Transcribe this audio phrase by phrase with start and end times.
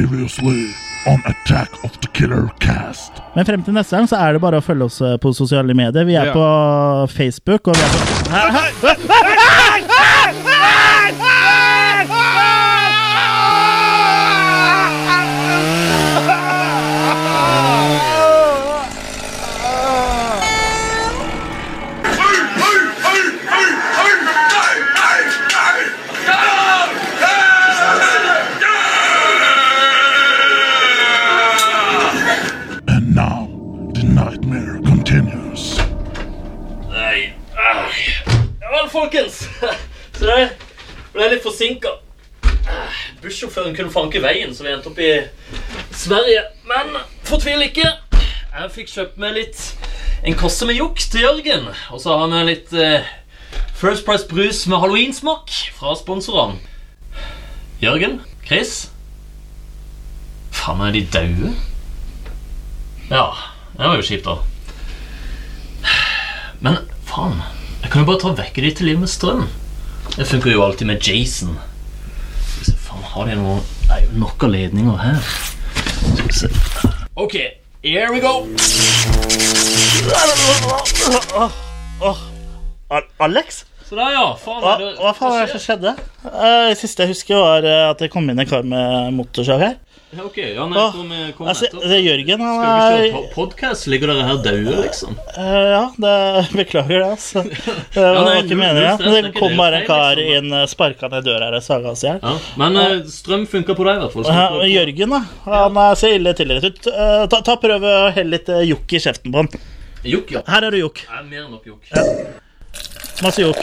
[0.00, 0.72] Previously
[1.06, 3.12] on Attack of the Killer Cast.
[3.36, 5.74] Men frem til neste gang så er det bare å følge oss eh, på sosiale
[5.76, 6.06] medier.
[6.08, 6.32] Vi er Ja.
[6.32, 6.44] på
[7.12, 8.00] Facebook, og vi er på
[8.32, 8.40] Hæ?
[8.56, 8.64] Hæ?
[8.80, 9.69] And
[41.20, 41.98] ble litt forsinka.
[43.20, 45.12] Bussjåføren kunne fanke veien, så vi endte opp i
[45.96, 46.46] Sverige.
[46.68, 46.96] Men
[47.28, 47.84] fortvil ikke.
[48.50, 49.60] Jeg fikk kjøpt meg litt
[50.26, 51.68] en kasse med jokk til Jørgen.
[51.92, 53.08] Og så har vi litt eh,
[53.76, 56.56] First Price brus med halloweensmak fra sponsorene.
[57.84, 58.20] Jørgen?
[58.46, 58.88] Chris?
[60.56, 61.54] Faen, er de daue?
[63.10, 63.28] Ja,
[63.76, 64.40] det var jo kjipt, da.
[66.64, 67.40] Men faen,
[67.80, 69.46] jeg kan jo bare ta vekke de til liv med strøm.
[70.16, 71.56] Det funker jo alltid med Jason.
[72.80, 75.30] Faen, har de noe Det er jo nok av ledninger her.
[77.20, 77.34] Ok,
[77.82, 78.34] here we go.
[82.90, 83.64] Al- Alex?
[83.88, 84.26] Så der, ja.
[84.38, 85.94] Faen, Hva, det, hva faen er det som skjedde?
[86.30, 89.62] Eh, Det siste jeg husker, var eh, at det kom inn en kar med motorsag
[89.64, 89.76] her.
[90.10, 93.28] Ja, ok, ja, nei, kom, kom Altså, det er Jørgen, han Skal vi er kjøre
[93.34, 93.84] podcast?
[93.92, 95.12] Ligger dere her daue, liksom?
[95.38, 96.14] Eh, Ja, det,
[96.58, 97.44] beklager det, altså.
[97.94, 98.96] Det var nei, ikke null- meningen.
[99.04, 100.32] Men det er det kom bare en kar liksom.
[100.40, 102.18] inn, eh, sparka ned døra her og saga oss i hjel.
[102.26, 104.26] Ja, Men uh, strøm funker på deg, i hvert fall.
[104.34, 105.20] Ja, Jørgen, da.
[105.46, 106.90] Han eh, ser ille tilrettet ut.
[106.90, 109.52] Uh, Ta, ta Prøv å helle litt uh, jokk i kjeften på han.
[110.10, 110.42] Jokk, ja.
[110.50, 111.04] Her er det jokk.
[111.06, 111.86] Er mer enn nok jokk.
[113.22, 113.62] Masse jokk.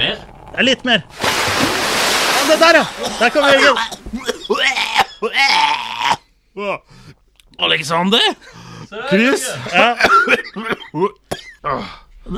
[0.00, 0.16] Mer?
[0.56, 1.04] Ja, Litt mer.
[1.20, 2.86] Ja, det der, ja.
[3.20, 4.89] Der kommer Jørgen.
[7.58, 8.20] Alexander?
[8.90, 9.44] Er Chris?
[9.72, 9.96] Ja.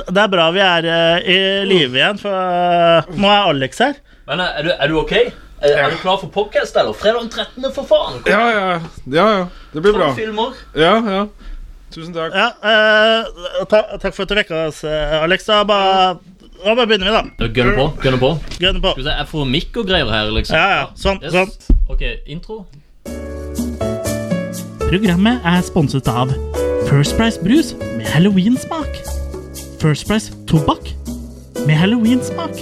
[0.09, 1.37] Det er bra vi er eh, i
[1.69, 3.95] live igjen, for eh, nå er Alex her.
[4.27, 5.13] Men eh, er du, er du ok?
[5.63, 6.95] Er, er du klar for podcast, eller?
[6.97, 8.19] Fredag den 13., for faen!
[8.23, 8.65] Kom, Ja, ja.
[9.13, 9.43] Ja, ja.
[9.73, 10.09] Det blir bra.
[10.17, 10.55] filmer.
[10.75, 11.23] Ja, ja.
[11.93, 12.33] Tusen takk.
[12.35, 15.45] Ja, eh, ta, Takk for at du vekka oss, eh, Alex.
[15.47, 16.17] Da bare,
[16.63, 17.51] da bare begynner vi, da.
[17.59, 17.87] Gønne på.
[18.03, 18.95] gønne på Gønn på.
[18.95, 20.57] Skal vi se, Jeg får mikk og greier her, liksom.
[20.57, 20.89] Ja, ja.
[20.99, 21.21] Sånn.
[21.23, 21.37] Yes.
[21.37, 21.72] sånn.
[21.89, 22.65] Ok, intro.
[24.79, 26.31] Programmet er sponset av
[26.87, 28.87] First Price brus med halloweensmak.
[29.81, 30.95] First Price tobakk
[31.65, 32.55] med halloweensmak.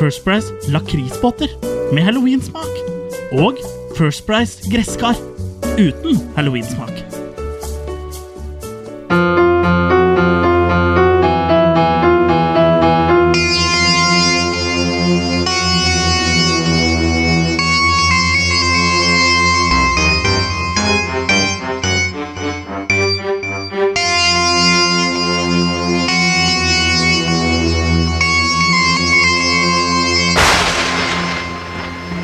[0.00, 1.48] First Price lakrisbåter
[1.92, 2.72] med halloweensmak.
[3.32, 3.58] Og
[3.98, 5.14] First Price gresskar
[5.78, 7.04] uten halloweensmak.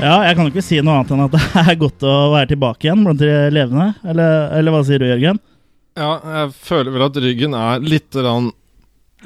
[0.07, 2.51] Ja, jeg kan jo ikke si noe annet enn at det er godt å være
[2.55, 3.89] tilbake igjen blant de levende.
[4.07, 5.41] Eller, eller hva sier du, Jørgen?
[5.97, 8.51] Ja, jeg føler vel at ryggen er litt rann,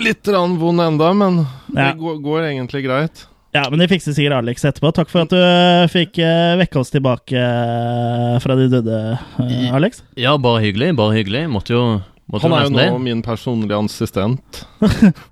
[0.01, 1.43] litt rann vond enda, men
[1.75, 1.91] Ja.
[1.91, 3.27] det går, går egentlig greit.
[3.53, 4.93] Ja, men det fikser sikkert Alex etterpå.
[4.95, 6.21] Takk for at du eh, fikk
[6.61, 9.01] vekke oss tilbake eh, fra de døde,
[9.43, 10.05] eh, Alex.
[10.15, 10.93] Ja, bare hyggelig.
[11.01, 11.49] Bare hyggelig.
[11.51, 11.83] Måtte jo
[12.31, 13.01] måtte Han er jo nå det.
[13.09, 14.61] min personlige assistent.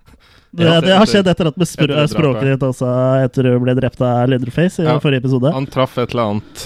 [0.55, 2.89] Det, det har skjedd etter at bespro- etter språket ditt også
[3.27, 4.99] etter du ble drept av Leatherface i Ja.
[4.99, 5.53] forrige episode.
[5.53, 6.63] Han traff et eller annet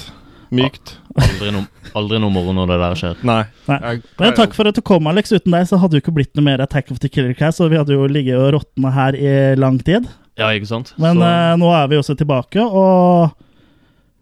[0.53, 0.97] mykt.
[1.19, 1.65] Aldri no,
[1.97, 3.17] aldri noe moro når det der skjer.
[3.25, 3.43] Nei.
[3.69, 3.79] Nei.
[3.83, 5.33] Jeg, Men takk for at du kom, Alex.
[5.33, 7.71] Uten deg så hadde jo ikke blitt noe mer Attack of the Killer Cast, og
[7.73, 10.07] vi hadde jo ligget og råtna her i lang tid.
[10.39, 10.95] Ja, ikke sant?
[10.97, 13.33] Men Så- eh, nå er vi også tilbake, og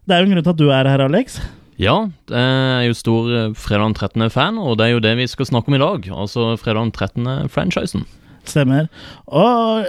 [0.09, 1.41] det er jo en grunn til at du er her, Alex.
[1.79, 5.27] Ja, jeg er jo stor eh, Fredag den 13.-fan, og det er jo det vi
[5.27, 6.09] skal snakke om i dag.
[6.13, 8.07] Altså Fredag den 13.-franchisen.
[8.49, 8.89] Stemmer.
[9.27, 9.87] Og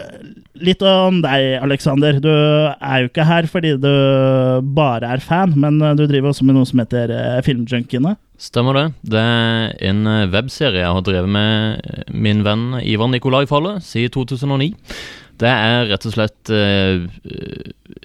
[0.62, 2.20] litt om deg, Alexander.
[2.22, 3.92] Du er jo ikke her fordi du
[4.76, 8.16] bare er fan, men eh, du driver også med noe som heter eh, Filmjunkiene.
[8.42, 8.86] Stemmer det.
[9.14, 14.14] Det er en eh, webserie jeg har drevet med min venn Ivar Nikolai Falle siden
[14.16, 14.72] 2009.
[15.42, 17.08] Det er rett og slett eh,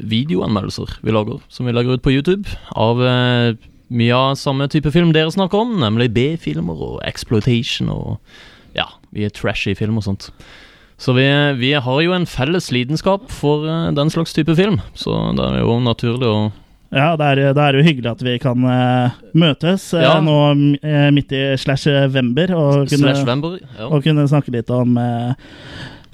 [0.01, 3.57] videoanmeldelser vi lager, som vi legger ut på YouTube, av eh,
[3.93, 8.17] mye av samme type film dere snakker om, nemlig B-filmer og exploitation og
[9.17, 10.31] vi er trashy film og sånt.
[10.97, 11.27] Så vi,
[11.61, 15.61] vi har jo en felles lidenskap for eh, den slags type film, så det er
[15.61, 16.39] jo naturlig å
[16.95, 20.15] Ja, det er, det er jo hyggelig at vi kan uh, møtes Ja.
[20.25, 23.27] nå uh, midt i slash Vember og Slash.
[23.27, 23.89] Ja.
[23.91, 24.95] og kunne snakke litt om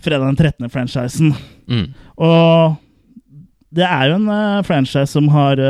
[0.03, 0.73] fredag den 13.
[0.73, 1.37] franchisen.
[1.71, 1.93] Mm.
[2.19, 2.81] Og
[3.71, 5.61] det er jo en franchise som har,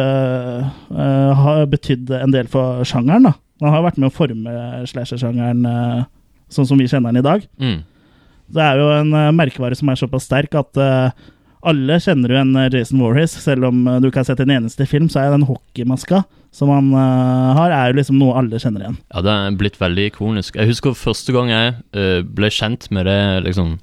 [0.88, 3.28] har betydd en del for sjangeren.
[3.28, 3.34] da.
[3.60, 4.54] Den har vært med å forme
[4.88, 5.60] slasher-sjangeren
[6.54, 7.46] sånn som vi kjenner den i dag.
[7.60, 7.78] Mm.
[8.52, 11.14] Det er jo en eh, merkevare som er såpass sterk at uh,
[11.64, 13.34] alle kjenner jo en eh, Jason Voorhees.
[13.44, 16.90] Selv om du ikke har sett en eneste film, så er den hockeymaska som han
[16.92, 18.98] uh, har, er jo liksom noe alle kjenner igjen.
[19.14, 20.58] Ja, det er blitt veldig ikonisk.
[20.60, 23.78] Jeg husker første gang jeg uh, ble kjent med det, liksom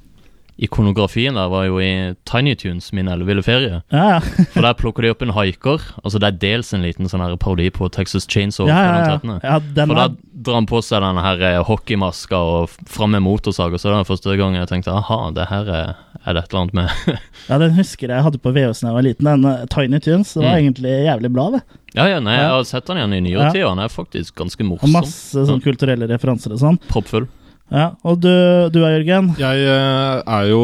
[0.60, 3.82] Ikonografien der var jo i Tiny Tunes, min elleville ferie.
[3.96, 4.20] Ja, ja.
[4.54, 5.80] For der plukker de opp en haiker.
[6.04, 8.68] Altså Det er dels en liten sånn her parodi på Texas Chainsaw.
[8.68, 9.40] ja, ja, ja.
[9.44, 10.18] ja den For da er,
[10.50, 13.74] drar han på seg denne her eh, hockeymaska og fram med motorsag.
[13.74, 15.96] Og så er det første gang jeg tenkte aha, det her er,
[16.26, 17.18] er det et eller annet med
[17.50, 19.32] ja, den husker jeg hadde på VHS da jeg var liten.
[19.32, 20.34] Den eh, Tiny Tunes.
[20.36, 20.62] Det var Mm.
[20.66, 21.64] egentlig jævlig bra, det.
[21.96, 23.52] Ja, ja, nei, jeg har sett den igjen i nyere Ja.
[23.56, 24.92] tid, og han er faktisk ganske morsom.
[24.92, 26.78] Og masse sånn kulturelle referanser og sånn.
[26.92, 27.26] Proppfull.
[27.70, 28.30] Ja, Og du,
[28.74, 29.28] du er Jørgen?
[29.38, 30.62] Jeg eh, er jo,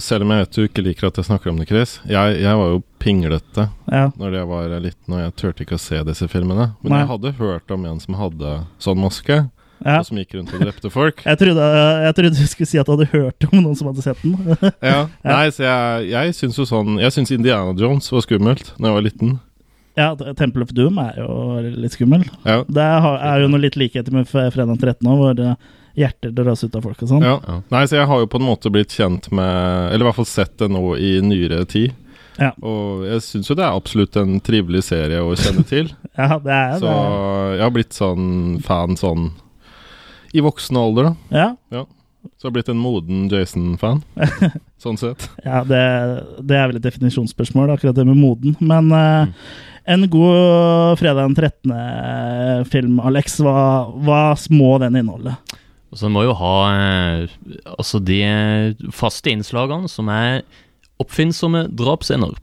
[0.00, 2.56] selv om jeg vet du ikke liker at jeg snakker om det, Chris, jeg, jeg
[2.56, 4.06] var jo pinglete Ja.
[4.16, 6.70] når jeg var liten og jeg turte ikke å se disse filmene.
[6.80, 7.02] Men Nei.
[7.02, 9.36] jeg hadde hørt om en som hadde sånn maske,
[9.84, 9.98] ja.
[10.00, 11.20] og som gikk rundt og drepte folk.
[11.28, 11.66] Jeg trodde,
[12.06, 14.56] jeg trodde du skulle si at du hadde hørt om noen som hadde sett den.
[14.90, 18.88] Ja, Nei, så jeg, jeg syns jo sånn Jeg syns Indiana Jones var skummelt da
[18.88, 19.36] jeg var liten.
[20.00, 20.08] ja,
[20.40, 21.28] Temple of Doom er jo
[21.84, 22.24] litt skummel.
[22.48, 25.44] Ja, Det er jo noe litt likheter med Fredag 13 òg, hvor
[25.96, 27.22] hjerter dras ut av folk og sånn.
[27.24, 27.38] ja.
[27.46, 27.60] Ja.
[27.72, 30.28] Nei, så jeg har jo på en måte blitt kjent med Eller i hvert fall
[30.28, 31.94] sett det nå i nyere tid.
[32.36, 32.50] Ja.
[32.60, 35.92] Og jeg syns jo det er absolutt en trivelig serie å kjenne til.
[36.16, 36.88] Ja, det er Så
[37.56, 38.26] jeg har blitt sånn
[38.64, 39.30] fan sånn
[40.36, 41.14] i voksen alder, da.
[41.72, 41.84] Ja,
[42.36, 44.02] Så jeg har blitt en moden Jason-fan.
[44.82, 45.28] sånn sett.
[45.44, 45.80] ja det,
[46.44, 48.56] det er vel et definisjonsspørsmål, akkurat det med moden.
[48.60, 49.32] Men eh,
[49.86, 50.02] Mm.
[50.02, 54.20] en god fredag den 13.-film, Alex, hva, hva
[54.50, 55.36] må den inneholde?
[56.02, 57.36] Og en må jo ha eh,
[57.76, 58.20] altså de
[58.94, 60.42] faste innslagene som er
[61.02, 62.34] oppfinnsomme drapsscener.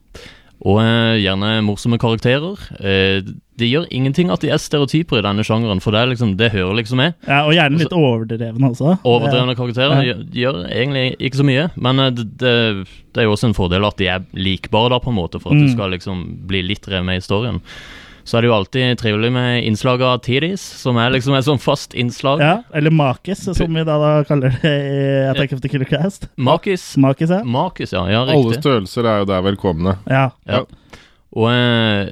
[0.63, 2.59] Og eh, gjerne morsomme karakterer.
[2.79, 3.25] Eh,
[3.59, 6.51] det gjør ingenting at de er stereotyper i denne sjangeren, for det, er liksom, det
[6.53, 7.17] hører liksom med.
[7.27, 8.95] Ja, Og gjerne litt overdrevne også.
[9.05, 10.15] Overdrevne karakterer Ja.
[10.33, 12.53] gjør, egentlig ikke så mye, men det, det,
[13.13, 15.51] det er jo også en fordel at de er likbare, da, på en måte, for
[15.53, 15.67] at Mm.
[15.67, 17.59] du skal liksom bli litt revet med i historien.
[18.23, 21.59] Så er det jo alltid trivelig med innslag av titties, som er liksom et sånn
[21.59, 22.39] fast innslag.
[22.43, 26.29] Ja, eller Makis, som vi da, da kaller det i Attack of the Killer Cast.
[26.35, 26.93] Makis.
[26.97, 27.41] Makis, ja.
[27.43, 28.05] Makis, ja.
[28.11, 28.61] ja Alle riktig.
[28.63, 29.97] størrelser er jo der velkomne.
[30.07, 30.29] ja.
[30.47, 30.63] Ja.
[31.33, 32.11] Og eh,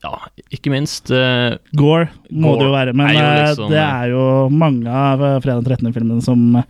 [0.00, 0.14] ja,
[0.54, 3.80] ikke minst eh, Gore må Gore det jo være, men er jo eh, liksom- det
[3.82, 6.62] er jo mange av Fredag 13.-filmene som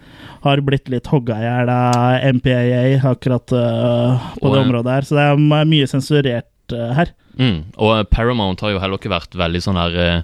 [0.42, 2.82] har blitt litt hogga i hjel av MPAA
[3.12, 7.12] akkurat uh, på Og, det området her, så det er mye sensurert uh, her.
[7.40, 10.22] Mm, Og Paramount har jo heller ikke vært veldig sånn her eh,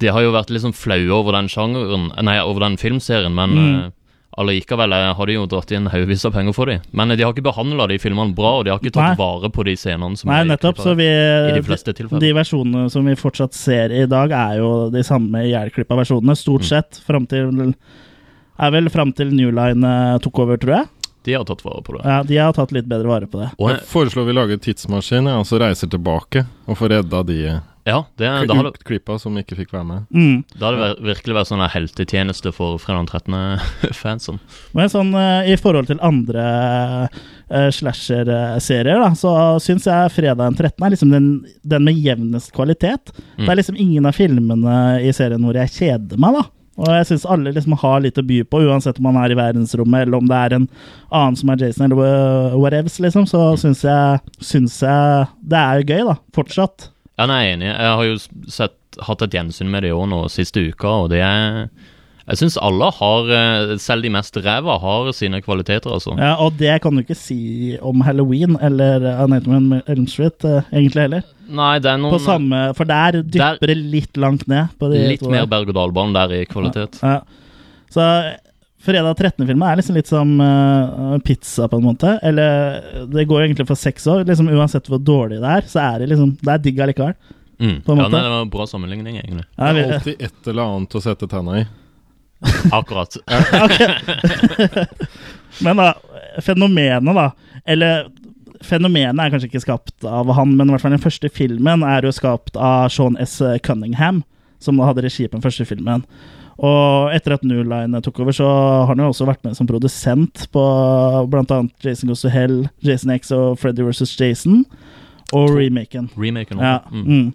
[0.00, 3.50] De har jo vært litt sånn flaue over den sjangeren Nei, over den filmserien, men
[3.54, 3.76] Mm.
[3.84, 3.90] eh,
[4.42, 6.80] allikevel eh, har de jo dratt inn haugevis av penger for dem.
[6.90, 9.20] Men eh, de har ikke behandla de filmene bra, og de har ikke tatt Nei.
[9.20, 12.88] vare på de scenene som Nei, er nettopp, så vi i de fleste De versjonene
[12.90, 16.70] som vi fortsatt ser i dag, er jo de samme ihjelklippa versjonene, stort Mm.
[16.72, 16.98] sett.
[17.06, 17.74] Fram til
[18.58, 20.88] Er vel fram til New Line eh, tok over, tror jeg.
[21.24, 22.02] De har tatt vare på det.
[22.04, 23.50] Ja, De har tatt litt bedre vare på det.
[23.58, 27.38] Og, Jeg foreslår vi lager tidsmaskin, og så reiser tilbake og får redda de
[27.84, 30.04] ja, det, da har klippa som ikke fikk være med.
[30.08, 30.38] Mm.
[30.56, 34.38] da hadde det vir- virkelig vært sånn heltetjeneste for Fredag 13.-fansen.
[34.76, 36.44] Men sånn eh, i forhold til andre
[37.52, 40.80] uh, slasher-serier, da, så syns jeg Fredag 13.
[40.80, 41.28] er liksom den,
[41.60, 43.12] den med jevnest kvalitet.
[43.36, 43.44] Mm.
[43.44, 46.46] Det er liksom ingen av filmene i serien hvor jeg kjeder meg, da.
[46.74, 49.38] Og jeg syns alle liksom har litt å by på, uansett om man er i
[49.38, 50.66] verdensrommet, eller om det er en
[51.14, 53.28] annen som er Jason, eller whatever liksom.
[53.30, 56.16] Så syns jeg, syns jeg det er gøy, da.
[56.34, 56.88] Fortsatt.
[57.14, 57.70] Ja, nei, jeg er enig.
[57.70, 61.12] Jeg har jo sett, hatt et gjensyn med det i år nå siste uka, og
[61.14, 61.68] det er
[62.24, 66.14] Jeg syns alle har, eh, selv de mest ræva, har sine kvaliteter, altså.
[66.16, 70.62] Ja, og det kan du ikke si om Halloween eller A Nightmare Elm Street, eh,
[70.72, 71.26] egentlig heller.
[71.52, 72.14] Nei, det er noen...
[72.16, 74.72] På samme, for der dypper det litt langt ned.
[74.80, 76.96] På de litt to mer berg-og-dal-bane der i kvalitet.
[77.04, 77.20] Ja.
[77.92, 78.08] Så
[78.84, 82.18] Fredag 13.-filmen er liksom litt som uh, pizza, på en måte.
[82.24, 84.26] Eller det går egentlig for seks år.
[84.28, 87.14] Liksom Uansett hvor dårlig det er, så er det liksom Det er digg allikevel.
[87.60, 87.78] Mm.
[87.86, 88.12] På en Ja, måte.
[88.12, 89.46] nei, det var en bra sammenligning, egentlig.
[89.56, 91.64] Ja, Det er alltid et eller annet å sette tenna i.
[92.72, 93.16] Akkurat.
[95.64, 95.88] men da,
[96.42, 97.30] fenomenet, da
[97.64, 98.06] Eller
[98.64, 102.06] fenomenet er kanskje ikke skapt av han, men i hvert fall den første filmen er
[102.06, 103.40] jo skapt av Sean S.
[103.66, 104.22] Cunningham,
[104.62, 106.04] som da hadde regi på den første filmen.
[106.62, 109.66] Og etter at New Line tok over, så har han jo også vært med som
[109.66, 110.64] produsent på
[111.26, 114.14] annet Jason Goes to Hell, Jason X og Freddy vs.
[114.20, 114.62] Jason,
[115.34, 116.10] og remaken.
[116.14, 116.78] Remaken Ja.
[116.92, 117.04] Mm.
[117.08, 117.34] Mm.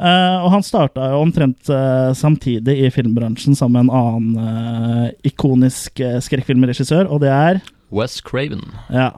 [0.00, 5.08] Eh, og han starta jo omtrent uh, samtidig i filmbransjen sammen med en annen uh,
[5.28, 7.60] ikonisk uh, skrekkfilmregissør, og det er
[7.92, 8.64] Wes Craven.
[8.88, 9.10] Ja.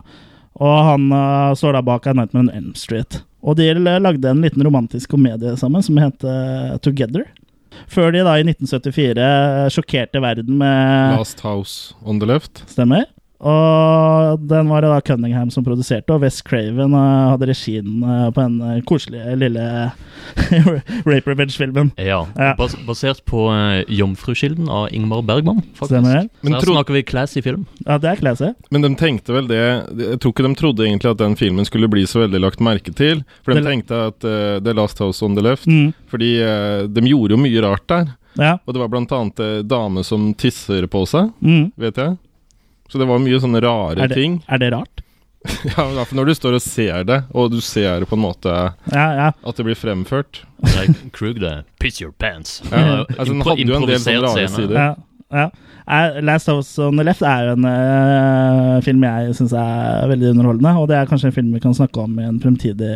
[0.62, 1.06] Og han
[1.58, 3.20] står da bak A Nightmare on Elm Street.
[3.44, 6.24] Og de lagde en liten romantisk komedie sammen som het
[6.84, 7.26] Together.
[7.90, 12.62] Før de da i 1974 sjokkerte verden med Last House on the Left.
[12.70, 13.04] Stemmer.
[13.42, 18.28] Og den var det da Cunningham som produserte, og Wes Craven eh, hadde regien eh,
[18.30, 19.64] på den eh, koselige lille
[21.08, 21.90] Rape Revenge-filmen.
[21.98, 22.52] Ja, Ja.
[22.58, 25.90] Bas basert på uh, 'Jomfrukilden' av Ingmar Bergman, faktisk.
[25.92, 26.22] Stemmer?
[26.28, 27.66] Så Men her snakker vi classy film.
[27.86, 28.52] Ja, det er classy.
[28.70, 31.88] Men de tenkte vel det Jeg tror ikke de trodde egentlig at den filmen skulle
[31.90, 33.24] bli så veldig lagt merke til.
[33.42, 35.92] For de Det- tenkte at uh, The Last House on the Left Mm.
[36.10, 38.14] Fordi uh, de gjorde jo mye rart der.
[38.38, 38.58] Ja.
[38.66, 41.72] Og det var blant annet dame som tisser på seg, Mm.
[41.76, 42.16] vet jeg.
[42.92, 44.34] Så det var mye sånne rare Er, det, ting.
[44.52, 45.00] er det rart?
[45.66, 48.14] Ja, i hvert fall når du står og ser det, og du ser det på
[48.18, 48.52] en måte
[48.92, 49.30] Ja, ja.
[49.32, 50.44] at det blir fremført.
[50.76, 51.64] Like, Krug det.
[51.82, 52.60] Piss your pants.
[52.70, 54.54] Ja, altså, den hadde jo en del sånne rare scene.
[54.60, 54.78] sider.
[54.78, 54.92] ja,
[55.32, 55.48] ja.
[55.82, 60.28] Eh, Last House on the Left er jo en uh, film jeg syns er veldig
[60.36, 62.92] underholdende, og det er kanskje en film vi kan snakke om i en fremtidig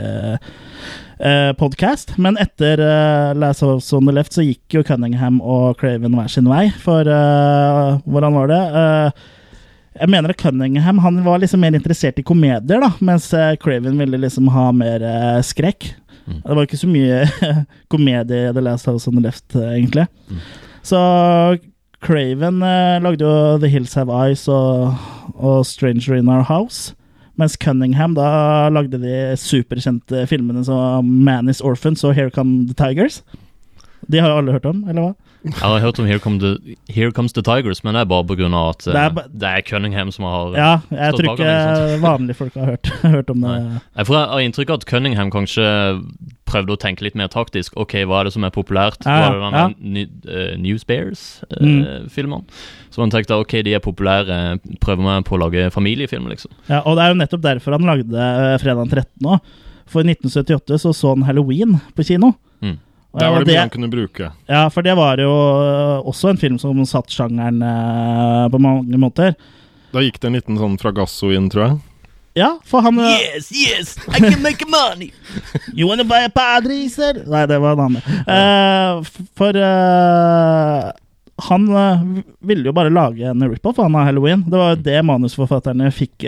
[1.18, 2.14] uh, podkast.
[2.22, 6.30] Men etter uh, Last House on the Left så gikk jo Cunningham og Craven hver
[6.30, 8.62] sin vei, for uh, hvordan var det?
[8.84, 9.26] Eh,
[9.96, 13.98] jeg mener at Cunningham han var liksom mer interessert i komedier, da, mens eh, Craven
[14.00, 15.88] ville liksom ha mer eh, skrekk.
[16.26, 16.42] Mm.
[16.42, 17.22] Det var ikke så mye
[17.92, 20.06] komedie i The Last House on the Left, eh, egentlig.
[20.28, 20.44] Mm.
[20.86, 21.00] Så
[22.04, 24.94] Craven eh, lagde jo The Hills Have Eyes og,
[25.34, 26.94] og Stranger in Our House.
[27.36, 32.76] Mens Cunningham da lagde de superkjente filmene som Man is Orphans og Here Come the
[32.76, 33.20] Tigers.
[34.06, 35.14] De har alle hørt om, eller hva?
[35.46, 38.26] Jeg har hørt om Here, Come the, Here Comes the Tigers, men det er bare
[38.56, 41.38] av at det Det det er er, Cunningham som har Ja, jeg Stått tror bak
[41.38, 44.06] ikke vanlige folk har hørt, hørt om det.
[44.08, 45.68] Får jeg har inntrykk av at Cunningham kanskje
[46.46, 47.76] prøvde å tenke litt mer taktisk.
[47.78, 49.06] Ok, hva er det som er populært?
[49.06, 50.06] Ja, Var det ja.
[50.26, 50.90] uh, News Mm.
[50.90, 52.42] Bears-filmene?
[52.90, 56.54] Så han tenkte ok, de er populære, prøver meg på å lage familiefilm, liksom.
[56.70, 59.26] Ja, og det er jo nettopp derfor han lagde eh, Fredag 13.
[59.26, 59.54] òg.
[59.86, 62.32] For i 1978 så så han Halloween på kino.
[63.16, 64.26] Og Der var det det- mye han kunne bruke.
[64.46, 68.98] Ja, for det var jo øh, også en film som satt sjangeren uh, på mange
[69.00, 69.32] måter.
[69.94, 71.78] Da gikk det en liten sånn fragasso inn, tror jeg.
[72.36, 75.08] Ja, for han øh, Yes, yes, I can make money!
[75.74, 77.22] You wanna buy a padriser?
[77.24, 78.02] Nei, det var en annen.
[78.28, 80.90] Uh, for uh,
[81.48, 81.64] han
[82.44, 84.44] ville jo bare lage en rip-off av Halloween.
[84.44, 86.24] Det var jo det manusforfatterne fikk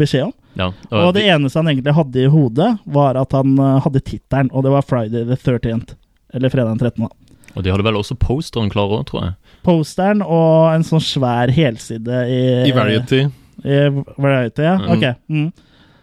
[0.00, 0.32] beskjed om.
[0.56, 3.52] Ja, Og det eneste han egentlig hadde i hodet, var at han
[3.84, 5.92] hadde tittelen, og det var Friday the 13th.
[6.34, 7.04] Eller fredag den 13.
[7.04, 7.10] da.
[7.56, 9.34] og de hadde vel også posteren klar òg, tror jeg.
[9.66, 13.24] Posteren og en sånn svær helside i I Variety.
[13.64, 13.80] I
[14.16, 14.76] Variety, ja.
[14.78, 14.90] Mm.
[14.94, 15.06] Ok.
[15.28, 15.48] Mm.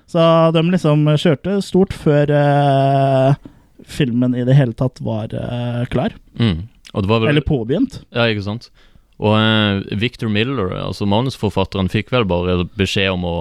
[0.07, 0.23] Så
[0.55, 3.39] de liksom kjørte stort før uh,
[3.87, 6.15] filmen i det hele tatt var uh, klar.
[6.39, 6.67] Mm.
[6.93, 8.01] Og det var vel Eller påbegynt.
[8.15, 8.69] Ja, ikke sant?
[9.17, 13.37] Og uh, Victor Miller, altså manusforfatteren, fikk vel bare beskjed om å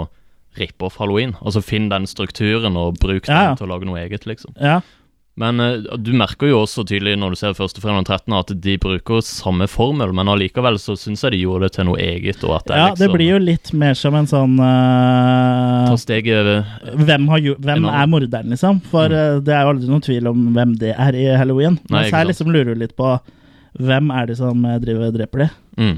[0.57, 1.35] rippe off halloween.
[1.43, 3.57] Altså finn den strukturen og bruk den Ja, ja.
[3.59, 4.55] til å lage noe eget, liksom.
[4.57, 4.81] Ja.
[5.37, 8.33] Men eh, du merker jo også tydelig når du ser første fredag 13.
[8.39, 11.99] at de bruker samme formel, men allikevel så syns jeg de gjorde det til noe
[12.01, 12.41] eget.
[12.41, 17.05] Det, ja, liksom, det blir jo litt mer som en sånn uh, Ta steget over
[17.05, 18.81] Hvem, har, hvem er morderen, liksom?
[18.89, 19.17] For Mm.
[19.21, 21.77] eh, det er jo aldri noen tvil om hvem det er i Halloween.
[21.93, 23.13] Mens ikke her liksom lurer du litt på
[23.77, 25.49] hvem er det som driver dreper de.
[25.85, 25.97] mm.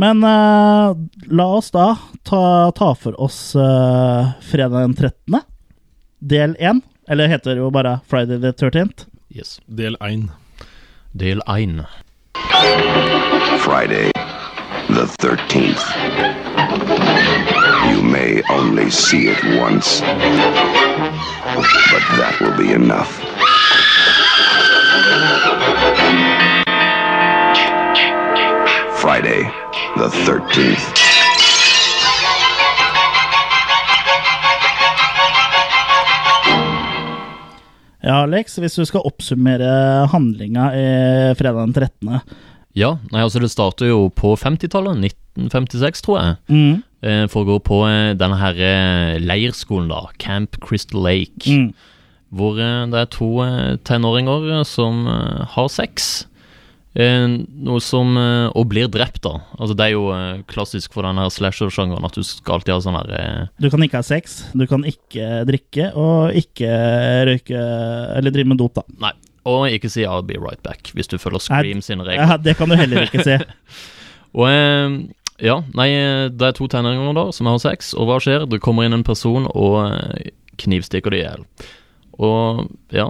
[0.00, 0.92] Men uh,
[1.28, 1.90] la oss da
[2.24, 5.40] ta, ta for oss uh, fredag den 13.
[6.20, 6.80] Del 1.
[7.10, 9.06] Eller heter det jo bare Friday the 13th.
[9.28, 9.60] Yes.
[9.66, 10.30] Del 1.
[11.12, 11.82] Del 1.
[13.58, 14.12] Friday,
[14.88, 15.82] the 13th.
[17.90, 20.00] You may only see it once,
[21.92, 23.18] but that will be enough.
[29.00, 29.42] Friday,
[29.96, 31.09] the 13th.
[38.00, 40.86] Ja, Alex, hvis du skal oppsummere handlinga i
[41.36, 42.20] fredag den 13.
[42.78, 45.02] Ja, nei, altså det starter jo på 50-tallet,
[45.36, 46.38] 1956 tror jeg.
[46.48, 46.82] Mm.
[47.02, 51.44] Eh, gå på eh, denne her eh, leirskolen da, Camp Crystal Lake.
[51.50, 51.72] Mm.
[52.30, 53.30] Hvor eh, det er to
[53.84, 56.26] tenåringer som har sex.
[56.90, 57.24] Eh,
[57.62, 59.36] noe som eh, Og blir drept, da.
[59.62, 62.98] Altså Det er jo eh, klassisk for denne slasher-sjangeren at du skal alltid ha sånn
[62.98, 66.72] her eh, Du kan ikke ha sex, du kan ikke drikke, og ikke
[67.30, 67.62] røyke
[68.18, 68.84] Eller drive med dop, da.
[69.06, 69.12] Nei.
[69.46, 72.26] Og ikke si 'I'll be right back' hvis du følger Scream sine regler.
[72.26, 73.38] Ja, det kan du heller ikke si.
[74.38, 74.98] Og eh,
[75.40, 75.88] ja, nei,
[76.28, 78.44] det er to tenåringer da som har sex, og hva skjer?
[78.50, 79.96] Det kommer inn en person og
[80.60, 81.46] knivstikker de i hjel.
[82.20, 83.08] Og ja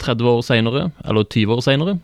[0.00, 1.98] 30 år seinere, eller 20 år seinere,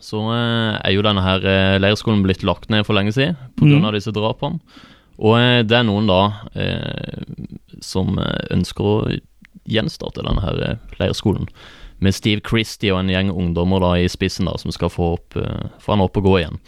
[0.00, 3.78] så eh, er jo denne her eh, leirskolen blitt lagt ned for lenge siden pga.
[3.78, 3.88] Mm.
[3.96, 4.60] disse drapene.
[5.18, 6.20] Og eh, det er noen da
[6.54, 7.24] eh,
[7.82, 8.18] som
[8.54, 8.96] ønsker å
[9.68, 11.48] gjenstarte denne her leirskolen.
[12.00, 15.34] Med Steve Christie og en gjeng ungdommer da i spissen da som skal få, opp,
[15.82, 16.60] få han opp og gå igjen.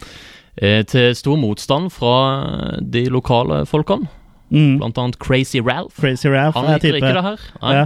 [0.59, 4.09] Eh, til stor motstand fra de lokale folkene,
[4.51, 4.79] Mm.
[4.81, 5.95] blant annet Crazy Ralph.
[5.95, 7.39] Crazy Ralph Han er liker ikke det her.
[7.61, 7.85] Ja.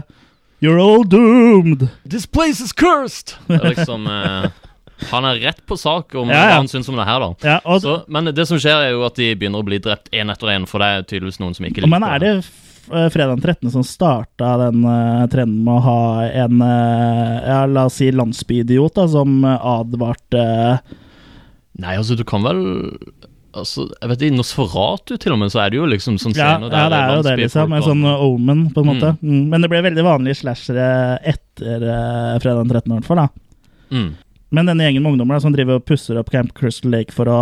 [0.64, 1.90] You're all doomed!
[2.10, 3.36] This place is cursed!
[3.48, 4.48] Det er liksom eh,
[5.12, 6.44] Han er rett på sak om Ja, ja.
[6.50, 7.32] hva han syns om det her, da.
[7.44, 10.12] Ja, og, Så, men det som skjer, er jo at de begynner å bli drept
[10.16, 13.08] én etter én, for det er tydeligvis noen som ikke liker men er det eh,
[13.12, 13.72] fredag den 13.
[13.76, 16.02] som starta den uh, trenden med å ha
[16.46, 21.02] en uh, ja, la oss si landsbyidiot da, som advarte advarte
[21.76, 22.62] Nei, altså, du kan vel
[23.56, 26.56] Altså, jeg vet I Nosferatu til og med, så er det jo liksom sånn Ja,
[26.58, 27.72] scener ja det er jo det, liksom.
[27.72, 29.14] En sånn omen, på en måte.
[29.22, 29.46] Mm.
[29.54, 30.88] Men det ble veldig vanlige slashere
[31.24, 32.92] etter uh, fredag den 13.
[32.92, 33.22] i hvert fall.
[33.24, 33.28] da.
[33.96, 34.10] mm.
[34.54, 37.30] Men denne gjengen med ungdommer da, som driver og pusser opp Camp Crystal Lake for
[37.32, 37.40] å,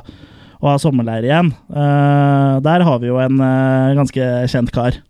[0.00, 5.00] å ha sommerleir igjen, uh, der har vi jo en uh, ganske kjent kar.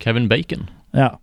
[0.00, 0.68] Kevin Bacon.
[0.96, 1.14] Ja.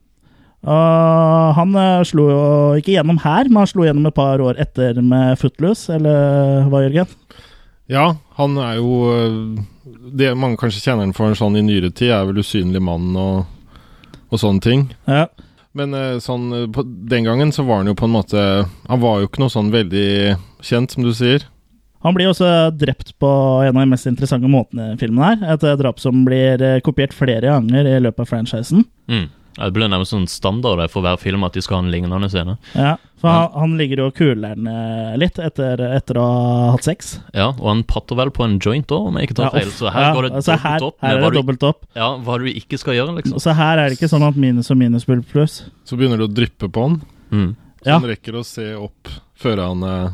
[0.68, 2.46] Og han eh, slo jo
[2.80, 6.82] ikke gjennom her, men han slo gjennom et par år etter med Footloose, eller hva,
[6.84, 7.14] Jørgen?
[7.88, 9.56] Ja, han er jo
[10.18, 13.46] Det mange kanskje kjenner han for sånn i nyere tid, er vel usynlig mann og,
[14.28, 14.88] og sånne ting.
[15.08, 15.28] Ja.
[15.78, 18.42] Men øh, sånn på, den gangen så var han jo på en måte
[18.88, 20.10] Han var jo ikke noe sånn veldig
[20.66, 21.46] kjent, som du sier.
[22.06, 23.30] Han blir også drept på
[23.66, 25.56] en av de mest interessante måtene i filmen her.
[25.56, 28.86] Et eh, drap som blir eh, kopiert flere ganger i løpet av franchisen.
[29.10, 29.28] Mm.
[29.58, 32.58] Det blir nærmest sånn standard for hver film at de skal ha en lignende scene.
[32.78, 36.68] Ja, for han, han ligger jo og kuler den eh, litt etter, etter å ha
[36.76, 37.16] hatt sex.
[37.34, 39.72] Ja, Og han patter vel på en joint òg, om jeg ikke tar Ja, feil.
[39.74, 41.82] Så her Ja, går det altså dobbelt her, opp her er det du, dobbelt opp.
[41.98, 43.40] ja, hva du ikke skal gjøre, liksom.
[43.42, 45.64] Så her er det ikke sånn at minus og minus blir pluss.
[45.90, 47.02] Så begynner det å dryppe på han.
[47.34, 47.56] Mm.
[47.82, 47.98] Så Ja.
[48.00, 50.08] han rekker å se opp før han øh,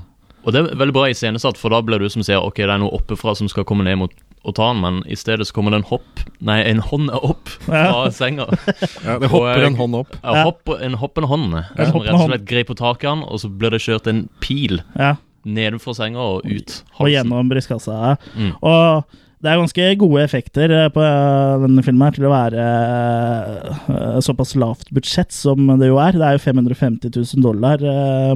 [0.43, 2.81] Og det er veldig bra iscenesatt, for da blir du som sier ok, det er
[2.81, 5.71] noe oppefra som skal komme ned mot og ta den, men i stedet så kommer
[5.71, 8.49] det en hopp Nei, en hånd opp fra senga.
[9.05, 10.17] Ja, det hopper Og, en hånd opp.
[10.19, 11.53] Ja, hopp, en hoppende hånd.
[11.55, 11.85] Ja.
[11.87, 14.81] Som rett og slett griper tak i han, og så blir det kjørt en pil
[14.99, 15.13] Ja,
[15.47, 18.17] nedenfor senga og ut og gjennom brystkassa.
[18.35, 18.51] Mm.
[18.59, 22.63] Og det er ganske gode effekter eh, på eh, denne filmen her til å være
[22.63, 26.15] eh, såpass lavt budsjett som det jo er.
[26.15, 27.83] Det er jo 550 000 dollar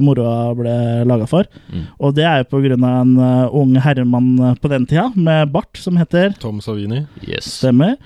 [0.04, 0.74] moroa ble
[1.08, 1.48] laga for.
[1.72, 1.86] Mm.
[2.04, 3.16] Og det er jo på grunn av en
[3.62, 7.06] ung herremann på den tida med bart som heter Tom Savini.
[7.24, 7.48] Yes.
[7.62, 7.96] Stemmer.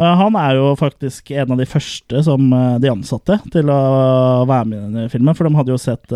[0.00, 2.46] Han er jo faktisk en av de første som
[2.80, 3.80] de ansatte til å
[4.48, 6.08] være med i denne filmen, for de hadde jo sett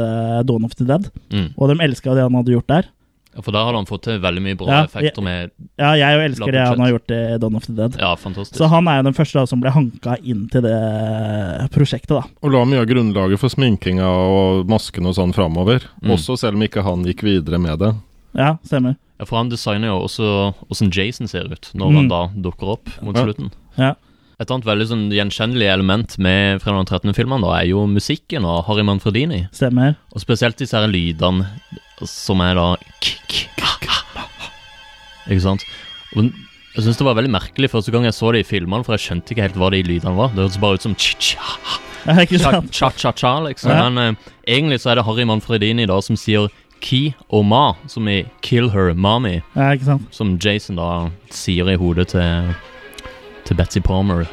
[0.49, 1.51] Dawn of the Dead, Mm.
[1.59, 2.89] og de elska det han hadde gjort der.
[3.37, 6.17] Ja, For da hadde han fått til veldig mye bra Ja, effekter med Ja, jeg
[6.17, 7.97] jo elsker det han har gjort i Dawn of the Dead.
[8.01, 8.57] Ja, fantastisk.
[8.57, 10.79] Så han er jo den første da, som ble hanka inn til det
[11.75, 12.23] prosjektet, da.
[12.43, 15.85] Og la mye av grunnlaget for sminkinga og masken og sånn framover.
[16.03, 16.15] Mm.
[16.17, 17.93] Også selv om ikke han gikk videre med det.
[18.37, 18.97] Ja, stemmer.
[19.21, 20.27] Ja, For han designer jo også
[20.69, 21.97] hvordan Jason ser ut når Mm.
[21.97, 23.25] han da dukker opp mot Ja.
[23.25, 23.51] slutten.
[23.79, 23.95] Ja.
[24.39, 27.15] Et annet veldig sånn gjenkjennelig element med Fredag den 13.
[27.15, 29.49] filmene da, er jo musikken og Harry Manfredini.
[29.51, 29.97] Stemmer.
[30.15, 31.47] Og spesielt disse her lydene
[32.05, 32.67] som er da
[35.27, 35.63] Ikke sant?
[36.17, 36.29] Og
[36.77, 39.03] jeg syns det var veldig merkelig første gang jeg så det i filmene, for jeg
[39.07, 40.29] skjønte ikke helt hva de lydene var.
[40.37, 40.95] Det hørtes bare ut som
[42.07, 43.71] cha-cha-cha, liksom.
[43.73, 43.89] Ja.
[43.89, 44.13] Men eh,
[44.47, 46.49] egentlig så er det Harry Manfredini da som sier
[46.85, 50.05] Ki og Ma, som i Kill Her Mommy, Ja, ikke sant?
[50.15, 52.55] som Jason da sier i hodet til
[53.47, 54.25] til Betsy Palmer.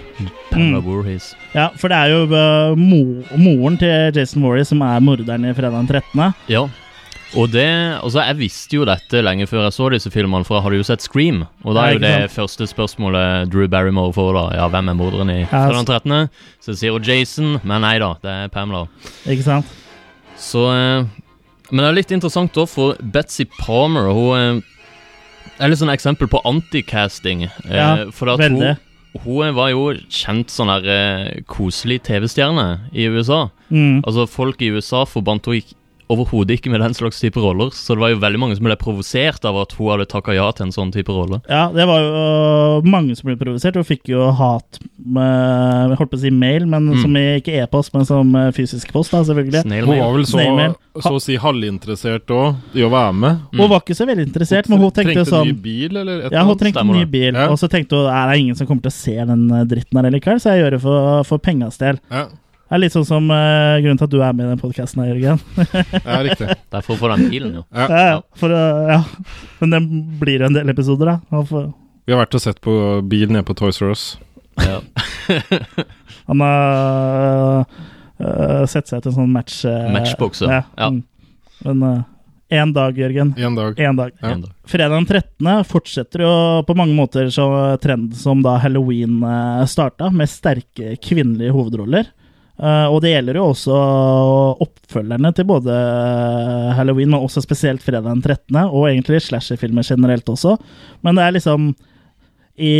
[0.49, 0.85] Pamela Mm.
[0.87, 1.35] Voorhees.
[1.53, 5.53] Ja, for det er jo uh, mo moren til Jason Warry som er morderen i
[5.53, 6.33] fredag den 13.
[6.49, 6.63] Ja.
[7.39, 7.65] Og det
[8.03, 10.85] Altså, jeg visste jo dette lenge før jeg så disse filmene, for jeg hadde jo
[10.87, 11.43] sett Scream.
[11.63, 14.43] Og da er jo det første spørsmålet Drew Barrymore får, da.
[14.59, 16.29] Ja, hvem er morderen i fredag den 13.?
[16.63, 18.85] Så sier hun Jason, men nei da, det er Pamela.
[19.25, 19.73] Ikke sant?
[20.37, 21.05] Så eh,
[21.71, 24.73] Men det er litt interessant, da, for Betsy Palmer, hun eh,
[25.63, 27.47] er litt sånn eksempel på anticasting.
[27.47, 28.75] Eh, Ja, for at hun, veldig.
[29.23, 33.47] hun var jo kjent sånn eh, koselig TV-stjerne i USA.
[33.73, 34.03] Mm.
[34.03, 35.79] Altså, folk i USA forbandt henne
[36.13, 38.77] overhodet ikke med den slags type roller, så det var jo veldig mange som ble
[38.79, 41.41] provosert av at hun hadde takka ja til en sånn type rolle.
[41.49, 42.13] Ja, det var jo
[42.79, 46.31] øh, mange som ble provosert, og fikk jo hat med Jeg holdt på å si
[46.31, 47.01] mail, men Mm.
[47.01, 49.61] som i ikke e-post, men som øh, fysisk post, da, selvfølgelig.
[49.65, 50.43] Snail Hun var vel så,
[51.01, 53.39] så å si halvinteressert òg i å være med.
[53.55, 56.31] Hun var ikke så veldig interessert, men hun tenkte Trengte sånn ny bil, eller et
[56.35, 57.47] Ja, hun trengte Stemmer ny bil, Ja.
[57.49, 59.99] og så tenkte hun er det ingen som kommer til å se den øh, dritten
[60.03, 61.99] her likevel, så jeg gjør det for, for pengas del.
[62.11, 62.27] Ja,
[62.73, 65.03] Det er litt sånn som uh, grunnen til at du er med i den podkasten
[65.03, 65.41] her, Jørgen.
[66.07, 66.55] ja, riktig.
[66.73, 67.61] Derfor får den bilen, jo.
[67.69, 67.83] Ja.
[67.85, 69.35] Ja, ja, for, uh, ja.
[69.59, 69.85] Men den
[70.17, 71.43] blir jo en del episoder, da.
[71.51, 71.67] For-
[72.09, 72.73] Vi har vært og sett på
[73.05, 74.05] bil nede på Toys R Us.
[74.57, 74.79] Ja.
[76.31, 79.59] Han har øh, sett seg til en sånn match...
[79.93, 80.63] Matchbox, ja.
[80.73, 80.89] Ja.
[80.89, 80.97] mm.
[81.69, 81.85] Men
[82.49, 83.35] Én dag, Jørgen.
[83.37, 83.77] Én dag.
[83.77, 84.17] En dag.
[84.17, 84.33] Ja.
[84.33, 84.57] En dag.
[84.65, 85.53] Fredag den 13.
[85.69, 86.33] fortsetter jo
[86.65, 87.47] på mange måter så
[87.85, 89.21] trend som da halloween
[89.69, 92.09] starta, med sterke kvinnelige hovedroller.
[92.61, 93.77] Eh, og det gjelder jo også
[94.63, 95.77] oppfølgerne til både
[96.77, 100.55] halloween, men også spesielt fredag den 13., og egentlig slasherfilmer generelt også.
[101.01, 101.73] Men det er liksom
[102.53, 102.73] I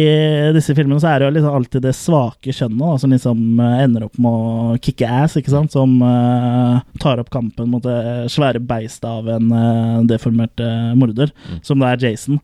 [0.54, 4.06] disse filmene så er det jo liksom alltid det svake kjønnet som liksom eh, ender
[4.06, 5.74] opp med å kicke ass, ikke sant?
[5.74, 11.34] Som uh, tar opp kampen mot det svære beistet av en uh, deformert uh, morder,
[11.66, 12.38] som da er Jason.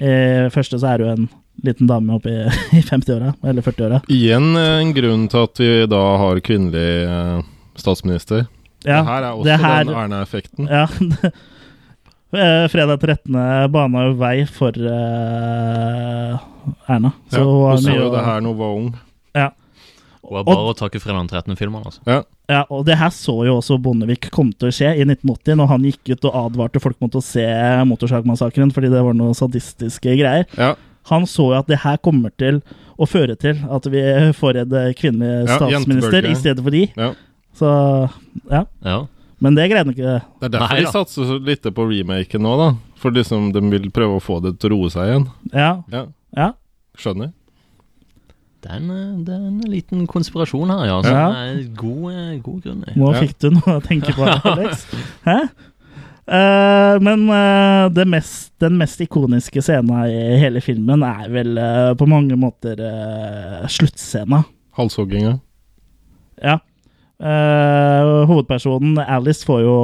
[0.00, 1.28] I første så er det jo en
[1.66, 2.40] liten dame oppe i,
[2.78, 4.00] i 50-åra, eller 40-åra.
[4.12, 7.38] Igjen eh, en grunn til at vi da har kvinnelig eh,
[7.80, 8.46] statsminister.
[8.84, 10.70] Ja, det her er også her- den Erna-effekten.
[10.70, 10.86] Ja.
[12.30, 13.32] Eh, Fredag 13.
[13.74, 16.36] bana jo vei for uh,
[16.86, 17.10] Erna.
[17.26, 18.92] Så Ja, hun så jo det her da hun var ung.
[20.30, 22.02] Og Hun er bare å takke fredag den 13.-filmene, altså.
[22.06, 22.20] Ja.
[22.50, 25.70] Ja, og det her så jo også Bondevik kom til å skje i 1980, når
[25.70, 27.44] han gikk ut og advarte folk mot å se
[27.90, 30.46] Motorsagmassakren fordi det var noe sadistiske greier.
[30.58, 30.76] ja.
[31.08, 32.60] Han så jo at det her kommer til
[33.00, 34.02] å føre til at vi
[34.36, 36.84] får en eh, kvinnelig statsminister ja, i stedet for de.
[36.96, 37.14] ja.
[37.56, 37.66] Så
[38.50, 38.64] ja.
[38.84, 38.98] Ja.
[39.40, 40.18] Men det greide han ikke.
[40.40, 42.68] Det er derfor Nei de satser så lite på remaken nå, da.
[43.00, 45.24] For liksom de vil prøve å få det til å roe seg igjen.
[45.54, 45.70] Ja.
[45.90, 46.02] Ja,
[46.36, 46.50] ja.
[47.00, 47.32] skjønner.
[48.60, 50.98] Det er, en, eh, det er en liten konspirasjon her, ja.
[51.02, 51.26] Som Ja.
[51.48, 52.84] er god, eh, god grunn.
[52.94, 53.20] Nå Ja.
[53.24, 54.84] fikk du noe å tenke på, Alex.
[55.24, 55.38] Hæ?
[56.30, 61.90] Eh, men eh, det mest, den mest ikoniske scenen i hele filmen er vel eh,
[61.98, 64.44] på mange måter uh, sluttscena.
[64.78, 65.40] Halshogginga.
[66.38, 66.60] Ja.
[67.20, 69.74] Eh, hovedpersonen Alice får jo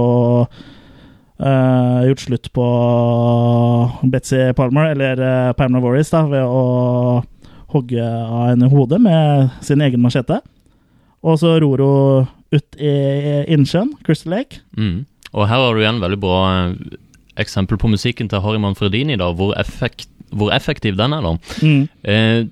[1.42, 2.68] eh, gjort slutt på
[4.08, 7.24] Betzy Palmer, eller uh, Pamela Warris, da, ved å
[7.74, 10.38] hogge av henne hodet med sin egen machete.
[11.26, 12.94] Og så ror hun ut i
[13.50, 14.62] innsjøen, Crystal Lake.
[14.78, 15.02] Mm.
[15.36, 16.98] Og her har du igjen veldig bra eh,
[17.44, 21.34] eksempel på musikken til Harry Manfredini, da, hvor, effekt, hvor effektiv den er, da.
[21.60, 21.82] Mm.
[22.08, 22.46] Eh,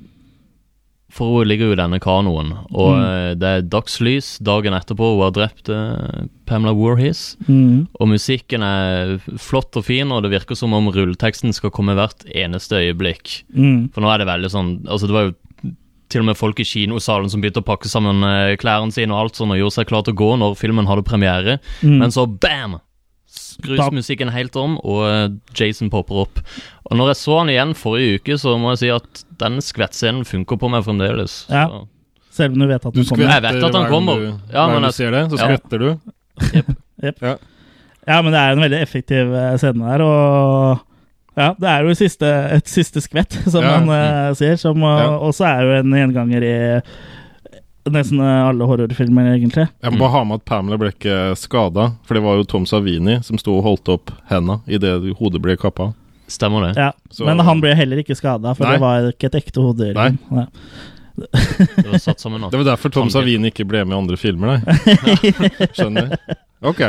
[1.14, 3.02] for hun ligger jo i denne kanoen, og Mm.
[3.06, 7.36] eh, det er dagslys dagen etterpå hun har drept eh, Pamela Warhis.
[7.46, 7.86] Mm.
[8.00, 12.26] Og musikken er flott og fin, og det virker som om rulleteksten skal komme hvert
[12.34, 13.44] eneste øyeblikk.
[13.54, 13.92] Mm.
[13.94, 15.34] For nå er det veldig sånn Altså, det var jo
[16.14, 19.24] til og med folk i kinosalen som begynte å pakke sammen eh, klærne sine og
[19.26, 21.58] alt sånn, og gjorde seg klar til å gå når filmen hadde premiere.
[21.82, 21.98] Mm.
[22.04, 22.78] Men så bam!
[23.34, 25.24] Skrus musikken helt om, og eh,
[25.58, 26.38] Jason popper opp.
[26.86, 30.22] Og når jeg så han igjen forrige uke, så må jeg si at den skvettscenen
[30.28, 31.40] funker på meg fremdeles.
[31.50, 31.66] Ja.
[31.72, 31.88] Så-
[32.34, 33.28] Selv om du vet at han den kommer.
[33.30, 34.18] Jeg vet at han kommer.
[34.18, 35.50] Du, Ja, hver gang men du jeg- ser det, så ja.
[35.50, 35.90] skvetter du.
[38.04, 40.82] Ja, men det er en veldig effektiv eh, scene der, og
[41.36, 43.80] ja, det er jo et siste, et siste skvett, som Ja.
[43.80, 45.10] man uh, sier, som uh, Ja.
[45.18, 46.54] også er jo en gjenganger i
[47.90, 49.66] nesten alle horrorfilmer, egentlig.
[49.84, 52.64] Jeg må bare ha med at Pamela ble ikke skada, for det var jo Tom
[52.64, 55.90] Savini som sto og holdt opp henda idet hodet ble kappa.
[56.32, 56.78] Stemmer det.
[56.80, 58.72] Ja, Så- Men han ble heller ikke skada, for Nei.
[58.72, 59.92] det var ikke et ekte hode.
[59.92, 60.16] Nei.
[60.32, 60.46] Nei.
[61.14, 62.42] Det var satt sammen.
[62.50, 65.68] Det var derfor Tom Savine Savini ikke ble med i andre filmer, nei.
[65.76, 66.16] Skjønner.
[66.64, 66.82] Ok.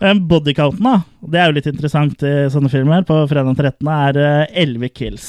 [0.00, 1.00] Bodycounten, da.
[1.20, 3.04] Det er jo litt interessant i sånne filmer.
[3.08, 3.92] På fredag den 13.
[3.92, 5.28] er eh, 11 kills.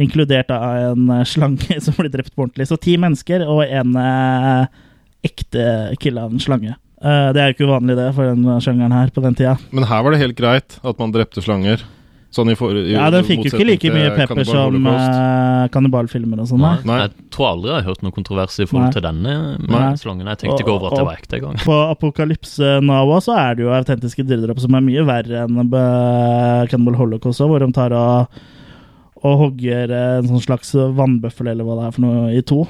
[0.00, 2.68] Inkludert av en eh, slange som blir drept på ordentlig.
[2.70, 4.80] Så ti mennesker og en eh,
[5.28, 5.66] ekte
[6.02, 6.74] kill av en slange.
[7.02, 9.56] Eh, det er jo ikke uvanlig det for den sjangeren her på den tida.
[9.74, 11.84] Men her var det helt greit at man drepte slanger.
[12.32, 16.40] Sånn i for, i Ja, den fikk jo ikke like mye pepper som uh, kannibalfilmer
[16.40, 16.62] og sånn.
[16.64, 16.78] Nei.
[16.88, 16.96] Nei.
[17.02, 19.82] Jeg tror aldri jeg har hørt noe kontrovers i forhold til denne Nei.
[20.00, 20.30] slangen.
[20.32, 21.58] Jeg tenkte ikke over at det var ekte engang.
[21.60, 26.64] På Apokalypse Nawa så er det jo autentiske dyrdrap som er mye verre enn uh,
[26.72, 28.40] Cannibal Holocaust, hvor de tar og,
[29.20, 32.62] og hogger eh, en sånn slags vannbøffel eller hva det er for noe, i to.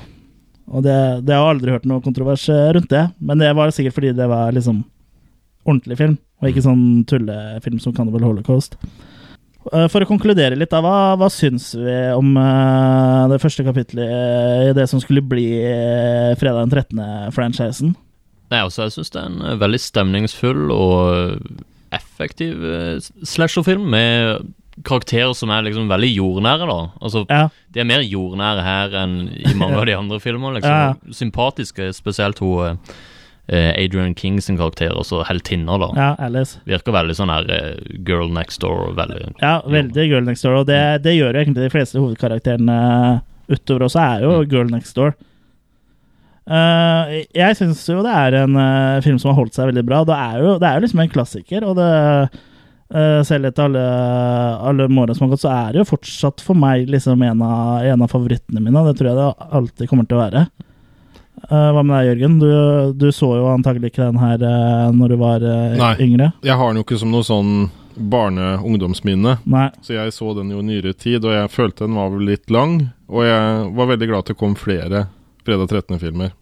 [0.73, 3.71] Og det, det har jeg aldri hørt noe kontrovers eh, rundt det, men det var
[3.75, 4.83] sikkert fordi det var liksom
[5.63, 8.75] ordentlig film, og ikke sånn tullefilm som Cannibal Holocaust.
[9.71, 14.71] Eh, For å konkludere litt, da, hva, hva syns vi om eh, det første kapitlet
[14.71, 17.93] i det som skulle bli eh, fredag den 13.-franchisen?
[18.53, 21.39] Nei, altså, jeg syns det er en veldig stemningsfull og
[21.93, 22.59] effektiv
[23.29, 24.51] slasherfilm med
[24.89, 26.77] karakterer som er liksom veldig jordnære, da.
[27.05, 27.43] Altså, Ja.
[27.73, 30.73] de er mer jordnære her enn i mange av de andre filmene, liksom.
[30.73, 31.13] Ja.
[31.13, 32.79] Sympatiske, spesielt hun
[33.51, 35.89] Adrian King sin karakter, også heltinner, da.
[35.99, 36.61] Ja, Alice.
[36.69, 37.75] Virker veldig sånn her eh,
[38.07, 41.67] girl next door, veldig Ja, veldig Girl Next Door, og det, det gjør jo egentlig
[41.67, 42.79] de fleste hovedkarakterene
[43.51, 45.17] utover også, er jo Girl Next Door.
[46.43, 50.01] Uh, jeg syns jo det er en uh, film som har holdt seg veldig bra.
[50.07, 51.91] Det er jo, det er jo liksom en klassiker, og det
[52.95, 53.85] uh, selv etter alle,
[54.71, 57.87] alle måneder som har gått, så er det jo fortsatt for meg liksom en av,
[57.87, 60.47] en av favorittene mine, det tror jeg det alltid kommer til å være.
[61.53, 62.39] Eh, hva med deg, Jørgen?
[62.41, 62.51] Du,
[62.97, 65.95] du så jo antagelig ikke den her uh, når du var eh, Nei.
[66.01, 66.31] yngre.
[66.47, 67.51] Jeg har den jo ikke som noe sånn
[67.93, 69.35] barne-ungdomsminne.
[69.85, 72.79] Så jeg så den jo nyere tid, og jeg følte den var vel litt lang.
[73.13, 75.11] Og jeg var veldig glad at det kom flere
[75.43, 76.33] Fredag 13.-filmer.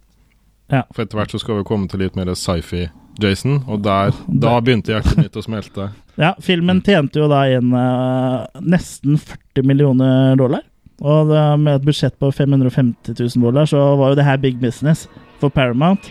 [0.70, 0.84] Ja.
[0.94, 4.94] For etter hvert så skal vi komme til litt mer sci-fi-Jason, og der, da begynte
[4.94, 5.90] hjertet mitt å smelte.
[6.20, 10.62] Ja, filmen tjente jo da inn uh, nesten 40 millioner dollar.
[11.00, 14.58] Og det, med et budsjett på 550 000 dollar, så var jo det her big
[14.60, 15.06] business
[15.40, 16.10] for Paramount.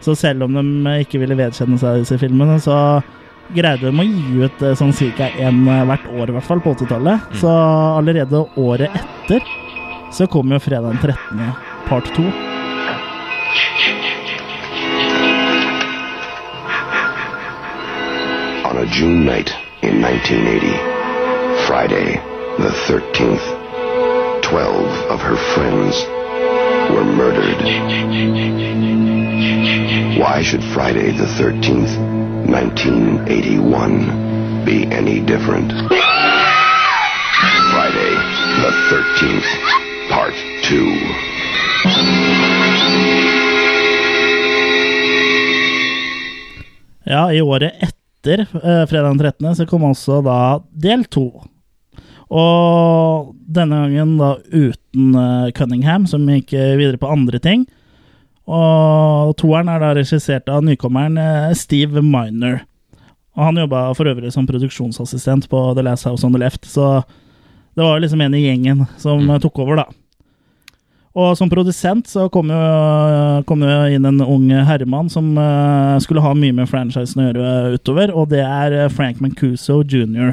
[0.00, 2.76] Så selv om de ikke ville vedkjenne seg disse filmene, så
[3.54, 6.62] greide de å gi ut eh, sånn cirka én eh, hvert år, i hvert fall,
[6.64, 7.36] på 80-tallet.
[7.42, 9.44] Så allerede året etter
[10.12, 11.52] så kom jo fredag den 13.
[11.88, 12.24] part 2.
[18.72, 20.72] On a June night in 1980,
[21.66, 22.16] Friday
[22.58, 23.61] the 13th,
[24.52, 26.04] 12 of her friends
[26.92, 27.56] were murdered.
[30.20, 31.96] Why should Friday the 13th,
[32.46, 35.72] 1981 be any different?
[37.72, 38.14] Friday
[38.60, 39.46] the 13th,
[40.10, 40.34] Part
[40.64, 40.98] 2.
[47.04, 49.56] Ja, i året etter eh, fredag den 13.
[49.56, 51.42] så kom også da del to.
[52.32, 57.66] Og denne gangen da uten eh, Cunningham, som gikk eh, videre på andre ting.
[58.48, 62.62] Og toeren er da regissert av nykommeren eh, Steve Miner.
[63.36, 67.02] Og han jobba for øvrig som produksjonsassistent på The Last House on the Left, så
[67.72, 69.38] det var liksom en i gjengen som mm.
[69.40, 69.86] tok over, da.
[71.16, 72.58] Og som produsent så kom jo,
[73.48, 75.32] kom jo inn en ung herremann som
[76.04, 80.32] skulle ha mye med franchisen å gjøre utover, og det er Frank Mancuso jr.,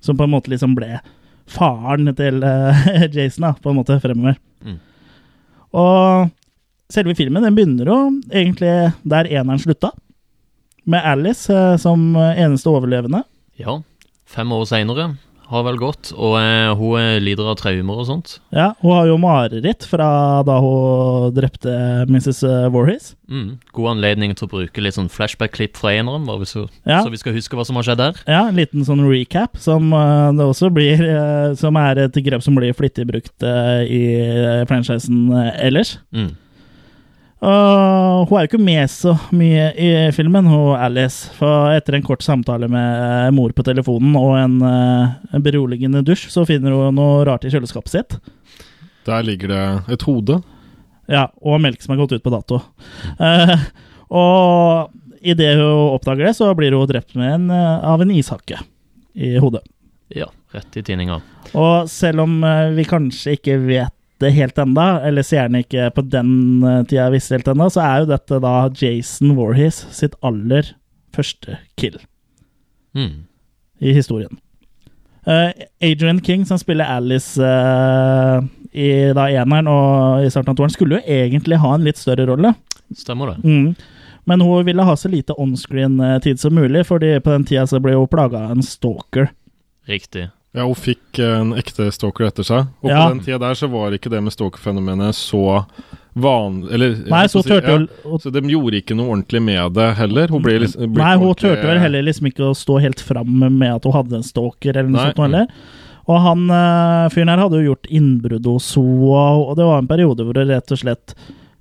[0.00, 0.98] som på en måte liksom ble
[1.48, 4.36] faren til eh, Jason, da, på en måte, fremover.
[4.64, 4.78] Mm.
[5.78, 6.28] Og
[6.92, 8.74] selve filmen den begynner jo egentlig
[9.08, 9.92] der eneren slutta,
[10.88, 13.24] med Alice eh, som eneste overlevende.
[13.60, 13.80] Ja.
[14.28, 15.14] Fem år seinere
[15.48, 18.34] har vel gått, og eh, hun eh, lider av traumer og sånt.
[18.54, 20.08] Ja, Hun har jo mareritt fra
[20.46, 21.72] da hun drepte
[22.08, 22.42] Mrs.
[22.74, 23.14] Voorhees.
[23.28, 23.58] Mm.
[23.76, 27.02] God anledning til å bruke litt sånn flashback-klipp fra eneren, så, Ja.
[27.02, 28.20] så vi skal huske hva som har skjedd der.
[28.26, 32.42] Ja, en liten sånn recap som uh, det også blir uh, Som er et grep
[32.44, 35.96] som blir flittig brukt uh, i eh, franchisen eh, ellers.
[36.12, 36.30] Mm.
[37.38, 41.30] Og hun er jo ikke med så mye i filmen, hun Alice.
[41.38, 46.02] For etter en kort samtale med eh, mor på telefonen og en, eh, en beroligende
[46.06, 48.16] dusj, så finner hun noe rart i kjøleskapet sitt.
[49.06, 50.40] Der ligger det et hode.
[51.08, 52.58] Ja, og melk som er gått ut på dato.
[53.16, 53.54] Uh,
[54.12, 58.58] og idet hun oppdager det, så blir hun drept med en, av en ishakke
[59.16, 59.62] i hodet.
[60.12, 61.22] Ja, rett i tinninga.
[61.56, 62.42] Og selv om
[62.76, 66.30] vi kanskje ikke vet det helt enda, eller seerne ikke på den
[66.66, 70.74] eh, tida visste helt enda, så er jo dette da Jason Voorhees sitt aller
[71.14, 71.98] første kill
[72.96, 73.26] Mm.
[73.84, 74.38] i historien.
[75.28, 75.50] Uh,
[75.84, 78.40] Adrian King, som spiller Alice uh,
[78.72, 82.24] i da eneren og i starten av toeren, skulle jo egentlig ha en litt større
[82.30, 82.54] rolle.
[82.96, 83.44] Stemmer det.
[83.44, 83.74] Mm.
[84.28, 87.94] Men hun ville ha så lite onscreen-tid som mulig, fordi på den tida så ble
[87.96, 89.28] hun plaga av en stalker.
[89.88, 90.26] Riktig.
[90.58, 92.66] Ja, hun fikk en ekte stalker etter seg.
[92.82, 93.04] Og Ja.
[93.06, 95.64] på den tida der så var ikke det med stalker-fenomenet så
[96.18, 99.94] vanlig Eller Nei, så si- ja, hun Så de gjorde ikke noe ordentlig med det
[100.00, 100.26] heller.
[100.28, 103.38] Hun ble liksom ble Nei, hun turte vel heller liksom ikke å stå helt fram
[103.58, 105.06] med at hun hadde en stalker, eller noe Nei.
[105.12, 105.46] sånt noe heller.
[106.08, 109.86] Og han eh, fyren her hadde jo gjort innbrudd hos henne, og det var en
[109.90, 111.14] periode hvor det rett og slett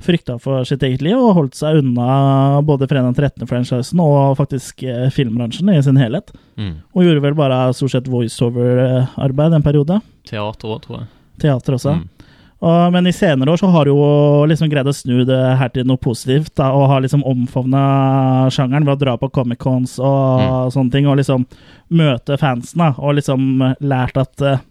[0.04, 5.08] frykta for sitt eget liv og holdt seg unna både Fredag 13.-franchisen og faktisk eh,
[5.14, 6.34] filmbransjen i sin helhet.
[6.60, 6.76] Mm.
[6.94, 10.00] Og gjorde vel bare stort sett voiceover-arbeid en periode.
[10.30, 11.10] Teater òg, tror jeg.
[11.42, 11.98] Teater også.
[11.98, 12.17] Mm.
[12.58, 15.86] Og, men i senere år så har hun liksom greid å snu det her til
[15.86, 17.82] noe positivt, da, og har liksom omfavna
[18.54, 21.46] sjangeren ved å dra på Comic-Cons og sånne ting, og liksom
[21.94, 24.64] møte fansen, da, og liksom lært at uh,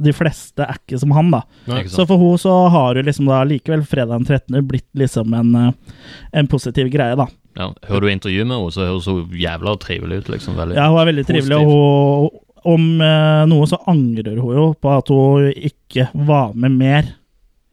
[0.00, 1.42] de fleste er ikke som han, da.
[1.68, 1.82] Nei.
[1.92, 4.62] Så for hun så har jo liksom da likevel fredag den 13.
[4.70, 5.98] blitt liksom en, eh,
[6.40, 7.28] en positiv greie, da.
[7.54, 10.32] Ja, hører du intervjuet med henne, så høres hun jævla trivelig ut.
[10.32, 10.56] liksom.
[10.58, 10.78] Veldig.
[10.80, 14.90] Ja, hun er veldig trivelig, og hun, om eh, noe så angrer hun jo på
[14.96, 17.12] at hun ikke var med mer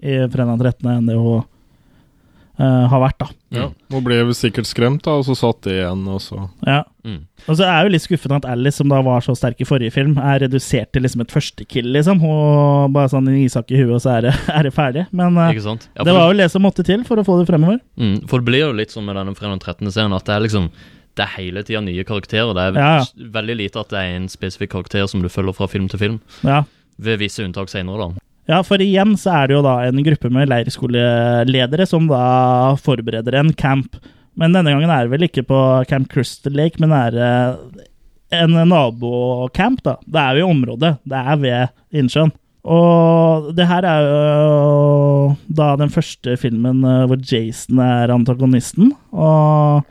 [0.02, 0.90] i fredag 13.
[0.98, 1.44] enn det hun
[2.60, 3.28] uh, har vært, da.
[3.52, 6.84] Ja, Hun ble sikkert skremt, da, og så satt det igjen, og så Ja.
[7.04, 7.24] Mm.
[7.50, 9.66] Og så er jeg jo litt skuffende at Alice, som da var så sterk i
[9.66, 12.22] forrige film, er redusert til liksom et førstekill, liksom.
[12.22, 15.08] Hun bare sånn en isak i huet, og så er det, er det ferdig.
[15.12, 15.88] Men uh, Ikke sant?
[15.98, 17.80] Ja, det var jo det som måtte til for å få det fremover.
[17.98, 19.90] mm, for det blir jo litt sånn med denne fredag 13.
[19.92, 20.72] serien at det er liksom
[21.20, 22.54] det er hele tida nye karakterer.
[22.56, 23.30] Det er Ja, ja.
[23.36, 26.20] veldig lite at det er en spesifikk karakter som du følger fra film til film.
[26.48, 26.62] Ja.
[27.04, 28.22] Ved visse unntak senere, da.
[28.50, 33.38] Ja, for igjen så er det jo da en gruppe med leirskoleledere som da forbereder
[33.38, 34.00] en camp.
[34.40, 37.88] Men denne gangen er det vel ikke på Camp Crystal Lake, men er eh,
[38.42, 39.98] en nabocamp, da.
[40.08, 40.94] Det er jo i området.
[41.04, 42.32] Det er ved innsjøen.
[42.62, 48.94] Og det her er jo da den første filmen eh, hvor Jason er antagonisten.
[49.12, 49.88] Og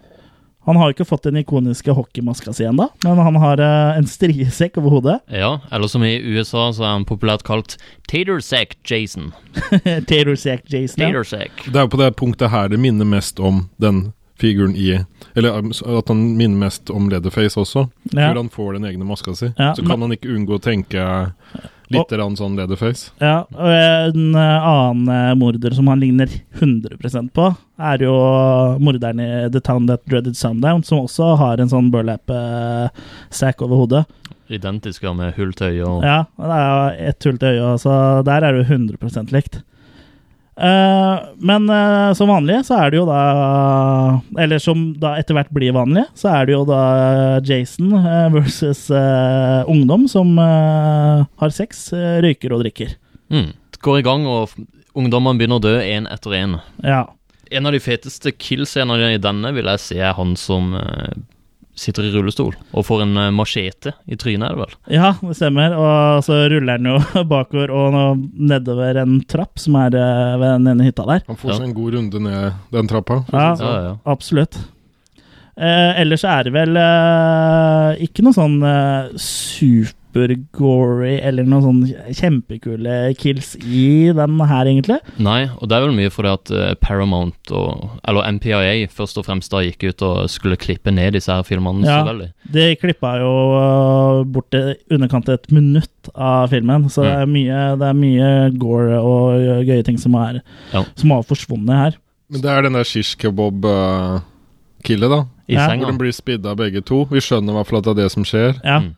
[0.71, 4.07] han har jo ikke fått den ikoniske hockeymaska si ennå, men han har uh, en
[4.09, 5.19] striesekk over hodet.
[5.35, 7.77] Ja, eller som i USA så er han populært kalt
[8.11, 9.33] Tatersack Jason.
[10.09, 11.03] Tater Sack Jason.
[11.03, 11.11] Ja.
[11.11, 11.67] Tatersack.
[11.67, 15.05] Det er jo på det punktet her det minner mest om den figuren i
[15.37, 17.89] Eller um, at han minner mest om Leatherface også.
[18.15, 18.31] Ja.
[18.31, 19.51] Hvor han får den egne maska si.
[19.59, 21.05] Ja, så men- kan man ikke unngå å tenke
[21.95, 23.11] litt og, sånn Leatherface.
[23.23, 27.49] Ja, og en eh, annen eh, morder som han ligner 100% på,
[27.81, 28.15] er jo
[28.83, 34.05] morderen i The Town That Dreaded Sundown, som også har en sånn burlap-sack over hodet.
[34.51, 37.93] Identisk med hull til øyet og Ja, det er jo ett hull til øyet, så
[38.27, 39.61] der er det jo 100% likt.
[40.61, 43.21] Eh, men eh, som vanlig så er det jo da
[44.43, 46.81] Eller som da etter hvert blir vanlig, så er det jo da
[47.49, 48.83] Jason eh, versus
[49.71, 52.95] ungdom som har sex, røyker og drikker.
[53.33, 53.49] mm.
[53.81, 54.53] Går i gang, og
[54.93, 56.59] ungdommene begynner å dø én etter én.
[56.85, 57.07] Ja.
[57.49, 60.75] En av de feteste kill-scenene i denne vil jeg si er han som
[61.81, 64.75] sitter i rullestol og får en eh, machete i trynet, er det vel?
[64.99, 65.73] Ja, det stemmer.
[65.81, 68.05] Og så ruller han jo bakover og nå
[68.53, 71.25] nedover en trapp som er eh, ved den ene hytta der.
[71.31, 71.57] Han får Ja.
[71.61, 73.23] seg en god runde ned den trappa.
[73.33, 73.47] Ja.
[73.57, 73.67] sånn.
[73.73, 73.97] Ja, ja.
[74.13, 74.61] Absolutt.
[75.61, 79.11] Eh, ellers er det vel eh, ikke noe sånn eh,
[80.11, 84.99] super-gory eller noen sånn kjempekule kills i den her, egentlig.
[85.23, 89.27] Nei, og det er vel mye fordi at eh, Paramount og Eller MPIA først og
[89.27, 92.01] fremst da gikk ut og skulle klippe ned disse her filmene Ja.
[92.03, 92.29] så veldig.
[92.53, 97.27] De klippa jo eh, bort i underkant av et minutt av filmen, så det, er
[97.31, 100.41] mye, det er mye gore og gøye ting som, er,
[100.75, 100.85] Ja.
[100.97, 101.99] som har forsvunnet her.
[102.31, 105.25] Men det er den der shish kebab-killet, da.
[105.51, 105.67] I Ja.
[105.69, 105.85] senga.
[105.85, 107.05] Hvor de blir spidda begge to.
[107.11, 108.61] Vi skjønner i hvert fall at det er det som skjer.
[108.65, 108.79] Ja.
[108.81, 108.95] Mm.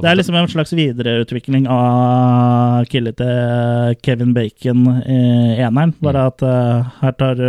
[0.00, 5.20] Det er liksom en slags videreutvikling av killet til Kevin Bacon i
[5.62, 7.48] eneren, bare at uh, her tar du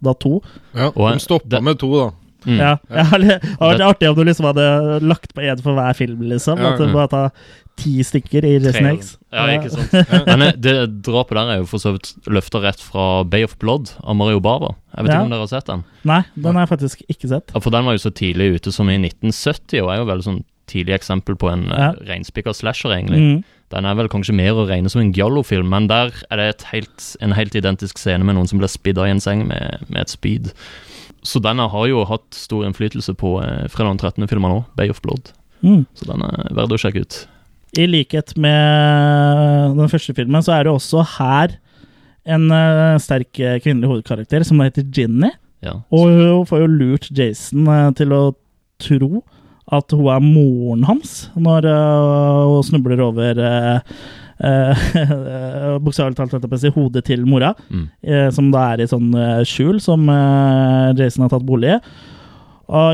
[0.00, 0.36] da to.
[0.74, 2.10] Ja, Og, De stoppa det- med to, da.
[2.46, 2.56] Mm.
[2.56, 3.02] Ja, ja.
[3.04, 6.56] Det hadde vært artig om du liksom hadde lagt på én for hver film, liksom.
[6.62, 7.34] Ja, At du bare tar
[7.76, 8.86] ti stykker i Jason
[9.32, 9.92] Ja, ikke sant.
[10.26, 13.58] Men eh, det drapet der er jo for så vidt løfta rett fra Bay of
[13.60, 14.72] Blood av Mario Bava.
[14.96, 15.18] Jeg vet Ja.
[15.20, 15.84] ikke om dere har sett den?
[16.08, 17.52] Nei, den har jeg faktisk ikke sett.
[17.52, 20.24] Ja, For den var jo så tidlig ute som i 1970, og er jo veldig
[20.30, 21.90] sånn tidlig eksempel på en Ja.
[21.90, 21.92] ja.
[22.08, 23.20] reinspikka slasher, egentlig.
[23.20, 23.42] Mm.
[23.70, 26.64] Den er vel kanskje mer å regne som en giallo-film, men der er det et
[26.72, 30.02] helt, en helt identisk scene med noen som blir spidda i en seng med, med
[30.02, 30.50] et spyd.
[31.22, 34.30] Så denne har jo hatt stor innflytelse på eh, fredag den 13.
[34.30, 35.30] filmen nå, Bay of Blood.
[35.62, 35.84] Mm.
[35.94, 37.18] Så den er verdt å sjekke ut.
[37.78, 41.54] I likhet med den første filmen, så er det også her
[42.30, 45.30] en uh, sterk eh, kvinnelig hovedkarakter som heter Ginny.
[45.64, 45.78] Ja.
[45.92, 48.22] Og hun får jo lurt Jason uh, til å
[48.80, 49.22] tro
[49.70, 53.80] at hun er moren hans, når uh, hun snubler over uh,
[55.84, 57.82] Bokstavelig talt, si, hodet til mora, Mm.
[58.32, 59.10] som da er i sånn
[59.44, 60.06] skjul som
[60.96, 61.76] Jason har tatt bolig i.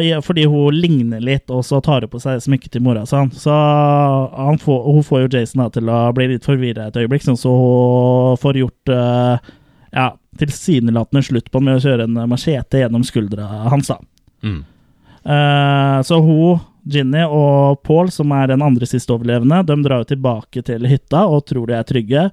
[0.09, 3.05] Ja, fordi hun ligner litt, og så tar hun på seg smykket til mora.
[3.07, 3.31] Sånn.
[3.31, 7.23] Så han får, hun får jo Jason da, til å bli litt forvirra et øyeblikk,
[7.29, 9.37] sånn, så hun får gjort uh,
[9.95, 10.11] ja,
[10.43, 13.93] tilsynelatende slutt på den med å kjøre en machete gjennom skuldra hans.
[13.93, 14.01] da.
[14.43, 14.65] Mm.
[15.27, 20.11] Eh, så hun, Ginny og Paul, som er den andre siste overlevende, de drar jo
[20.13, 22.29] tilbake til hytta og tror de er trygge.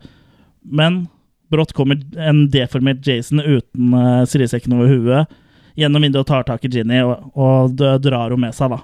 [0.64, 1.08] Men
[1.52, 5.36] brått kommer en deformert Jason uten uh, sirisekken over huet
[5.78, 8.74] gjennom vinduet og tar tak i Ginny og, og drar henne med seg.
[8.74, 8.82] da.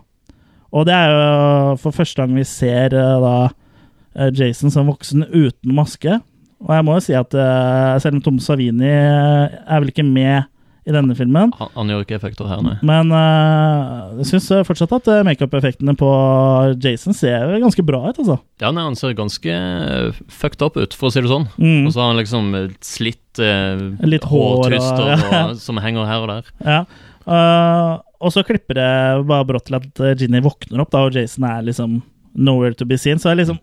[0.69, 5.25] Og det er jo for første gang vi ser eh, da eh, Jason som voksen
[5.31, 6.19] uten maske.
[6.59, 10.05] Og jeg må jo si at eh, selv om Tom Savini eh, er vel ikke
[10.05, 10.49] med
[10.87, 12.75] i denne filmen, Han, han gjør ikke effekter her, nei.
[12.87, 16.09] men uh, jeg syns fortsatt at øh, makeup-effektene på
[16.81, 18.37] Jason ser ganske bra ut, altså.
[18.63, 21.49] Ja, nei, han ser ganske eh, fucked up ut, for å si det sånn.
[21.59, 21.83] Mm.
[21.87, 24.73] Og så har han liksom eh, slitt uh, Litt hår og-
[25.11, 25.19] ja.
[25.49, 26.53] og, som henger her og der.
[26.65, 26.79] Ja.
[27.29, 28.89] Uh, og så klipper det
[29.29, 31.99] bare brått til at Ginny våkner opp, da, og Jason er liksom
[32.39, 33.19] nowhere to be seen.
[33.21, 33.59] Så jeg liksom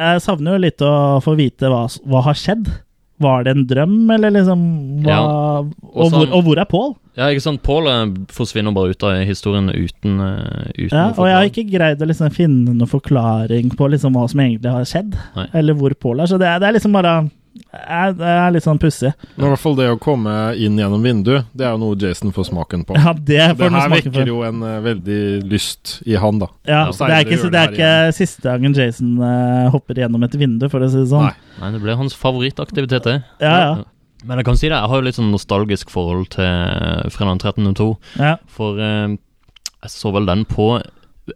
[0.00, 2.70] Jeg savner jo litt å få vite hva, hva har skjedd.
[3.20, 4.60] Var det en drøm, eller liksom
[5.04, 5.20] hva, Ja.
[5.60, 6.94] og, Også hvor, og hvor er Paul?
[7.18, 7.62] Ja, ikke sant.
[7.62, 11.66] Paul eh, forsvinner bare ut av historien uten, eh, uten Ja, og jeg har ikke
[11.70, 15.46] greid å liksom finne noen forklaring på liksom hva som egentlig har skjedd, Nei.
[15.52, 16.30] eller hvor Paul er.
[16.32, 17.14] Så det er, det er liksom bare
[17.50, 19.10] Det er litt sånn pussig.
[19.34, 22.50] I hvert fall det å komme inn gjennom vinduet, det er jo noe Jason får
[22.50, 22.96] smaken på.
[23.00, 23.96] Ja, det det her smaken for.
[23.96, 25.20] vekker jo en uh, veldig
[25.50, 26.50] lyst i han, da.
[26.68, 30.68] Ja, det er ikke, det er ikke siste gangen Jason uh, hopper gjennom et vindu,
[30.72, 31.26] for å si det sånn.
[31.30, 31.56] Nei.
[31.62, 33.16] Nei, det ble hans favorittaktivitet, det.
[33.42, 33.72] Ja, ja.
[34.28, 37.90] Men jeg kan si det, jeg har jo litt sånn nostalgisk forhold til fredag 13.02.
[38.20, 38.36] ja.
[38.52, 39.18] For uh,
[39.80, 40.74] jeg så vel den på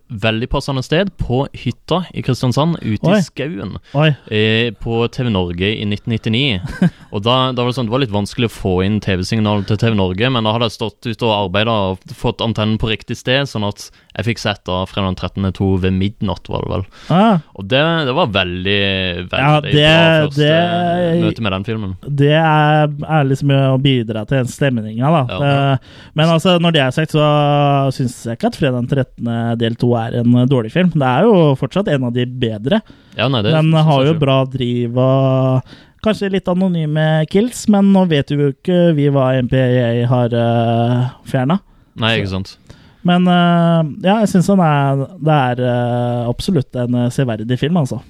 [0.09, 3.18] veldig passende sted, på hytta i Kristiansand, ute Oi.
[3.18, 3.76] i skauen.
[3.99, 4.11] Oi.
[4.28, 6.61] eh, på TV Norge i 1999.
[7.14, 9.80] Og da, da var det sånn, det var litt vanskelig å få inn TV-signal til
[9.80, 13.18] TV Norge, men da hadde jeg stått ute og arbeida og fått antennen på riktig
[13.20, 15.52] sted, sånn at jeg fikk sett da fredag den 13.
[15.56, 16.84] to ved midnatt, var det vel.
[17.10, 21.64] Ah, Og det, det var veldig, veldig Ja, det- bra første det- møte med den
[21.64, 21.96] filmen.
[22.08, 25.22] det er, er liksom å bidra til den stemninga, da.
[25.34, 25.72] Ja.
[25.72, 25.78] Eh,
[26.14, 29.58] Men altså, når det er sagt, så syns jeg ikke at 'Fredag den 13.
[29.58, 30.90] del 2' er en eh, dårlig film.
[30.94, 32.80] Det er jo fortsatt en av de bedre.
[33.16, 35.62] Ja, nei, det Den har jo bra driv og
[36.04, 41.58] kanskje litt anonyme kills, men nå vet jo ikke vi hva MPA har uh, fjerna.
[41.96, 42.56] Nei, ikke sant.
[43.05, 48.00] Men eh, ja, jeg syns det er eh, absolutt en eh, severdig film, altså.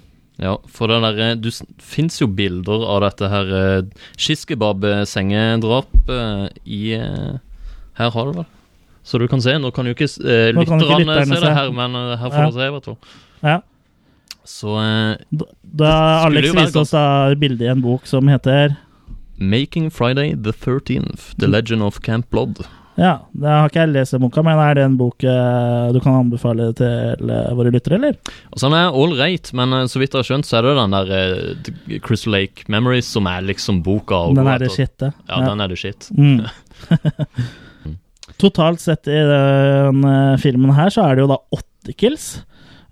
[0.42, 1.49] Ja, for det der, eh, du
[1.82, 3.51] fins jo bilder av dette her
[4.18, 7.36] Skiskebab-sengedrap eh, i eh,
[7.99, 8.47] Her har du vel.
[9.05, 9.53] Så du kan se.
[9.61, 12.47] Nå kan jo ikke ikke lytterne se, se det her, men eh, her får Ja.
[12.51, 12.99] du se, i hvert fall.
[13.45, 13.59] Ja.
[14.45, 15.92] Så eh, Da, da
[16.28, 17.05] Alex viste oss da
[17.38, 18.76] bildet i en bok som heter
[19.38, 22.64] Making Friday the 13th, The Legend of Camp Blood.
[22.95, 26.14] Ja, det har ikke jeg lest boka, men er det en bok eh, du kan
[26.20, 28.14] anbefale til eh, våre lyttere, eller?
[28.53, 30.76] Altså den er all right, men eh, så vidt jeg har skjønt, så er det
[30.78, 34.20] den der eh, Crystal Lake Memories som er liksom boka.
[34.28, 35.11] å Den gå er det etter.
[35.11, 35.12] det.
[35.26, 36.11] Ja, den er det shit.
[36.14, 36.45] Mm.
[38.40, 42.28] Totalt sett i den eh, filmen her så er det jo da åtte kills.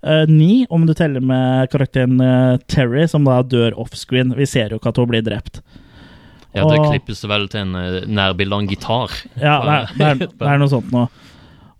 [0.03, 4.35] Eh, ni om du teller med karakteren eh, Terry, som da dør offscreen.
[4.35, 5.61] Vi ser jo ikke at hun blir drept.
[6.53, 9.09] Ja, Det Og- klippes vel til en eh, nærbilde av en gitar.
[9.41, 11.07] Ja, det er, det er, det er noe sånt nå.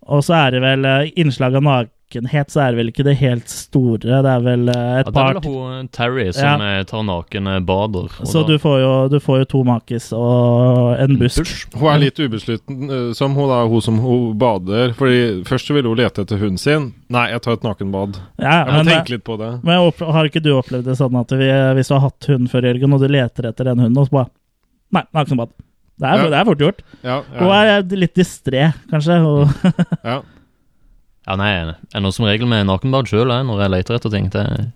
[0.06, 3.14] Og så er det vel eh, innslag av nakenhet, så er det vel ikke det
[3.16, 4.02] helt store.
[4.02, 6.82] Det er vel et par Ja, det er vel hun eh, Terry som ja.
[6.90, 8.10] tar naken eh, bader.
[8.28, 11.48] Så da- du får, jo, du får jo to makis og en busk.
[11.78, 14.92] Hun er litt ubeslutten, eh, som hun da, hun som hun bader.
[14.98, 16.90] Fordi Først så ville hun lete etter hunden sin.
[17.08, 18.20] Nei, jeg tar et nakenbad.
[18.42, 19.52] Ja, Jeg må tenke litt på det.
[19.64, 21.48] men opp- har ikke du opplevd det sånn at vi,
[21.80, 24.18] hvis du har hatt hund før, Jørgen, og du leter etter den hunden, og så
[24.20, 24.30] bare
[24.94, 25.52] Nei, nakenbad.
[25.94, 26.30] Det er, Ja.
[26.30, 26.80] det er fort gjort.
[27.06, 29.18] Ja, Hun ja, er litt distré, kanskje.
[29.22, 29.50] Og,
[30.10, 30.20] ja.
[31.24, 34.26] Ja, nei, jeg noe som regel med nakenbad sjøl når jeg leter etter ting.
[34.32, 34.66] Det er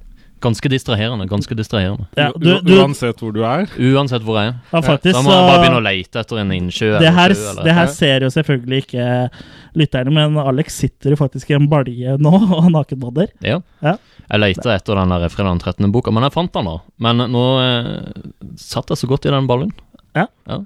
[0.40, 1.26] ganske distraherende.
[1.28, 2.06] Ganske distraherende.
[2.16, 3.66] ja, du, du, Uansett hvor du er.
[3.76, 4.60] Uansett hvor jeg er.
[4.72, 7.40] ja, faktisk, Da må jeg bare begynne å lete etter en innsjø det her, eller
[7.42, 7.50] sjø.
[7.52, 7.66] Eller.
[7.66, 9.08] det her ser jo selvfølgelig ikke
[9.82, 13.28] lytterne, men Alex sitter jo faktisk i en balje nå og nakenbader.
[13.44, 13.58] Ja.
[13.84, 13.98] Ja.
[14.28, 15.92] Jeg leter etter den der fredag den 13.
[15.92, 16.78] boka, men jeg fant den da.
[17.04, 17.92] Men nå eh,
[18.60, 19.74] satt jeg så godt i den ballen.
[20.26, 20.60] Ja.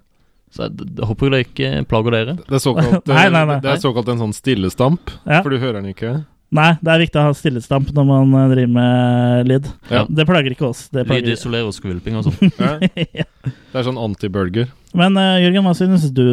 [0.53, 2.37] Så jeg, jeg håper det ikke plager dere.
[2.43, 3.61] Det er såkalt, Nei, nei, nei.
[3.65, 5.41] Det er såkalt en sånn stillestamp, Ja.
[5.41, 6.21] for du hører den ikke.
[6.53, 9.69] Nei, det er viktig å ha stillestamp når man eh, driver med lyd.
[9.89, 10.03] Ja.
[10.05, 10.83] Det plager ikke oss.
[10.93, 12.53] Det plager Lydisolere og skvulping og sånn.
[12.61, 12.75] Ja.
[13.23, 13.25] ja.
[13.73, 14.69] Det er sånn antiburger.
[14.93, 16.27] Men uh, Jørgen, hva synes du,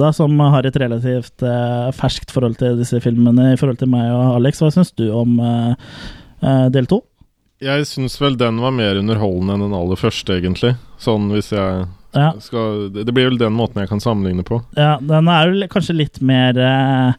[0.00, 4.10] da, som har et relativt uh, ferskt forhold til disse filmene i forhold til meg
[4.10, 5.70] og Alex, hva syns du om uh,
[6.42, 7.04] eh, del to?
[7.62, 10.74] Jeg syns vel den var mer underholdende enn den aller første, egentlig.
[11.02, 11.86] Sånn hvis jeg
[12.18, 14.60] Ja, skal Det blir vel den måten jeg kan sammenligne på.
[14.76, 17.12] ja, den er jo kanskje litt mer eh,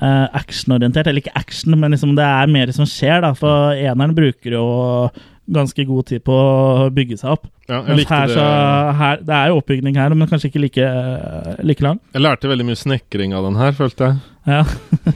[0.00, 1.06] eh, actionorientert.
[1.06, 3.32] Eller ikke action, men liksom det er mer som skjer, da.
[3.38, 4.66] For eneren bruker jo
[5.44, 7.50] ganske god tid på å bygge seg opp.
[7.68, 8.36] Ja, jeg likte her, det.
[8.36, 8.44] så,
[8.96, 10.86] her, det er jo oppbygning her, men kanskje ikke like,
[11.64, 11.98] like lang.
[12.16, 14.22] Jeg lærte veldig mye snekring av den her, følte jeg.
[14.46, 14.62] Ja,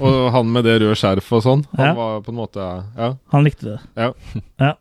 [0.01, 1.65] Og han med det røde skjerfet og sånn.
[1.77, 1.95] Han Ja.
[1.97, 3.11] var på en måte Ja.
[3.33, 3.81] han likte det.
[3.97, 4.13] Ja.
[4.61, 4.73] Ja.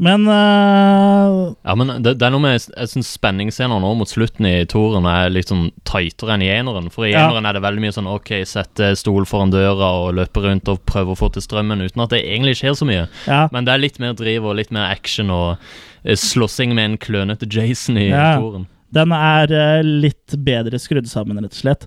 [0.00, 4.46] Men uh, Ja, men det, det er noe med Jeg syns spenningsscener nå mot slutten
[4.48, 6.88] i toren er litt sånn tightere enn i eneren.
[6.94, 7.26] For i Ja.
[7.26, 10.80] eneren er det veldig mye sånn OK, sette stol foran døra og løpe rundt og
[10.88, 13.04] prøve å få til strømmen uten at det egentlig skjer så mye.
[13.28, 15.58] ja, Men det er litt mer driv og litt mer action og
[16.04, 18.38] eh, slåssing med en klønete Jason i Ja.
[18.40, 18.64] toeren.
[18.90, 21.84] Den er uh, litt bedre skrudd sammen, rett og slett.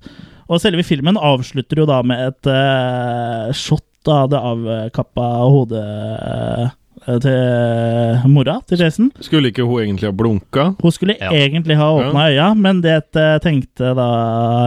[0.47, 2.47] Og selve filmen avslutter jo da med et
[3.57, 5.83] shot av det avkappa hodet
[7.05, 9.09] til mora til Jason.
[9.23, 10.65] Skulle ikke hun egentlig ha blunka?
[10.81, 11.31] Hun skulle Ja.
[11.31, 14.07] egentlig ha åpna øya, men det eh, tenkte da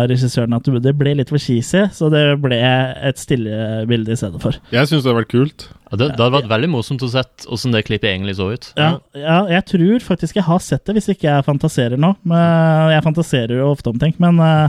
[0.07, 4.41] regissøren at det ble litt for cheesy, så det ble et stille bilde i stedet
[4.43, 4.59] for.
[4.72, 5.68] Jeg syns det hadde vært kult.
[5.91, 8.72] Ja, det, det hadde vært veldig morsomt å sett åssen det klippet egentlig så ut.
[8.76, 12.14] Ja, ja, jeg tror faktisk jeg har sett det, hvis ikke jeg fantaserer nå.
[12.26, 14.68] Men jeg fantaserer jo ofte om ting, men eh,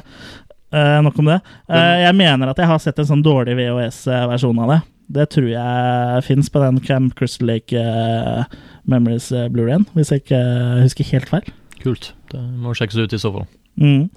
[0.74, 1.40] eh, nok om det.
[1.72, 4.80] Uh, jeg mener at jeg har sett en sånn dårlig VHS-versjon av det.
[5.08, 8.58] Det tror jeg fins på den Camp Crystal Lake eh,
[8.90, 10.42] Memories uh, Blu-rayen, hvis jeg ikke
[10.84, 11.54] husker helt feil.
[11.80, 12.12] Kult.
[12.32, 13.48] Det må sjekkes ut i så fall.
[13.80, 14.10] Mm.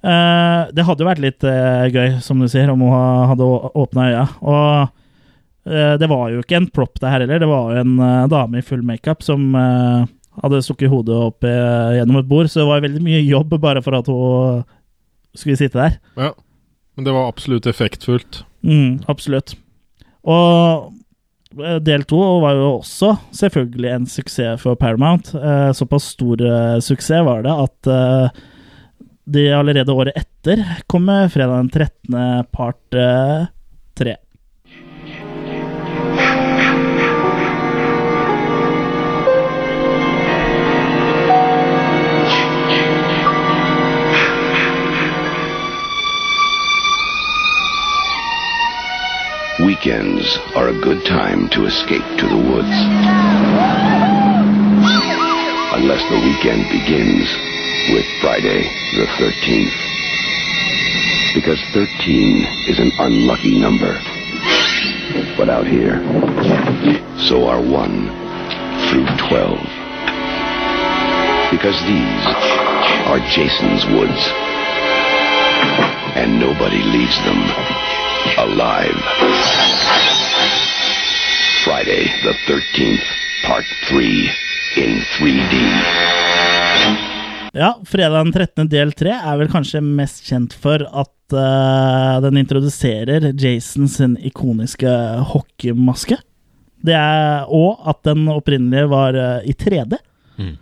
[0.00, 3.50] Uh, det hadde jo vært litt uh, gøy, som du sier, om hun hadde
[3.84, 4.24] åpna øya.
[4.40, 7.42] Og uh, det var jo ikke en prop, det her heller.
[7.42, 10.08] Det var jo en eh, dame i full makeup som eh,
[10.40, 13.82] hadde stukket hodet opp eh, gjennom et bord, så det var veldig mye jobb bare
[13.84, 14.64] for at hun
[15.36, 15.98] skulle sitte der.
[16.16, 16.32] Ja.
[16.96, 18.42] Men det var absolutt effektfullt.
[18.66, 19.54] Mm, absolutt.
[20.28, 20.92] Og
[21.60, 25.32] eh, del to var jo også selvfølgelig en suksess for Paramount.
[25.34, 27.92] Eh, Såpass stor eh, suksess var det at
[29.30, 32.46] de allerede året etter kom med fredag den 13.
[32.52, 33.46] part eh,
[34.00, 34.16] 3.
[49.82, 52.68] Weekends are a good time to escape to the woods.
[55.72, 57.26] Unless the weekend begins
[57.90, 59.72] with Friday the 13th.
[61.32, 63.98] Because 13 is an unlucky number.
[65.38, 65.96] But out here,
[67.16, 67.72] so are 1
[68.90, 69.56] through 12.
[71.50, 72.26] Because these
[73.08, 74.28] are Jason's woods.
[76.20, 77.99] And nobody leaves them
[78.38, 79.00] alive.
[81.64, 83.06] Friday the 13th,
[83.46, 84.06] Part 3
[84.76, 85.54] in 3D.
[87.52, 88.68] Ja, fredag den 13.
[88.68, 94.92] del 3 er vel kanskje mest kjent for at uh, den introduserer Jason sin ikoniske
[95.32, 96.20] hockeymaske.
[96.80, 99.98] Det er, òg at den opprinnelige var uh, i 3D.
[100.38, 100.54] Mm.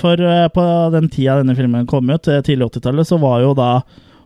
[0.00, 0.64] For uh, på
[0.96, 3.70] den tida denne filmen kom ut, tidlig 80-tallet, så var jo da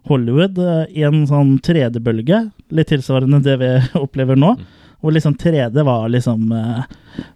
[0.07, 0.59] Hollywood
[0.95, 3.71] i en sånn 3D-bølge, litt tilsvarende det vi
[4.05, 4.55] opplever nå.
[5.05, 6.83] Hvor liksom 3D var liksom uh,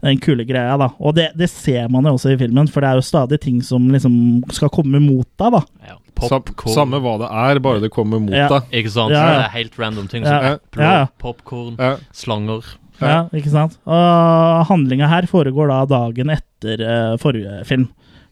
[0.01, 0.89] den kule greia, da.
[0.99, 3.59] Og det, det ser man jo også i filmen, for det er jo stadig ting
[3.63, 4.15] som liksom
[4.51, 5.61] skal komme mot deg, da.
[5.91, 5.97] Ja.
[6.21, 6.75] Popcorn.
[6.75, 8.49] samme hva det er, bare det kommer mot Ja.
[8.51, 8.67] deg.
[8.83, 9.13] Ikke sant?
[9.15, 9.37] Ja, ja.
[9.39, 10.29] Det er helt random ting Ja.
[10.29, 10.57] som Ja.
[10.85, 11.07] Ja, ja.
[11.23, 11.95] popcorn, Ja.
[12.13, 12.65] slanger.
[13.01, 13.79] Ja, ikke sant?
[13.89, 17.87] Og handlinga her foregår da dagen etter uh, forrige film.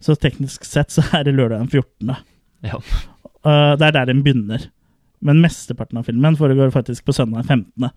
[0.05, 2.16] Så teknisk sett så er det lørdag den 14.
[2.68, 2.76] Ja.
[3.46, 4.66] Uh, det er der den begynner.
[5.24, 7.90] Men mesteparten av filmen foregår faktisk på søndag 15.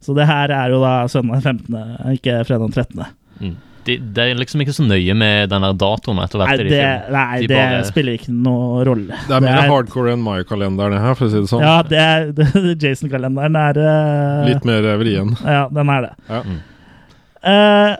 [0.00, 1.74] Så det her er jo da søndag 15.,
[2.16, 3.02] ikke fredag 13.
[3.40, 3.56] Mm.
[3.84, 6.60] De, det er liksom ikke så nøye med den der datoen etter Nei, hvert.
[6.60, 7.12] i de det, filmene.
[7.16, 9.20] nei, De det bare- spiller ikke noe rolle.
[9.28, 11.64] Det er mer hardcore enn Maya-kalenderen her, for å si det sånn.
[11.64, 14.44] Ja, det er, det, Jason-kalenderen er uh...
[14.50, 15.32] Litt mer eh, vrien.
[15.44, 16.12] Ja, den er det.
[16.28, 16.42] Ja.
[17.40, 17.92] Uh,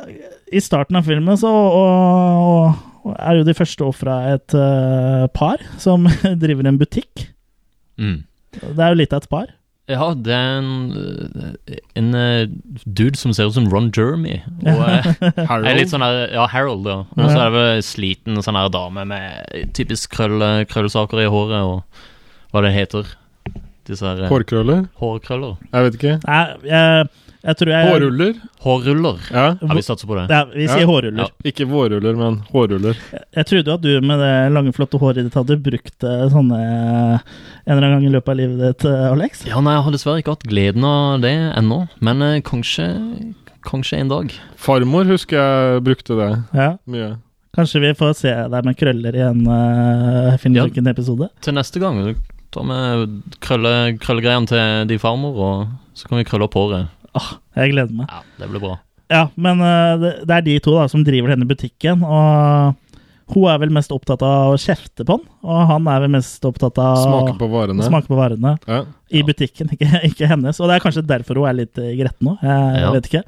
[0.52, 2.74] I starten av filmen så og,
[3.08, 6.04] og er jo de første ofra et uh, par som
[6.42, 7.30] driver en butikk.
[8.00, 8.18] Mm.
[8.58, 9.56] Det er jo litt av et par.
[9.90, 11.56] Ja, det er en,
[11.98, 12.50] en øh,
[12.86, 14.36] dude som ser ut som Ron Jeremy.
[14.62, 15.08] Og øh,
[15.66, 17.00] er litt sånn her, ja, Harold, ja.
[17.16, 21.64] Og så er det vel sliten sånn her dame med typisk krøll, krøllsaker i håret,
[21.66, 23.16] og hva det heter.
[23.88, 24.86] Disse her øh, Hårkrøller?
[25.00, 25.58] hårkrøller.
[25.72, 26.14] Jeg vet ikke.
[26.28, 27.10] Nei, jeg,
[27.42, 28.34] jeg tror jeg Hårruller?
[28.64, 29.18] Hårruller.
[29.32, 29.44] Ja.
[29.60, 30.26] Ja, vi satser på det.
[30.32, 30.88] Ja, vi sier Ja.
[30.90, 31.22] hårruller.
[31.30, 31.50] Ja.
[31.50, 32.96] Ikke vårruller, men hårruller.
[33.36, 36.58] Jeg trodde jo at du med det lange, flotte håret ditt hadde brukt eh, sånne
[36.60, 37.18] eh,
[37.66, 39.46] en eller annen gang i løpet av livet ditt, eh, Alex.
[39.48, 42.86] Ja, nei, jeg har dessverre ikke hatt gleden av det ennå, men kanskje,
[43.66, 44.32] kanskje en dag.
[44.60, 46.76] Farmor husker jeg brukte det Ja.
[46.86, 47.16] mye.
[47.56, 51.30] Kanskje vi får se deg med krøller i en uh, Finnmarken-episode?
[51.42, 52.14] Til neste gang,
[52.54, 55.68] ta med krølle, krøllegreiene til de farmor, og
[55.98, 56.86] så kan vi krølle opp håret.
[57.14, 58.06] Ah, jeg gleder meg.
[58.10, 58.76] Ja, det blir bra.
[59.10, 62.76] Ja, men eh, det, det er de to da som driver denne butikken, og
[63.34, 66.44] hun er vel mest opptatt av å kjefte på han, og han er vel mest
[66.46, 67.82] opptatt av Smake på varene.
[67.86, 68.84] smake på varene Ja.
[69.10, 70.58] i butikken, ikke, ikke hennes.
[70.62, 72.90] Og det er kanskje derfor hun er litt eh, gretten nå, jeg Ja.
[72.94, 73.22] vet ikke.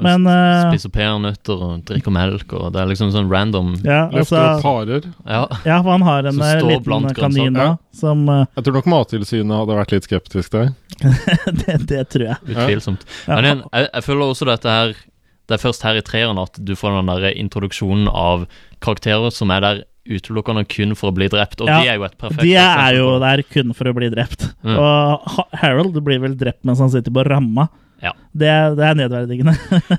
[0.00, 4.38] Men eh, Spiser peanøtter og drikker melk, og det er liksom sånn random ja, Løfter
[4.38, 5.08] altså, opp harer.
[5.26, 8.90] Ja, ja, for han har en eh, liten kanin da, som uh, Jeg tror nok
[8.94, 10.72] Mattilsynet hadde vært litt skeptisk der.
[11.62, 12.40] det, det tror jeg.
[12.48, 13.06] utvilsomt.
[13.26, 13.36] Ja.
[13.36, 16.60] Men igjen, jeg, jeg føler også dette her Det er først her i treeren at
[16.60, 18.46] du får den der introduksjonen av
[18.82, 22.06] karakterer som er der utelukkende kun for å bli drept, og Ja, de er jo
[22.08, 24.48] et perfekt De er jo der kun for å bli drept.
[24.66, 24.74] Mm.
[24.74, 27.68] Og Harold blir vel drept mens han sitter på ramma.
[28.02, 28.16] Ja.
[28.34, 29.54] Det, det er nedverdigende.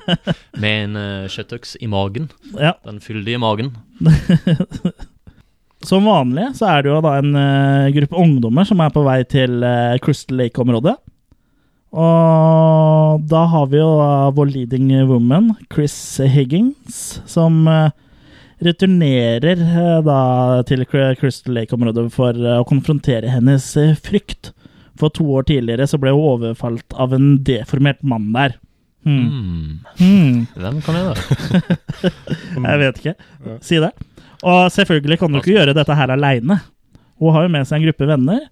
[0.62, 2.28] Med en uh, kjøttøks i magen.
[2.60, 2.76] ja.
[2.84, 3.72] Den fyldige magen.
[5.88, 9.18] Som vanlig så er det jo da en uh, gruppe ungdommer som er på vei
[9.28, 10.96] til uh, Crystal Lake-området.
[11.94, 13.90] Og da har vi jo
[14.34, 17.68] vår leading woman, Chris Higgins, som
[18.66, 20.20] returnerer eh, da
[20.68, 24.52] til Crystal Lake-området for eh, å konfrontere hennes eh, frykt.
[25.00, 28.58] For to år tidligere så ble hun overfalt av en deformert mann der.
[29.04, 29.24] Hmm.
[29.28, 29.80] Mm.
[30.00, 30.42] Hmm.
[30.62, 32.14] Hvem kan det være?
[32.70, 33.16] Jeg vet ikke.
[33.66, 33.92] Si det.
[34.44, 36.60] Og selvfølgelig kan du ikke gjøre dette her aleine.
[37.22, 38.46] Hun har jo med seg en gruppe venner.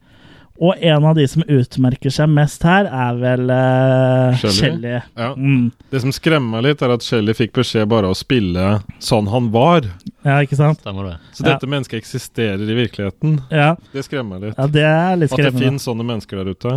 [0.61, 4.53] Og en av de som utmerker seg mest her, er vel uh, Shelly.
[4.59, 4.99] Shelley.
[5.17, 5.31] Ja.
[5.33, 5.71] Mm.
[5.89, 8.67] Det som skremmer meg litt, er at Shelly fikk beskjed bare å spille
[9.01, 9.89] sånn han var.
[10.21, 10.83] Ja, ikke sant?
[10.83, 11.15] Stemmer det.
[11.33, 13.39] Så dette mennesket eksisterer i virkeligheten.
[13.49, 14.59] Ja, Det skremmer meg litt.
[14.61, 16.75] ja det er litt At det finnes sånne mennesker der ute.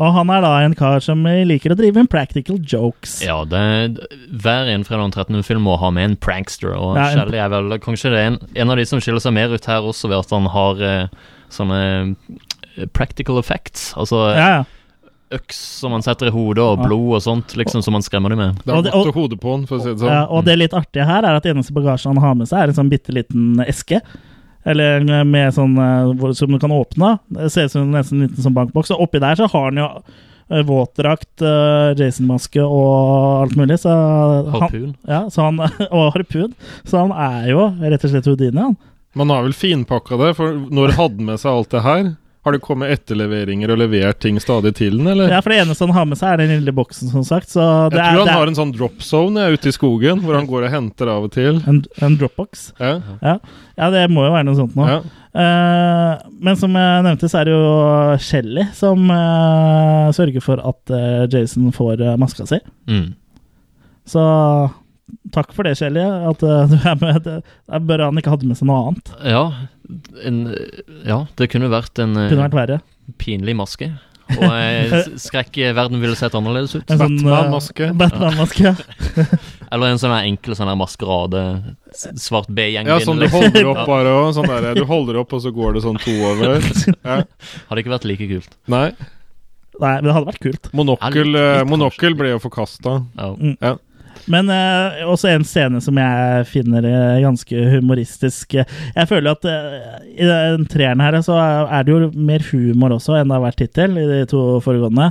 [0.00, 3.18] Og han er da en kar som liker å drive med practical jokes.
[3.26, 5.42] Ja, det, hver en Fredag den 13.
[5.44, 8.30] film må ha med en prankster, og Ja, en- Shelley er vel kanskje det er
[8.30, 10.80] en, en av de som skiller seg mer ut her også, ved at han har
[10.80, 11.08] uh,
[11.52, 12.46] sånne eh,
[12.92, 13.92] practical effects.
[13.96, 14.64] Altså Ja, ja.
[15.36, 18.38] øks som man setter i hodet, og blod og sånt, liksom som man skremmer dem
[18.38, 18.60] med.
[18.64, 20.12] Det er det- godt å hode på han, for å si det sånn.
[20.12, 22.68] Ja, og det litt artige her er at eneste bagasje han har med seg, er
[22.68, 24.00] en sånn bitte liten eske.
[24.66, 27.18] Eller med sånn eh, som du kan åpne.
[27.30, 28.90] Det ser ut som nesten en liten sånn bankboks.
[28.90, 30.02] Og oppi der så har han jo
[30.50, 33.78] eh, våtdrakt, eh, Jason-maske og alt mulig.
[33.78, 34.96] Så han, Harpun.
[35.06, 35.60] ja, så han,
[35.92, 36.54] og harpun.
[36.84, 38.76] Så han er jo rett og slett Houdini, han.
[39.14, 42.16] Man har vel finpakka det, for når hadde med seg alt det her?
[42.46, 45.32] Har det kommet etterleveringer og levert ting stadig til den, eller?
[45.34, 47.50] Ja, for det eneste han har med seg, er den lille boksen, som sagt.
[47.50, 47.58] Så
[47.90, 49.74] det Jeg er, tror han det har er en sånn drop zone jeg, ute i
[49.74, 51.58] skogen, hvor han går og henter av og til.
[51.66, 52.68] en, en dropbox.
[52.78, 53.00] Ja,
[53.76, 54.86] Ja, det må jo være noe sånt nå.
[54.88, 55.00] ja.
[55.36, 57.64] Uh, men som jeg nevnte, så er det jo
[58.24, 62.56] Shelly som uh, sørger for at uh, Jason får maska si.
[62.88, 63.10] Mm.
[64.08, 64.22] Så
[65.34, 67.22] takk for det, Kjellie, at uh, du er med.
[67.26, 67.36] Det
[67.76, 69.12] er bare han ikke hadde med seg noe annet.
[69.26, 69.44] Ja,
[70.26, 70.40] en,
[71.06, 72.78] ja, det kunne vært en eh, Kunne vært verre.
[73.22, 73.92] pinlig maske.
[74.34, 74.94] Og eh,
[75.28, 76.88] skrekkverden ville sett annerledes ut.
[76.90, 77.90] En sånn, eh, Batman-maske.
[78.00, 78.72] Batman-maske.
[79.72, 81.42] Eller en sånn enkel sånn maskerade.
[81.94, 82.86] Svart B-gjeng.
[82.90, 84.32] ja, sånn du holder opp bare òg.
[84.34, 86.58] Sånn der, du holder opp, og så går det sånn to over.
[87.06, 87.20] Ja.
[87.70, 88.58] Hadde ikke vært like kult.
[88.70, 88.88] Nei.
[89.76, 90.68] Nei, men det hadde vært kult.
[90.74, 92.96] Monokkel, Ja, litt- eh, litt monokkel ble jo forkasta.
[93.60, 93.74] Ja.
[94.30, 98.58] Men eh, også en scene som jeg finner eh, ganske humoristisk.
[98.58, 103.18] Jeg føler at eh, i den treeren her så er det jo mer humor også
[103.18, 105.10] enn det har vært hittil i de to foregående.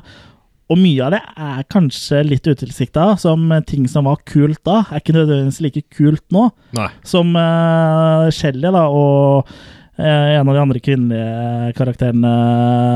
[0.73, 5.03] Og mye av det er kanskje litt utilsikta, som ting som var kult da, er
[5.03, 6.47] ikke nødvendigvis like kult nå.
[6.77, 6.89] Nei.
[7.05, 12.33] Som uh, Shelly da, og uh, en av de andre kvinnelige karakterene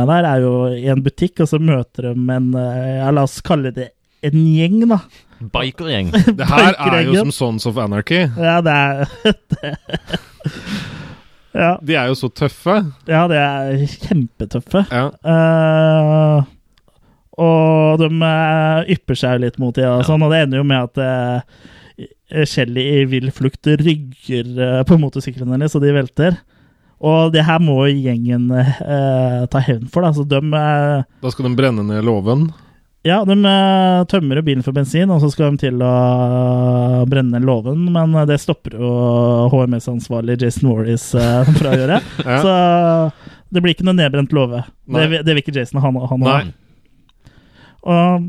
[0.09, 3.69] der er jo i en butikk, og så møter de en uh, La oss kalle
[3.75, 3.91] det
[4.25, 5.03] en gjeng, da.
[5.39, 6.11] Bikergjeng.
[6.39, 8.25] Det her er jo som Sons of Anarchy.
[8.37, 9.05] Ja, det er
[9.55, 9.75] det.
[11.59, 12.75] Ja, De er jo så tøffe.
[13.09, 14.83] ja, de er kjempetøffe.
[14.93, 15.07] Ja.
[15.25, 16.45] Uh,
[17.39, 20.67] og de eh, ypper seg jo litt mot dem, og, sånn, og det ender jo
[20.67, 26.37] med at uh, Shelly i vill flukt rygger uh, på motorsyklene hennes, og de velter.
[26.99, 30.03] Og det her må gjengen eh, ta hevn for.
[30.03, 30.11] Da.
[30.11, 32.49] Så de, Da skal de brenne ned låven.
[33.07, 37.05] Ja, de eh, tømmer jo bilen for bensin, og så skal de til å eh,
[37.07, 38.89] brenne låven, men eh, det stopper jo
[39.53, 42.01] HMS-ansvarlig Jason Warris fra å gjøre.
[42.29, 42.41] Ja.
[42.43, 42.51] Så
[43.49, 44.65] det blir ikke noe nedbrent låve.
[44.91, 45.89] Det, det vil ikke Jason ha.
[46.11, 46.51] ha noe av.
[47.89, 48.27] Og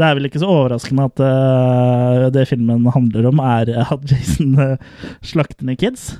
[0.00, 4.56] det er vel ikke så overraskende at uh, det filmen handler om, er at Jason
[4.56, 6.14] uh, slakter ned kids.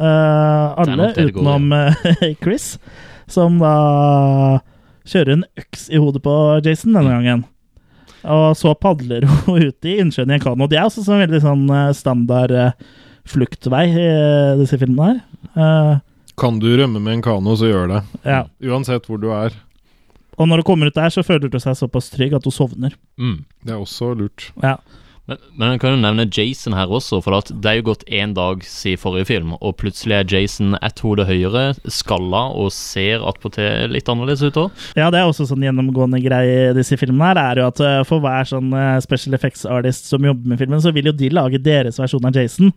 [0.00, 1.68] Uh, alle utenom
[2.42, 2.72] Chris,
[3.30, 3.74] som da
[5.08, 6.34] kjører en øks i hodet på
[6.64, 7.44] Jason denne gangen.
[8.24, 10.68] Og så padler hun ut i innsjøen i en kano.
[10.70, 12.72] Det er også en veldig sånn eh, standard eh,
[13.28, 15.20] fluktvei i eh, disse filmene
[15.56, 16.00] her.
[16.40, 18.00] Kan du rømme med en kano, så gjør det.
[18.26, 18.40] ja.
[18.64, 19.54] Uansett hvor du er.
[20.34, 22.96] Og når du kommer ut der, så føler du seg såpass trygg at du sovner.
[23.20, 23.44] Mm.
[23.62, 24.48] Det er også lurt.
[24.64, 24.80] Ja.
[25.24, 28.02] Men, men jeg kan jo nevne Jason her også, for at det er jo gått
[28.12, 33.24] én dag siden forrige film, og plutselig er Jason ett hode høyere, skalla og ser
[33.24, 34.82] attpåtil litt annerledes ut òg.
[35.00, 38.02] Ja, det er også sånn gjennomgående greie i disse filmene her, er jo at eh,
[38.08, 41.32] for hver sånn eh, special effects artist som jobber med filmen, så vil jo de
[41.32, 42.74] lage deres versjon av Jason.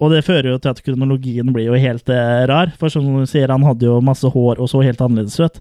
[0.00, 2.72] Og det fører jo til at kronologien blir jo helt eh, rar.
[2.80, 5.60] For som du sier, han hadde jo masse hår og så helt annerledes ut.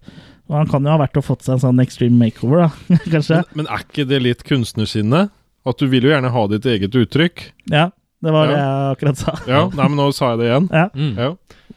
[0.51, 3.41] Og han kan jo ha vært og fått seg en sånn extreme makeover, da, kanskje.
[3.51, 5.27] Men, men er ikke det litt kunstnersinne?
[5.65, 7.45] At du vil jo gjerne ha ditt eget uttrykk.
[7.73, 7.87] Ja,
[8.23, 9.33] det var det jeg akkurat sa.
[9.49, 10.67] Ja, nei, men nå sa jeg det igjen.
[10.71, 10.87] Ja.
[10.93, 11.13] Mm.
[11.17, 11.29] Ja.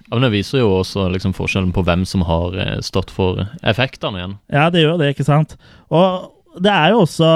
[0.09, 3.43] Ja, men Det viser jo også liksom forskjellen på hvem som har eh, stått for
[3.62, 4.36] effektene igjen.
[4.53, 5.57] Ja, det gjør det, ikke sant?
[5.93, 6.30] Og
[6.64, 7.28] det er jo også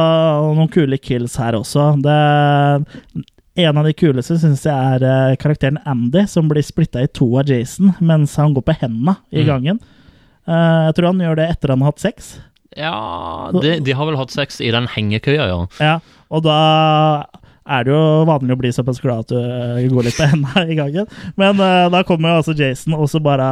[0.56, 1.90] noen kule kills her også.
[2.02, 2.16] Det,
[3.62, 7.28] en av de kuleste syns jeg er eh, karakteren Andy, som blir splitta i to
[7.40, 9.48] av Jason mens han går på hendene i Mm.
[9.52, 9.82] gangen.
[9.82, 10.86] Mm.
[10.88, 12.32] jeg tror han gjør det etter han har hatt sex.
[12.74, 15.58] Ja, de, de har vel hatt sex i den hengekøya, ja.
[15.78, 15.92] Ja,
[16.32, 16.58] og da
[17.62, 20.64] er det jo vanlig å bli såpass glad at du eh, går litt på hendene
[20.72, 21.08] i gangen.
[21.38, 23.48] Men uh, da kommer jo altså Jason og så bare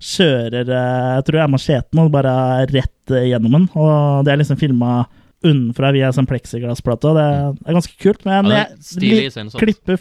[0.00, 2.34] kjører uh, Jeg tror det er macheten, og bare
[2.70, 3.66] rett uh, gjennom den.
[3.76, 5.02] Og det er liksom filma
[5.44, 7.26] unnenfra via sånn pleksiglassplate, og det
[7.64, 8.24] er ganske kult.
[8.28, 10.00] Men Ja, jeg li- klipper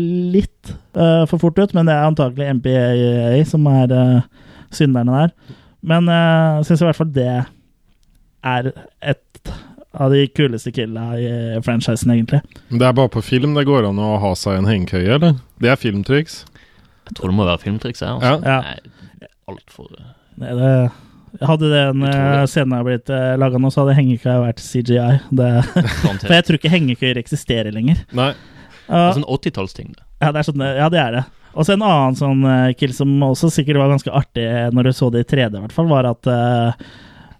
[0.00, 3.92] litt for fort ut, men det er antakelig MPAA som er
[4.72, 5.58] synderne der.
[5.84, 7.28] Men jeg syns i hvert fall det
[8.40, 8.70] er
[9.12, 9.20] et
[9.92, 12.40] av de kuleste killa i franchisen, egentlig.
[12.68, 15.38] Men det er bare på film det går an å ha seg en hengekøye, eller?
[15.62, 16.44] Det er filmtriks.
[17.08, 18.18] Jeg tror det må være filmtriks her.
[18.18, 18.36] Altså.
[18.46, 18.60] Ja.
[18.60, 18.74] Ja.
[19.20, 22.06] Nei, altfor uh, Nei, det, hadde den
[22.50, 25.18] scenen jeg blitt uh, laga nå, så hadde hengekøya vært CGI.
[25.40, 25.50] Det,
[26.22, 28.04] for jeg tror ikke hengekøyer eksisterer lenger.
[28.14, 28.32] Nei.
[28.86, 29.92] Det er sånn 80-tallsting.
[29.94, 30.06] det.
[30.22, 31.26] ja, det er sånn, ja, det er det.
[31.50, 34.92] Og så en annen sånn uh, kill som også sikkert var ganske artig når du
[34.94, 36.90] så det i 3D, i hvert fall, var at uh,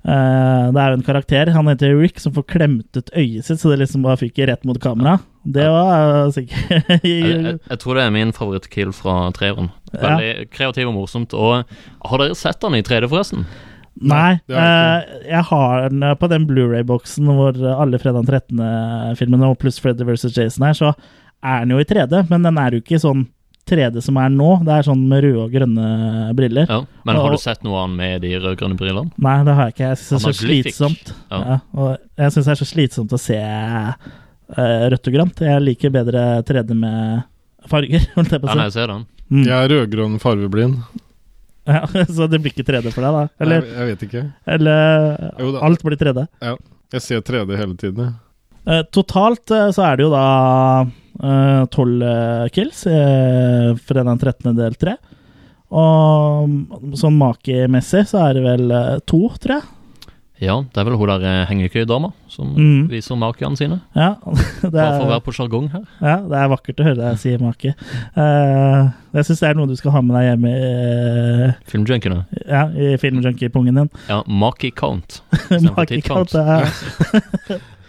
[0.09, 3.61] uh, det er jo en karakter, han heter Rick, som får klemt ut øyet sitt,
[3.63, 5.19] så det liksom bare fyker rett mot kamera.
[5.45, 9.71] Det var uh, sikkert Jeg, jeg, jeg tror det er min favorittkill fra treeren.
[9.95, 11.35] Veldig kreativ og morsomt.
[11.35, 13.49] Og har dere sett den i 3D, forresten?
[14.01, 20.07] Nei, Uh, jeg har den på den Blu-ray-boksen hvor alle fredag 13.-filmene og pluss Freddy
[20.09, 20.31] vs.
[20.37, 20.95] Jason er, så
[21.45, 23.27] er den jo i 3D, men den er jo ikke sånn
[23.71, 24.49] 3D som er nå.
[24.67, 25.87] Det er sånn med røde og grønne
[26.39, 26.67] briller.
[26.69, 26.81] Ja.
[27.07, 29.11] Men har Og- du sett noe annet med de rød-grønne brillene?
[29.17, 29.89] Nei, det har jeg ikke.
[29.93, 31.13] Jeg syns det er så slitsomt.
[31.31, 31.41] Ja.
[31.47, 35.43] Ja, og jeg syns det er så slitsomt å se uh, rødt og grønt.
[35.47, 37.23] Jeg liker bedre 3D med
[37.71, 38.67] farger, holdt jeg på Ja, å nei, si.
[38.67, 39.07] jeg ser den.
[39.31, 39.45] Mm.
[39.47, 40.81] Jeg er rød-grønn farveblind.
[41.71, 41.85] Ja,
[42.17, 43.27] så det blir ikke 3D for deg, da?
[43.45, 44.23] Eller, Jeg, jeg vet ikke.
[44.57, 45.61] eller Jo da.
[45.69, 46.27] alt blir 3D?
[46.43, 46.57] Ja.
[46.91, 48.09] Jeg ser 3D hele tiden.
[48.09, 48.15] jeg.
[48.67, 50.25] Eh, totalt eh, så er det jo da
[51.71, 52.05] tolv
[52.55, 54.55] kills uh, fredag den 13.
[54.57, 54.97] del 3.
[55.71, 59.69] Og mm, sånn makimessig så er det vel eh, to, tror jeg.
[60.41, 62.87] Ja, det er vel hun der hengekøydama som Mm.
[62.89, 63.77] viser makiene sine.
[63.95, 64.15] Ja,
[64.65, 65.83] det Bare for å er, være på sjargong her.
[66.01, 67.75] ja, det er vakkert å høre deg si make.
[68.17, 70.71] Uh, jeg syns det er noe du skal ha med deg hjemme i,
[71.45, 72.23] uh, Filmjunkiene.
[72.49, 73.91] ja, i filmjunkiepungen din.
[74.09, 75.21] Ja, Maki Count.
[75.77, 77.61] Maki count, ja Count.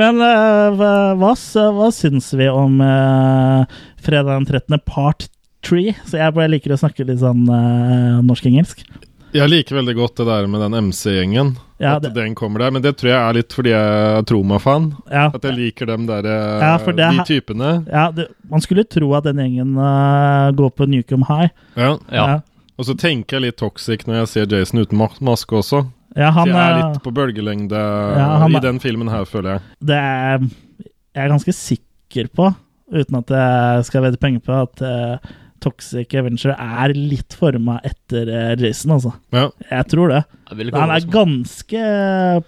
[0.00, 1.34] Men eh, hva,
[1.76, 3.68] hva, syns vi om uh,
[4.00, 4.80] fredag den 13.
[4.86, 5.28] part
[5.66, 5.92] 3?
[6.08, 8.86] Så jeg bare liker å snakke litt sånn eh, norsk-engelsk.
[9.30, 11.52] Jeg liker veldig godt det der med den MC-gjengen.
[11.78, 12.72] Ja, at det- den kommer der.
[12.74, 13.78] Men det tror jeg er litt fordi jeg
[14.16, 14.88] er Troma-fan.
[15.10, 17.70] Ja, At jeg liker dem der eh, Ja, for det De typene.
[17.86, 21.50] ja det, man skulle tro at den gjengen uh, går på Newcombe High.
[21.76, 21.98] Ja.
[22.10, 22.26] Ja.
[22.26, 22.40] ja.
[22.80, 25.84] Og så tenker jeg litt toxic når jeg ser Jason uten maske også.
[26.18, 29.62] Ja, han jeg er litt på bølgelengde Ja, han i den filmen her, føler jeg.
[29.92, 30.48] Det er
[31.10, 32.50] jeg er ganske sikker på,
[32.94, 35.32] uten at jeg skal vedde penger på, at uh,
[35.62, 39.16] Toxic Avenger er litt forma etter uh, Jason, altså.
[39.34, 39.48] Ja.
[39.72, 40.22] Jeg tror det.
[40.50, 41.82] Jeg Han er ganske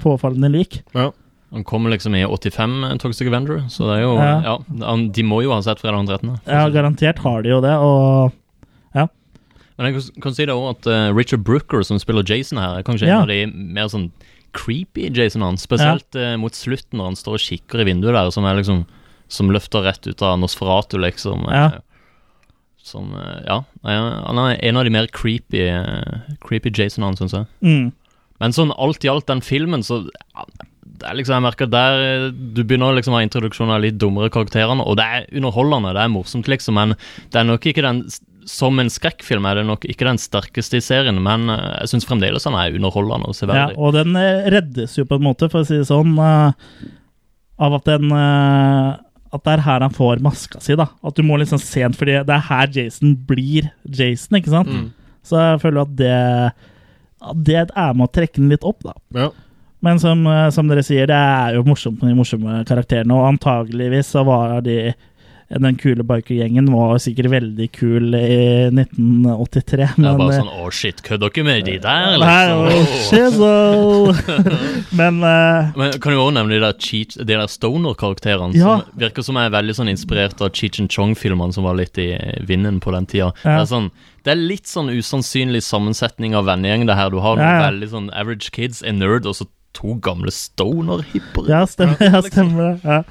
[0.03, 0.83] påfallende lik.
[0.95, 1.11] ja.
[1.53, 4.41] Han kommer liksom i 85, eh, Toxic Avenger, så det er jo Ja.
[4.41, 6.41] Ja, de må jo ha sett fredag den 13.
[6.47, 8.33] Ja, garantert har de jo det, og
[9.79, 12.83] Men jeg kan, si det også at uh, Richard Brooker, som spiller Jason her, er
[12.87, 13.17] kanskje Ja.
[13.21, 14.11] en av de mer sånn
[14.53, 15.57] creepy Jasonene.
[15.59, 18.83] Spesielt eh, mot slutten, når han står og kikker i vinduet der, som liksom
[19.33, 21.47] Som løfter rett ut av Nosferatu, liksom.
[21.49, 21.71] eh, Ja.
[22.83, 23.15] Som
[23.47, 23.63] Ja.
[23.85, 25.63] Han er en av de mer creepy
[26.45, 27.47] Creepy Jasonene, syns jeg.
[27.63, 27.93] mm,
[28.41, 30.03] Men sånn alt i alt, den filmen, så
[30.35, 30.45] ja,
[30.85, 34.85] det liksom, Jeg merker der du begynner liksom å ha introduksjon av litt dummere karakterene,
[34.85, 36.95] og det er underholdende, det er morsomt, liksom, men
[37.31, 38.03] det er nok ikke den
[38.49, 42.09] Som en skrekkfilm er det nok ikke den sterkeste i serien, men eh, jeg syns
[42.09, 45.63] fremdeles han er underholdende og ja, og den eh, reddes jo på en måte, for
[45.63, 46.89] å si det sånn, eh,
[47.63, 50.89] av at den At det er her han får maska si, da.
[51.07, 54.69] At du må liksom se den, fordi det er her Jason blir Jason, ikke sant?
[54.69, 54.91] Mm.
[55.23, 56.19] Så jeg føler at det
[57.23, 58.97] at det er med å trekke den litt opp, da.
[59.15, 59.29] Ja.
[59.87, 60.25] Men som,
[60.55, 64.57] som dere sier, det er jo morsomt med de morsomme karakterene, og antageligvis så var
[64.67, 64.91] de
[65.61, 70.69] den kule bikergjengen var sikkert veldig kul i 1983, Det er bare eh, sånn Å,
[70.73, 73.43] shit, kødder dere med de der, liksom?
[73.43, 74.23] oh!
[74.99, 78.79] Men uh, Men kan jo også nevne de der, Cheech- de der stoner-karakterene, Ja.
[78.81, 82.11] som virker som er veldig sånn inspirert av Cheech and Chong-filmene som var litt i
[82.49, 83.33] vinden på den tida.
[83.45, 83.59] Ja.
[83.59, 83.91] Det, er sånn,
[84.25, 87.11] det er litt sånn usannsynlig sammensetning av vennegjeng, det her.
[87.13, 91.49] Du har noen veldig sånn average kids, en nerd, og så to gamle stoner-hippere.
[91.49, 92.81] ja, stemmer, ja, stemmer det.
[92.85, 93.03] Ja.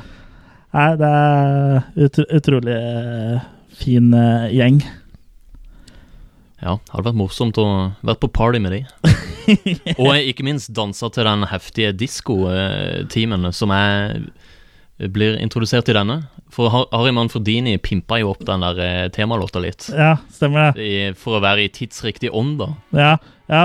[0.71, 3.41] Nei, det er utro utrolig eh,
[3.81, 4.77] fin eh, gjeng.
[6.61, 7.65] Ja, det hadde vært morsomt å
[8.05, 8.81] vært på party med de.
[9.99, 16.19] og ikke minst dansa til den heftige disko-teamen som jeg blir introdusert i denne.
[16.53, 19.89] For Har- Harry Manfredini pimpa jo opp den der eh, temalåta litt.
[19.91, 20.85] Ja, stemmer det.
[20.85, 22.69] I, for å være i tidsriktig ånd, da.
[22.95, 23.11] Ja,
[23.51, 23.63] ja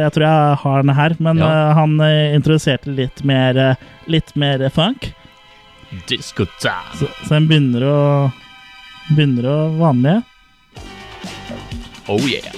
[0.00, 1.52] jeg tror jeg har den her, men Ja.
[1.78, 3.76] han introduserte litt mer,
[4.10, 5.12] litt mer funk.
[6.08, 6.98] Disco time.
[6.98, 7.98] Så, så den begynner å
[9.08, 10.18] Begynner å vanlige.
[12.12, 12.52] Oh yeah.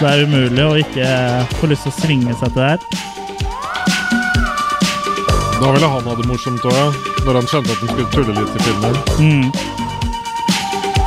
[0.00, 1.06] Det er umulig å ikke
[1.60, 2.80] få lyst til å svinge seg til det her.
[5.56, 6.98] Da ville han ha det morsomt òg.
[7.24, 8.98] Når han skjønte at han skulle tulle litt i filmen.
[9.22, 9.85] Mm.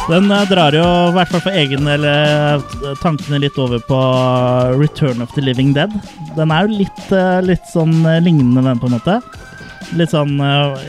[0.09, 3.99] Den eh, drar jo, i hvert fall for egen del, eh, tankene litt over på
[4.79, 5.93] Return of the Living Dead.
[6.37, 9.19] Den er jo litt, eh, litt sånn eh, lignende, den, på en måte.
[9.97, 10.87] Litt sånn eh,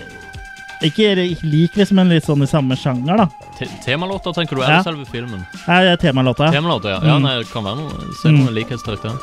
[0.89, 1.11] Ikke
[1.45, 3.27] lik, liksom, men litt sånn i samme sjanger, da.
[3.59, 4.79] Te temalåter, tenker du, Ja.
[4.79, 5.43] eller selve filmen?
[5.67, 6.49] Ja, er temalåta.
[6.55, 7.01] Temalåter, ja.
[7.05, 7.23] ja Mm.
[7.29, 9.21] nei, det kan være noe, se noen likhetstrekk der.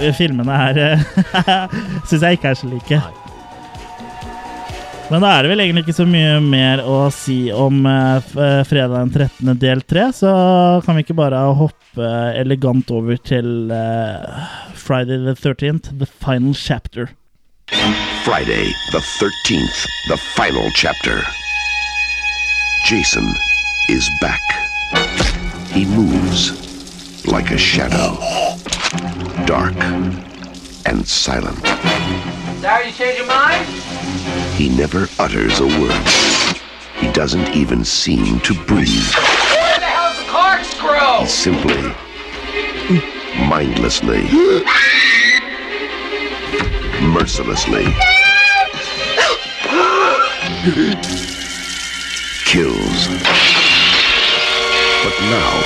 [0.00, 1.04] Eh, Filmene er
[2.10, 2.98] Syns jeg ikke er så like.
[2.98, 3.29] Nei.
[5.10, 8.60] Men da er det vel egentlig ikke så mye mer å si om eh, eh,
[8.62, 9.54] fredag den 13.
[9.58, 10.34] del 3, så
[10.86, 14.44] kan vi ikke bare hoppe elegant over til eh,
[14.78, 17.10] Friday the 13th, the final chapter.
[18.22, 21.18] Friday, the 13th, the final chapter.
[22.86, 23.26] Jason
[23.88, 24.42] is back.
[25.70, 26.54] He moves
[27.26, 28.18] like a shadow,
[29.46, 29.76] dark
[30.86, 32.39] and silent.
[32.60, 33.66] Sorry you changed your mind?
[34.52, 36.06] He never utters a word.
[36.96, 39.14] He doesn't even seem to breathe.
[39.14, 41.20] Where the hell's the corkscrew?
[41.20, 41.80] He simply,
[43.48, 44.24] mindlessly,
[47.00, 47.86] mercilessly
[52.44, 53.08] kills.
[55.02, 55.62] But now,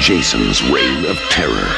[0.00, 1.70] Jason's reign of terror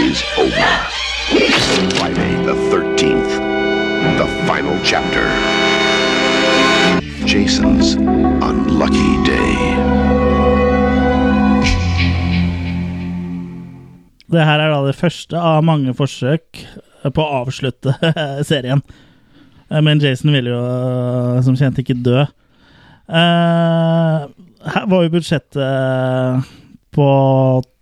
[0.00, 1.01] is over.
[1.30, 3.30] Friday the 13th,
[4.18, 5.26] the final chapter.
[7.26, 7.94] Jason's
[8.42, 9.54] unlucky day.
[14.32, 16.62] Det her er da det første av mange forsøk
[17.04, 17.94] på å avslutte
[18.48, 18.82] serien.
[19.70, 22.24] Eh, Men Jason ville jo eh, som kjent ikke dø.
[23.12, 24.26] Eh,
[24.72, 26.50] her var jo budsjettet
[26.92, 27.06] på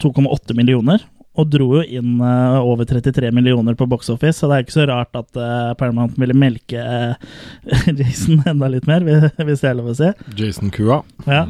[0.02, 1.02] 2,8 millioner,
[1.40, 4.76] og dro jo inn uh, over 33 millioner på box office, så det er ikke
[4.76, 7.16] så rart at uh, Paramount ville melke uh,
[7.98, 10.10] Jason enda litt mer, hvis det er lov å si.
[10.38, 11.00] Jason-kua.
[11.26, 11.46] Ja.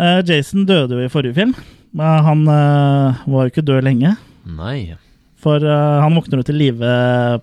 [0.00, 1.54] Eh, Jason døde jo i forrige film,
[1.96, 4.14] men han var jo ikke død lenge.
[4.48, 4.94] Nei.
[5.40, 6.92] For han våkner jo til live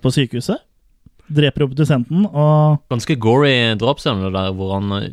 [0.02, 0.62] på sykehuset,
[1.28, 5.12] dreper produsenten, og Ganske gory drapsscene der hvor han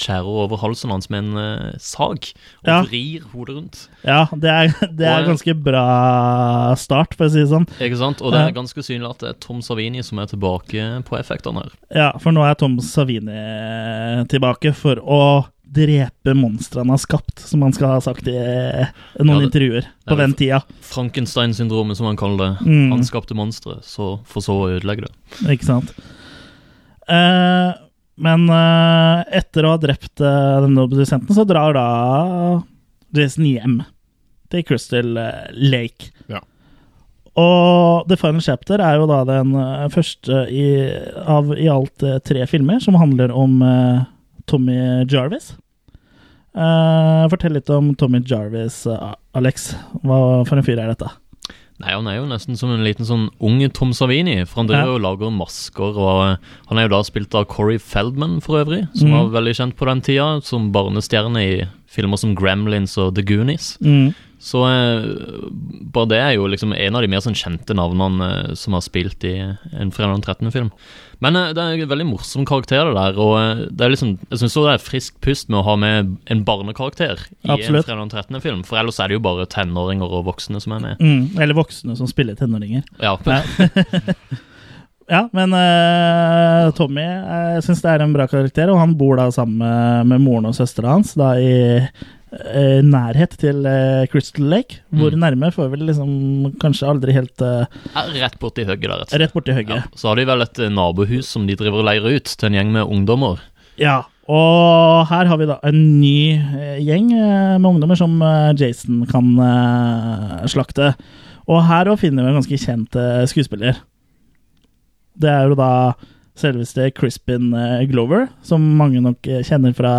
[0.00, 2.32] skjærer over halsen hans med en uh, sag
[2.64, 2.80] og Ja.
[2.82, 3.88] vrir hodet rundt.
[4.04, 7.66] ja, det er, det er Og- ganske bra start, for å si det sånn.
[7.78, 8.20] Ikke sant?
[8.22, 11.62] Og det er ganske synlig at det er Tom Savini som er tilbake på effektene
[11.64, 11.72] her.
[11.94, 13.38] Ja, for nå er Tom Savini
[14.30, 15.20] tilbake for å
[15.74, 19.46] drepe monstrene han har skapt, som han skal ha sagt i eh, noen Ja, det-
[19.48, 20.60] intervjuer på den tida.
[20.86, 22.66] Frankenstein-syndromet, som han kaller det.
[22.68, 22.90] Mm.
[22.92, 25.14] Han skapte monstre, så for så å ødelegge det.
[25.56, 25.90] Ikke sant?
[27.08, 27.72] Eh,
[28.20, 31.88] men uh, etter å ha drept uh, denne produsenten, så drar da
[33.14, 33.80] Jason hjem
[34.52, 36.10] til Crystal eh, Lake.
[36.30, 36.42] Ja.
[37.40, 40.66] Og The Final Chapter er jo da den eh, første i,
[41.26, 44.04] av i alt eh, tre filmer som handler om uh,
[44.50, 44.78] Tommy
[45.10, 45.54] Jarvis.
[46.54, 49.72] Eh, fortell litt om Tommy Jarvis, eh, Alex.
[50.06, 51.10] Hva for en fyr er dette?
[51.82, 54.92] Nei, han er jo nesten som en liten sånn ung Tom Savini, for han driver
[54.92, 54.94] Ja.
[54.94, 56.36] og lager masker, og eh,
[56.68, 59.16] han er jo da spilt av Corey Feldman for øvrig, som mm.
[59.16, 61.56] var veldig kjent på den tida, som barnestjerne i
[61.90, 63.74] filmer som Gremlins og The Goonies.
[63.82, 64.14] Mm.
[64.44, 65.04] Så eh,
[65.94, 68.84] bare det er jo liksom en av de mer sånn kjente navnene eh, som har
[68.84, 70.68] spilt i en Fredag den 13.-film.
[71.24, 73.16] Men eh, det er en veldig morsom karakter, det der.
[73.24, 76.42] Og det er liksom, jeg syns det er friskt pust med å ha med en
[76.44, 77.86] barnekarakter i Absolutt.
[77.86, 78.64] en Fredag den 13.-film.
[78.68, 81.00] For ellers er det jo bare tenåringer og voksne som er med.
[81.00, 81.40] Mm.
[81.40, 82.84] Eller voksne som spiller tenåringer.
[83.00, 83.40] Ja, Ja.
[85.04, 89.26] Ja, men uh, Tommy jeg syns det er en bra karakter, og han bor da
[89.34, 91.50] sammen med, med moren og søstera hans da i
[92.50, 94.80] eh, nærhet til eh, Crystal Lake.
[94.94, 95.20] Hvor Mm.
[95.22, 97.66] nærme får vi liksom kanskje aldri helt eh,
[98.18, 101.26] rett borti hugget der, rett rett borti Ja, så har de vel et eh, nabohus
[101.28, 103.40] som de driver og leirer ut til en gjeng med ungdommer.
[103.78, 104.02] Ja.
[104.30, 108.18] og her har vi da en ny eh, gjeng eh, med ungdommer som
[108.56, 109.34] Jason kan
[110.48, 110.94] slakte.
[111.46, 112.96] Og her òg finner vi en ganske kjent
[113.28, 113.76] skuespiller.
[115.20, 115.92] Det er jo da
[116.34, 117.52] selveste Crispin
[117.90, 119.92] Glover, som mange nok kjenner fra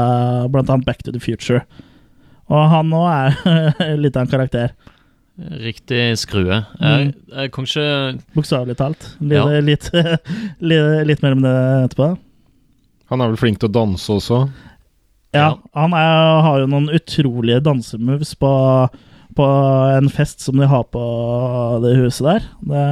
[0.52, 0.64] bl.a.
[0.84, 1.62] Back to the Future.
[2.52, 4.76] Og han òg er litt av en karakter,
[5.36, 6.62] Riktig skrue.
[6.80, 7.88] Jeg, jeg kan ikke
[8.38, 9.02] bokstavelig talt.
[9.20, 9.44] Litt, Ja.
[9.68, 9.90] litt,
[10.64, 11.52] litt, litt mer om det
[11.90, 12.08] etterpå.
[13.12, 14.38] Han er vel flink til å danse også.
[15.36, 15.50] Ja, Ja.
[15.76, 18.54] han er, har jo noen utrolige dansemoves på,
[19.36, 19.50] på
[19.98, 21.04] en fest som de har på
[21.84, 22.48] det huset der.
[22.72, 22.86] Det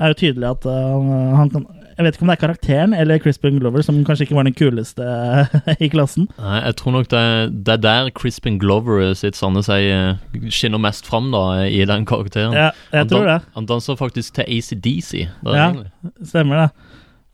[0.00, 1.68] er jo tydelig at han, han kan
[2.02, 4.56] Jeg vet ikke om det er karakteren eller Crispin Glover som kanskje ikke var den
[4.58, 5.06] kuleste
[5.86, 6.26] i klassen.
[6.40, 7.22] Nei, jeg tror nok det,
[7.68, 12.02] det er der Crispin Glover sitt sanne seg eh, skinner mest fram da, i den
[12.08, 12.56] karakteren.
[12.58, 13.38] Ja, jeg han, tror det.
[13.54, 15.12] han danser faktisk til ACDC.
[15.46, 15.68] Ja.
[15.70, 15.92] egentlig.
[16.26, 16.68] Stemmer det.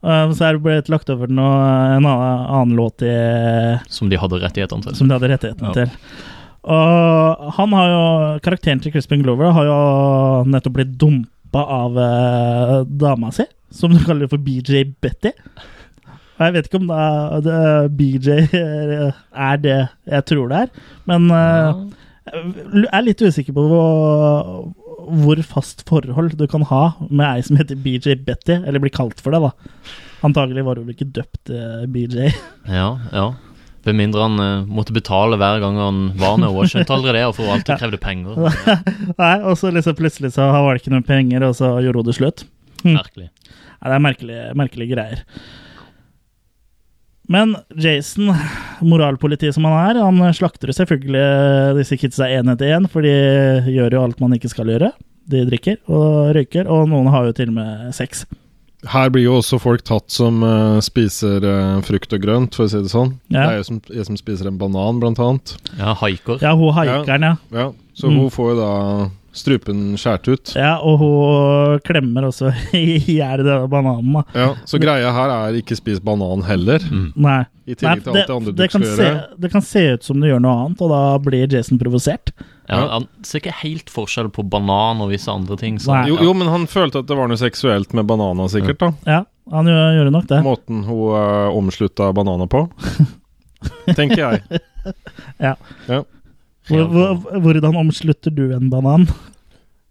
[0.05, 1.55] Eh, så er det blitt lagt over noe,
[1.97, 3.15] en annen, annen låt i,
[3.91, 4.95] Som de hadde rettighetene til.
[5.01, 5.79] som de hadde rettighetene Ja.
[5.81, 5.97] til.
[6.69, 8.03] Og han har jo
[8.43, 9.77] Karakteren til Crispin Glover har jo
[10.51, 15.33] nettopp blitt dumpa av uh, dama si, som du kaller for BJ Betty.
[16.39, 18.35] Og Jeg vet ikke om det er, det BJ
[19.49, 21.81] er det jeg tror det er, men uh,
[22.29, 24.69] jeg er litt usikker på hvor,
[25.23, 29.19] hvor fast forhold du kan ha med ei som heter BJ Betty, eller blir kalt
[29.23, 29.97] for det, da.
[30.27, 32.29] Antagelig var hun vel ikke døpt uh, BJ.
[32.69, 33.29] Ja, ja.
[33.87, 37.23] Med mindre han uh, måtte betale hver gang han var med og Skjønte aldri det,
[37.29, 38.49] og for alltid krevde penger.
[39.21, 42.09] Nei, og så liksom plutselig så var det ikke noen penger, og så gjorde hun
[42.09, 42.45] det slutt.
[42.83, 43.29] Merkelig.
[43.29, 45.25] Nei, det er merkelige, merkelige greier.
[47.29, 48.31] Men Jason,
[48.81, 53.13] moralpolitiet som han er, han slakter selvfølgelig disse kidsa én etter én, for de
[53.69, 54.91] gjør jo alt man ikke skal gjøre.
[55.29, 58.25] De drikker og røyker, og noen har jo til og med sex.
[58.87, 62.71] Her blir jo også folk tatt som uh, spiser uh, frukt og grønt, for å
[62.71, 63.17] si det sånn.
[63.27, 63.43] Ja.
[63.43, 65.57] Det er jo som, jeg som spiser en banan, blant annet.
[65.77, 66.39] Ja, haiker.
[66.39, 67.35] Ja, hun haikeren, ja.
[67.51, 68.19] Ja, så Mm.
[68.21, 68.69] hun får jo da
[69.35, 70.53] strupen skjært ut.
[70.55, 74.23] Ja, og hun klemmer også i hjel denne bananen, da.
[74.33, 77.41] Ja, Så greia her er ikke spis banan heller, Nei.
[77.67, 78.95] i Nei, tillegg til alt det andre du skal gjøre.
[78.95, 82.31] se, det kan se ut som du gjør noe annet, og da blir Jason provosert.
[82.69, 85.79] Ja, han ser ikke helt forskjell på banan og visse andre ting.
[85.81, 86.03] Så, Nei.
[86.11, 88.83] Jo, jo, men han følte at det var noe seksuelt med banana, sikkert.
[88.83, 89.23] da Ja,
[89.55, 90.41] han gjør, gjør nok det.
[90.45, 92.67] Måten hun uh, omslutta bananer på.
[93.97, 94.61] Tenker jeg.
[95.41, 95.55] Ja.
[95.89, 96.03] Ja.
[96.69, 99.07] Hvor, hvor, hvordan omslutter du en banan,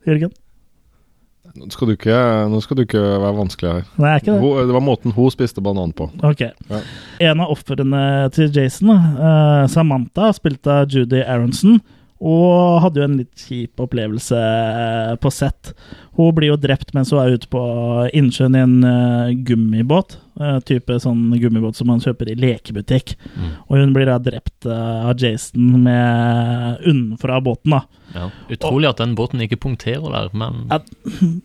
[0.06, 0.30] Jørgen?
[1.58, 2.16] Nå skal, du ikke,
[2.52, 3.86] nå skal du ikke være vanskelig her.
[3.98, 4.40] Nei, ikke det?
[4.42, 6.06] Hun, det var måten hun spiste banan på.
[6.22, 6.44] Ok.
[6.70, 6.80] Ja.
[7.30, 8.02] En av ofrene
[8.36, 11.80] til Jason, eh, Samantha, spilt av Judy Aronson,
[12.18, 15.72] og hadde jo en litt kjip opplevelse eh, på sett.
[16.18, 17.60] Hun blir jo drept mens hun er ute på
[18.18, 20.16] innsjøen i en uh, gummibåt.
[20.38, 23.12] Uh, type sånn gummibåt som man kjøper i lekebutikk.
[23.36, 23.52] Mm.
[23.68, 27.84] Og hun blir da drept uh, av Jason med unnenfra båten, da.
[28.16, 28.26] Ja.
[28.50, 30.80] Utrolig at den båten ikke punkterer der, men Ja.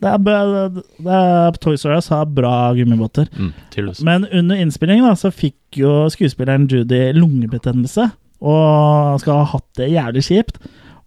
[0.02, 3.30] Det er, det er Toys R Us har bra gummibåter.
[3.30, 3.52] mm.
[4.02, 8.10] Men under innspillingen da, så fikk jo skuespilleren Judy lungebetennelse,
[8.44, 10.58] og skal ha hatt det jævlig kjipt.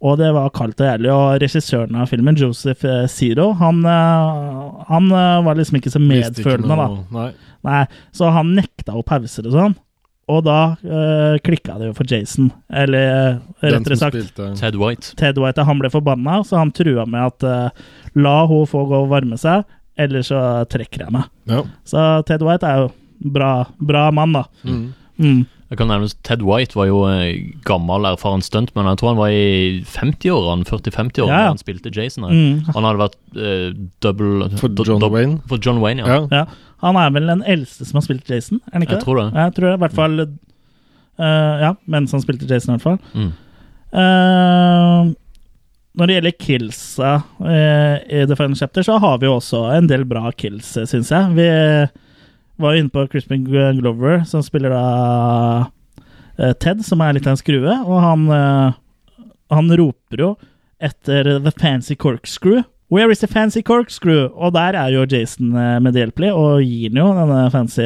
[0.06, 1.10] Og det var kaldt og jævlig.
[1.14, 6.02] Og regissøren av filmen, Joseph eh, Zero, han, eh, han eh, var liksom ikke så
[6.02, 6.88] medfølende, da.
[7.16, 7.28] Nei.
[7.68, 7.84] Nei,
[8.16, 9.78] så han nekta å pauser og sånn.
[10.28, 12.50] Og da øh, klikka det jo for Jason.
[12.68, 13.08] Eller
[13.64, 15.14] eh, rettere sagt spilte Ted White.
[15.20, 17.86] Ted White han ble forbanna, så han trua med at øh,
[18.20, 19.64] la hun få gå og varme seg,
[19.98, 21.30] eller så trekker jeg meg.
[21.50, 21.64] Ja.
[21.88, 22.90] Så Ted White er jo
[23.34, 24.44] bra, bra mann, da.
[24.68, 24.84] Mm.
[25.18, 25.46] Mm.
[25.68, 29.20] Jeg kan nevne Ted White var jo eh, gammel, erfaren stunt, men Jeg tror han
[29.20, 31.50] var i 50-årene, 40-50-årene, Ja, ja.
[31.50, 32.24] da han spilte Jason.
[32.30, 32.70] Mm.
[32.72, 33.68] Han hadde vært uh,
[34.06, 35.42] double For John Wayne.
[35.52, 36.22] For John Wayne, ja.
[36.32, 36.42] Ja.
[36.44, 36.72] Ja.
[36.86, 39.28] Han er vel den eldste som har spilt Jason, er han ikke Jeg tror det.
[39.34, 39.76] Ja, Jeg tror det.
[39.76, 43.00] I hvert fall uh, Ja, mens han spilte Jason, i hvert fall.
[43.18, 43.32] Mm.
[43.98, 45.16] Uh,
[45.98, 47.12] når det gjelder killsa
[47.42, 51.10] eh, i The Final Chapter, så har vi jo også en del bra kills, syns
[51.10, 51.32] jeg.
[51.34, 51.48] Vi
[52.58, 54.86] var inne på Crispin Glover, som spiller da
[56.38, 60.32] eh, Ted, som er litt av en skrue, og han, eh, han roper jo
[60.84, 62.64] etter The Fancy Corkscrew.
[62.88, 64.30] Where is the fancy corkscrew?
[64.32, 67.84] Og der er jo Jason eh, medhjelpelig og gir den jo denne fancy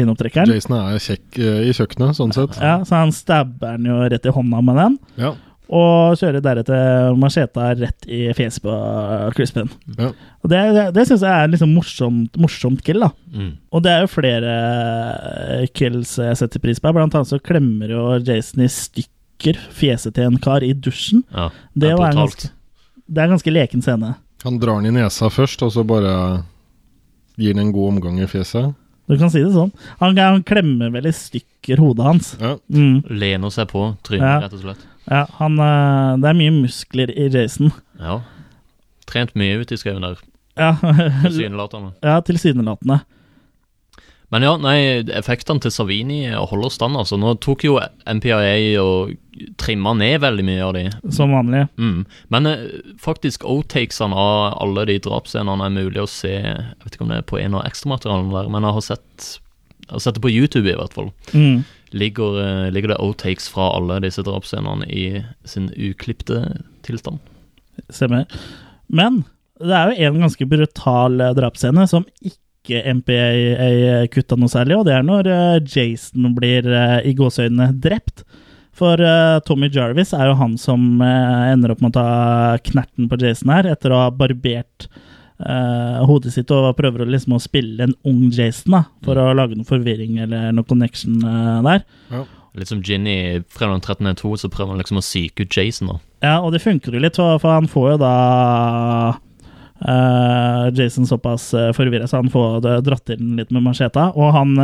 [0.00, 0.50] vinopptrekkeren.
[0.50, 2.58] Jason er kjekk i kjøkkenet, sånn sett.
[2.58, 4.96] Ja, så han stabber den jo rett i hånda med den.
[5.22, 5.30] Ja.
[5.74, 8.74] Og kjører deretter macheta rett i fjeset på
[9.34, 9.70] Crispin.
[9.98, 10.12] Ja.
[10.44, 13.08] Og det, det, det syns jeg er liksom morsomt, morsomt kill, da.
[13.34, 13.48] Mm.
[13.74, 14.52] Og det er jo flere
[15.58, 16.92] eh, kills jeg setter pris på.
[16.94, 21.24] Blant annet så klemmer jo Jason i stykker fjeset til en kar i dusjen.
[21.34, 22.52] Ja, Det, det er ganske,
[23.08, 24.14] det er en ganske leken scene.
[24.44, 26.14] Han drar den i nesa først, og så bare
[27.40, 28.74] gir den en god omgang i fjeset.
[29.10, 29.72] Du kan si det sånn.
[30.00, 32.30] Han, han klemmer vel i stykker hodet hans.
[32.40, 32.54] Ja.
[32.72, 34.38] Mm, Lener seg på trynet, Ja.
[34.46, 34.84] rett og slett.
[35.10, 37.72] Ja, han, eh, det er mye muskler i Jason.
[38.00, 38.20] Ja.
[39.10, 40.22] Trent mye ute i skauen der,
[40.56, 40.76] Ja,
[41.24, 41.92] tilsynelatende.
[42.08, 43.02] ja tilsynelatende.
[44.34, 44.78] Men ja, nei,
[45.14, 47.18] effektene til Savini holder stand, altså.
[47.20, 49.12] Nå tok jo MPIA og
[49.60, 50.84] trimma ned veldig mye av de.
[51.14, 51.66] Som vanlig.
[51.78, 52.00] Mm.
[52.34, 52.64] Men eh,
[53.02, 57.20] faktisk outtakesene av alle de drapsscenene er mulig å se Jeg vet ikke om det
[57.20, 59.30] er på en av ekstramaterialene der, men jeg har sett
[59.84, 61.12] Jeg har sett det på YouTube, i hvert fall.
[61.34, 61.62] Mm.
[61.94, 66.40] Ligger, eh, ligger det outtakes fra alle disse drapsscenene i sin uklipte
[66.86, 67.22] tilstand?
[67.88, 68.26] Stemmer.
[68.86, 69.22] Men
[69.62, 74.88] det er jo en ganske brutal eh, drapsscene som ikke MPA kutta noe særlig, og
[74.88, 76.66] det er når eh, Jason blir
[77.04, 78.24] i gåseøynene drept.
[78.74, 83.06] For uh, Tommy Jarvis er jo han som uh, ender opp med å ta knerten
[83.10, 84.88] på Jason her, etter å ha barbert
[85.42, 89.32] eh, hodet sitt og prøver å liksom å spille en ung Jason da, for å
[89.36, 91.84] lage noe forvirring eller noe connection uh, der.
[92.54, 95.90] Litt som Ginny i Fredag 13.2, så prøver han liksom å psyke ut Jason.
[95.90, 96.00] da.
[96.22, 98.12] Ja, og det funker jo litt, for han får jo da
[99.82, 104.12] uh, Jason såpass uh, forvirra, så han får det dratt inn litt med macheta.
[104.14, 104.54] Og han,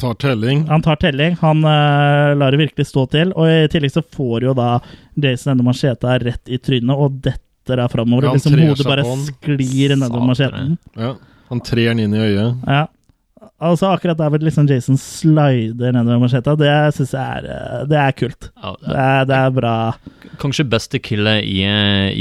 [0.00, 0.64] Tar telling.
[0.72, 1.36] han tar telling.
[1.44, 3.36] Han uh, lar det virkelig stå til.
[3.36, 4.74] Og i tillegg så får jo da
[5.14, 8.26] Jason denne macheta rett i trynet og detter da framover.
[8.26, 10.74] Ja, han liksom hodet bare på sklir nedover macheten.
[10.98, 11.14] Ja.
[11.52, 12.66] Han trer den inn i øyet.
[12.66, 12.86] Ja.
[13.62, 17.98] Altså Akkurat der hvor liksom Jason slider nedover macheta, det syns jeg er, eh, det
[17.98, 18.48] er kult.
[18.58, 19.74] Ja, Det er, det er bra.
[20.42, 21.62] Kanskje beste killet i,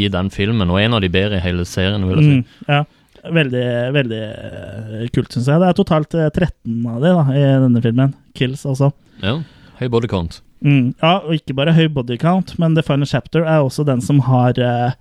[0.03, 2.35] i den filmen, og en av de bedre i hele serien, vil jeg si.
[2.41, 2.83] Mm, ja.
[3.21, 5.61] Veldig, veldig eh, kult, syns jeg.
[5.61, 8.13] Det er totalt eh, 13 av de da, i denne filmen.
[8.37, 8.91] Kills, altså.
[9.21, 9.39] Ja,
[9.81, 10.41] Høy body count.
[10.61, 14.01] Mm, ja, og ikke bare høy body count, men The Final Chapter er også den
[14.05, 14.93] som har eh,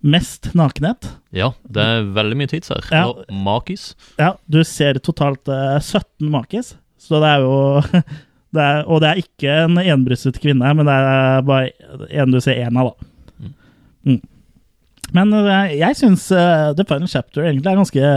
[0.00, 1.10] mest nakenhet.
[1.34, 2.86] Ja, det er veldig mye tids her.
[2.92, 3.04] Ja.
[3.10, 3.90] Og makis.
[4.20, 7.56] Ja, du ser totalt uh, 17 makis, så det er jo
[8.54, 12.40] det er, Og det er ikke en enbrystet kvinne, men det er bare en du
[12.44, 13.48] ser én av, da.
[14.08, 14.20] Mm.
[15.16, 18.10] Men eh, jeg syns uh, The Final Chapter egentlig er ganske,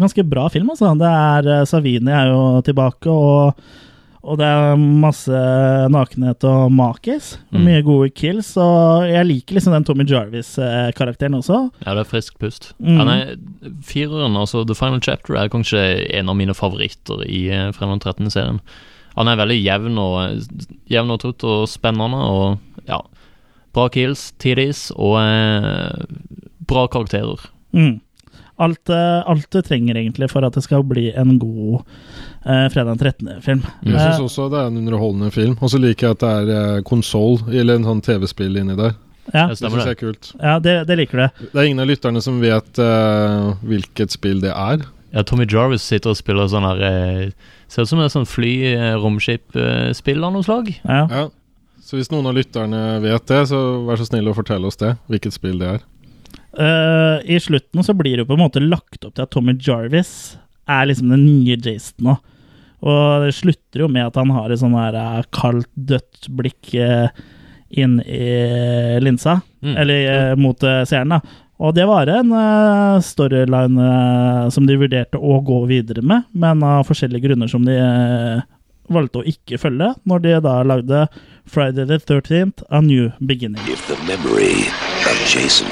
[0.00, 0.70] ganske bra film.
[0.72, 0.92] Altså.
[1.00, 3.60] Det er, uh, Savini er jo tilbake, og,
[4.20, 5.40] og det er masse
[5.92, 7.32] nakenhet og makis.
[7.54, 7.62] Mm.
[7.64, 8.50] Mye gode kills.
[8.60, 11.62] Og jeg liker liksom den Tommy Jarvis-karakteren også.
[11.86, 12.72] Ja, det er frisk pust.
[12.78, 12.98] Mm.
[12.98, 13.18] Ja, nei,
[13.86, 15.84] Fireren, altså The Final Chapter, er kanskje
[16.18, 18.28] en av mine favoritter i eh, Fredag 13.
[18.34, 18.60] serien.
[19.16, 20.44] Han er veldig jevn og,
[20.92, 23.00] jevn og trutt og spennende, og ja
[23.70, 26.00] Bra kills, tidis og eh,
[26.66, 27.38] bra karakterer.
[27.70, 28.00] Mm.
[28.60, 31.80] Alt, eh, alt du trenger egentlig for at det skal bli en god
[32.44, 33.62] uh, fredag den 13.-film.
[33.86, 35.56] Jeg syns også det er en underholdende film.
[35.60, 38.94] Og så liker jeg at det er eh, konsoll, eller en sånn TV-spill inni der.
[39.32, 40.32] ja, Det Det syns jeg er kult.
[40.42, 41.44] ja det, det liker du.
[41.50, 44.84] Det er ingen av lytterne som vet uh, hvilket spill det er.
[45.10, 47.30] Ja, Tommy Jarvis sitter og spiller sånn her eh,
[47.70, 50.72] Ser ut som et sånn fly-romskip-spill av noe slag.
[50.82, 51.04] Ja.
[51.06, 51.24] Ja.
[51.86, 54.96] Så hvis noen av lytterne vet det, så vær så snill å fortelle oss det.
[55.10, 55.84] Hvilket spill det er.
[56.58, 59.54] Eh, I slutten så blir det jo på en måte lagt opp til at Tommy
[59.54, 60.36] Jarvis
[60.70, 62.16] er liksom den nye Jason nå.
[62.80, 66.72] Og det slutter jo med at han har et sånn her eh, kaldt, dødt blikk
[66.80, 67.12] uh,
[67.70, 69.38] inn i linsa.
[69.60, 69.74] Mm.
[69.78, 71.20] Eller mot seeren, da.
[71.60, 72.32] Og det var en
[73.04, 73.88] storyline
[74.50, 77.76] som de vurderte å gå videre med, men av forskjellige grunner som de
[78.90, 81.04] valgte å ikke følge, når de da lagde
[81.44, 83.60] Friday the 13th, A New Beginning.
[83.68, 84.72] If the memory
[85.04, 85.68] of Jason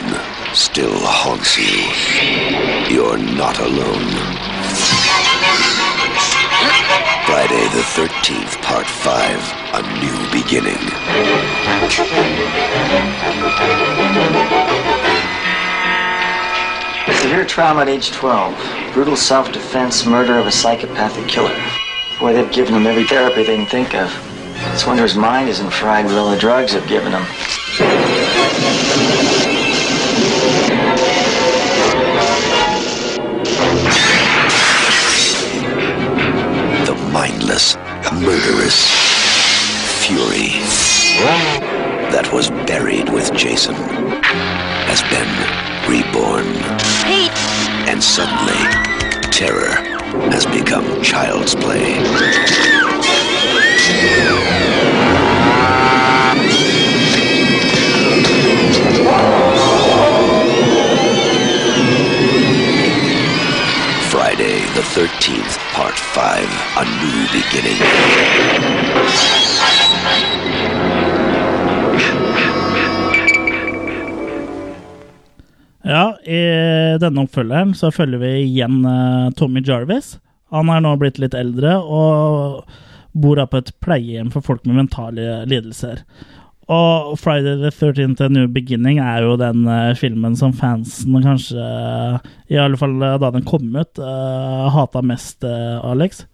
[0.54, 4.08] still haunts you, you're not alone.
[7.26, 10.80] Friday the 13th, Part 5 A New Beginning.
[17.20, 18.94] Severe trauma at age 12.
[18.94, 21.54] Brutal self-defense, murder of a psychopathic killer.
[22.18, 24.10] Boy, they've given him every therapy they can think of.
[24.72, 27.24] It's wonder his mind isn't fried with all the drugs they've given him.
[37.18, 37.74] Mindless,
[38.12, 38.86] murderous
[40.06, 40.50] fury
[42.14, 43.74] that was buried with Jason
[44.86, 45.26] has been
[45.90, 46.46] reborn.
[47.90, 48.62] And suddenly,
[49.32, 49.74] terror
[50.30, 51.98] has become child's play.
[64.78, 66.44] The 13th, Part 5
[66.76, 67.78] A New Beginning.
[75.82, 76.42] Ja, i
[77.02, 80.20] denne oppfølgeren så følger vi igjen eh, Tommy Jarvis.
[80.54, 82.62] Han er nå blitt litt eldre og
[83.18, 86.04] bor på et pleiehjem for folk med mentale lidelser.
[86.68, 91.68] Og Friday the 13th A New Beginning er jo den uh, filmen som fansen kanskje,
[92.52, 96.26] i alle fall eh, da den kom ut, uh, hata mest, Alex.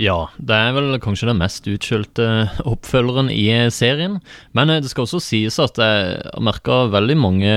[0.00, 4.20] Ja, det er vel kanskje den mest utskjelte oppfølgeren i serien.
[4.56, 7.56] Men det skal også sies at jeg merka veldig mange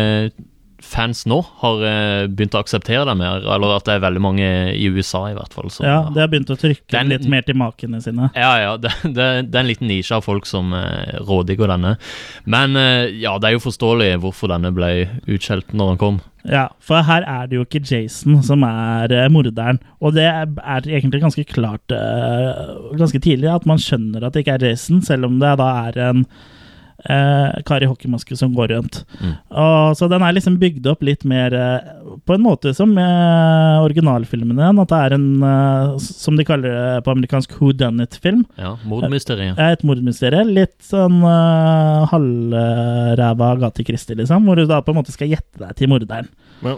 [0.82, 4.48] fans nå har eh, begynt å akseptere det mer, eller at det er veldig mange
[4.74, 5.70] i USA i hvert fall.
[5.74, 8.30] Så, Ja, De har begynt å trykke Den- litt mer til makene sine.
[8.36, 11.96] Ja, ja, det, det, det er en liten nisje av folk som eh, rådigger denne.
[12.46, 14.92] Men eh, ja, det er jo forståelig hvorfor denne ble
[15.30, 16.20] utskjelt når den kom.
[16.50, 19.78] Ja, for her er det jo ikke Jason som er eh, morderen.
[20.02, 20.48] Og det er,
[20.90, 21.94] egentlig ganske klart
[22.98, 26.02] ganske tidlig at man skjønner at det ikke er Jason, selv om det da er
[26.10, 26.26] en
[27.10, 29.02] eh, kar i hockeymaske som går rundt.
[29.22, 29.34] Mm.
[29.50, 31.90] Og, så den er liksom bygd opp litt mer eh,
[32.28, 34.72] på en måte som eh, originalfilmene.
[34.84, 38.46] At det er en, eh, som de kaller det på amerikansk who done it-film.
[38.62, 39.58] Ja, Mordmysteriet.
[39.58, 40.54] Eh, et mordmysterium.
[40.56, 44.48] Litt sånn eh, halvræva Agathe Christie, liksom.
[44.48, 46.32] Hvor du da på en måte skal gjette deg til morderen.
[46.66, 46.78] Ja.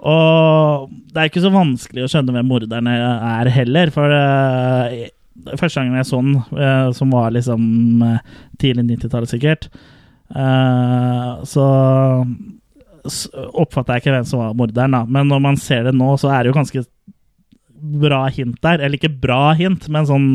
[0.00, 5.10] Og det er ikke så vanskelig å skjønne hvem morderen er heller, for eh,
[5.56, 8.18] første gangen jeg så den, eh, som var liksom eh,
[8.60, 9.68] tidlig 90-tallet sikkert,
[10.34, 11.66] eh, så
[13.56, 15.04] oppfatta jeg ikke hvem som var morderen, da.
[15.08, 16.84] Men når man ser det nå, så er det jo ganske
[18.02, 18.82] bra hint der.
[18.82, 20.28] Eller ikke bra hint, men sånn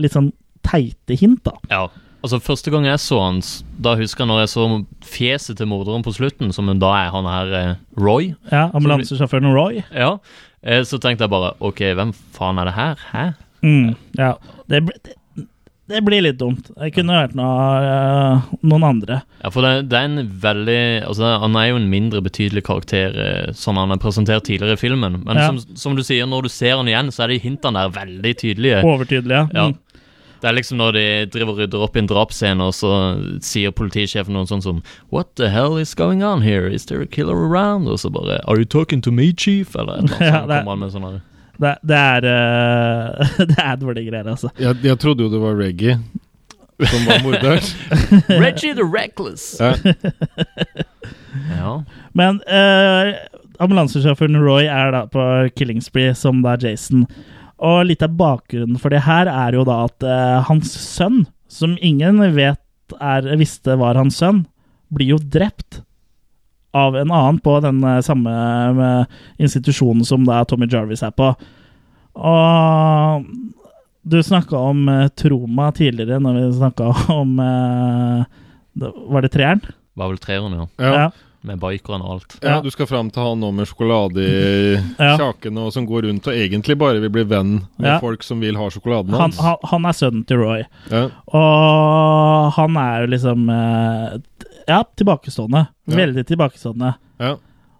[0.00, 0.32] litt sånn
[0.64, 1.56] teite hint, da.
[1.72, 1.84] Ja.
[2.24, 3.42] Altså, Første gang jeg så han,
[3.84, 4.64] da husker jeg når jeg så
[5.04, 8.32] fjeset til morderen på slutten, som da er han her Roy.
[8.50, 9.84] Ja, Ambulansesjåføren Roy.
[9.92, 10.16] Ja.
[10.88, 13.04] Så tenkte jeg bare OK, hvem faen er det her?
[13.12, 13.26] Hæ?
[13.62, 14.34] Mm, ja.
[14.68, 15.14] Det, det,
[15.86, 16.66] det blir litt dumt.
[16.74, 19.20] Det kunne vært noe, øh, noen andre.
[19.44, 23.14] Ja, for det, det er en veldig Altså, han er jo en mindre betydelig karakter
[23.22, 25.20] eh, sånn han er presentert tidligere i filmen.
[25.24, 25.46] Men Ja.
[25.52, 28.34] som, som du sier, når du ser han igjen, så er de hintene der veldig
[28.42, 28.82] tydelige.
[28.82, 29.44] Overtydelige.
[29.54, 29.68] Ja.
[29.70, 29.78] Mm.
[30.42, 32.90] Det er liksom når de driver og rydder opp i en drapsscene, og så
[33.42, 36.68] sier politisjefen noe sånt som What the hell is going on here?
[36.68, 37.88] Is there a killer around?
[37.88, 39.74] Og så bare Are you talking to me, chief?
[39.74, 40.20] Eller noe sånt.
[40.20, 41.22] Ja, det- kommer han med sånn.
[41.56, 44.52] Det, det er uh, Det er dårlige greier, altså.
[44.60, 45.98] Jeg, jeg trodde jo det var Reggie
[46.84, 47.62] som var morderen.
[48.44, 49.56] Reggie the Reckless!
[49.60, 49.74] Ja.
[51.52, 51.82] Ja.
[52.16, 53.12] Men uh,
[53.60, 55.22] ambulansesjåføren Roy er da på
[55.58, 57.04] killing spree som da Jason.
[57.60, 61.76] Og litt av bakgrunnen for det her er jo da at uh, hans sønn, som
[61.84, 64.46] ingen vet er, visste var hans sønn,
[64.88, 65.82] blir jo drept
[66.76, 68.32] av en annen på den øh, samme
[68.76, 69.04] øh,
[69.42, 71.30] institusjonen som da Tommy Jarvis er på.
[72.16, 73.26] Og
[74.06, 79.60] du snakka om uh, Troma tidligere, når vi snakka om Var det treeren?
[79.96, 80.66] Var vel treeren, ja.
[80.78, 81.06] Ja.
[81.46, 82.34] Med bikerne og alt.
[82.42, 84.38] Ja, du skal fram til han nå med sjokolade i
[84.98, 85.12] Ja.
[85.20, 87.98] kjakene, og som går rundt og egentlig bare vil bli venn med Ja.
[88.02, 89.38] folk som vil ha sjokoladen Han, hans.
[89.44, 90.64] han, han er sønnen til Roy.
[90.90, 91.04] Ja.
[91.38, 94.16] Og han er jo liksom eh,
[94.66, 95.66] Ja, tilbakestående.
[95.86, 95.98] Ja.
[96.02, 96.94] Veldig tilbakestående.
[97.22, 97.36] Ja.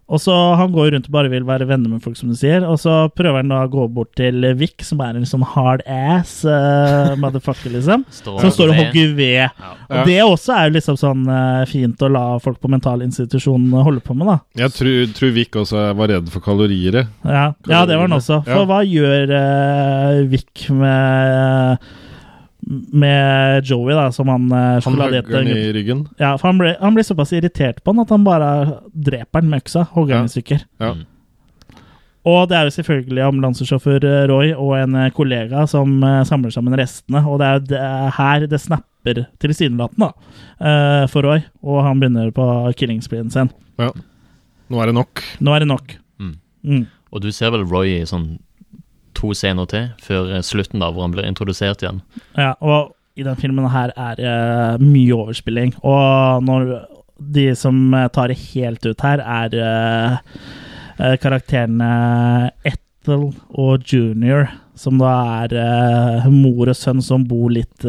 [0.07, 2.63] Og så Han går rundt og bare vil være venner med folk, som du sier.
[2.63, 5.83] Og så prøver han da å gå bort til Vic, som er en sånn hard
[5.91, 8.05] ass uh, motherfucker, liksom.
[8.15, 9.43] Står Som står og hogger ved.
[9.51, 9.73] Ja.
[9.91, 14.05] Og det også er jo liksom sånn uh, fint å la folk på mentalinstitusjonen holde
[14.07, 14.39] på med, da.
[14.63, 17.03] Jeg tror, tror Vic også var redd for kalorier.
[17.27, 18.45] Ja, ja det var han også.
[18.47, 18.67] For Ja.
[18.71, 21.95] hva gjør uh, Vic med
[22.67, 24.83] med Joey, da, som han sjokoladerte.
[24.83, 26.01] Han sjokoladerte hugger den i ryggen.
[26.19, 28.49] Ja, for han, ble, han blir såpass irritert på han at han bare
[28.93, 29.85] dreper den med øksa.
[29.95, 30.33] Hogger den Ja.
[30.33, 30.65] i stykker.
[30.83, 30.95] Ja.
[30.97, 31.05] Mm.
[32.27, 36.51] Og det er jo selvfølgelig ambulansesjåfør eh, Roy og en eh, kollega som eh, samler
[36.51, 37.21] sammen restene.
[37.23, 40.09] Og det er jo det er her det snapper tilsynelatende
[40.59, 41.45] eh, for Roy.
[41.63, 42.49] Og han begynner på
[42.81, 43.53] killingspreen sin.
[43.79, 45.23] Nå er det nok.
[45.39, 45.95] Nå er det nok.
[46.19, 46.35] Mm.
[46.67, 46.85] Mm.
[47.15, 48.41] Og du ser vel Roy i sånn
[49.17, 52.03] to scener til, før eh, slutten da, hvor han blir introdusert igjen.
[52.37, 55.73] Ja, og i den filmen her er det mye overspilling.
[55.83, 56.75] Og når
[57.33, 65.01] de som eh, tar det helt ut her, er uh, karakterene Ethel og Junior, som
[65.01, 65.15] da
[65.47, 67.87] er uh, mor og sønn som bor litt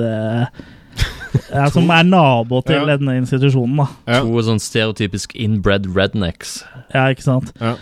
[1.51, 2.85] ja, Som er nabo til Ja.
[2.95, 3.87] denne institusjonen, da.
[4.07, 4.21] Ja.
[4.23, 6.61] To sånn stereotypisk inbred rednecks.
[6.95, 7.51] Ja, ikke sant?
[7.59, 7.75] Ja.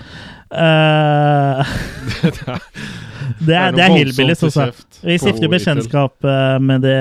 [0.54, 1.72] Eh,
[3.48, 5.00] det er, det er voldsomt hillbillies, til altså.
[5.06, 7.00] Vi stifter bekjentskap eh, med det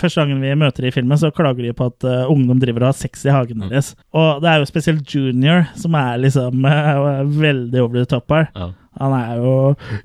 [0.00, 2.92] Første gangen vi møter i filmen, så klager de på at uh, ungdom driver og
[2.92, 3.94] har sex i hagen deres.
[4.16, 8.48] Og det er jo spesielt Junior som er liksom uh, veldig over the top her.
[8.54, 8.70] Ja.
[9.00, 9.52] Han er jo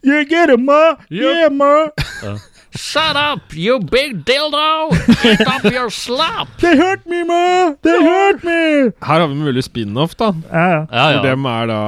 [0.05, 0.95] You get him, ma!
[1.09, 2.35] Yeah, ma!
[2.75, 4.91] Shut up, you big dildo!
[5.23, 6.47] Eat up your slop!
[6.59, 7.71] They hurt me, ma!
[7.81, 8.91] They hurt me!
[9.01, 10.33] Her har vi mulig spin-off, da.
[10.51, 10.81] Ja, ja.
[10.91, 11.21] Ja, ja.
[11.23, 11.79] dem er da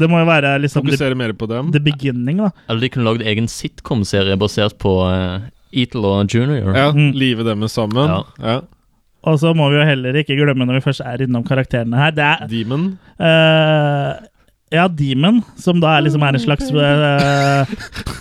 [0.00, 1.70] Det må jo være liksom Fokusere mer på dem.
[1.76, 2.50] the beginning, da.
[2.68, 5.44] Eller de kunne lagd egen sitcom-serie basert på uh,
[5.76, 6.72] Eatle og Junior.
[6.76, 7.12] Ja, Mm.
[7.14, 8.08] Livet deres sammen.
[8.08, 8.22] Ja.
[8.40, 8.60] Ja.
[9.28, 12.10] Og så må vi jo heller ikke glemme, når vi først er innom karakterene her
[12.16, 12.86] Det er Demon.
[13.20, 14.12] Eh,
[14.70, 17.66] ja, Demon, som da er liksom er en slags uh,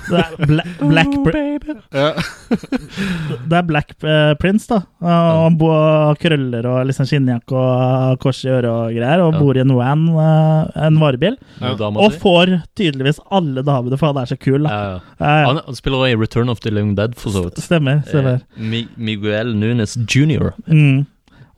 [0.10, 2.08] det er bla Black Pr- Ja.
[3.50, 4.80] Det er Black eh, Prince, da.
[5.06, 9.40] Og Han bor krøller og liksom skinnjakke og kors i øret og greier, og Ja.
[9.44, 11.38] bor i en van, uh, en varebil.
[11.62, 11.76] Ja.
[11.90, 15.00] Og får tydeligvis alle damene, for han er så kul, da.
[15.22, 17.62] Han, spiller også i Return of the Living Dead, for så vidt.
[17.62, 18.02] Stemmer.
[18.08, 18.42] stemmer.
[18.58, 20.52] Eh, Miguel Nunes jr.
[20.66, 21.06] Mm.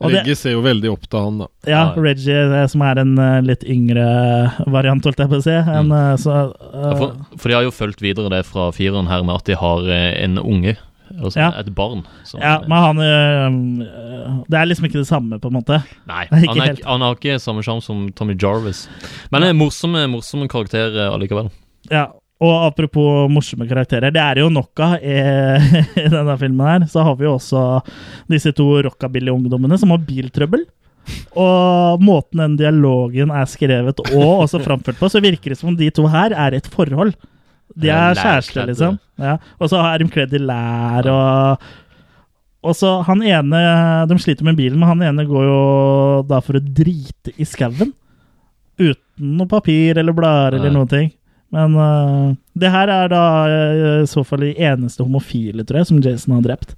[0.02, 1.46] Og det, Reggie ser jo veldig opp til han, da.
[1.66, 2.02] ja, Ja.
[2.02, 4.06] Reggie, eh, som er en eh, litt yngre
[4.66, 5.50] variant, holdt jeg på å si.
[5.56, 6.16] En, Mm.
[6.18, 9.22] så, uh, Ja, eh, for, for de har jo fulgt videre det fra fireren her
[9.22, 10.76] med at de har eh, en unge
[11.12, 11.50] Altså Ja.
[11.60, 12.06] et barn.
[12.40, 15.82] Ja, men han øh, Det er liksom ikke det samme, på en måte.
[16.08, 16.84] Nei, han, er, helt.
[16.88, 18.86] han har ikke samme sjarm som Tommy Jarvis.
[19.30, 21.50] Men en morsomme, morsomme karakter eh, allikevel.
[21.90, 22.06] Ja,
[22.42, 25.16] og apropos morsomme karakterer, det er jo nok av i,
[26.04, 26.86] i denne filmen her.
[26.90, 27.64] Så har vi jo også
[28.30, 30.64] disse to rockabilly-ungdommene som har biltrøbbel.
[31.38, 35.78] Og måten den dialogen er skrevet og også framført på, så virker det som om
[35.78, 37.14] de to her er et forhold.
[37.78, 38.98] De er kjærester, liksom.
[39.20, 39.38] Ja.
[39.58, 41.70] Og så er de kledd i lær og
[42.62, 43.60] Og så han ene
[44.06, 45.62] De sliter med bilen, men han ene går jo
[46.28, 47.94] da for å drite i skauen.
[48.78, 51.10] Uten noe papir eller blader eller noen ting.
[51.52, 55.90] Men uh, det her er da øh, i så fall de eneste homofile, tror jeg,
[55.90, 56.74] som Jason har drept.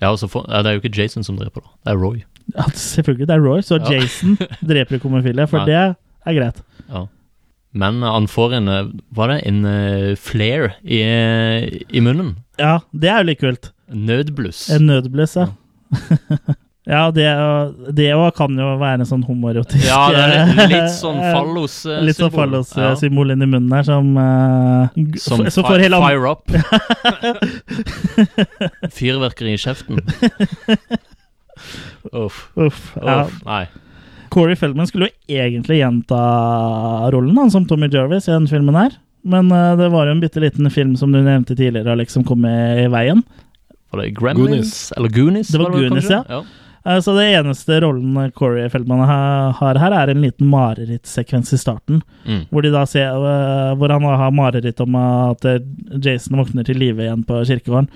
[0.00, 1.72] Ja, altså for, Det er jo ikke Jason som dreper, da.
[1.86, 2.22] Det er Roy.
[2.56, 3.92] Ja, selvfølgelig, det er Roy, så Ja.
[4.00, 4.36] Jason
[4.68, 5.66] dreper ikke homofile, for Nei.
[5.70, 5.76] det
[6.26, 6.62] er greit.
[6.88, 7.04] Ja.
[7.72, 12.32] Men han får en eh, Var det en uh, flare i, eh, i munnen?
[12.58, 13.70] Ja, det er jo litt kult.
[13.90, 14.64] Nødbluss.
[14.74, 15.46] En nødbluss, ja.
[15.94, 16.38] ja,
[17.14, 17.24] det,
[17.94, 21.28] det også kan jo være en sånn homoerotisk Ja, det er litt, litt sånn eh,
[21.36, 22.06] fallos-symbol.
[22.08, 24.90] Litt sånn fallos-symbol inni munnen her, som, uh,
[25.22, 26.50] Som så fi- hele fire up.
[28.96, 30.00] Fyrverkeri i kjeften.
[32.16, 32.48] Uff.
[32.56, 33.24] Uff, ja.
[33.26, 33.34] Uff.
[33.46, 33.66] Nei.
[34.30, 36.16] Corey Feldman skulle jo egentlig gjenta
[37.12, 38.90] rollen han, som Tommy Jarvis i den filmen her.
[39.26, 42.24] Men uh, det var jo en bitte liten film som du nevnte tidligere, Alex, som
[42.26, 43.22] kom i veien.
[43.90, 44.48] Var det Gremlins?
[44.48, 44.92] Goonies.
[44.96, 45.48] Eller Goonies?
[45.50, 46.20] Det var Goonies, kanskje?
[46.30, 46.38] ja.
[46.40, 46.44] Eh,
[46.80, 52.00] Så det eneste rollen Corey Feldman har her, er en liten marerittsekvens i starten.
[52.24, 52.46] Mm.
[52.48, 55.60] Hvor, ser, eh, hvor han har mareritt om at eh,
[56.00, 57.90] Jason våkner til live igjen på kirkegården.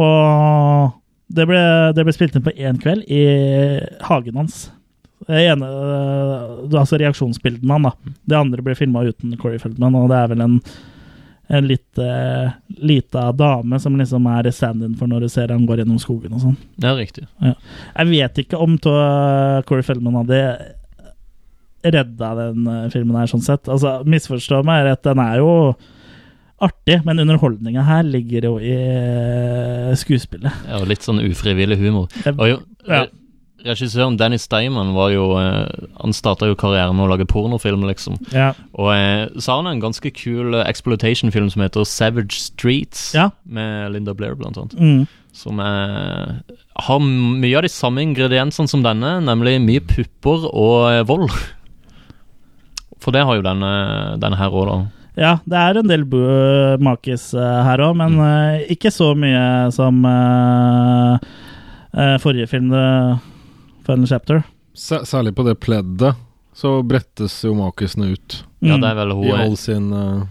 [0.00, 0.94] Og
[1.32, 3.24] det ble, det ble spilt inn på én kveld i
[4.08, 4.64] hagen hans.
[5.28, 8.16] Det ene, eh, altså reaksjonsbildene han, da.
[8.32, 10.56] Det andre ble filma uten Corey Feldman, og det er vel en,
[11.48, 15.82] en litt eh, lita dame som liksom er stand-in for når du ser han går
[15.82, 16.56] gjennom skogen og sånn.
[16.80, 17.26] Ja, riktig.
[17.42, 18.94] Jeg vet ikke om to-
[19.68, 20.38] Corey Feldman hadde
[21.82, 23.66] redda den eh, filmen her, sånn sett.
[23.68, 25.50] Altså, Misforstå meg rett, den er jo
[26.62, 30.60] artig, men underholdninga her ligger jo i eh, skuespillet.
[30.70, 32.06] Ja, og litt sånn ufrivillig humor.
[32.36, 33.04] Og jo, Ja.
[33.62, 37.84] Re- Regissøren Danny Steinman var jo eh, Han starta jo karrieren med å lage pornofilm,
[37.88, 38.16] liksom.
[38.34, 38.52] Ja.
[38.74, 43.30] Og eh, så har han en ganske kul eh, exploitation-film som heter Savage Streets, Ja.
[43.44, 44.74] med Linda Blair, blant annet.
[44.78, 45.06] Mm.
[45.32, 46.42] Som er,
[46.86, 51.30] har mye av de samme ingrediensene som denne, nemlig mye pupper og vold.
[53.02, 53.70] For det har jo denne,
[54.22, 54.76] denne her òg, da.
[55.18, 56.04] ja, det er en del
[56.84, 61.16] makis her òg, men eh, ikke så mye som uh,
[62.22, 62.86] forrige film, The
[63.86, 64.42] Final Chapter.
[64.76, 66.14] Sær- Særlig på det pleddet
[66.56, 68.42] så brettes jo makisene ut.
[68.62, 68.80] Ja, Mm.
[68.82, 70.24] det er vel hun I eh, all sin uh...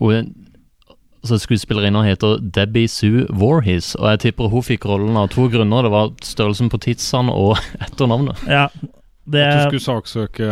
[0.00, 0.30] Hun
[1.22, 5.82] altså Skuespillerinna heter Debbie Sue Warhis, og jeg tipper hun fikk rollen av to grunner.
[5.84, 8.40] Det var størrelsen på tidsene og etternavnet.
[8.48, 8.68] Ja,
[9.28, 10.48] det At du skulle saksøke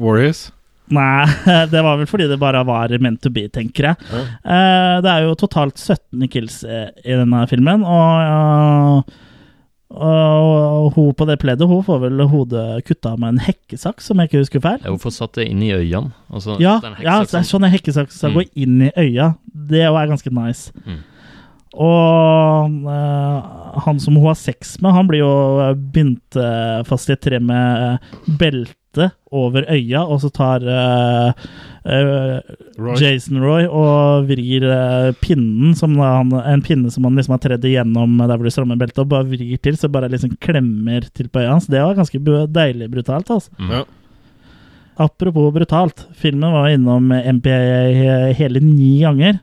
[0.00, 0.46] Warhis?
[0.88, 1.26] Nei,
[1.74, 4.08] det var vel fordi det bare var meant to be, tenker jeg.
[4.08, 4.22] Ja.
[4.48, 9.04] Eh, det er jo totalt 17 kills eh, i denne filmen, og,
[9.90, 14.28] og hun på det pleddet hun får vel hodet kutta med en hekkesaks, om jeg
[14.28, 14.80] ikke husker feil.
[14.84, 16.12] Ja, får satt det inn i øynene.
[16.30, 18.36] Altså, Ja, ja det er sånn en hekkesaks skal Mm.
[18.36, 19.34] gå inn i øya.
[19.48, 20.72] Det er ganske nice.
[20.84, 20.98] Mm.
[21.78, 27.12] Og eh, han som hun har sex med, han blir jo bindt eh, fast i
[27.12, 27.98] et tre med
[28.40, 28.74] belte
[29.30, 31.32] over øya, og så tar uh,
[31.84, 32.38] uh,
[32.80, 32.96] Roy.
[33.00, 37.66] Jason Roy og vrir uh, pinnen, som han, en pinne som han liksom har tredd
[37.68, 41.28] igjennom der hvor du strammer beltet, og bare vrir til, så bare liksom klemmer til
[41.28, 41.68] på øya hans.
[41.68, 42.22] Det var ganske
[42.54, 43.52] deilig brutalt, altså.
[43.60, 43.74] Mm.
[43.76, 43.84] Ja.
[44.98, 49.42] Apropos brutalt, filmen var innom MPA hele ni ganger,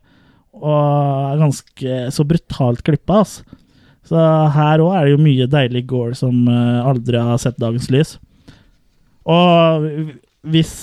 [0.56, 3.62] og er ganske så brutalt klippa, altså.
[4.06, 4.22] Så
[4.54, 8.12] her òg er det jo mye deilig gore som aldri har sett dagens lys.
[9.26, 9.88] Og
[10.46, 10.76] hvis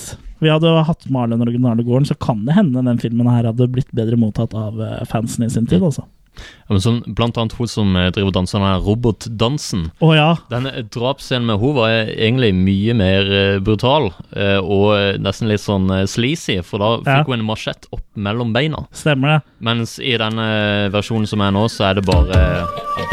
[0.43, 3.45] vi hadde hatt med og den originale gården, så kan det hende den filmen her
[3.47, 6.03] hadde blitt bedre mottatt av eh, fansen i sin tid, altså.
[6.33, 9.85] Ja, men sånn, blant annet hun som eh, driver danser den her robotdansen.
[10.03, 10.31] Oh, ja.
[10.51, 15.63] Denne drapsscenen med hun var egentlig mye mer eh, brutal, eh, og eh, nesten litt
[15.63, 17.19] sånn eh, sleazy, for da Ja.
[17.21, 18.83] fikk hun en masjett opp mellom beina.
[18.91, 19.39] Stemmer det.
[19.63, 20.49] Mens i denne
[20.91, 22.41] versjonen som er nå, så er det bare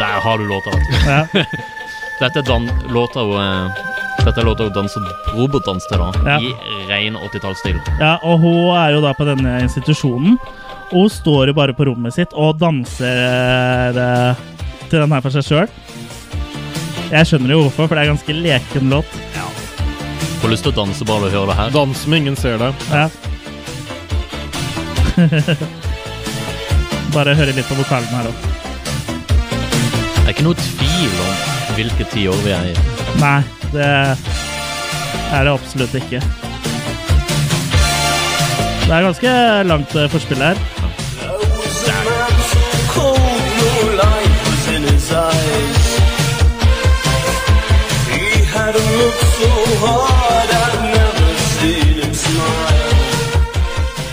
[0.01, 0.75] Der har du låta.
[1.05, 1.21] Ja.
[2.21, 3.87] Dette er dan låta hun eh,
[4.21, 5.01] Dette er låta hun danser
[5.33, 6.11] robotdans til, da.
[6.27, 6.37] Ja.
[6.37, 7.79] I ren 80-tallsstil.
[7.99, 10.37] Ja, og hun er jo da på denne institusjonen.
[10.91, 14.43] Og hun står jo bare på rommet sitt og danser eh,
[14.91, 15.69] til den her for seg sjøl.
[17.11, 19.19] Jeg skjønner jo hvorfor, for det er en ganske leken låt.
[20.41, 21.73] Får lyst til å danse bare ved å høre det her.
[21.75, 22.85] Dans med ingen ser deg.
[22.89, 23.05] Ja.
[27.15, 28.37] bare høre litt på vokalen her òg.
[30.21, 31.33] Det er ikke noe tvil om
[31.77, 32.75] hvilke tiår vi er i.
[33.21, 33.41] Nei,
[33.73, 33.87] det
[35.31, 36.19] er det absolutt ikke.
[38.85, 39.31] Det er ganske
[39.63, 40.59] langt eh, forspill her.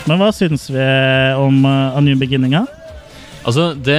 [0.09, 0.85] Men hva syns vi
[1.36, 2.64] om uh, A New Beginninga?
[3.44, 3.98] Altså, det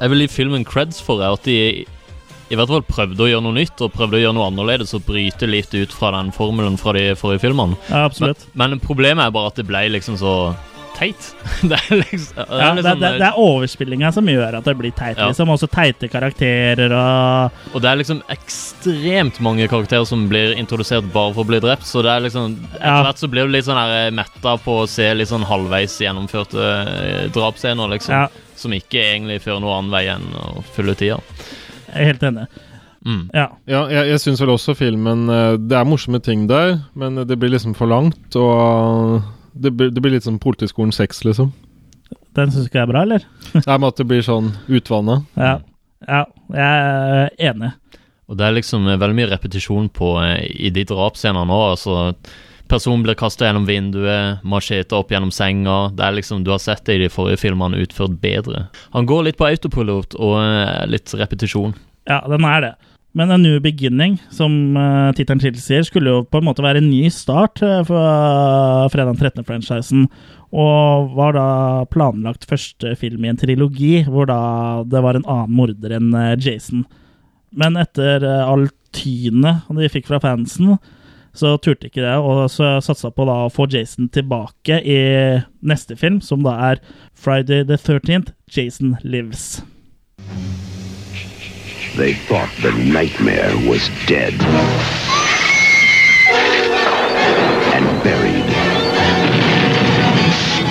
[0.00, 1.84] jeg vil gi filmen creds for, er at de
[2.50, 5.04] i hvert fall prøvde å gjøre noe nytt, og prøvde å gjøre noe annerledes og
[5.06, 7.78] bryte litt ut fra den formelen fra de forrige filmene.
[7.90, 8.42] Ja, absolutt.
[8.54, 10.34] Men, men problemet er bare at det ble liksom så
[11.00, 11.28] teit.
[11.70, 14.66] det er liksom, det er Ja, det, liksom det, det er overspillinga som gjør at
[14.68, 15.16] det blir teit.
[15.16, 15.30] Ja.
[15.30, 15.52] liksom.
[15.54, 21.32] Også teite karakterer og Og det er liksom ekstremt mange karakterer som blir introdusert bare
[21.36, 21.86] for å bli drept.
[21.88, 23.00] Så det er liksom Etter Ja.
[23.06, 25.96] hvert så blir du litt sånn her eh, metta på å se litt sånn halvveis
[26.02, 28.14] gjennomførte eh, drapsscener, liksom.
[28.14, 28.28] Ja.
[28.60, 31.20] Som ikke egentlig fører noen annen vei enn å fylle tida.
[31.90, 32.46] Jeg er helt enig.
[33.06, 33.22] Mm.
[33.32, 33.46] Ja.
[33.70, 37.38] Ja, jeg, jeg syns vel også filmen eh, Det er morsomme ting der, men det
[37.40, 39.22] blir liksom for langt, og
[39.56, 41.54] det blir, det blir litt som Politiskolen 6, liksom.
[42.36, 43.24] Den syns ikke jeg er bra, eller?
[43.66, 45.22] Er med at det blir sånn utvanna.
[45.38, 45.56] Ja.
[46.06, 46.24] ja.
[46.54, 47.72] Jeg er enig.
[48.30, 51.60] Og det er liksom eh, veldig mye repetisjon på eh, i de drapsscenene nå.
[51.72, 52.12] Altså,
[52.70, 55.90] personen blir kasta gjennom vinduet, machete opp gjennom senga.
[55.96, 58.68] Det er liksom, Du har sett det i de forrige filmene utført bedre.
[58.94, 61.74] Han går litt på autopilot og eh, litt repetisjon.
[62.08, 62.74] Ja, den er det.
[63.12, 66.92] Men A New Beginning, som uh, tittelen tilsier, skulle jo på en måte være en
[66.92, 70.06] ny start eh, for uh, Fredag 13.-franchisen.
[70.50, 71.48] Og var da
[71.90, 74.40] planlagt første film i en trilogi, hvor da
[74.86, 76.86] det var en annen morder enn eh, Jason.
[77.50, 80.76] Men etter all tynet de fikk fra fansen,
[81.34, 85.00] så turte ikke det, og så satsa på da å få Jason tilbake i
[85.62, 86.82] neste film, som da er
[87.14, 89.62] Friday the 13th, Jason Lives.
[91.96, 94.34] They thought the nightmare was dead
[97.74, 98.46] and buried.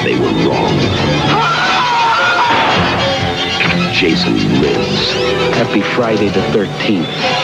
[0.04, 0.80] They were wrong.
[3.94, 5.12] Jason lives.
[5.58, 7.39] Happy Friday the 13th.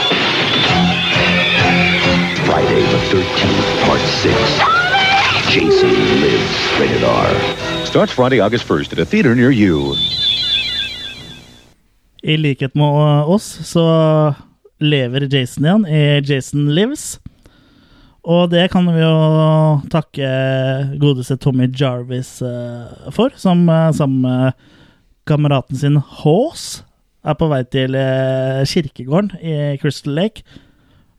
[2.46, 4.36] Friday the 13th, Part 6.
[5.50, 6.56] Jason lives.
[6.80, 7.30] Rated R.
[7.86, 9.96] Starts Friday, August 1st at a theater near you.
[12.22, 13.86] I likhet med oss så
[14.78, 17.20] lever Jason igjen i Jason Lives.
[18.22, 20.30] Og det kan vi jo takke
[21.02, 24.54] godeste Tommy Jarvis eh, for, som eh, sammen med
[25.26, 26.84] kameraten sin Haas
[27.26, 30.46] er på vei til eh, kirkegården i Crystal Lake.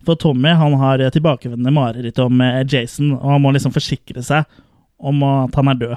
[0.06, 4.46] For Tommy han har tilbakevendende mareritt om eh, Jason, og han må liksom forsikre seg
[5.02, 5.96] om at han er død.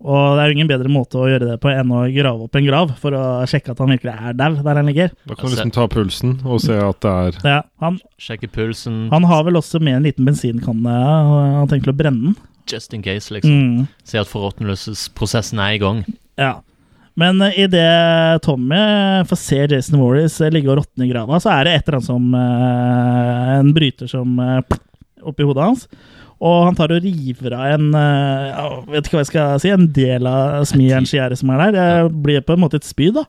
[0.00, 2.54] Og det er jo ingen bedre måte å gjøre det på enn å grave opp
[2.56, 5.10] en grav for å sjekke at han virkelig er dau der han ligger.
[5.28, 9.10] Da kan du liksom ta pulsen og se at det er Ja, han, Sjekke pulsen,
[9.12, 12.38] han har vel også med en liten bensinkanne og han har tenkt å brenne den.
[12.70, 13.50] just in case, liksom.
[13.50, 16.04] Mm, Se at forråtnelsesprosessen er i gang.
[16.38, 16.60] ja.
[17.20, 18.80] Men uh, idet Tommy
[19.28, 21.98] får se Jason Warris eh, ligge og råtne i grava, så er det et eller
[21.98, 24.80] annet som uh, En bryter som uh,
[25.28, 25.84] oppi hodet hans.
[26.40, 28.60] Og han tar og river av en eh,
[28.94, 31.74] vet ikke hva jeg skal si, en del av smijernsgjerdet som er der.
[31.76, 33.26] Det blir på en måte et spyd, da.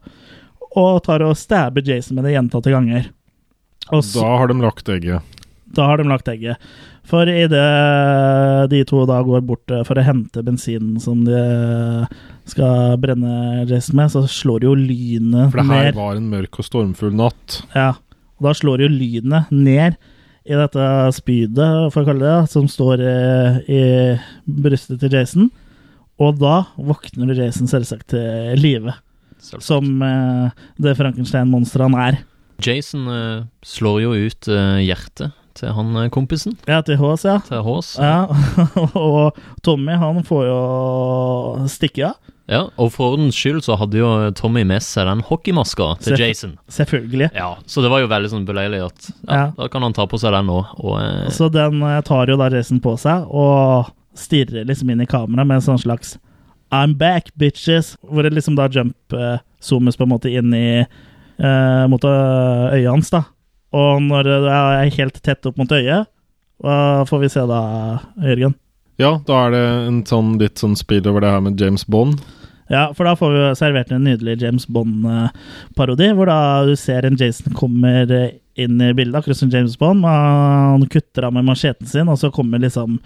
[0.80, 3.10] Og tar og stabber Jason med det gjentatte ganger.
[3.92, 5.41] Og så, Da har de lagt egget.
[5.76, 6.62] Da har de lagt egget.
[7.08, 11.42] For idet de to da går bort eh, for å hente bensinen som de
[12.50, 16.00] skal brenne Jason med, så slår jo lynet For det her ned.
[16.00, 17.62] var en mørk og stormfull natt.
[17.76, 17.94] Ja,
[18.38, 19.98] og da slår jo lynet ned
[20.42, 23.82] i dette spydet, for å kalle det, det, som står eh, i
[24.62, 25.52] brystet til Jason.
[26.22, 28.94] Og da våkner Jason selvsagt til live,
[29.42, 32.20] som eh, det Frankenstein-monsteret han er.
[32.62, 37.38] Jason eh, slår jo ut eh, hjertet til han eh, kompisen, Ja, til Hås, ja.
[37.48, 37.94] til Hås.
[38.02, 38.26] ja.
[38.98, 40.60] og Tommy, han får jo
[41.72, 42.20] stikke av.
[42.52, 46.20] Ja, og for ordens skyld så hadde jo Tommy med seg den hockeymaska til Sef
[46.20, 46.56] Jason.
[46.74, 47.30] Selvfølgelig.
[47.38, 49.46] Ja, så det var jo veldig sånn beleilig at ja, Ja.
[49.56, 50.58] da kan han ta på seg den nå.
[50.82, 55.06] Og eh, Så den eh, tar jo da Jason på seg og stirrer liksom inn
[55.06, 56.18] i kamera med en sånn slags
[56.76, 57.94] I'm back, bitches!
[58.04, 63.10] Hvor det liksom da jump eh, på en måte inn i eh, mot øyet hans,
[63.12, 63.24] da.
[63.72, 66.10] Og når det er helt tett opp mot øyet,
[66.62, 66.76] hva
[67.10, 67.62] får vi se da,
[68.22, 68.54] Jørgen?
[69.02, 72.22] Ja, da er det en sånn litt sånn spill over det her med James Bond.
[72.72, 77.08] Ja, for da får vi jo servert en nydelig James Bond-parodi, hvor da du ser
[77.08, 80.06] en Jason kommer eh, inn i bildet, akkurat som James Bond.
[80.08, 83.00] Han kutter av med macheten sin, og så kommer liksom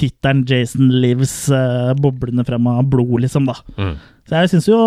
[0.00, 3.58] tittelen 'Jason Lives' eh, boblende frem av blod, liksom, da.
[3.76, 3.96] Mm.
[4.24, 4.80] Så jeg syns jo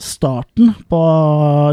[0.00, 1.00] starten på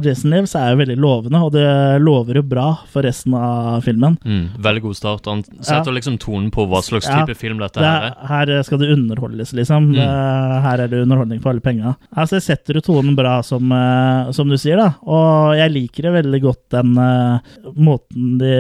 [0.06, 1.66] Jason Lives er jo veldig lovende, og det
[2.04, 4.18] lover jo bra for resten av filmen.
[4.28, 5.26] Mm, veldig god start.
[5.32, 5.96] Han setter Ja.
[5.96, 8.28] liksom tonen på hva slags Ja, type film dette Det er, er.
[8.28, 9.92] her skal det underholdes, liksom.
[9.96, 10.02] Mm.
[10.68, 11.96] Her er det underholdning for alle penga.
[12.16, 14.90] Altså, jeg setter jo tonen bra, som, eh, som du sier, da.
[15.08, 17.40] Og jeg liker det veldig godt, den eh,
[17.78, 18.54] måten de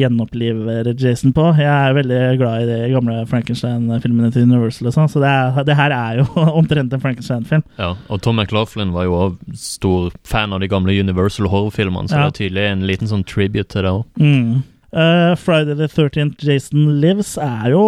[0.00, 1.46] gjenoppliver Jason på.
[1.58, 5.64] Jeg er veldig glad i de gamle Frankenstein-filmene til Universal og sånn, så det, er,
[5.68, 6.26] det her er jo
[6.60, 7.62] omtrent en Frankenstein-film.
[7.78, 12.16] Ja, og Tom McLaughlin var jo også stor fan av de gamle Universal horrorfilmene, så
[12.16, 12.24] Ja.
[12.30, 14.04] det er tydelig en liten sånn tribute til det òg.
[14.18, 14.62] Mm.
[14.92, 17.82] Uh, Friday the 13th Jason Lives er jo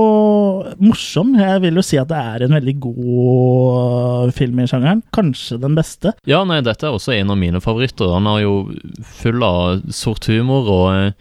[0.79, 1.33] morsom.
[1.35, 5.03] Jeg vil jo si at det er en veldig god film i sjangeren.
[5.13, 6.13] Kanskje den beste.
[6.31, 8.13] Ja, nei, dette er også en av mine favoritter.
[8.15, 8.55] Han er jo
[9.19, 11.13] full av sort humor og eh,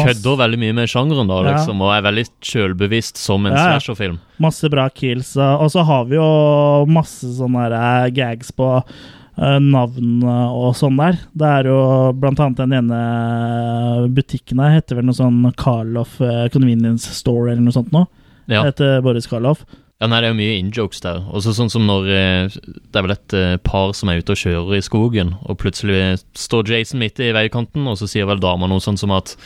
[0.00, 1.52] kødder veldig mye med sjangeren, da, Ja.
[1.56, 3.78] liksom, og er veldig sjølbevisst som en Ja, ja.
[3.78, 4.18] slasherfilm.
[4.40, 5.36] Masse bra kills.
[5.36, 10.74] Og så har vi jo masse sånne der, uh, gags på uh, navn uh, og
[10.74, 11.18] sånn der.
[11.36, 16.18] Det er jo blant annet den ene butikken her heter vel noe sånn Karloff
[16.52, 18.06] Convenience Store eller noe sånt noe.
[18.48, 18.64] Ja.
[18.64, 19.64] Heter Boris Karloff.
[20.02, 21.20] Ja, nei, Det er jo mye in-jokes der.
[21.30, 22.54] Også sånn som når eh,
[22.90, 26.24] Det er vel et eh, par som er ute og kjører i skogen, og plutselig
[26.34, 29.36] står Jason midt i veikanten, og så sier vel dama noe sånn som at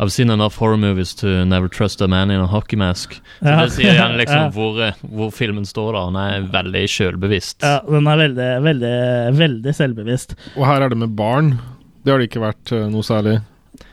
[0.00, 3.18] I've seen enough horror movies to never trust a man in a hockey mask.
[3.42, 3.60] Så Ja.
[3.66, 4.50] det sier gjerne liksom Ja.
[4.56, 6.04] hvor, eh, hvor filmen står, da.
[6.08, 7.60] Han er veldig sjølbevisst.
[7.62, 8.94] Ja, den er veldig, veldig,
[9.36, 10.32] veldig selvbevisst.
[10.56, 11.58] Og her er det med barn.
[12.04, 13.42] Det har det ikke vært eh, noe særlig.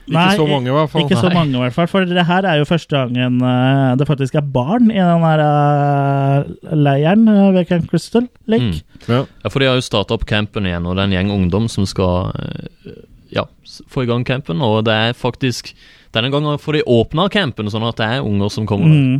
[0.03, 1.05] Ikke så mange, i hvert fall.
[1.05, 1.87] Ikke så mange, i hvert fall.
[1.87, 5.43] For det her er jo første gangen uh, det faktisk er barn i den her
[5.47, 8.73] uh, leiren uh, ved Camp Crystal Lake.
[8.73, 9.07] Mm.
[9.07, 9.23] Ja.
[9.43, 11.67] Ja, for de har jo starta opp campen igjen, og det er en gjeng ungdom
[11.71, 13.03] som skal eh,
[13.35, 13.45] ja,
[13.91, 14.63] få i gang campen.
[14.63, 15.73] Og det er faktisk
[16.13, 18.85] Denne gangen får de åpna campen, sånn at det er unger som kommer.
[18.85, 19.15] Mm.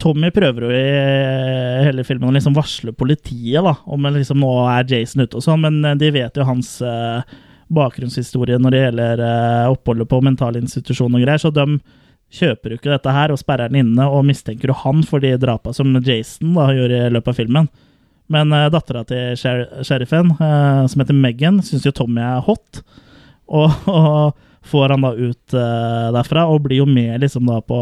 [0.00, 4.88] Tommy prøver jo i hele filmen å liksom varsle politiet da, om liksom nå er
[4.88, 7.36] Jason ute og sånn, men eh, de vet jo hans eh,
[7.70, 11.78] bakgrunnshistorie når det gjelder eh, oppholdet på mentalinstitusjon og greier, så de
[12.30, 15.32] kjøper jo ikke dette her og sperrer den inne og mistenker jo han for de
[15.40, 17.70] drapa som Jason da gjør i løpet av filmen.
[18.30, 22.82] Men uh, dattera til sher sheriffen, uh, som heter Megan, syns jo Tommy er hot,
[23.60, 27.80] og, og får han da ut uh, derfra, og blir jo med liksom da på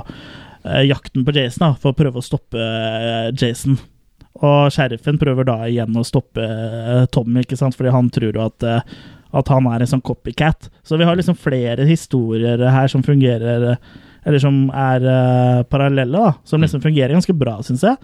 [0.00, 2.68] uh, jakten på Jason, da, for å prøve å stoppe
[3.36, 3.76] Jason.
[4.42, 6.46] Og sheriffen prøver da igjen å stoppe
[7.12, 8.64] Tommy, ikke sant, fordi han tror jo at,
[9.32, 10.68] at han er en sånn copycat.
[10.84, 13.84] Så vi har liksom flere historier her som fungerer eh,
[14.22, 16.36] Eller som er uh, parallelle, da.
[16.46, 17.96] Som liksom fungerer ganske bra, syns jeg.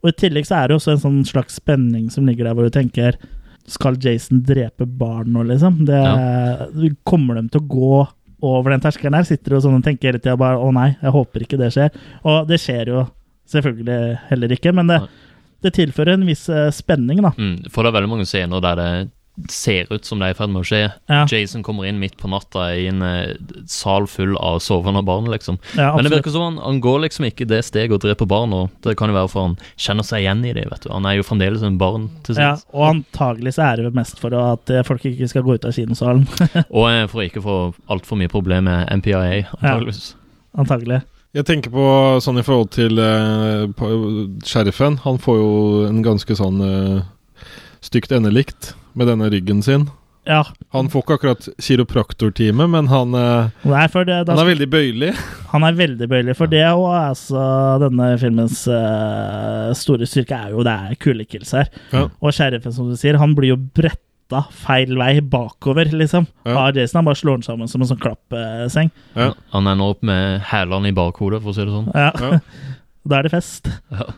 [0.00, 2.56] Og i tillegg så er det jo også en sånn slags spenning som ligger der,
[2.56, 3.18] hvor du tenker
[3.68, 5.82] Skal Jason drepe barn nå, liksom?
[5.84, 6.00] Det,
[7.04, 7.98] Kommer de til å gå
[8.48, 9.28] over den terskelen der?
[9.28, 11.72] Sitter du og sånn og tenker hele tida bare Å nei, jeg håper ikke det
[11.74, 12.00] skjer.
[12.24, 13.04] Og det skjer jo
[13.48, 14.00] selvfølgelig
[14.30, 14.98] heller ikke, men det,
[15.64, 17.30] det tilfører en viss eh, spenning, da.
[17.36, 18.90] Mm, for det er veldig mange scener der det
[19.50, 20.80] ser ut som det er i ferd med å skje.
[21.10, 21.22] Ja.
[21.30, 23.34] Jason kommer inn midt på natta i en uh,
[23.70, 25.60] sal full av sovende barn, liksom.
[25.76, 28.54] Ja, Men det virker som han, han går liksom ikke det steget å drepe barn,
[28.56, 30.90] og det kan jo være for han kjenner seg igjen i det, vet du.
[30.92, 34.34] Han er jo fremdeles en barn til Ja, og antagelig så er det mest for
[34.38, 36.26] at eh, folk ikke skal gå ut av kinosalen.
[36.78, 37.58] Og eh, for å ikke få
[37.92, 40.12] altfor mye problem med MPIA, antageligvis.
[40.58, 41.02] antagelig.
[41.36, 41.86] Jeg tenker på
[42.24, 43.68] sånn i forhold til uh,
[44.48, 44.96] sheriffen.
[45.04, 45.50] Han får jo
[45.84, 47.02] en ganske sånn uh,
[47.84, 49.88] stygt endelikt med denne ryggen sin.
[50.28, 50.42] Ja.
[50.74, 54.68] Han får ikke akkurat kiropraktortime, men han, eh, Nei, for det, da, han er veldig
[54.70, 55.12] bøyelig.
[55.54, 57.44] Han er veldig bøyelig for det, og altså
[57.80, 61.72] denne filmens uh, store styrke er jo det er kulekills her.
[61.94, 62.04] Ja.
[62.20, 66.28] Og sheriffen, som du sier, han blir jo bretta feil vei bakover, liksom.
[66.44, 66.58] Ja.
[66.66, 67.00] Av Jason.
[67.00, 68.92] Han bare slår den sammen som en sånn klappseng.
[69.16, 69.32] Ja.
[69.56, 71.88] Han ender opp med hælene i bakhodet, for å si det sånn.
[71.96, 72.12] Ja.
[72.12, 72.40] Ja.
[73.08, 73.72] da er det fest.
[73.96, 74.10] Ja.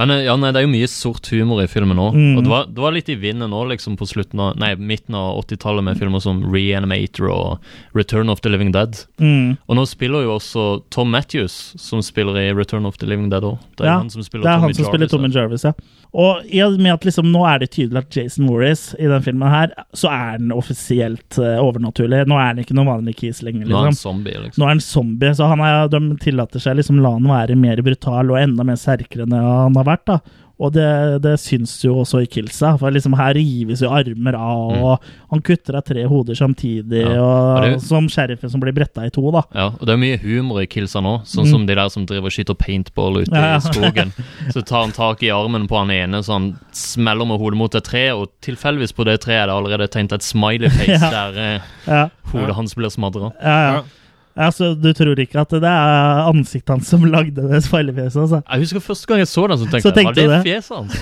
[0.00, 2.08] Men eh, ja, nei, det er jo mye sort humor i filmen nå.
[2.14, 2.36] Mm.
[2.36, 5.16] Og det var, det var litt i vinden nå, liksom på slutten av Nei, midten
[5.18, 8.98] av 80-tallet med filmer som Reanimator og Return of the Living Dead.
[9.22, 9.56] Mm.
[9.68, 13.46] Og nå spiller jo også Tom Matthews, som spiller i Return of the Living Dead
[13.46, 13.60] òg.
[13.78, 15.34] Det er Ja, han som spiller Det er Tommy han som spiller Jarvis, Tommy.
[15.34, 16.03] Jarvis, ja.
[16.14, 19.22] Og i og med at liksom nå er det tydelig at Jason Morris i den
[19.24, 22.22] filmen her, så er han offisielt uh, overnaturlig.
[22.30, 24.12] Nå er han ikke noen vanlig kis lenger, Nå er han liksom.
[24.12, 24.62] zombie, liksom.
[24.62, 27.82] Nå er han zombie, så han er, de tillater seg liksom la han være mer
[27.82, 30.06] brutal og enda mer sterkere enn han har vært.
[30.12, 30.20] da.
[30.62, 34.76] Og det, det syns jo også i Kilsa, for liksom her rives jo armer av,
[34.86, 35.02] og
[35.32, 37.14] han kutter av tre hoder samtidig, Mm.
[37.16, 37.22] Ja.
[37.24, 39.42] og, Og det- som sheriffen som blir bretta i to, da.
[39.52, 42.26] Ja, og det er mye humor i Kilsa nå, sånn som de der som driver
[42.26, 43.34] og skyter paintball ute Mm.
[43.34, 43.56] Ja, ja.
[43.56, 44.12] i skogen.
[44.54, 47.74] Så tar han tak i armen på han ene, så han smeller med hodet mot
[47.74, 51.10] et tre, og tilfeldigvis på det treet er det allerede tegnet et smiley face Ja.
[51.10, 53.32] der eh, Ja, hodet hans blir smadra.
[53.42, 53.82] ja, ja.
[54.34, 58.20] Altså, du tror ikke at det er ansiktet hans som lagde det smileyfjeset?
[58.24, 58.40] Altså.
[58.42, 60.76] Jeg husker første gang jeg så den, så tenkte, Så tenkte jeg var det fjeset
[60.76, 60.94] hans?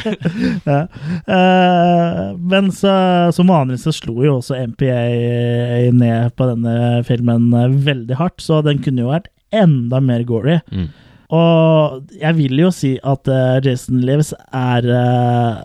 [0.70, 0.80] Ja.
[1.24, 2.92] uh, men så,
[3.32, 6.74] som vanlig så slo jo også MPA ned på denne
[7.08, 10.58] filmen eh, veldig hardt, så den kunne jo vært enda mer gory.
[10.70, 10.90] Mm.
[11.30, 15.60] Og jeg vil jo si at eh, Jason Lives er, eh,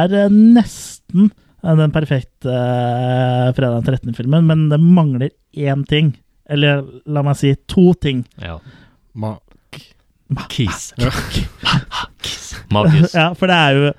[0.00, 6.14] er eh, nesten eh, den perfekte uh, fredag 13-filmen, men det mangler én ting.
[6.52, 8.24] Eller la meg si to ting.
[8.42, 8.58] Ja.
[9.14, 9.36] Ma
[10.48, 10.92] Kis.
[12.72, 13.14] Markus.
[13.18, 13.90] ja, for det er jo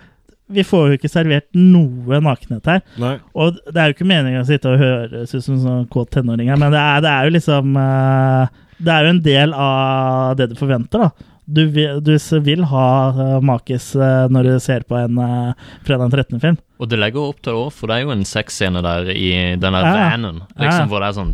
[0.54, 2.82] Vi får jo ikke servert noe nakenhet her.
[3.02, 3.14] Nei.
[3.38, 6.52] Og det er jo ikke meningen å sitte og høres ut som sånn kåt tenåring
[6.52, 10.36] her, men det er, det er jo liksom eh, Det er jo en del av
[10.38, 11.30] det du forventer, da.
[11.44, 12.14] Du vil, du
[12.46, 16.56] vil ha eh, makis eh, når du ser på en uh, fredag 13-film.
[16.80, 19.32] Og det legger opp til det òg, for det er jo en sexscene der i
[19.60, 20.06] den der Ja, ja.
[20.14, 20.62] vanen, Ja, ja.
[20.68, 21.34] liksom, hvor det er sånn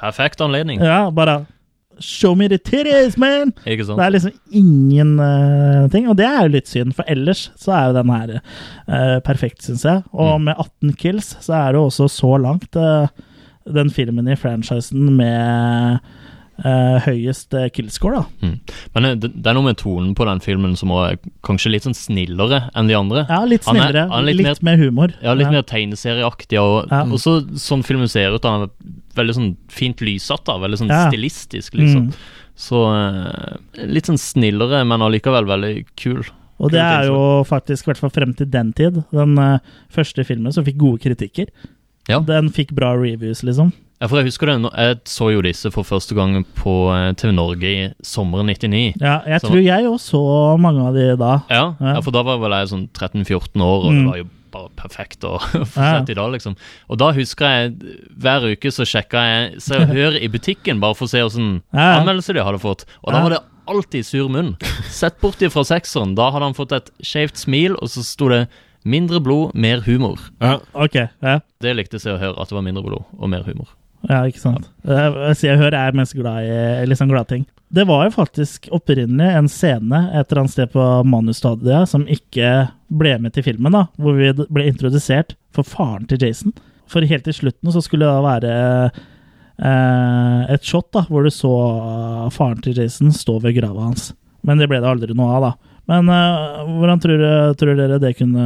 [0.00, 0.80] perfekt anledning.
[0.84, 1.42] Ja, bare
[2.00, 3.50] Show me the titties, man!
[3.68, 3.98] Ikke sant?
[4.00, 7.74] Det er liksom ingen uh, ting, og det er jo litt synd, for ellers så
[7.76, 8.30] er jo den her
[8.88, 10.00] uh, perfekt, syns jeg.
[10.16, 10.46] Og Mm.
[10.48, 13.04] med 18 kills så er det jo også så langt uh,
[13.68, 16.00] den filmen i franchisen med
[16.64, 18.46] eh, høyest eh, killscore, da.
[18.46, 18.56] Mm.
[18.94, 21.86] Men eh, det, det er noe med tonen på den filmen som er kanskje litt
[21.88, 23.26] sånn snillere enn de andre.
[23.28, 24.08] Ja, litt Han er- snillere.
[24.10, 25.14] han er litt litt mer humor.
[25.22, 25.50] Ja, litt Ja.
[25.58, 27.04] mer tegneserieaktig, og Ja.
[27.04, 28.44] også sånn filmen ser ut.
[28.44, 28.70] Han er
[29.16, 30.58] veldig sånn fint lyssatt, da.
[30.58, 31.08] Veldig sånn Ja.
[31.10, 32.10] stilistisk liksom.
[32.10, 32.14] Mm.
[32.56, 36.24] Så eh, litt sånn snillere, men allikevel veldig kul.
[36.60, 39.58] Og det er jo faktisk, i hvert fall frem til den tid, den uh,
[39.90, 41.46] første filmen som fikk gode kritikker.
[42.06, 42.18] Ja.
[42.20, 43.72] Den fikk bra reviews, liksom.
[44.00, 47.32] Ja, for jeg husker det, jeg så jo disse for første gang på eh, TV
[47.36, 48.94] Norge i sommeren 99.
[49.00, 51.32] Ja, jeg Så- tror jeg også så mange av de da.
[51.50, 51.94] Ja, Ja.
[51.94, 53.98] ja, for da var vel jeg sånn 13-14 år, og Mm.
[54.04, 55.98] det var jo bare perfekt å få Ja.
[56.00, 56.56] sett i dag, liksom.
[56.88, 57.76] Og da husker jeg
[58.18, 61.62] hver uke så sjekka jeg Se og Hør i butikken, bare for å se åssen
[61.74, 62.00] Ja, ja.
[62.00, 62.84] anmeldelse de hadde fått.
[63.04, 64.56] Og da var det alltid sur munn.
[64.88, 68.48] Sett bort ifra sekseren, da hadde han fått et skjevt smil, og så sto det
[68.84, 70.18] 'mindre blod, mer humor'.
[70.40, 70.58] Ja.
[70.74, 71.40] Ok, ja.
[71.60, 73.68] Det likte Se og Hør, at det var mindre blod og mer humor.
[74.08, 74.70] Ja, ikke sant.
[74.88, 77.44] Jeg sier jeg hører jeg er mest glad i liksom gladting.
[77.70, 82.70] Det var jo faktisk opprinnelig en scene et eller annet sted på manusstadiet som ikke
[82.88, 86.56] ble med til filmen, da, hvor vi ble introdusert for faren til Jason.
[86.90, 88.54] For helt til slutten så skulle det da være
[89.62, 94.10] eh, et shot da, hvor du så eh, faren til Jason stå ved grava hans.
[94.42, 95.69] Men det ble det aldri noe av, da.
[95.90, 97.22] Men uh, hvordan tror,
[97.58, 98.44] tror dere det kunne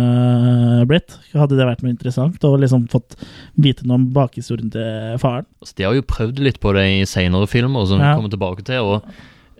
[0.89, 1.19] blitt?
[1.37, 2.41] Hadde det vært noe interessant?
[2.49, 3.19] Og liksom fått
[3.61, 5.45] vite noe om bakhistorien til faren?
[5.61, 8.65] Altså, de har jo prøvd litt på det i senere filmer, som vi kommer tilbake
[8.66, 8.81] til.
[8.97, 9.07] og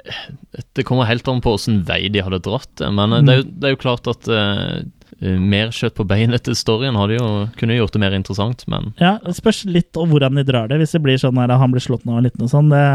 [0.01, 2.85] eh, Det kommer helt an på åssen vei de hadde dratt.
[2.89, 4.77] Men eh, det, er jo, det er jo klart at eh,
[5.21, 7.29] eh, mer kjøtt på beinet til storyen hadde jo
[7.61, 10.81] kunne gjort det mer interessant, men Ja, Det spørs litt om hvordan de drar det.
[10.81, 12.87] Hvis det blir sånn at han blir slått ned og litt og sånn, det,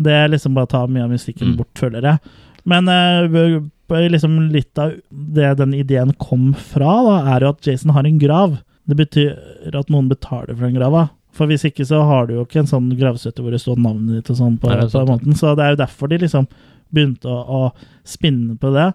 [0.00, 1.58] det er liksom bare å ta mye av musikken Mm.
[1.60, 2.32] bort, føler jeg.
[2.68, 3.60] Men eh,
[3.90, 8.20] liksom litt av det den ideen kom fra, da, er jo at Jason har en
[8.22, 8.58] grav.
[8.88, 11.08] Det betyr at noen betaler for den grava.
[11.36, 14.18] For hvis ikke så har du jo ikke en sånn gravstøtte hvor det står navnet
[14.18, 15.36] ditt og sånn på, Nei, på måten.
[15.38, 16.48] Så det er jo derfor de liksom
[16.90, 18.88] begynte å, å spinne på det.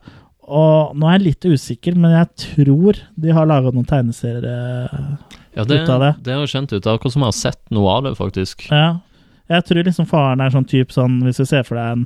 [0.46, 5.64] Og nå er jeg litt usikker, men jeg tror de har laga noen tegneserier ja,
[5.64, 6.12] det, ut av det.
[6.26, 6.82] det har jo kjent ut.
[6.84, 8.68] Det er akkurat som jeg har sett noe av det, faktisk.
[8.70, 8.88] Ja.
[9.50, 12.06] Jeg tror liksom faren er sånn type sånn Hvis du ser for deg en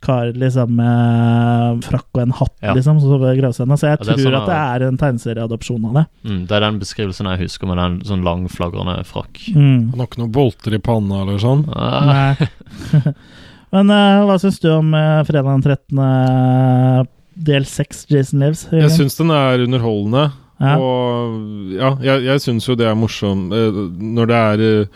[0.00, 2.74] kar liksom med frakk og en hatt, Ja.
[2.74, 3.76] liksom, så ved gravscenen.
[3.80, 6.04] Så jeg Ja, det tror sånn at det er en tegneserieadopsjon av det.
[6.30, 9.40] Mm, det er den beskrivelsen jeg husker med den sånn lang, flagrende frakk.
[9.54, 9.90] Mm.
[9.90, 11.64] Han har ikke noen bolter i panna eller sånn.
[11.74, 12.48] Ah, Nei.
[13.74, 15.98] Men uh, hva syns du om uh, fredag den 13.
[16.00, 17.02] eh,
[17.36, 18.62] del 6, Jason Lives?
[18.70, 18.96] Jeg Jørgen?
[18.96, 20.32] syns den er underholdende.
[20.58, 20.72] Ja.
[20.80, 24.88] Og ja, jeg, jeg syns jo det er morsomt uh, når det er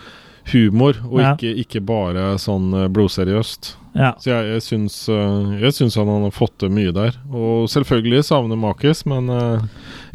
[0.55, 1.35] humor, og Ja.
[1.37, 3.77] ikke, ikke bare sånn blodseriøst.
[3.95, 4.15] Ja.
[4.19, 7.17] Så jeg, jeg, syns, eh, jeg syns han har fått til mye der.
[7.29, 9.65] Og selvfølgelig savner Makis, men eh,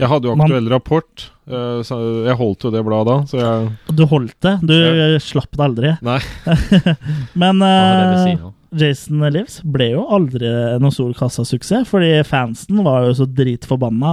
[0.02, 1.28] jeg hadde jo Man- aktuell rapport.
[1.48, 4.56] eh, så jeg holdt jo det bladet da, så jeg Du holdt det.
[4.66, 5.20] Du Ja.
[5.22, 5.94] slapp det aldri.
[6.02, 6.20] Nei.
[7.36, 8.52] Men uh?
[8.78, 10.50] Jason Lives ble jo aldri
[10.82, 14.10] noen stor kassasuksess, fordi fansen var jo så dritforbanna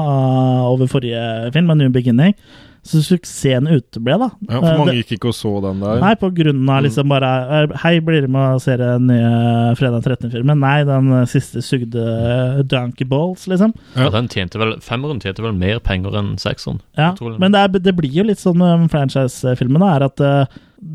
[0.70, 2.36] over forrige film, med New Beginning.
[2.84, 4.26] Så suksessen uteble, da.
[4.44, 6.00] Ja, for Eh, mange det- gikk ikke og så den der.
[6.02, 9.72] Nei, på grunn av liksom bare eh, Hei, blir du med og ser den nye
[9.78, 10.60] Fredag 13-filmen?
[10.60, 13.72] Nei, den eh, siste sugde eh, Donkey Balls, liksom.
[13.96, 14.10] Ja.
[14.10, 16.82] den tjente vel, Femmeren tjente vel mer penger enn sekseren.
[17.00, 20.44] Ja, men det, er, det blir jo litt sånn med franchise-filmene, er at uh,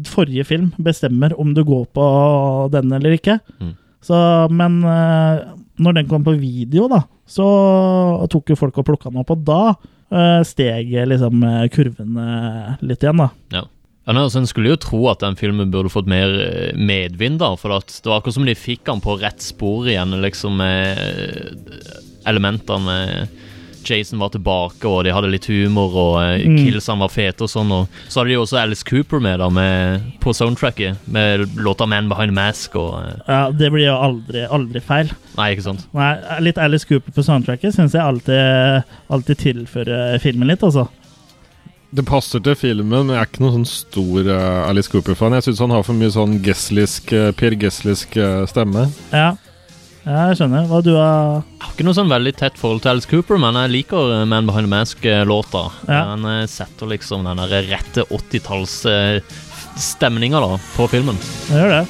[0.05, 2.05] forrige film bestemmer om du går på
[2.71, 3.39] den eller ikke.
[3.59, 3.73] Mm.
[4.05, 4.15] Så,
[4.53, 5.41] men uh,
[5.81, 7.49] når den kom på video, da, så
[8.29, 9.87] tok jo folk og plukka den opp, og da eh,
[10.45, 13.29] steg liksom kurvene kurven eh, litt igjen, da.
[13.53, 13.65] Ja.
[14.09, 17.37] Ja, nei, altså, En skulle jo tro at den filmen burde fått mer eh, medvind,
[17.43, 17.51] da.
[17.59, 21.99] For det var akkurat som de fikk han på rett spor igjen, liksom med eh,
[22.29, 22.95] elementene
[23.85, 26.57] Jason var tilbake, og de hadde litt humor, og eh, Mm.
[26.65, 27.71] killsene var fete og sånn.
[27.71, 32.09] Og så hadde de også Alice Cooper med, da, med, på soundtracket, med låta 'Man
[32.09, 35.11] Behind Mask' og eh, Ja, det blir jo aldri, aldri feil.
[35.37, 35.85] Nei, ikke sant?
[35.93, 40.87] Nei, litt Alice Cooper på soundtracket syns jeg alltid, alltid tilfører filmen litt, altså.
[41.91, 45.33] Det passer til filmen, men jeg er ikke noen sånn stor eh, Alice Cooper-fan.
[45.33, 48.09] Jeg syns han har for mye sånn Gesslisk, Per Gesslisk
[48.47, 48.91] stemme.
[49.11, 49.31] Ja.
[50.05, 50.63] Ja, jeg skjønner.
[50.69, 53.53] Hva du har Jeg har ikke noe sånn veldig tett forhold til Alice Cooper, men
[53.63, 55.63] jeg liker eh, Man Behind the Mask-låta.
[55.87, 56.01] Ja.
[56.13, 61.17] Den eh, setter liksom den der rette 80-tallsstemninga da på filmen.
[61.49, 61.85] Jeg gjør det.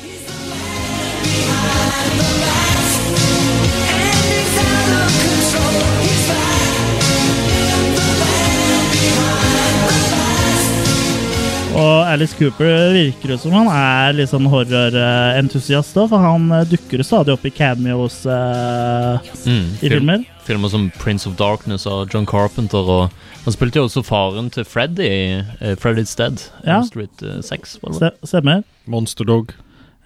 [11.80, 16.65] Og Alice Cooper virker jo som han er litt sånn horrorentusiast òg, for han eh,
[16.68, 20.26] dukker stadig opp i cameos uh, Mm, i film- filmer.
[20.49, 22.84] Filmer som Prince of Darkness og John Carpenter.
[22.89, 23.14] Og
[23.45, 26.41] han spilte jo også faren til Freddy i uh, Freddy's Dead.
[26.68, 26.81] Ja.
[26.88, 28.11] Street uh, 6, var det vel?
[28.19, 28.64] Ste- Stemmer.
[28.89, 29.53] Monster Dog.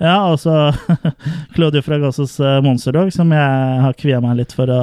[0.02, 0.74] Ja, og så
[1.56, 4.82] Claudio Fragassos Monsterdog, som jeg har kvia meg litt for å,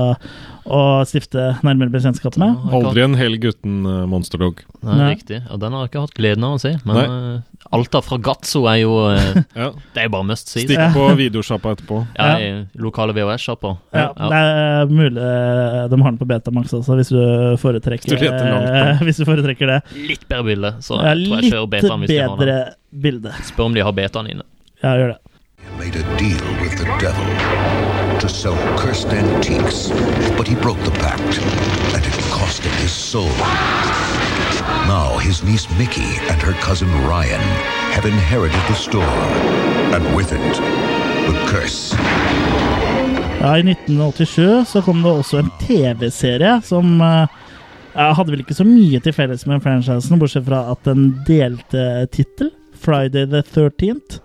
[0.71, 2.57] å stifte nærmere bekjentskap med.
[2.73, 5.09] Aldri en hel gutten Monsterdog Monster Nei, Nei.
[5.13, 5.39] Riktig.
[5.53, 6.71] Og den har jeg ikke hatt gleden av å se.
[6.89, 7.07] Men Nei.
[7.11, 9.67] uh, Alta fra Gazzo er jo eh, Ja.
[9.93, 10.65] Det er jo bare must see.
[10.65, 11.99] Stikk på videosjappa etterpå.
[12.17, 12.47] Ja, Ja.
[12.65, 13.75] i lokale VHS-sjappa.
[13.93, 17.21] Ja, Det er mulig eh, de har den på Betamax også, hvis du
[17.61, 19.79] foretrekker, du langt, eh, hvis du foretrekker det.
[20.09, 22.75] Litt bedre bilde, så Ja, jeg tror jeg kjører betaen hvis de har den.
[23.05, 23.35] bilde.
[23.51, 24.49] Spør om de har betaen inne.
[24.83, 25.19] Ja, gjør det.
[25.81, 27.25] made a deal with the devil
[28.21, 29.89] to sell cursed antiques,
[30.37, 31.39] but he broke the pact,
[31.95, 33.33] and it cost him his soul.
[34.87, 37.41] Now his niece Mickey and her cousin Ryan
[37.97, 39.19] have inherited the store,
[39.95, 40.55] and with it,
[41.27, 41.97] the curse.
[43.41, 47.27] Ja, I 1987 så kom det også en TV-serie som eh,
[47.95, 52.53] hadde vel ikke så mye til felles med franchisen, bortsett fra at den delte tittel.
[52.81, 54.21] Friday the 13th.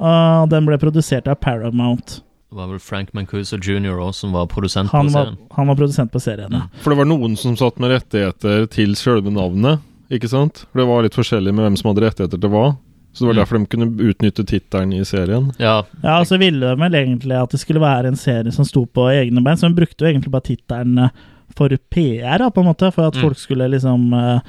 [0.00, 2.20] Og den ble produsert av Paramount.
[2.50, 3.96] Det var vel Frank Mancuso jr.
[3.98, 5.38] også som var produsent Han på var, serien.
[5.56, 6.52] han var produsent på serien.
[6.52, 6.62] ja.
[6.80, 10.64] For det var noen som satt med rettigheter til selve navnet, ikke sant?
[10.70, 12.76] For det var litt forskjellig med hvem som hadde rettigheter til hva.
[13.12, 13.40] Så det var Mm.
[13.40, 15.50] derfor de kunne utnytte tittelen i serien.
[15.58, 18.64] Ja, Ja, og så ville de vel egentlig at det skulle være en serie som
[18.64, 21.08] sto på egne bein, så de brukte jo egentlig bare tittelen eh,
[21.56, 23.22] for PR, da, på en måte, for at Mm.
[23.22, 24.40] folk skulle liksom uh,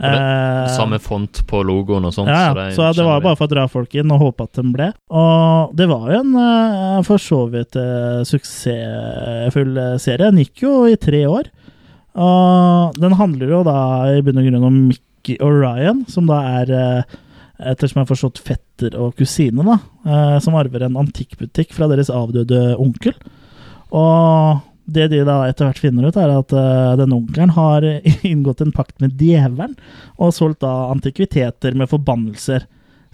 [0.00, 2.28] det, samme font på logoen og sånt.
[2.32, 4.52] Ja, så det, Så det var bare for å dra folk inn og håpe at
[4.58, 4.88] de ble.
[5.10, 10.30] Og det var jo en uh, for så vidt uh, suksessfull eh, serie.
[10.30, 11.50] Den gikk jo i tre år.
[12.16, 13.76] Og den handler jo da
[14.16, 17.16] i bunn og grunn om Mickey og Ryan, som da er eh,
[17.56, 19.78] Ettersom jeg har forstått fetter og kusine, da.
[20.04, 23.14] eh, Som arver en antikkbutikk fra deres avdøde onkel.
[23.96, 27.84] Og det de da etter hvert finner ut, er at uh, denne onkelen har
[28.30, 29.76] inngått en pakt med djevelen
[30.16, 32.64] og solgt da antikviteter med forbannelser.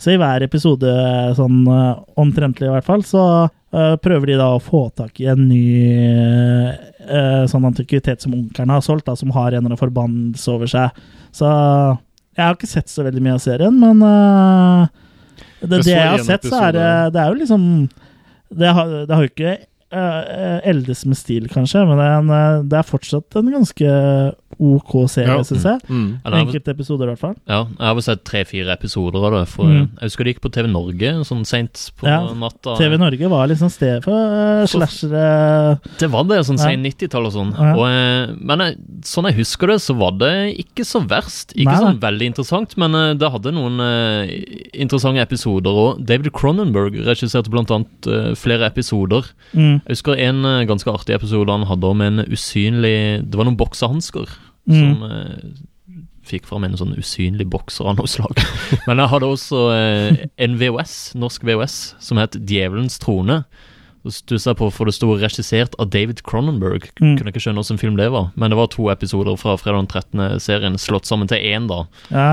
[0.00, 0.92] Så i hver episode,
[1.38, 5.28] sånn uh, omtrentlig i hvert fall, så uh, prøver de da å få tak i
[5.32, 5.62] en ny
[7.08, 10.70] eh, sånn antikvitet som onkelen har solgt, da, som har en eller annen forbannelse over
[10.70, 11.02] seg.
[11.34, 14.86] Så jeg har ikke sett så veldig mye av serien, men eh,
[15.62, 17.66] det, det jeg har sett, så er det, det er jo liksom
[18.52, 22.30] Det har, det har jo ikke eh, eldes med stil, kanskje, men det er, en,
[22.32, 23.96] eh, det er fortsatt en ganske
[24.60, 25.42] OK serie, Ja.
[25.42, 25.80] synes jeg.
[25.88, 26.18] Mm.
[26.24, 26.34] Mm.
[26.42, 27.34] Enkelte episoder, i hvert fall.
[27.48, 29.48] Ja, jeg har vel sett tre-fire episoder av det.
[29.48, 29.88] For Mm.
[30.00, 32.76] Jeg husker det gikk på TV Norge sånn seint på Ja, natta.
[32.76, 35.80] TV Norge var liksom sted for uh, slashere.
[35.98, 36.64] Det var det, sånn Ja.
[36.70, 37.52] sen 90-tall og sånn.
[37.56, 37.74] Ja.
[37.76, 41.52] Og, eh, men jeg, sånn jeg husker det, så var det ikke så verst.
[41.56, 45.70] Ikke Nei, sånn veldig interessant, men eh, det hadde noen eh, interessante episoder.
[45.72, 49.24] Og David Cronenberg regisserte blant annet eh, flere episoder.
[49.54, 49.80] Mm.
[49.86, 53.56] Jeg husker en eh, ganske artig episode han hadde om en usynlig Det var noen
[53.56, 54.26] boksehansker
[54.70, 54.78] Mm.
[54.78, 55.52] som eh,
[56.28, 58.38] fikk fram en sånn usynlig bokser av noe slag.
[58.86, 63.42] Men jeg hadde også eh, en VHS, norsk VHS, som het Djevelens trone.
[64.02, 66.88] Så stussa jeg på, for det sto regissert av David Cronenberg.
[66.98, 67.14] Mm.
[67.18, 68.32] Kunne ikke skjønne hvilken film det var.
[68.34, 70.42] Men det var to episoder fra fredag den 13.
[70.42, 71.84] serien slått sammen til én, da.
[72.10, 72.32] Ja.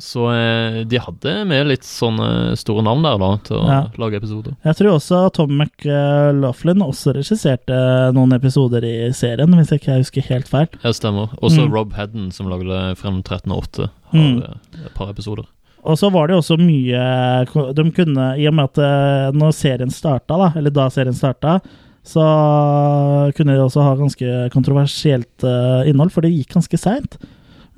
[0.00, 3.80] Så eh, de hadde med litt sånne store navn der, da, til å Ja.
[4.00, 4.56] lage episoder.
[4.64, 7.78] Jeg tror også Tom McLaughlin også regisserte
[8.16, 10.68] noen episoder i serien, hvis ikke jeg husker helt feil.
[10.82, 11.28] Ja, stemmer.
[11.42, 11.72] Også Mm.
[11.72, 14.42] Rob Hedden, som lagde frem 1308, har Mm.
[14.42, 15.44] eh, et par episoder.
[15.84, 19.52] Og så var det jo også mye De kunne, i og med at eh, når
[19.54, 21.60] serien starta, da, eller da serien starta,
[22.04, 25.44] så kunne de også ha ganske kontroversielt
[25.88, 27.16] innhold, for det gikk ganske seint.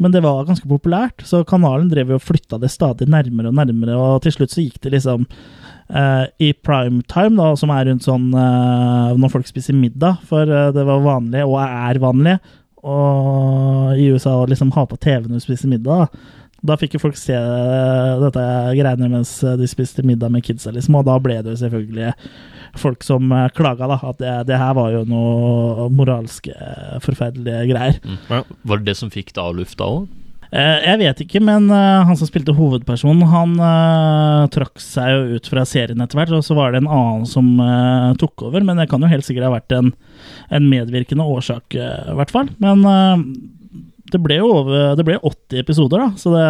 [0.03, 3.59] Men det var ganske populært, så kanalen drev jo og flytta det stadig nærmere og
[3.59, 8.07] nærmere, og til slutt så gikk det liksom eh, i primetime, da, som er rundt
[8.07, 12.37] sånn eh, når folk spiser middag, for eh, det var vanlig, og er vanlig,
[12.83, 16.03] og i USA å liksom ha på TV når du spiser middag.
[16.03, 16.39] Da.
[16.73, 17.37] Da fikk jo folk se
[18.23, 18.43] dette
[18.79, 22.11] greiene mens de spiste middag med kidsa, liksom, og da ble det jo selvfølgelig
[22.81, 26.55] folk som eh, klaga, da, at det, det her var jo noe moralske,
[27.05, 28.01] forferdelige greier.
[28.05, 28.43] Mm.
[28.69, 30.11] Var det det som fikk det av lufta òg?
[30.53, 35.39] Eh, Jeg vet ikke, men eh, han som spilte hovedpersonen, han uh, trakk seg jo
[35.39, 38.61] ut fra serien etter hvert, og så var det en annen som uh, tok over,
[38.65, 39.95] men det kan jo helt sikkert ha vært en,
[40.53, 42.53] en medvirkende årsak, i uh, hvert fall.
[42.61, 43.27] Men eh,
[44.13, 46.47] det ble jo over, det ble 80 episoder, da, så det,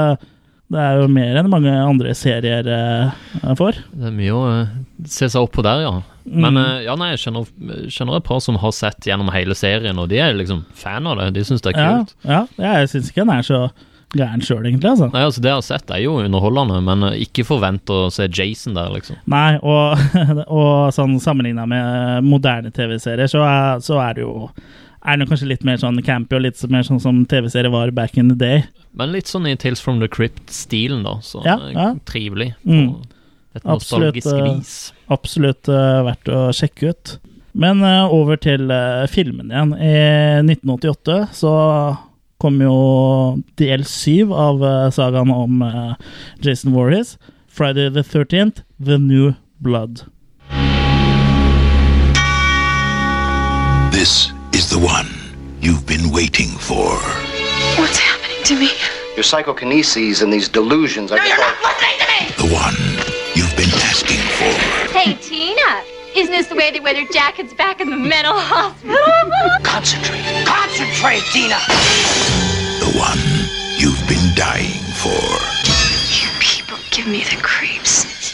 [0.72, 3.78] det er jo mer enn mange andre serier eh, får.
[3.92, 4.74] Det er mye å eh,
[5.06, 5.94] se seg opp på der, ja.
[6.24, 6.64] Men Mm.
[6.64, 7.46] eh, ja, nei, jeg kjenner,
[7.90, 11.18] kjenner et par som har sett gjennom hele serien, og de er liksom fan av
[11.18, 11.32] det.
[11.34, 12.14] De syns det er kult.
[12.24, 13.70] ja, jeg syns ikke den er så
[14.12, 15.10] gæren sjøl, egentlig, altså.
[15.12, 18.28] Nei, altså Det jeg har sett, er jo underholdende, men eh, ikke forvent å se
[18.28, 19.16] Jason der, liksom.
[19.26, 19.96] Nei, og,
[20.52, 23.40] og sånn sammenligna med moderne TV-serier, så,
[23.80, 24.50] så er det jo
[25.04, 28.16] er det kanskje litt mer sånn campy og litt mer sånn som TV-serier var back
[28.16, 28.62] in the day.
[28.94, 31.16] Men litt sånn i Tales from the Crypt-stilen, da.
[31.26, 31.94] Så Ja, eh, ja.
[32.06, 32.52] trivelig.
[32.64, 33.00] Mm.
[33.56, 34.92] Et nostalgisk Absolutt, vis.
[35.12, 37.16] Absolutt eh, verdt å sjekke ut.
[37.52, 39.76] Men eh, over til uh, filmen igjen.
[39.76, 39.92] I
[40.40, 41.52] 1988 så
[42.42, 42.76] kom jo
[43.60, 45.92] del syv av eh, sagaen om eh,
[46.42, 47.16] Jason Voorhees.
[47.46, 50.06] Friday the 13th, The New Blood.
[53.92, 55.06] This is the one
[55.60, 56.98] you've been waiting for.
[57.78, 58.70] What's happening to me?
[59.14, 61.18] Your psychokineses and these delusions are.
[61.18, 62.74] The one
[63.36, 63.41] you've been
[63.92, 64.52] asking for.
[64.96, 65.84] Hey, Tina.
[66.16, 68.96] Isn't this the way they wear their jackets back in the mental hospital?
[69.62, 70.24] Concentrate.
[70.46, 71.60] Concentrate, Tina.
[72.80, 73.20] The one
[73.76, 75.20] you've been dying for.
[76.08, 78.32] You people give me the creeps.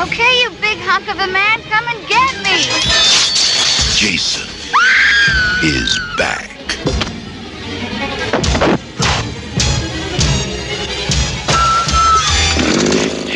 [0.00, 2.66] Okay, you big hunk of a man, come and get me.
[3.94, 4.48] Jason
[5.62, 6.58] is back.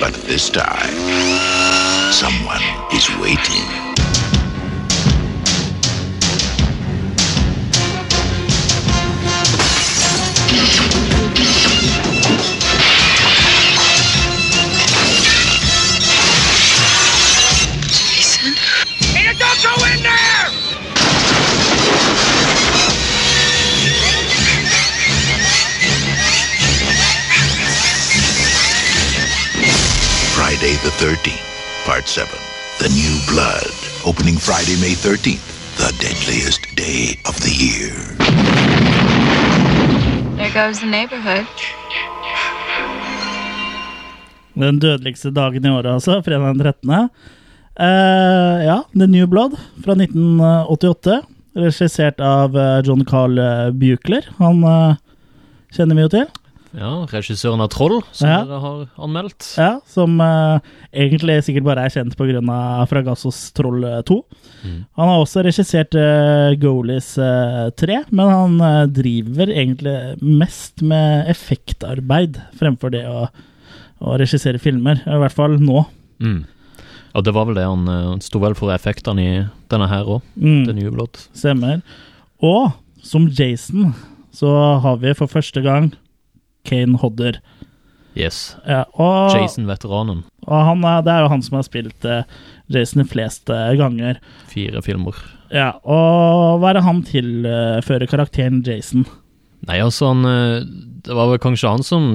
[0.02, 0.98] But this time,
[2.10, 2.60] someone
[2.92, 3.82] is waiting.
[30.82, 31.46] The 13th,
[31.86, 32.26] Part 7.
[32.82, 33.70] The New Blood.
[34.04, 35.46] Opening Friday, May 13th.
[35.78, 37.94] The deadliest day of the year.
[40.36, 41.46] There goes the neighborhood.
[44.54, 46.18] Den dødeligste dagen i året, altså.
[46.22, 46.90] Fredag den 13.
[46.90, 49.54] Uh, ja, The New Blood
[49.84, 51.22] fra 1988.
[51.54, 54.28] Regissert av eh, John Carl Buechler, Buchler.
[54.38, 54.94] Han uh,
[55.70, 56.30] kjenner vi jo til.
[56.72, 58.38] Ja, regissøren av Troll, som Ja.
[58.48, 59.44] dere har anmeldt.
[59.58, 60.58] Ja, Som uh,
[60.94, 62.40] egentlig sikkert bare er kjent pga.
[62.88, 64.16] Fragassos Troll 2.
[64.96, 71.28] Han har også regissert uh, Goalies uh, 3, men han uh, driver egentlig mest med
[71.28, 73.26] effektarbeid fremfor det å,
[74.00, 75.02] å regissere filmer.
[75.04, 75.84] I hvert fall nå.
[76.24, 76.44] Mm.
[77.12, 79.32] Og det var vel det han, eh, han sto vel for effektene i
[79.68, 80.62] denne her òg, Mm.
[80.70, 81.26] den nye blått.
[81.36, 81.82] Stemmer.
[82.40, 82.72] Og
[83.04, 83.92] som Jason
[84.32, 84.48] så
[84.80, 85.90] har vi for første gang
[86.68, 87.40] Kane Hodder.
[88.18, 88.56] Yes.
[88.68, 90.20] Ja, og, Jason-veteranen.
[90.44, 92.26] og han det er jo han som har spilt eh,
[92.72, 94.20] Jason de fleste ganger.
[94.50, 95.16] Fire filmer.
[95.52, 99.06] Ja, og hva er det han tilfører karakteren Jason?
[99.68, 100.64] Nei, altså, han eh,
[101.06, 102.06] Det var vel kanskje han som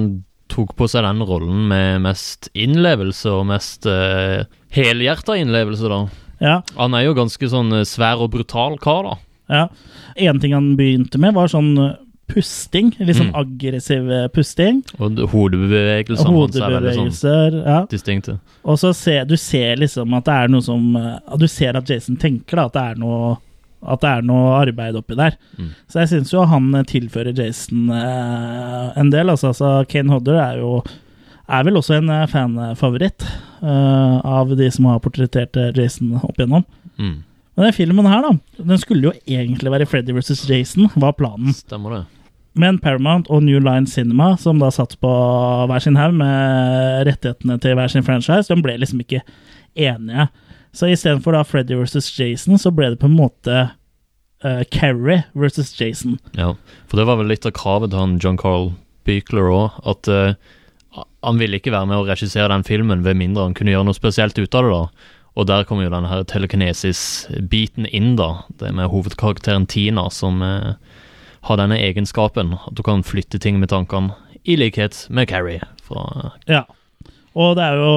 [0.48, 5.98] tok på seg den rollen med mest innlevelse og mest uh, helhjerta innlevelse, da.
[6.40, 6.54] Ja.
[6.78, 9.16] Han er jo ganske sånn eh, svær og brutal kar, da.
[9.48, 9.64] Ja.
[10.28, 11.96] En ting han begynte med, var sånn eh,
[12.28, 12.92] pusting.
[13.00, 13.40] Litt sånn Mm.
[13.40, 14.82] aggressiv eh, pusting.
[15.00, 16.26] Og hodebevegelser.
[16.28, 17.80] hodebevegelsene hans er veldig sånn Ja.
[17.86, 18.38] distinkte.
[18.64, 21.86] Og så ser du ser liksom at det er noe som eh, Du ser at
[21.88, 23.36] Jason tenker da, at det er noe
[23.86, 25.36] at det er noe arbeid oppi der.
[25.56, 25.68] Mm.
[25.88, 29.28] Så jeg syns jo han eh, tilfører Jason eh, en del.
[29.30, 30.82] Altså, altså Kane Hodder er jo
[31.48, 33.22] er vel også en fanfavoritt
[33.62, 36.64] eh, av de som har portrettert Jason opp igjennom.
[36.98, 37.22] Mm.
[37.56, 40.44] Men den filmen her, da, den skulle jo egentlig være Freddy vs.
[40.48, 41.54] Jason, var planen.
[41.56, 42.02] Stemmer det.
[42.58, 45.12] Men Paramount og New Line Cinema, som da satt på
[45.70, 49.22] hver sin haug med rettighetene til hver sin franchise, de ble liksom ikke
[49.78, 50.28] enige.
[50.74, 52.10] Så istedenfor Freddy vs.
[52.18, 53.68] Jason, så ble det på en måte
[54.44, 56.18] uh, Carrie versus Jason.
[56.36, 56.54] Ja,
[56.86, 58.72] for det var vel litt av kravet til han John Carl
[59.08, 63.46] Beekler òg, at uh, han ville ikke være med å regissere den filmen ved mindre
[63.46, 64.74] han kunne gjøre noe spesielt ut av det.
[64.74, 65.14] da.
[65.38, 68.42] Og der kommer jo denne telekinesis-biten inn, da.
[68.58, 70.72] Det med hovedkarakteren Tina som eh,
[71.48, 74.14] har denne egenskapen, at du kan flytte ting med tankene,
[74.48, 75.64] i likhet med Carrie.
[75.84, 76.64] Fra, Ja.
[77.38, 77.90] Og det er jo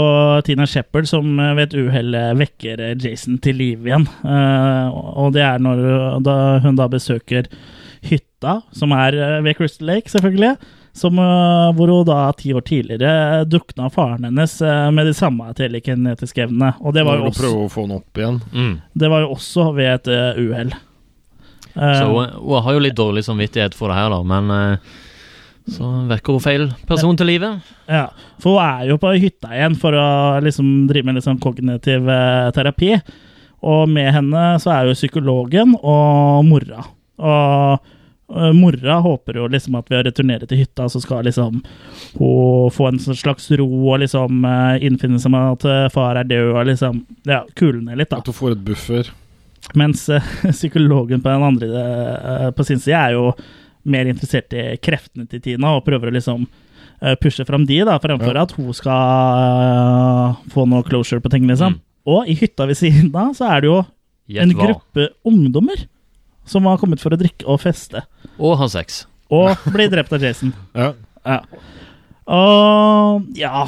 [0.45, 4.05] Tina Shepherd som eh, ved et uhell eh, vekker eh, Jason til liv igjen.
[4.21, 5.81] Eh, og det er når
[6.25, 7.49] da hun da besøker
[8.05, 10.55] hytta, som er ved Crystal Lake, selvfølgelig.
[10.97, 14.57] Som, hvor hun da ti år tidligere dukna faren hennes
[14.91, 16.73] med de samme telekinetiske evnene.
[16.83, 18.41] Og det var, jo også, prøve å få den opp igjen.
[18.51, 18.73] mm.
[18.99, 20.11] det var jo også ved et
[20.41, 20.73] uhell.
[21.75, 24.91] Eh, Så hun, hun har jo litt dårlig samvittighet for det her, da, men eh,
[25.71, 27.71] så vekker hun feil person til livet.
[27.87, 28.07] Ja,
[28.41, 30.07] for hun er jo på hytta igjen for å
[30.43, 32.95] liksom drive med litt sånn kognitiv eh, terapi.
[33.61, 36.81] Og med henne så er jo psykologen og mora.
[37.21, 37.89] Og
[38.57, 41.59] mora håper jo liksom at ved å returnere til hytta, så skal liksom
[42.17, 44.41] hun få en sånn slags ro og liksom
[44.81, 48.17] innfinne seg med at far er død, og liksom ja, kulne litt, da.
[48.23, 49.11] At hun får et buffer.
[49.77, 50.23] Mens eh,
[50.57, 53.31] psykologen på den andre eh, på sin side er jo
[53.83, 56.43] mer interessert i kreftene til Tina og prøver å liksom
[57.01, 58.43] eh, pushe fram de, da, fremfor Ja.
[58.45, 61.79] at hun skal få noe closure på ting, liksom.
[62.09, 63.79] Og i hytta ved siden av så er det jo
[64.41, 65.85] en gruppe ungdommer
[66.49, 68.01] som har kommet for å drikke og feste.
[68.41, 69.03] Og ha sex.
[69.31, 70.53] Og bli drept av Jason.
[70.77, 70.91] Ja.
[71.25, 71.39] Ja.
[72.31, 73.65] Og ja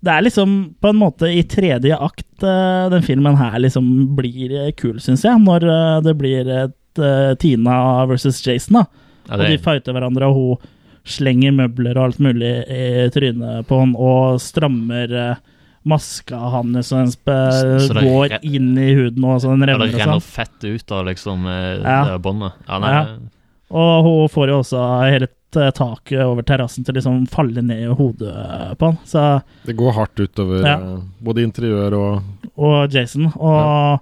[0.00, 4.54] Det er liksom på en måte i tredje akt eh, den filmen her liksom blir
[4.56, 5.36] eh, kul, syns jeg.
[5.44, 6.76] Når eh, det blir et
[7.38, 8.84] Tina versus Jason, da.
[9.28, 10.70] Ja, Og de fighter hverandre, og hun
[11.06, 15.14] slenger møbler og alt mulig i trynet på han og strammer
[15.88, 17.12] maska hans, så den
[17.94, 20.26] det går inn i huden, og så den Ja, det og renner sånn.
[20.26, 22.18] fett ut av liksom Ja.
[22.18, 22.52] båndet.
[22.68, 23.06] Ja, nei, Ja.
[23.70, 28.32] Og hun får jo også hele taket over terrassen til liksom falle ned i hodet
[28.78, 28.98] på han.
[29.06, 29.24] Så,
[29.66, 30.76] Det går hardt utover Ja.
[30.78, 32.22] eh, både interiør og
[32.60, 33.30] og Jason.
[33.38, 34.00] Og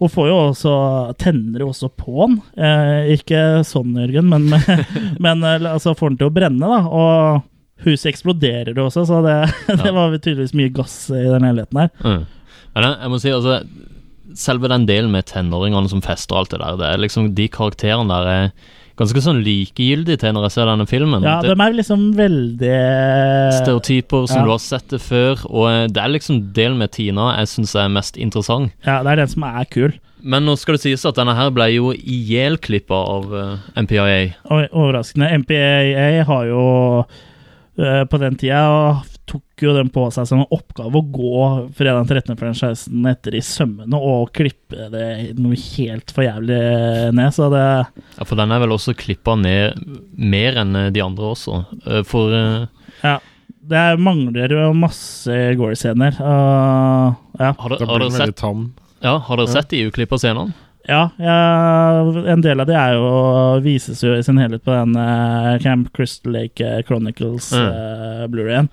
[0.00, 0.74] hun får jo også
[1.20, 2.38] tenner jo også på han.
[2.56, 4.48] Eh, ikke sånn, Jørgen, men,
[5.20, 6.80] men eh, altså får han til å brenne, da.
[6.88, 7.42] Og
[7.84, 9.36] huset eksploderer jo også, så det,
[9.84, 11.90] det var tydeligvis mye gass i den leiligheten her.
[12.04, 12.24] Mm.
[12.74, 13.60] Men jeg, jeg må si, altså
[14.38, 17.48] Selve den delen med tenåringene som fester og alt det der, det er liksom de
[17.50, 18.52] karakterene der er
[19.00, 21.24] ganske sånn likegyldig til når jeg ser denne filmen.
[21.24, 22.74] Ja, det, de er liksom veldig
[23.56, 24.44] stereotyper som Ja.
[24.44, 27.74] du har sett det før, og eh, det er liksom delen med Tina jeg syns
[27.78, 28.72] er mest interessant.
[28.86, 29.96] Ja, det er den som er kul.
[30.22, 34.34] Men nå skal det sies at denne her ble jo ihjelklippa av uh, MPIA.
[34.52, 35.30] Oi, overraskende.
[35.40, 36.64] MPIA har jo
[37.80, 39.00] uh, på den tida
[39.30, 41.42] tok jo den på seg som en oppgave å gå
[41.78, 45.06] fredag 13.-franchisen etter i sømmene og klippe det
[45.38, 46.58] noe helt for jævlig
[47.14, 47.64] ned, så det
[48.18, 49.78] Ja, for den er vel også klippa ned
[50.18, 51.60] mer enn eh, de andre også.
[51.86, 52.66] Eh, For eh,
[53.04, 53.18] Ja.
[53.70, 56.16] Det er- mangler jo masse gore-scener.
[56.18, 57.52] Uh, ja.
[57.54, 58.40] har, dere- har dere sett,
[59.04, 59.52] ja, har dere Ja.
[59.52, 60.52] sett de uklippa scenene?
[60.88, 62.00] Ja, ja,
[62.32, 64.96] en del av det er jo vises jo i sin helhet på den
[65.62, 67.68] Camp Crystal Lake Chronicles Mm.
[67.68, 68.68] uh, Blu-rayen.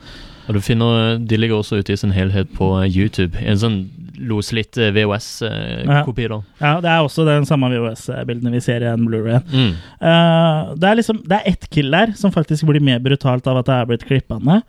[0.48, 3.36] Og du finner, De ligger også ute i sin helhet på eh, YouTube.
[3.44, 4.90] En sånn loslitt Ja.
[4.96, 6.40] VHS-kopi, da.
[6.62, 9.42] Ja, det er også den samme VHS-bildene vi ser i en Blu-ray.
[9.52, 9.74] Mm.
[10.02, 13.58] Uh, det er liksom Det er ett kill der som faktisk blir mer brutalt av
[13.62, 14.62] at det er blitt klippa ned.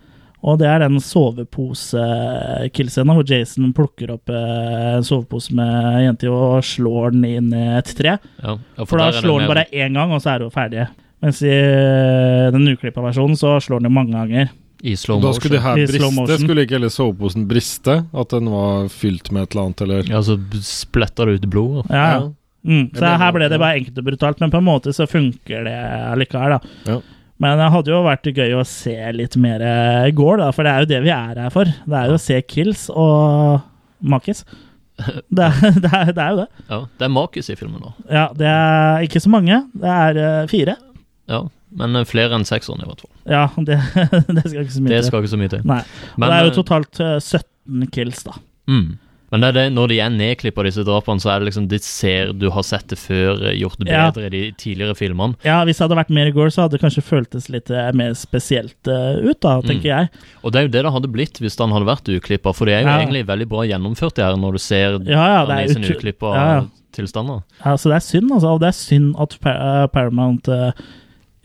[0.47, 6.31] Og det er den sovepose-killscenen hvor Jason plukker opp eh, en sovepose med en jente
[6.31, 8.13] og slår den inn i et tre.
[8.39, 10.87] Ja, for, For da slår den bare én gang, og så er hun ferdig.
[11.25, 14.47] Mens i eh, den uklippa versjonen så slår den jo mange ganger.
[14.87, 16.11] I slow Da skulle det her I briste.
[16.15, 16.39] motion.
[16.45, 17.97] Skulle ikke hele soveposen briste?
[18.15, 21.87] At den var fylt med et eller annet, eller Ja, så spletter det ut blod.
[21.91, 22.21] Ja, ja.
[22.69, 25.65] Mm, så her ble det bare enkelt og brutalt, men på en måte så funker
[25.65, 25.77] det
[26.13, 26.61] allikevel, da.
[26.91, 26.99] Ja.
[27.39, 30.73] Men det hadde jo vært gøy å se litt mer eh, gore, da, for det
[30.75, 31.71] er jo det vi er her for.
[31.71, 33.61] Det er jo å se kills og
[34.03, 34.45] makis.
[35.31, 35.47] Det
[35.79, 36.47] det er, det er jo det.
[36.69, 37.93] Ja, Det er makis i filmen, nå.
[38.11, 39.61] Ja, det er ikke så mange.
[39.79, 40.75] Det er eh, fire.
[41.31, 41.45] Ja,
[41.77, 43.13] Men eh, flere enn sekseren, i hvert fall.
[43.29, 43.81] Ja, det,
[44.39, 45.11] det skal ikke så mye Det til.
[45.11, 45.67] skal ikke så mye til.
[45.69, 45.83] Nei.
[46.17, 48.33] Men, det er jo eh, totalt eh, 17 kills, da.
[48.69, 48.97] Mm.
[49.29, 52.31] Men det det, når de er nedklippa, disse drapene, så er det liksom De ser
[52.33, 55.37] du har sett det før, eh, gjort det bedre i de tidligere filmene.
[55.45, 58.15] Ja, Hvis det hadde vært mer går så hadde det kanskje føltes litt eh, mer
[58.17, 60.09] spesielt eh, ut, da, tenker Mm.
[60.09, 60.25] jeg.
[60.43, 62.79] Og det er jo det det hadde blitt hvis den hadde vært uklippa, for det
[62.79, 62.97] er jo Ja.
[63.03, 66.33] egentlig veldig bra gjennomført, det her, når du ser Ja, ja, den i utro- uklippa
[66.97, 67.43] tilstander.
[67.61, 68.55] Ja, så det er synd, altså.
[68.57, 70.73] Og det er synd at eh, Paramount eh,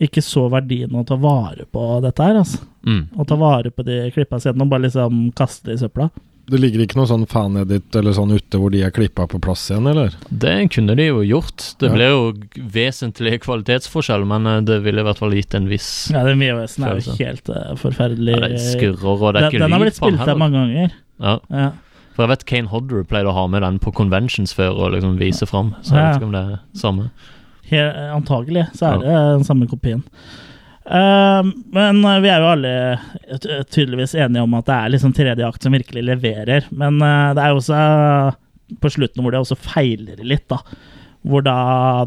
[0.02, 2.58] ikke så verdien av å ta vare på dette her, altså.
[2.86, 3.02] Mm.
[3.16, 6.10] Å ta vare på de klippa siden og bare liksom kaste det i søpla.
[6.44, 9.62] Det ligger ikke noe sånn fan-edit eller sånn ute hvor de er klippa på plass
[9.70, 10.12] igjen, eller?
[10.28, 11.70] Det kunne de jo gjort.
[11.80, 11.94] Det Ja.
[11.94, 12.32] ble jo
[12.74, 16.84] vesentlig kvalitetsforskjell, men eh, det ville i hvert fall gitt en viss Ja, den VHS-en
[16.84, 18.36] er jo helt uh, forferdelig.
[18.36, 20.92] Ja, det skurrer, og det er den, ikke den har blitt spilt av mange ganger.
[21.20, 21.38] Ja.
[21.48, 21.70] Ja.
[22.14, 25.16] For jeg vet Kane Hodder pleide å ha med den på conventions før og liksom
[25.18, 26.10] vise fram, så jeg Ja.
[26.12, 27.08] vet ikke om det er samme.
[27.72, 30.02] Antagelig så er det den samme kopien.
[30.84, 31.40] Uh,
[31.72, 32.72] men eh, vi er jo alle
[33.72, 36.66] tydeligvis enige om at det er liksom tredje akt som virkelig leverer.
[36.76, 38.36] Men uh, det er jo også uh,
[38.80, 40.60] på slutten hvor det også feiler litt, da.
[41.24, 41.56] Hvor da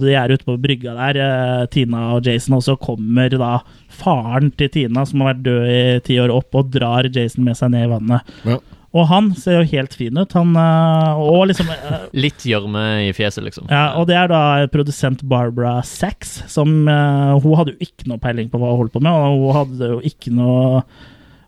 [0.01, 3.55] de er ute på brygga der, eh, Tina og Jason, og så kommer da
[3.89, 7.57] faren til Tina, som har vært død i ti år, opp og drar Jason med
[7.57, 8.29] seg ned i vannet.
[8.45, 8.59] Ja.
[8.95, 10.31] Og han ser jo helt fin ut.
[10.37, 13.67] Han eh, Og liksom eh, Litt gjørme i fjeset, liksom.
[13.71, 14.41] ja, og det er da
[14.71, 18.95] produsent Barbara Sachs, som eh, Hun hadde jo ikke noe peiling på hva hun holdt
[18.95, 20.81] på med, og hun hadde jo ikke noe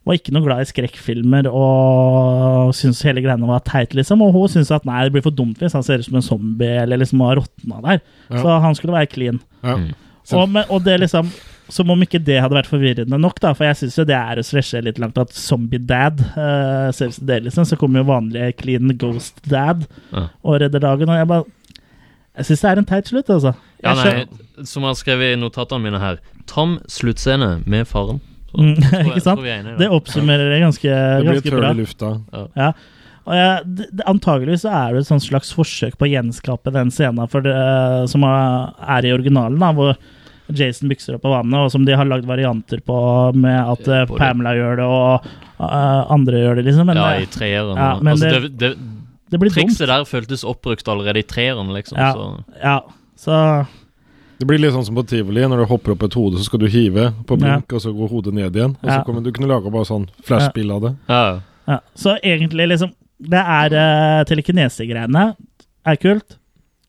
[0.07, 4.23] var ikke noe glad i skrekkfilmer og syntes hele greiene var teit, liksom.
[4.25, 6.25] Og hun syntes at nei, det blir for dumt hvis han ser ut som en
[6.25, 7.99] zombie eller liksom har råtna der.
[8.31, 8.39] Ja.
[8.41, 9.37] Så han skulle være clean.
[9.61, 9.75] Ja.
[9.77, 9.91] Mm.
[10.39, 11.29] Og, med, og det liksom
[11.69, 14.41] Som om ikke det hadde vært forvirrende nok, da, for jeg syns jo det er
[14.41, 18.55] å stretche litt langt at Zombie Dad uh, Selv det, liksom, så kommer jo vanlige
[18.57, 20.27] clean Ghost Dad Ja.
[20.41, 21.45] og redder dagen, og jeg bare
[22.39, 23.53] Jeg syns det er en teit slutt, altså.
[23.83, 24.25] Ja, nei,
[24.67, 26.19] som jeg har skrevet i notatene mine her,
[26.49, 28.19] tam sluttscene med faren.
[28.49, 28.79] Så, Mm,
[29.11, 29.43] ikke sant?
[29.77, 31.33] Det oppsummerer det ganske, bra.
[31.35, 32.07] Det blir tørr i lufta.
[32.57, 32.71] Ja.
[33.29, 36.89] Og jeg, det, det, antageligvis så er det et slags forsøk på å gjenskape den
[36.93, 37.53] scenen for det,
[38.09, 39.93] som er i originalen, da, hvor
[40.55, 42.99] Jason bykser opp av vannet, og som de har lagd varianter på
[43.37, 45.27] med at uh, Pamela gjør det, og
[45.59, 46.87] uh, andre gjør det, liksom.
[46.89, 47.77] Men, ja, i treeren.
[47.77, 49.59] Ja, men altså, det, det, det, det blir dumt.
[49.59, 51.99] trikset der føltes oppbrukt allerede i treeren, liksom.
[52.01, 52.57] Ja, Så.
[52.63, 52.77] ja,
[53.19, 53.35] så
[54.39, 55.43] Det blir litt sånn som på tivoli.
[55.43, 58.09] Når du hopper opp et hode, så skal du hive på blink, og så går
[58.09, 58.77] hodet ned igjen.
[58.79, 58.97] Og Ja.
[59.01, 60.95] så kommer du kunne lage bare sånn flashbill av det.
[61.11, 61.23] Ja.
[61.69, 65.35] Ja, så egentlig liksom Det er uh, telekinesegreiene
[65.85, 66.38] er kult.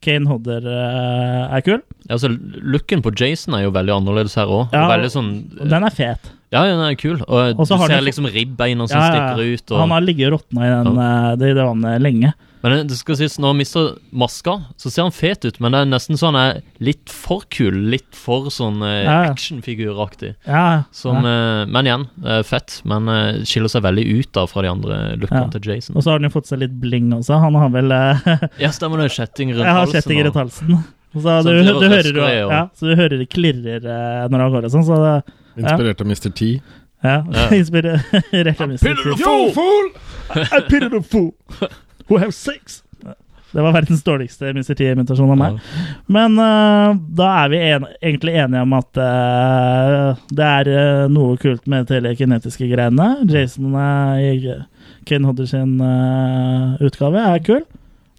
[0.01, 1.81] Kane Hodder uh, er kul.
[2.06, 4.72] Ja, altså, looken på Jason er jo veldig annerledes her òg.
[4.72, 6.31] Ja, sånn den er fet.
[6.51, 7.20] Ja, den er kul.
[7.28, 8.06] Og, Også du ser de...
[8.09, 9.66] liksom ribbeina som Ja, stikker ut.
[9.70, 12.32] Og, Han har ligget og råtna i den, eh, det, det vannet lenge.
[12.62, 15.78] Men det- skal sies, når han mister maska, så ser han fet ut, men det
[15.81, 17.73] er nesten sånn han er litt for kul.
[17.91, 19.31] Litt for sånn eh, Ja, ja.
[19.32, 20.35] actionfiguraktig.
[20.47, 21.62] Ja, Som, ja.
[21.62, 22.82] eh, men igjen, eh, fett.
[22.85, 25.49] Men eh, skiller seg veldig ut da fra de andre lookene Ja.
[25.57, 25.97] til Jason.
[25.97, 27.41] Og så har han jo fått seg litt bling også.
[27.41, 29.11] Han har vel eh, Ja, stemmer det.
[29.12, 30.01] Kjetting rundt Jeg har halsen.
[30.03, 30.85] kjettinger og- rundt halsen.
[31.12, 34.53] Så så, du, du, hører, og- ja, så du hører det klirrer eh, når han
[34.53, 34.85] går og sånn.
[34.87, 35.65] Så det, ja.
[35.65, 36.31] Inspirert av Mr.
[36.31, 36.61] T.
[37.03, 37.49] Ja, Ja.
[37.57, 38.78] inspirert av Mr.
[38.78, 39.16] T.
[39.19, 39.91] Yo, fool!
[40.37, 41.32] I pity the fool
[42.11, 42.82] who have sex.
[43.53, 44.74] Det var verdens dårligste Mr.
[44.78, 45.57] T-imitasjon av meg.
[46.07, 51.39] Men uh, da er vi en, egentlig enige om at uh, det er uh, noe
[51.41, 53.09] kult med telekinetiske greiene.
[53.31, 53.74] Jason
[54.23, 54.55] i
[55.09, 55.81] Ken Hodder sin
[56.85, 57.66] utgave er kul.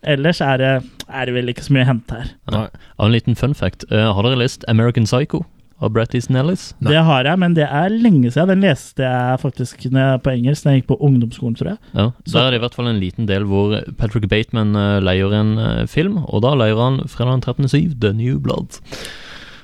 [0.01, 0.73] Ellers er det,
[1.07, 2.35] er det vel ikke så mye å hente her.
[2.51, 3.85] Og en liten fun fact.
[3.91, 5.45] Har dere lest American Psycho
[5.81, 6.73] av Brett Easton Ellis?
[6.79, 8.47] Det har jeg, men det er lenge siden.
[8.53, 11.77] Den leste jeg faktisk når jeg- på engelsk da jeg gikk på ungdomsskolen, tror jeg.
[11.93, 14.99] Ja, Så- Der er det i hvert fall en liten del hvor Patrick Bateman eh,
[15.01, 18.79] leier en eh, film, og da leier han fredag den 13.7, The New Blood.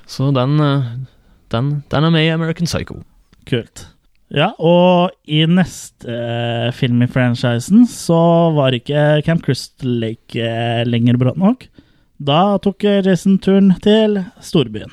[0.06, 0.82] Så den, eh,
[1.50, 3.02] den, den er med i American Psycho.
[3.46, 3.86] Kult.
[4.30, 10.84] Ja, og i neste eh, film i franchisen så var ikke Camp Crystal Lake eh,
[10.84, 11.66] lenger bra nok.
[12.20, 14.90] Da tok Jason turen til storbyen.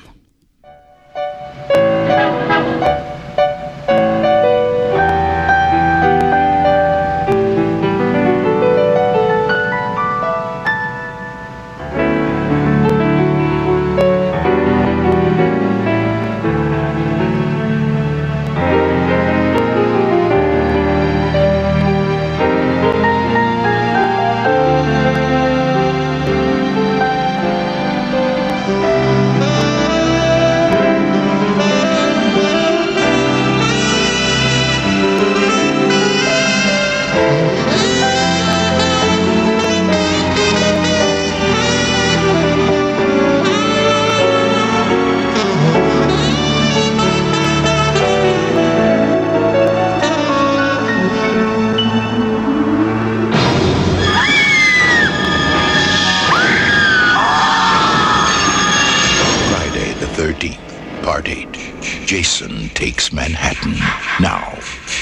[61.06, 62.06] 13th, Part 8.
[62.06, 63.74] Jason takes Manhattan.
[64.20, 64.58] Now,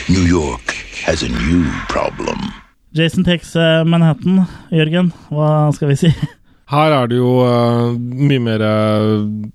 [0.08, 0.74] New York
[1.04, 2.38] has a new problem.
[2.92, 4.44] Jason takes eh, Manhattan.
[4.70, 6.10] Jørgen, hva skal vi si?
[6.74, 9.50] Her er det jo uh, mye mer uh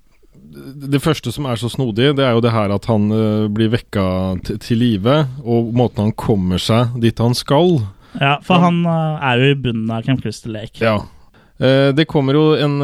[0.80, 3.69] Det første som er så snodig, det er jo det her at han uh, blir
[3.71, 4.03] vekka
[4.43, 5.15] til live,
[5.45, 7.80] og måten han kommer seg dit han skal.
[8.19, 10.81] Ja, for han uh, er jo i bunnen av Camp Crystal Lake.
[10.84, 10.97] Ja.
[11.61, 12.76] Uh, det kommer jo en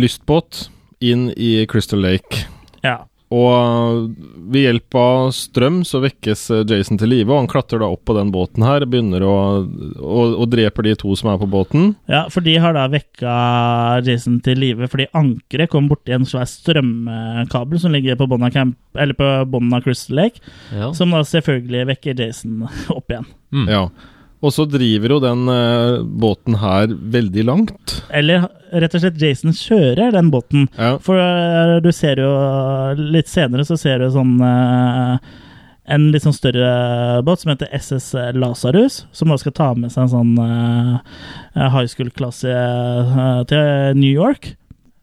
[0.00, 0.68] lystbåt
[1.04, 2.46] inn i Crystal Lake.
[2.84, 3.00] Ja.
[3.34, 4.12] Og
[4.52, 8.04] ved hjelp av strøm så vekkes eh, Jason til live, og han klatrer da opp
[8.06, 9.32] på den båten her, begynner å
[9.64, 11.94] og, og dreper de to som er på båten.
[12.06, 13.32] Ja, for de har da vekka
[14.06, 18.74] Jason til live fordi ankeret kom borti en svær strømkabel som ligger på bunnen av,
[19.18, 20.44] på bunnen av Crystal Lake,
[20.76, 20.92] Ja.
[20.94, 23.26] som da selvfølgelig vekker Jason opp igjen.
[23.56, 23.66] Mm.
[23.72, 23.86] Ja.
[24.44, 27.94] Og så driver jo den eh, båten her veldig langt.
[28.12, 28.44] Eller
[28.74, 30.66] rett og slett Jason kjører den båten.
[30.76, 30.98] Ja.
[31.04, 32.30] For eh, du ser jo
[33.00, 35.32] litt senere så ser du sånn eh,
[35.84, 40.06] en litt sånn større båt som heter SS Lasarus, som nå skal ta med seg
[40.06, 41.18] en sånn eh,
[41.60, 44.54] high school-klasse eh, til New York.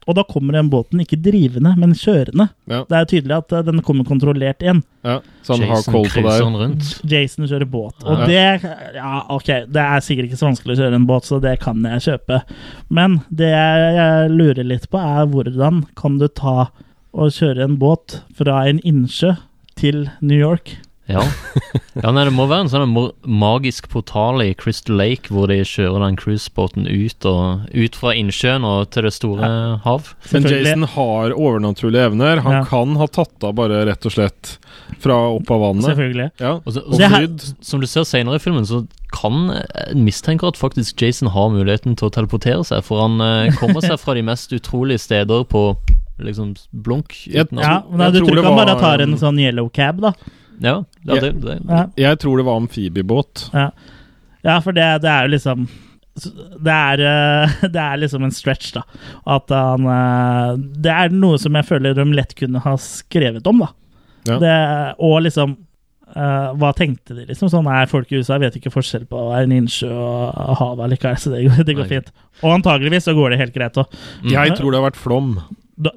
[0.06, 2.48] Og da kommer den båten ikke drivende, men kjørende.
[2.66, 2.80] Ja.
[2.90, 4.80] Det er tydelig at eh, den kommer kontrollert igjen.
[5.06, 6.46] Ja, så han har Jason koll på deg.
[6.62, 6.88] rundt.
[7.12, 8.02] Jason kjører båt.
[8.04, 8.26] Og Ja.
[8.26, 11.60] det Ja, ok, det er sikkert ikke så vanskelig å kjøre en båt, så det
[11.60, 12.42] kan jeg kjøpe.
[12.90, 16.70] Men det jeg lurer litt på, er hvordan kan du ta
[17.14, 19.36] og kjøre en båt fra en innsjø
[19.76, 20.76] til New York?
[21.10, 21.22] Ja.
[21.98, 22.92] ja nei, det må være en sånn
[23.26, 28.64] magisk portal i Crystal Lake hvor de kjører den cruisebåten ut, og, ut fra innsjøen
[28.66, 29.50] og til det store
[29.84, 30.12] hav.
[30.32, 32.42] Men Jason har overnaturlige evner.
[32.46, 32.64] Han Ja.
[32.70, 34.56] kan ha tatt av bare rett og slett
[35.02, 35.88] fra opp av vannet.
[35.90, 36.28] Selvfølgelig.
[36.40, 36.52] Ja.
[36.64, 39.50] Og, så, Og her- som du ser senere i filmen, så kan
[39.94, 43.80] mistenker mistenke at faktisk Jason har muligheten til å teleportere seg, for han eh, kommer
[43.82, 45.76] seg fra de mest utrolige steder på
[46.22, 47.26] liksom blunk.
[47.26, 49.40] Jeg- uten Ja, men jeg, jeg Du tror tror ikke han bare tar en sånn
[49.40, 50.12] yellow cab, da?
[50.60, 50.76] Ja,
[51.06, 53.48] ja, det, det, Ja, Jeg tror det var amfibiebåt.
[53.52, 53.70] ja.
[54.42, 55.66] ja for det, det er jo liksom
[56.60, 58.82] det er, eh, det er liksom en stretch, da.
[59.32, 63.64] At han eh, Det er noe som jeg føler de lett kunne ha skrevet om,
[63.64, 63.70] da.
[64.28, 64.40] Ja.
[64.42, 64.56] Det,
[65.02, 65.58] og liksom
[66.12, 67.48] Uh, Hva tenkte de, liksom?
[67.48, 71.32] Sånn er folk i USA vet ikke forskjell på en innsjø og havet likevel, så
[71.32, 71.92] det går, det går Nei.
[71.94, 72.10] fint.
[72.42, 73.94] Og antageligvis så går det helt greit òg.
[74.28, 75.30] Jeg tror det har vært flom.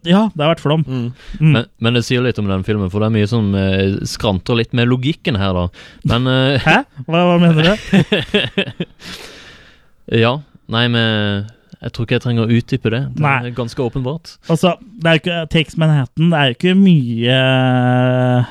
[0.07, 0.83] Ja, det har vært flom.
[0.87, 1.07] Mm.
[1.39, 1.51] Mm.
[1.53, 4.55] Men, men det sier litt om den filmen, for det er mye som eh, skranter
[4.59, 5.65] litt med logikken her, da.
[6.11, 6.77] Men eh, Hæ?
[7.05, 7.73] Hva, hva mener du?
[10.21, 10.33] Ja.
[10.69, 11.47] Nei, men
[11.85, 13.01] jeg tror ikke jeg trenger å utdype det.
[13.13, 13.33] Det Nei.
[13.45, 14.31] er ganske åpenbart.
[14.49, 16.31] Altså, det er jo ikke Takes Manhattan.
[16.33, 17.35] Det er jo ikke mye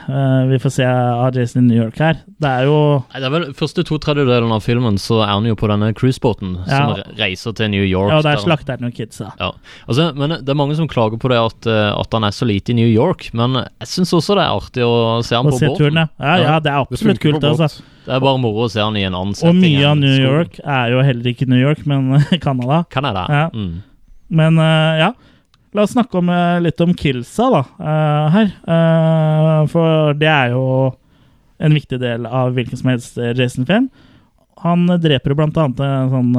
[0.08, 2.20] uh, vi får se av Jason i New York her.
[2.38, 2.76] Det er jo
[3.10, 5.90] Nei, det er vel Første to tredjedelen av filmen så er han jo på denne
[5.96, 6.82] cruisebåten som Ja.
[6.94, 8.10] som reiser til New York.
[8.12, 9.32] Ja, og der der- slakter han jo kidsa.
[9.40, 9.50] Ja,
[9.88, 12.46] altså, men Det er mange som klager på det at, eh, at han er så
[12.46, 15.52] lite i New York, men jeg syns også det er artig å se han Og
[15.52, 15.94] på se båten.
[15.94, 16.06] ja.
[16.20, 17.44] Ja, ja, det er absolutt funker kult.
[17.44, 17.82] Altså.
[18.04, 19.48] Det er bare moro å se han i en annen setting.
[19.48, 20.14] Og mye av New.
[20.14, 22.84] York er jo heller ikke New York, men Canada.
[22.90, 23.23] Canada.
[23.28, 23.44] Ja.
[23.54, 23.82] Mm.
[24.34, 25.12] Men uh, ja,
[25.74, 28.50] la oss snakke om, eh, litt om killsa da, uh, her.
[29.70, 30.64] For det er jo
[31.58, 33.88] en viktig del av hvilken som helst Jason-film.
[34.64, 36.36] Han dreper jo blant annet en sånn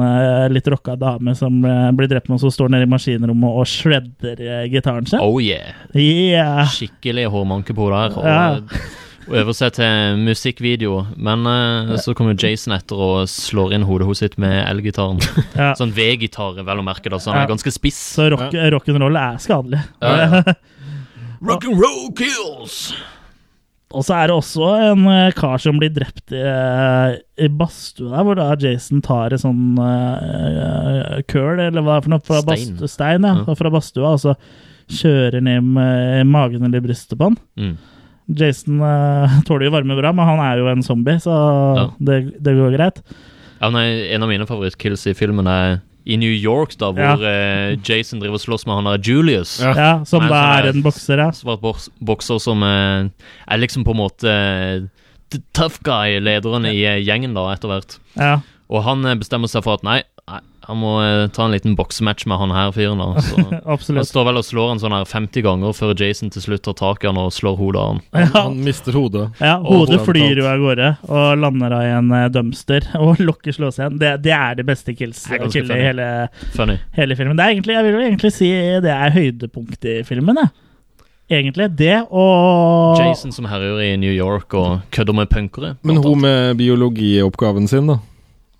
[0.50, 4.40] litt rocka dame som blir drept med, og står nede i maskinrommet og shredder
[4.72, 5.22] gitaren sin.
[5.22, 5.76] Oh yeah.
[5.94, 6.64] Yeah.
[6.72, 8.16] Skikkelig hårmanke på der.
[8.16, 9.04] Og, Ja.
[9.26, 11.00] Seg til musikkvideo.
[11.16, 15.18] Men eh, så kommer Jason etter og slår inn hodet hennes sitt med elgitaren.
[15.56, 15.72] Ja.
[15.78, 17.44] Sånn V-gitar, vel å merke, da, så han Ja.
[17.46, 17.98] er ganske spiss.
[18.16, 19.80] Så rock, rock'n'roll er skadelig.
[20.02, 20.56] Ja, ja.
[21.46, 22.94] Rock'n'roll kills!
[23.96, 27.16] Og så er det også en eh, kar som blir drept i, eh,
[27.46, 32.06] i badstua der, hvor da Jason tar en sånn uh, curl, eller hva det er
[32.08, 32.72] for noe, fra Stein.
[32.76, 33.54] Stein, stein ja, Ja.
[33.60, 34.34] fra badstua, og så
[34.90, 37.38] kjører ned med magen eller brystet på han.
[37.58, 37.76] Mm.
[38.28, 41.34] Jason uh, tåler jo varme bra, men han er jo en zombie, så
[41.78, 41.84] Ja.
[41.98, 43.02] det, det går greit.
[43.60, 47.76] Ja, nei, en av mine favorittkills i filmen er i New York, da, hvor eh,
[47.82, 49.56] Jason driver og slåss med han der Julius.
[49.62, 49.72] Ja.
[49.74, 51.30] Ja, Som da sånn er en bokser, ja.
[51.34, 53.08] Svart boks bokser som uh,
[53.50, 57.98] er liksom på en måte uh, tough guy, lederen i gjengen da, etter hvert.
[58.18, 58.36] ja.
[58.66, 60.00] Og han bestemmer seg for at nei
[60.66, 62.98] han må eh, ta en liten boksematch med han her fyren.
[62.98, 63.22] da.
[63.22, 64.08] Så han Absolutt.
[64.08, 67.04] står vel og slår han sånn her 50 ganger før Jason til slutt tar tak
[67.04, 68.00] i han og slår hodet av han.
[68.16, 68.26] Ja.
[68.48, 69.28] han mister hodet.
[69.38, 73.54] Ja, hodet flyr jo av gårde og lander av i en eh, dumpster og lokker
[73.54, 73.98] slås igjen.
[74.02, 75.86] Det, det er det beste kills Det er ganske killet i funny.
[75.86, 76.78] hele, Funny.
[76.98, 77.38] hele filmen.
[77.38, 78.52] Det er egentlig, jeg vil jo egentlig si
[78.86, 80.54] det er høydepunktet i filmen, jeg.
[81.26, 81.64] Egentlig.
[81.74, 85.72] Det og Jason som herjer i New York og kødder med punkere.
[85.82, 86.52] Men blant hun annet.
[86.52, 87.96] med biologioppgaven sin, da?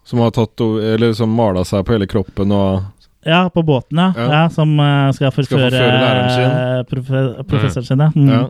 [0.07, 0.61] Som har tatt
[0.95, 2.85] Eller som mala seg på hele kroppen og
[3.27, 4.13] Ja, på båten, ja.
[4.17, 4.27] Ja.
[4.33, 6.45] ja som uh, skal forføre forføre sin.
[6.47, 7.99] eh, profe professoren sin.
[8.05, 8.13] Ja.
[8.15, 8.29] Mm.
[8.31, 8.43] Ja.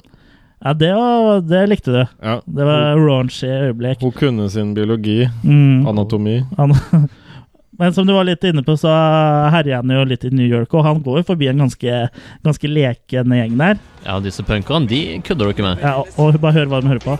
[0.66, 2.02] ja, det, var, det likte du.
[2.22, 2.34] ja.
[2.44, 4.02] Det var raunchy øyeblikk.
[4.04, 5.30] Hun kunne sin biologi.
[5.44, 5.86] Mm.
[5.88, 6.42] Anatomi.
[6.58, 6.76] An
[7.78, 8.92] men som du var litt inne på, så
[9.52, 11.96] herjer han jo litt i New York, og han går jo forbi en ganske,
[12.44, 13.80] ganske leken gjeng der.
[14.04, 15.80] Ja, disse punkene, de kødder du ikke med.
[15.84, 17.16] Ja, og, og bare hør hva de hører på.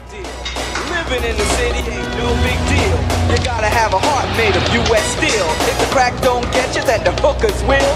[0.93, 1.83] Living in the city,
[2.17, 2.97] No big deal.
[3.31, 5.05] You gotta have a heart made of U.S.
[5.17, 5.47] steel.
[5.71, 7.93] If the crack don't get you, then the hookers will.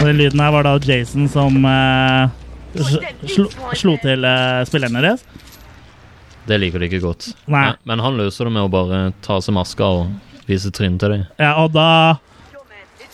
[0.00, 2.30] Og den lyden her var da Jason som eh,
[2.80, 3.44] sl slo,
[3.76, 5.24] slo til eh, spillerne deres.
[6.48, 7.28] Det liker de ikke godt.
[7.44, 7.66] Nei.
[7.66, 11.02] Men, men han løser det med å bare ta av seg maska og vise trynet
[11.04, 11.26] til dem.
[11.38, 12.16] Ja, og da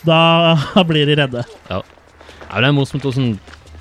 [0.07, 1.43] Da blir de redde.
[1.67, 1.81] Ja.
[1.83, 3.35] ja, det er morsomt hvordan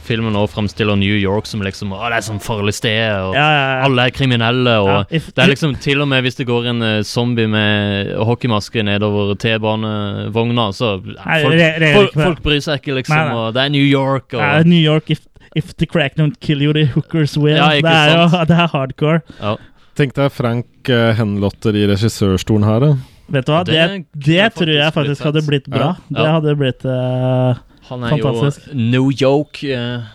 [0.06, 3.44] filmen nå fremstiller New York som liksom Å, det er sånn farlig sted, og Ja,
[3.44, 3.84] ja, ja.
[3.86, 6.68] alle er kriminelle, og Ja, if- Det er liksom til og med hvis det går
[6.72, 12.60] en eh, zombie med hockeymaske nedover T-banevogna, så Nei, folk, det, det folk, folk bryr
[12.64, 13.16] seg ikke, liksom.
[13.16, 13.40] Nei, nei.
[13.40, 16.62] Og det er New York, og Ja, New York, if, if the crack don't kill
[16.62, 17.56] you, the hookers will.
[17.56, 19.20] Ja, det er jo det er hardcore.
[19.40, 19.56] Ja.
[19.96, 22.94] Tenk deg Frank uh, henlotter i regissørstolen her, da.
[23.32, 23.78] Vet du hva, det,
[24.14, 25.88] Det det, tror jeg faktisk blitt hadde blitt bra.
[26.12, 26.18] Ja.
[26.18, 28.66] Det hadde blitt eh, Han er fantastisk.
[28.72, 30.06] jo no joke uh,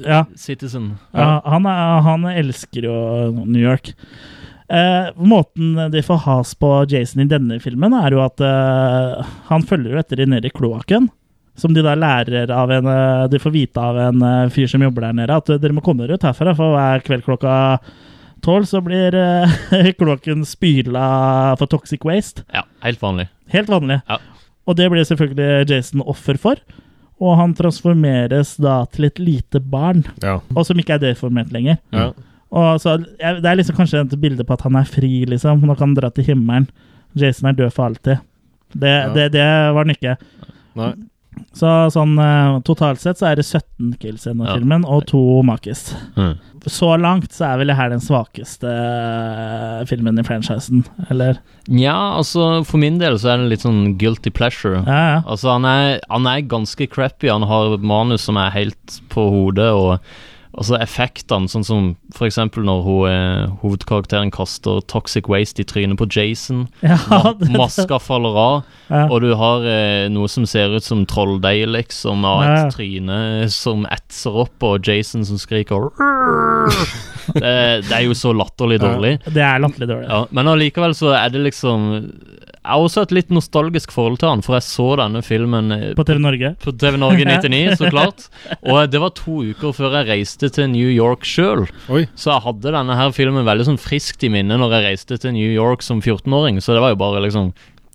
[0.00, 0.24] Ja.
[0.36, 0.94] citizen.
[1.14, 2.94] Ja, han, er, han elsker jo
[3.44, 3.92] New York.
[4.72, 9.20] Uh, måten de får has på Jason i denne filmen, er jo at uh,
[9.50, 11.10] han følger jo etter de nede i kloakken.
[11.60, 15.04] Som de da lærer av en eh, De får vite av en fyr som jobber
[15.06, 17.52] der nede, at dere må komme dere ut herfra, for hver kveld klokka
[18.42, 19.14] tolv så blir
[20.00, 21.04] kloakken spyla
[21.60, 22.42] for toxic waste.
[22.50, 23.28] Ja, helt vanlig.
[23.54, 24.00] Helt vanlig.
[24.10, 24.18] Ja.
[24.66, 26.58] Og det blir selvfølgelig Jason offer for.
[27.20, 30.40] Og han transformeres da til et lite barn, Ja.
[30.56, 31.78] og som ikke er deformert lenger.
[31.92, 32.10] Ja.
[32.50, 35.60] Og så, Det er liksom kanskje et bilde på at han er fri, liksom.
[35.62, 36.68] Nå kan han dra til himmelen.
[37.16, 38.18] Jason er død for alltid.
[38.76, 39.12] Det, Ja.
[39.14, 40.16] det, det var han ikke.
[40.76, 40.92] Nei.
[41.52, 44.54] Så sånn eh, totalt sett så er det 17 kills i denne Ja.
[44.54, 45.94] filmen, og to makis.
[46.16, 46.36] Mm.
[46.70, 51.40] Så langt så er vel det her den svakeste eh, filmen i franchisen, eller?
[51.68, 54.80] Nja, altså for min del så er det litt sånn guilty pleasure.
[54.86, 55.18] Ja, ja.
[55.26, 59.68] Altså han er, han er ganske crappy, han har manus som er helt på hodet,
[59.76, 59.98] og
[60.56, 61.96] altså effektene, sånn som
[62.28, 66.96] eksempel når hun, eh, hovedkarakteren kaster toxic waste i trynet på Jason, Ja,
[67.38, 69.06] det- maska faller av, Ja.
[69.10, 72.70] og du har eh, noe som ser ut som trolldeig, liksom, av Ja.
[72.70, 75.90] tryne som etser opp, og Jason som skriker
[77.32, 77.52] det,
[77.88, 79.12] det er jo så latterlig dårlig.
[79.32, 80.08] Det er latterlig dårlig.
[80.10, 81.86] Ja, men allikevel så er det liksom
[82.64, 85.90] Jeg har også et litt nostalgisk forhold til han, for jeg så denne filmen eh,
[85.98, 86.54] På TV Norge.
[86.64, 88.26] på TV Norge 99, så klart.
[88.64, 91.66] Og det var to uker før jeg reiste til New York sjøl.
[92.16, 95.36] Så jeg hadde denne her filmen veldig sånn friskt i minne når jeg reiste til
[95.36, 96.62] New York som 14-åring.
[96.64, 97.52] Så det var jo bare liksom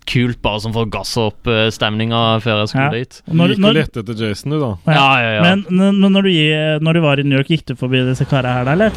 [0.07, 2.89] kult, bare sånn for å gasse opp uh, stemninga før jeg skulle Ja.
[2.99, 3.21] dit.
[3.27, 4.71] Når- Gikk og lette etter Jason, du, da.
[4.87, 5.41] Ja, ja, ja.
[5.43, 8.25] Men, men men når, du, når du var i New York, gikk du forbi disse
[8.29, 8.91] karene her, da, eller?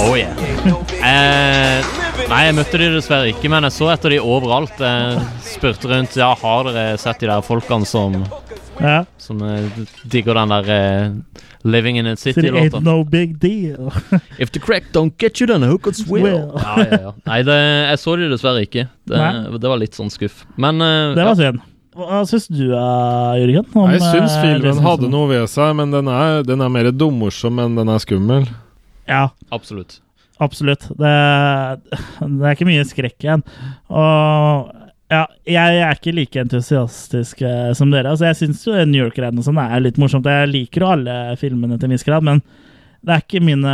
[0.00, 0.32] Oh, yeah.
[1.04, 1.84] Eh,
[2.30, 4.78] nei, jeg møtte de dessverre ikke, men jeg så etter de overalt.
[4.80, 8.16] Jeg spurte rundt Ja, har dere sett de der folkene som
[8.80, 9.04] Ja.
[9.20, 9.68] Som eh,
[10.10, 11.10] digger den der eh,
[11.64, 12.80] Living in a So it ain't City-låta.
[12.84, 13.90] no big deal.
[14.38, 16.44] If the crack don't get you, then who could swear?
[16.52, 17.12] Ja, ja, ja.
[17.26, 17.56] Nei, det,
[17.88, 18.84] jeg så det dessverre ikke.
[19.08, 19.20] Det,
[19.62, 20.42] det var litt sånn skuff.
[20.60, 21.62] Men uh, Det var synd.
[21.94, 23.64] Hva syns du, uh, Jørgen?
[23.72, 26.90] om, Jeg syns eh, filmen hadde noe ved seg, men den er, den er mer
[26.92, 28.48] dummorsom enn den er skummel.
[29.08, 30.00] Ja, Absolutt.
[30.42, 30.88] absolutt.
[30.98, 31.12] Det,
[32.20, 33.44] det er ikke mye skrekk igjen.
[33.88, 34.72] Og
[35.12, 38.12] ja, jeg er ikke like entusiastisk uh, som dere.
[38.12, 40.28] Altså, jeg syns jo New York-greiene og sånn er litt morsomt.
[40.28, 42.40] Jeg liker jo alle filmene til en viss grad, men
[43.04, 43.66] det er ikke min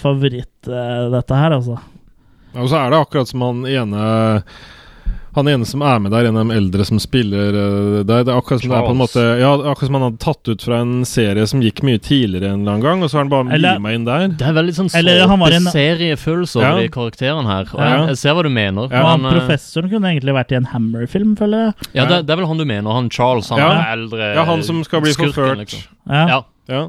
[0.00, 1.76] favoritt, uh, dette her, altså.
[2.56, 4.04] Og så er det akkurat som han ene
[5.38, 8.24] Han ene som er med der, en av de eldre som spiller eh, der.
[8.26, 10.50] Det er akkurat som det er på en måte Ja, akkurat som han hadde tatt
[10.52, 13.24] ut fra en serie som gikk mye tidligere en eller annen gang, og så har
[13.26, 14.26] han bare mye limet inn der.
[14.40, 16.82] Det er veldig sånn Eller han var en- såpeseriefølelse over Ja.
[16.82, 17.64] de karakterene her.
[17.72, 18.88] Og jeg, jeg ser hva du mener.
[18.92, 19.00] Ja.
[19.02, 21.74] Og han eh, professoren kunne egentlig vært i en Hammer-film, føler jeg.
[21.94, 22.90] ja, det, det er vel han du mener.
[22.92, 23.70] Han Charles, han Ja.
[23.78, 25.58] er eldre Ja, han som skal bli skurken, forført.
[25.64, 25.80] liksom.
[26.10, 26.26] Ja.
[26.28, 26.40] Ja.
[26.68, 26.82] Ja.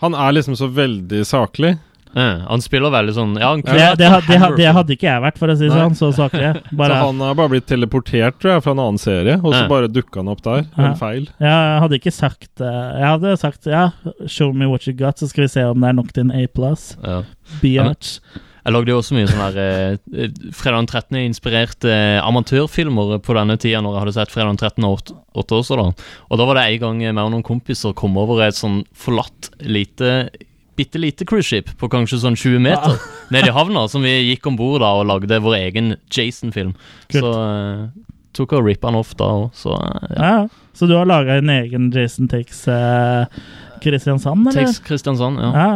[0.00, 1.78] Han er liksom så veldig saklig.
[2.14, 5.22] Ja, han spiller veldig sånn Ja, han Det, det, det, det, det hadde ikke jeg
[5.22, 5.94] vært, for å si det sånn.
[5.98, 6.50] Så saklig.
[6.80, 9.68] Så han har bare blitt teleportert tror jeg, fra en annen serie, og så Ja.
[9.70, 10.66] bare dukka han opp der.
[10.76, 10.90] Ja.
[10.90, 11.28] En feil.
[11.38, 13.90] jeg hadde ikke sagt eh, Jeg hadde sagt ja,
[14.26, 16.34] show me what you got, så skal vi se om det er nok til en
[16.34, 16.94] A pluss.
[17.04, 17.22] Ja.
[18.60, 21.16] Jeg lagde jo også mye sånn der eh, Fredag 13.
[21.24, 24.84] inspirerte eh, amatørfilmer på denne tida når jeg hadde sett Fredag den 13.
[24.90, 25.86] åtte, åtte år da.
[26.28, 29.52] Og da var det en gang jeg og noen kompiser kom over et sånn forlatt
[29.64, 30.28] lite
[30.80, 32.96] Bitte lite cruiseskip på kanskje sånn 20 meter
[33.34, 36.72] nede i havna, som vi gikk om bord og lagde vår egen Jason-film.
[37.12, 37.90] Så uh,
[38.36, 40.32] tok og rippa den off da òg, så uh, ja.
[40.32, 40.42] Ja.
[40.76, 43.26] Så du har laga en egen Jason Takes uh,
[43.84, 44.64] Kristiansand, eller?
[44.64, 45.50] Takes Kristiansand, ja.
[45.52, 45.70] Ja.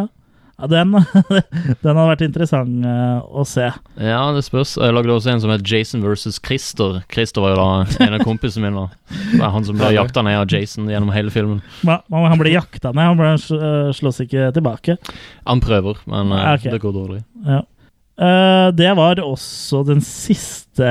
[0.59, 0.93] Ja den,
[1.83, 3.67] den hadde vært interessant eh, å se.
[3.99, 4.77] Ja, det spørs.
[4.81, 7.01] Jeg lagde også en som het Jason versus Christer.
[7.13, 8.87] Christer var jo da en av kompisene mine.
[9.35, 11.61] Det er han som ble jakta ned av Jason gjennom hele filmen.
[11.83, 14.97] Hva- Han ble jakta ned, han ble, eh, slåss ikke tilbake.
[15.47, 16.71] Han prøver, men okay.
[16.71, 17.23] Det går dårlig.
[17.45, 17.63] Ja.
[18.19, 20.87] Eh, det var også den siste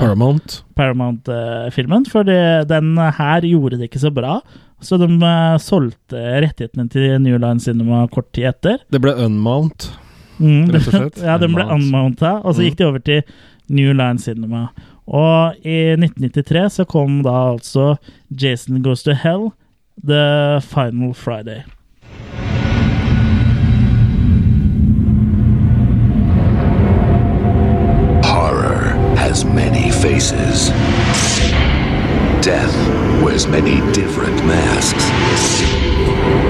[0.00, 0.62] Paramount.
[0.76, 4.40] Paramount-filmen, for det- den her gjorde det ikke så bra.
[4.82, 8.78] Så de uh, solgte rettighetene til New Line Cinema kort tid etter.
[8.90, 9.92] Det ble unmount,
[10.40, 10.70] Mm.
[10.72, 11.22] rett og slett.
[11.28, 12.18] ja, den ble Unmount.
[12.18, 12.64] unmounta, og så Mm.
[12.66, 13.22] gikk de over til
[13.68, 14.68] New Line Cinema.
[15.06, 17.96] Og i 1993 så kom da altså
[18.30, 19.50] Jason Goes to Hell,
[20.04, 21.62] The Final Friday.
[30.22, 30.68] Faces.
[32.44, 32.74] Death
[33.22, 35.04] wears many different masks.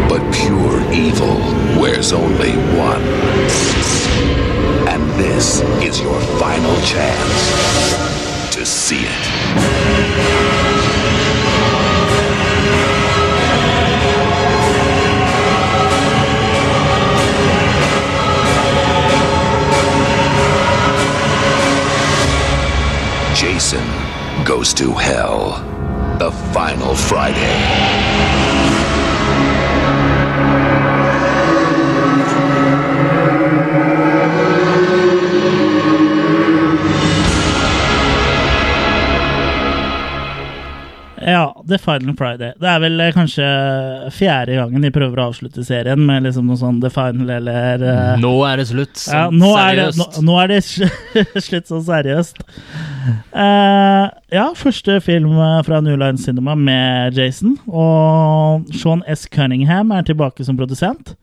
[0.09, 1.39] But pure evil
[1.81, 3.03] wears only one.
[4.89, 10.82] And this is your final chance to see it.
[23.43, 23.85] Jason
[24.45, 25.59] goes to hell.
[26.21, 28.72] The final Friday.
[41.73, 42.53] The Final Friday.
[42.61, 43.47] Det er vel eh, kanskje
[44.13, 48.21] fjerde gangen de prøver å avslutte serien med liksom noe sånn The Final eller uh,
[48.21, 49.05] Nå er det slutt.
[49.09, 49.63] Ja, nå seriøst.
[49.65, 50.61] er det, nå, nå er det
[51.49, 52.43] slutt sånn seriøst.
[53.33, 57.57] Uh, ja, første film fra New Line Cinema med Jason.
[57.67, 59.25] Og Sean S.
[59.33, 61.15] Cunningham er tilbake som produsent.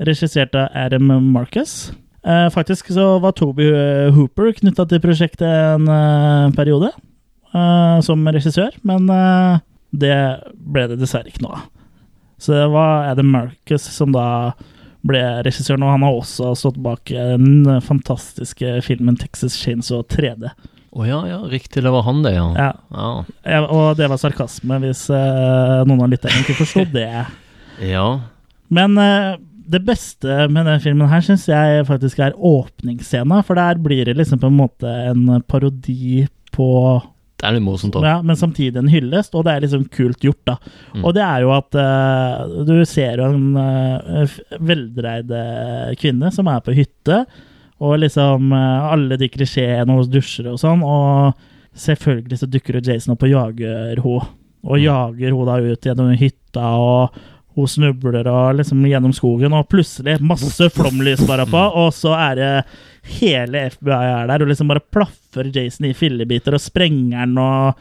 [0.00, 1.92] Regissert av Adam Marcus.
[2.24, 3.66] Uh, faktisk så var Toby
[4.14, 6.92] Hooper knytta til prosjektet en uh, periode.
[7.52, 9.10] uh, som regissør, men
[9.92, 10.16] det
[10.52, 11.70] ble det dessverre ikke noe av.
[12.42, 14.26] Så det var Adam Marcus som da
[15.06, 20.50] ble regissøren, og han har også stått bak den fantastiske filmen Texas Chainsaw 3D.
[20.92, 21.80] Å ja, ja, riktig.
[21.84, 22.48] Det var han, det, ja.
[22.58, 22.72] Ja.
[22.92, 23.12] Ja.
[23.48, 27.24] Ja, og det var sarkasme, hvis eh, noen av lytterne ikke forsto det.
[27.94, 28.06] ja.
[28.72, 29.38] Men eh,
[29.72, 34.18] det beste med den filmen her syns jeg faktisk er åpningsscena, for der blir det
[34.18, 36.68] liksom på en måte en parodi på
[37.42, 38.04] Det er litt morsomt, òg.
[38.06, 40.54] ja, men samtidig en hyllest, og det er liksom kult gjort, da.
[40.94, 41.00] Mm.
[41.02, 46.46] Og det er jo at uh, du ser jo en uh, veldreid eh, kvinne som
[46.52, 47.24] er på hytte,
[47.82, 51.34] og liksom uh, alle de klisjeene hos dusjer og sånn, og
[51.74, 54.22] selvfølgelig så dukker jo Jason opp og jager henne.
[54.62, 54.84] Og Mm.
[54.84, 57.18] jager henne da ut gjennom hytta, og
[57.56, 62.38] hun snubler og liksom gjennom skogen, og plutselig masse flomlys bare på, og så er
[62.38, 62.52] det
[63.18, 67.74] hele FBI er der, og liksom bare plaffer Jason i fillebiter og sprenger den, og,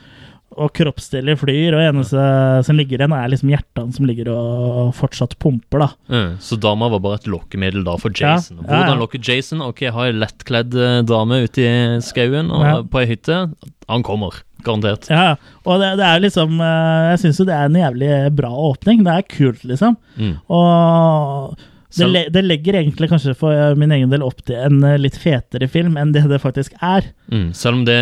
[0.57, 2.23] og kroppsdeler flyr, og eneste
[2.67, 5.89] som ligger igjen, er liksom hjertet hans som ligger og fortsatt pumper, da.
[6.11, 8.59] Mm, så dama var bare et lokkemiddel da for Jason.
[8.63, 8.99] ja, Hvordan ja.
[8.99, 9.61] lokke Jason?
[9.63, 11.73] Ok, jeg har en lettkledd eh, dame ute i
[12.03, 12.77] skauen og Ja.
[12.83, 13.39] på ei hytte.
[13.91, 15.07] Han kommer, garantert.
[15.11, 15.35] Ja,
[15.65, 19.05] og det, det er liksom eh, Jeg syns jo det er en jævlig bra åpning.
[19.07, 19.95] Det er kult, liksom.
[20.17, 20.35] Mm.
[20.51, 21.55] Og
[21.91, 24.99] det, le, det legger egentlig kanskje for eh, min egen del opp til en eh,
[25.01, 27.09] litt fetere film enn det det faktisk er.
[27.31, 27.97] Mm, selv om det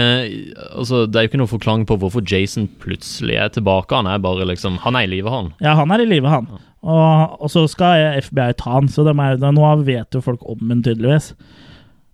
[0.69, 3.95] Altså, det er jo ikke noe forklaring på hvorfor Jason plutselig er tilbake.
[3.95, 5.53] Han er bare liksom Han er i live, han.
[5.63, 6.49] Ja, han er i live, han.
[6.85, 10.69] Og, og så skal FBI ta han, så de er, nå vet jo folk om
[10.69, 11.33] han tydeligvis.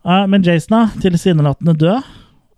[0.06, 2.14] Uh, men Jason er tilsynelatende død.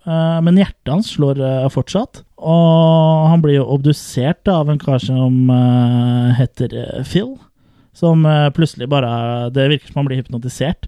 [0.08, 1.36] Men hjertet hans slår
[1.68, 2.22] fortsatt.
[2.40, 5.50] Og han blir jo obdusert da, av en kar som
[6.38, 6.72] heter
[7.04, 7.34] Phil.
[7.98, 10.86] Som eh, plutselig bare Det virker som han blir hypnotisert.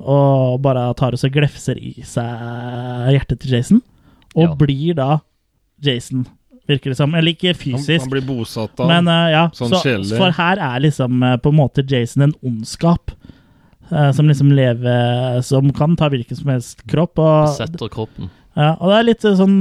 [0.00, 3.82] Og bare tar og så glefser i seg hjertet til Jason.
[4.36, 4.54] Og Ja.
[4.60, 5.20] blir da
[5.82, 6.26] Jason,
[6.68, 7.14] virker det som.
[7.14, 8.00] Eller ikke fysisk.
[8.04, 10.16] han blir bosatt av Men uh, ja, sånn så, sjelelig.
[10.18, 13.12] for her er liksom uh, på en måte Jason en ondskap.
[13.86, 17.18] Uh, som liksom lever Som kan ta hvilken som helst kropp.
[17.18, 18.30] Og, Besetter kroppen.
[18.56, 19.60] ja, og det er litt sånn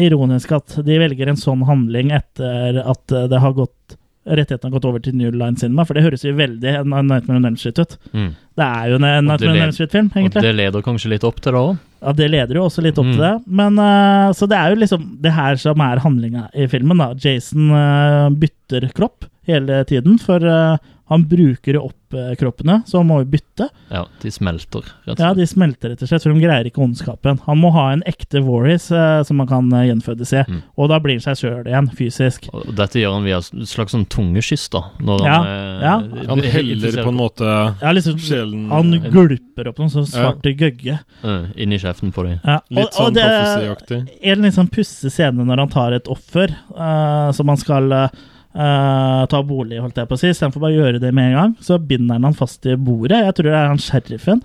[0.00, 4.86] ironisk at de velger en sånn handling etter at det har gått rettighetene har gått
[4.88, 7.78] over til New Line Cinema, for det høres jo veldig en Nightmare on Elm Street
[7.82, 7.96] ut.
[8.12, 8.30] Mm.
[8.56, 11.40] Det er jo en, Og Nightmare on Elm Street-film, Og det leder kanskje litt opp
[11.44, 11.76] til det òg?
[12.04, 13.12] Ja, det leder jo også litt opp Mm.
[13.16, 13.34] til det.
[13.48, 16.98] Men uh, Så det er jo liksom det her som er handlinga i filmen.
[16.98, 17.12] da.
[17.14, 20.76] Jason uh, bytter kropp hele tiden, for eh,
[21.12, 23.66] han bruker opp eh, kroppene, så han må jo bytte.
[23.92, 26.80] Ja, de smelter, rett og Ja, de smelter rett og slett, for de greier ikke
[26.80, 27.42] ondskapen.
[27.44, 30.62] Han må ha en ekte Warris eh, som han kan eh, gjenfødes i, Mm.
[30.80, 32.48] og da blir han seg sjøl igjen, fysisk.
[32.56, 34.82] Og dette gjør han via et slags sånn tungeskyss, da.
[35.04, 35.94] Når Ja, han, eh, ja.
[36.32, 37.52] Han heller på en måte
[37.84, 41.00] Ja, liksom, sjelen han eh, gulper opp noen sånn svarte gøgge.
[41.22, 42.40] eh, Inn i kjeften på dem.
[42.44, 44.00] Ja, Litt sånn profesiaktig.
[44.22, 48.08] En litt sånn pussig scene når han tar et offer eh, som han skal eh,
[48.54, 50.30] eh, ta bolig, holdt jeg på å si.
[50.32, 53.20] Istedenfor bare å gjøre det med en gang, så binder han han fast i bordet.
[53.26, 54.42] Jeg tror det er han sheriffen,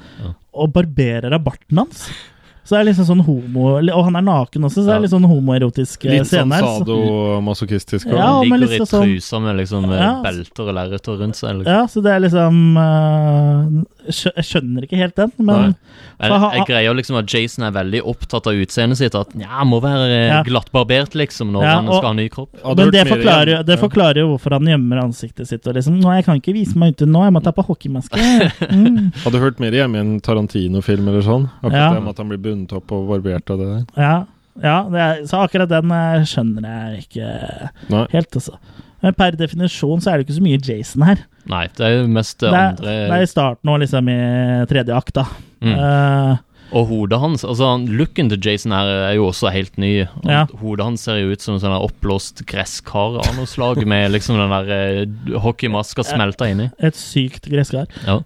[0.53, 2.07] og barberer av barten hans.
[2.69, 5.13] Så det er liksom sånn homo Og han er naken også, så det er litt
[5.15, 8.09] sånn homoerotisk homoerotitiske Litt sånn sadomasochistisk.
[8.13, 10.11] Ja, men Ligger i liksom trusa med liksom eh, Ja.
[10.23, 11.59] belter og lerreter rundt seg.
[11.59, 11.73] Liksom.
[11.73, 15.75] Ja, så det er liksom eh, Jeg skjønner ikke helt den, men.
[16.19, 19.15] Jeg, jeg greier liksom at Jason er veldig opptatt av utseendet sitt.
[19.15, 20.43] At ja, må være eh, Ja.
[20.45, 22.53] glattbarbert liksom når Ja, han skal ha ny kropp.
[22.75, 25.65] Men det forklarer, det forklarer jo hvorfor han gjemmer ansiktet sitt.
[25.67, 28.19] Og liksom, nå, 'Jeg kan ikke vise meg ute nå, jeg må ta på hockeymaske'.
[28.69, 29.11] Mm.
[29.23, 31.49] Hadde hørt mer hjemme i en Tarantino-film eller sånn.
[31.63, 31.93] Akkurat Ja.
[31.93, 33.87] det med at han blir bundet opp og barbert av det der.
[33.95, 34.13] Ja,
[34.63, 37.31] ja det er, så akkurat den eh, skjønner jeg ikke
[37.93, 38.05] Nei.
[38.15, 38.59] helt, altså.
[38.99, 41.23] Men per definisjon så er det ikke så mye Jason her.
[41.49, 44.19] Nei, det er jo mest det er, andre det er i starten og liksom i
[44.69, 45.25] tredje akt, da.
[45.63, 45.75] Mm.
[45.75, 46.33] Eh,
[46.71, 50.05] Og hodet hans altså Looken til Jason her er jo også helt ny.
[50.27, 50.43] Ja.
[50.61, 54.37] Hodet hans ser jo ut som en sånn oppblåst gresskar av noe slag, med liksom
[54.37, 56.69] den der eh, hockeymaska smelta inni.
[56.77, 57.87] et sykt gresskar.
[58.05, 58.19] Ja.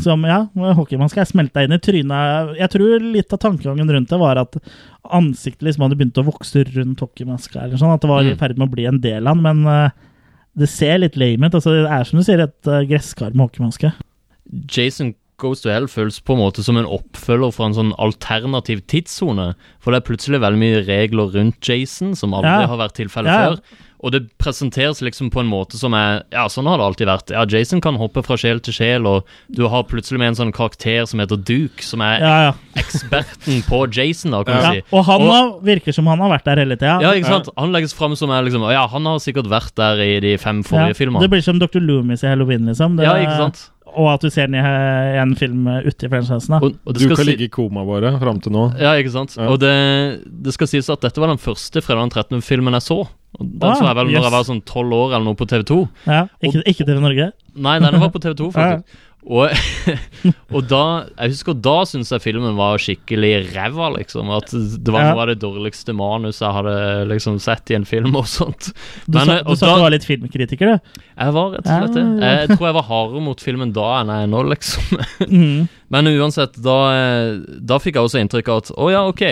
[0.00, 0.46] som, ja,
[0.78, 2.56] hockeymaska er smelta inn i trynet.
[2.58, 4.56] Jeg tror litt av tankegangen rundt det var at
[5.12, 7.66] ansiktet liksom hadde begynt å vokse rundt hockeymaska.
[7.66, 8.38] Eller sånn, at det var i Mm.
[8.38, 9.90] ferd med å bli en del av den, men uh,
[10.56, 11.54] det ser litt lame ut.
[11.54, 13.92] Altså, det er som du sier, et uh, gresskar med hockeymaske.
[14.72, 18.84] Jason Goes to Hell føles på en måte som en oppfølger fra en sånn alternativ
[18.92, 19.54] tidssone.
[19.80, 22.66] For det er plutselig veldig mye regler rundt Jason som aldri Ja.
[22.70, 23.46] har vært tilfellet Ja.
[23.50, 23.60] før.
[24.02, 27.30] Og det presenteres liksom på en måte som er Ja, sånn har det alltid vært.
[27.36, 30.52] Ja, Jason kan hoppe fra sjel til sjel, og du har plutselig med en sånn
[30.56, 32.52] karakter som heter Duke, som er Ja, ja.
[32.80, 34.82] eksperten på Jason, da, kan du si.
[34.92, 37.00] og han har, virker som han har vært der hele tida.
[37.02, 37.48] Ja, ikke sant?
[37.58, 40.62] Han legges fram som er liksom Ja, han har sikkert vært der i de fem
[40.64, 41.20] forrige filmene.
[41.20, 41.80] Det blir som Dr.
[41.80, 42.96] Loomis i Halloween, liksom.
[42.96, 43.70] Det, Ja, ikke sant?
[43.96, 46.54] Og at du ser den i i en film uti franchisen.
[46.62, 48.68] Og, og Du skal kan si- ligge i koma bare fram til nå.
[48.78, 49.36] Ja, ikke sant?
[49.38, 52.10] Og det, det skal sies at dette var den første fredag den
[52.40, 52.42] 13.
[52.42, 53.00] filmen jeg så.
[53.38, 54.24] Og Den Ah, så jeg vel når yes.
[54.26, 55.80] jeg var sånn tolv år eller noe på TV2.
[56.06, 57.30] Ja, ikke, ikke TV Norge.
[57.56, 58.58] Nei, den var på TV2, Ja.
[58.58, 59.06] faktisk.
[59.20, 59.50] Og,
[60.56, 60.78] og da
[61.18, 64.30] Jeg husker da syntes jeg filmen var skikkelig ræva, liksom.
[64.32, 65.10] At det var Ja.
[65.12, 66.74] noe av det dårligste manuset jeg hadde
[67.10, 68.70] liksom sett i en film og sånt.
[69.06, 71.02] Du sa, eh, du og sa da- du var litt filmkritiker, du.
[71.20, 72.04] Jeg var rett og slett det.
[72.24, 72.30] Ja.
[72.40, 75.04] Jeg tror jeg var hardere mot filmen da enn jeg er nå, liksom.
[75.30, 75.68] Mm.
[75.90, 79.22] Men uansett, da, eh, da fikk jeg også inntrykk av at å ja, ok,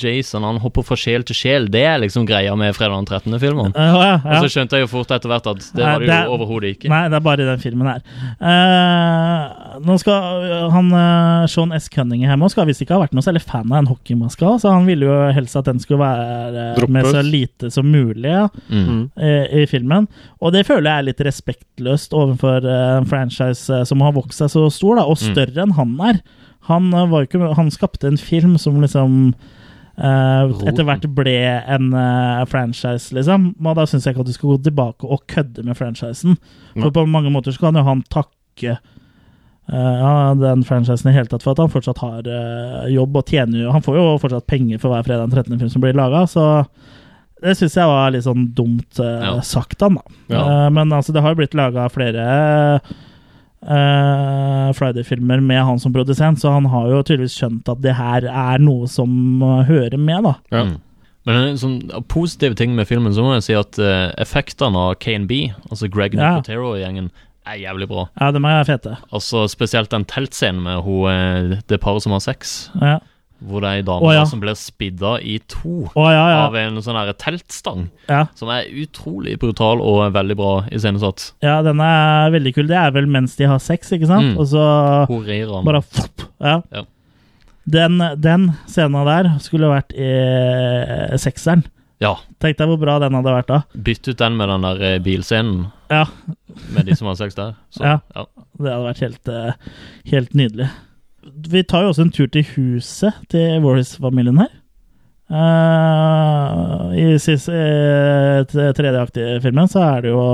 [0.00, 1.66] Jason han hopper fra sjel til sjel.
[1.70, 3.36] Det er liksom greia med fredag den 13.
[3.42, 3.74] filmen.
[3.76, 4.14] Uh, ja, ja.
[4.38, 6.70] Og så skjønte jeg jo fort etter hvert at det var det det jo overhodet
[6.78, 6.88] ikke.
[6.92, 8.00] Nei, det er bare i den filmen her.
[8.40, 11.90] Uh, nå skal han uh, Sean S.
[11.92, 14.88] Cunningham også skal visst ikke ha vært noe særlig fan av den hockeymaska, så han
[14.88, 19.10] ville jo helst at den skulle være eh, med så lite som mulig ja, Mm.
[19.20, 20.06] i, i filmen.
[20.40, 24.40] Og det føler jeg er litt respektløst overfor eh, en franchise eh, som har vokst
[24.40, 25.34] seg så stor, da, og Mm.
[25.34, 26.20] større enn han er.
[26.68, 29.34] Han, eh, var ikke, han skapte en film som liksom
[29.96, 31.32] Uh, etter hvert ble
[31.72, 33.54] en uh, franchise, liksom.
[33.64, 36.36] Og da syns jeg ikke at du skal gå tilbake og kødde med franchisen.
[36.74, 38.74] For på mange måter så kan jo han takke
[39.72, 42.28] uh, den franchisen i hele tatt for at han fortsatt har
[42.92, 45.58] jobb og tjener jo Han får jo fortsatt penger for hver fredag den 13.
[45.64, 46.44] film som blir laga, så
[47.46, 49.34] det syns jeg var litt sånn dumt uh, Ja.
[49.46, 50.16] sagt av han, da.
[50.34, 50.40] Ja.
[50.46, 52.24] Uh, men altså, det har jo blitt laga flere
[53.66, 58.26] uh, Friday-filmer med han som produsent, så han har jo tydeligvis skjønt at det her
[58.30, 60.34] er noe som hører med, da.
[60.54, 60.66] Ja.
[60.66, 60.76] Mm.
[61.26, 64.98] Men en sånn positiv ting med filmen, så må jeg si at uh, effektene av
[65.02, 65.32] KNB,
[65.70, 66.36] altså Greg Ja.
[66.36, 67.10] Nicotero-gjengen
[67.46, 68.06] er jævlig bra.
[68.18, 68.96] Ja, de er fete.
[69.14, 72.56] Altså Spesielt den teltscenen med hun, det paret som har sex.
[72.82, 72.98] Ja.
[73.44, 74.22] Hvor det er ei dame oh, ja.
[74.24, 76.38] som blir spidda i to oh, ja, ja.
[76.46, 77.86] av en sånn her teltstang.
[78.38, 81.32] Som er utrolig brutal og veldig bra iscenesatt.
[81.44, 82.68] ja, den er veldig kul.
[82.70, 84.32] Det er vel mens de har sex, ikke sant?
[84.32, 84.40] Mm.
[84.40, 84.66] Og så
[85.10, 85.68] Horerer han.
[85.68, 86.60] bare fopp, ja.
[87.66, 91.66] Den, den scenen der skulle vært i eh, sekseren.
[92.02, 92.12] Ja.
[92.42, 93.60] Tenk deg hvor bra den hadde vært da.
[93.72, 96.04] Bytt ut den med den der eh, bilscenen Ja,
[96.76, 97.56] med de som har sex der.
[97.72, 97.98] Så, Ja.
[98.14, 98.26] ja.
[98.60, 99.72] det hadde vært helt, eh,
[100.12, 100.68] helt nydelig.
[101.26, 104.52] Vi tar jo også en tur til huset til Warris-familien her.
[105.26, 110.26] Uh, I siste, eh, tredje akt filmen så er det jo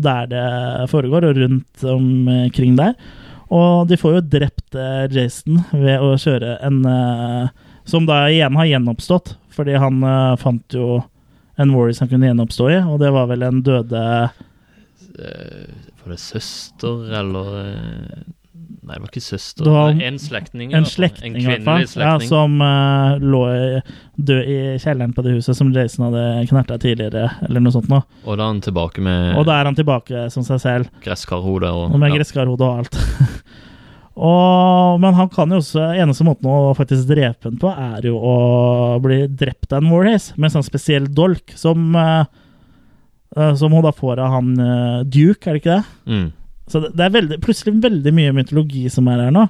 [0.00, 0.44] der det
[0.88, 2.94] foregår, og rundt omkring der.
[3.52, 7.50] Og de får jo drept eh, Jason ved å kjøre en uh,
[7.84, 10.04] Som da igjen har gjenoppstått, fordi han
[10.38, 11.00] fant jo
[11.58, 14.02] en Warris han kunne gjenoppstå i, og det var vel en døde
[15.18, 17.48] Var det søster, eller
[18.90, 19.62] Nei, det var ikke søster.
[19.62, 20.72] Det var en slektning.
[20.74, 23.42] En slektning, En kvinnelig Ja, som uh, lå
[24.18, 28.02] død i kjelleren på det huset som Jason hadde knerta tidligere, eller noe sånt noe.
[28.24, 31.70] Og da er han tilbake med Og da er han tilbake som seg selv, gresskarhode
[31.70, 32.18] og, og med ja.
[32.18, 32.98] gresskarhode og alt.
[34.30, 38.18] og, men han kan jo også Eneste måten å faktisk drepe ham på, er jo
[38.18, 38.36] å
[39.06, 42.26] bli drept av en Warhays med en sånn spesiell dolk som eh,
[43.54, 45.98] som hun da får av han uh, Duke, er det ikke det?
[46.10, 46.28] Mm.
[46.70, 49.48] Så det, er veldig, plutselig veldig mye mytologi som er her nå.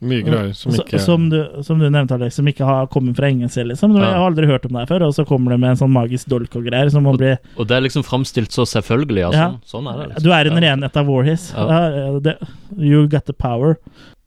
[0.00, 3.28] Mye greier som Så- som, du, som du nevnte, Alex, som ikke har kommet fra
[3.28, 3.58] engelsk.
[3.68, 3.92] Liksom.
[3.98, 5.92] Jeg har aldri hørt om det her før, og så kommer det med en sånn
[5.92, 6.88] magisk dolk og greier.
[6.90, 9.26] Som må bli Og det er liksom framstilt så selvfølgelig.
[9.28, 9.36] altså.
[9.36, 9.50] Ja.
[9.60, 10.08] sånn, sånn er det.
[10.14, 10.22] Liksom.
[10.24, 11.52] Du er en ren et av Warhis.
[11.54, 11.66] Ja.
[11.68, 12.38] Ja, det-
[12.78, 13.76] you got the power.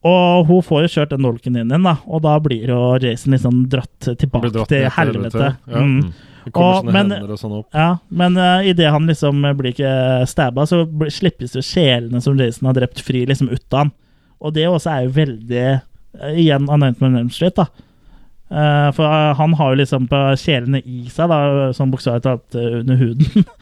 [0.05, 3.31] Og hun får jo kjørt den dolken inn igjen, da, og da blir jo Jason
[3.33, 5.31] liksom dratt tilbake dratt til helvete.
[5.31, 5.79] helvete, ja.
[5.79, 6.13] Mm.
[6.51, 7.63] Og- men- og sånn.
[7.73, 12.67] Ja, men uh, idet han liksom blir ikke stabba, så slippes jo sjelene som Jason
[12.67, 13.91] har drept, fri liksom ut av han.
[14.43, 15.65] Og det også er jo veldig
[16.21, 17.67] uh, Igjen Anointment Elm Street, da.
[18.53, 22.55] Uh, for uh, han har jo liksom på sjelene i seg, da, sånn bokstavelig talt
[22.59, 23.47] eh, under huden.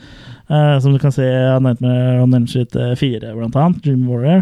[0.51, 3.77] Eh, som du kan se i Nightmare on Elm Street eh, 4, blant annet.
[3.85, 4.41] Dream Warrior.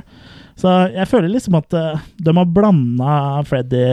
[0.57, 3.83] Så jeg føler liksom at eh, de har blanda Freddy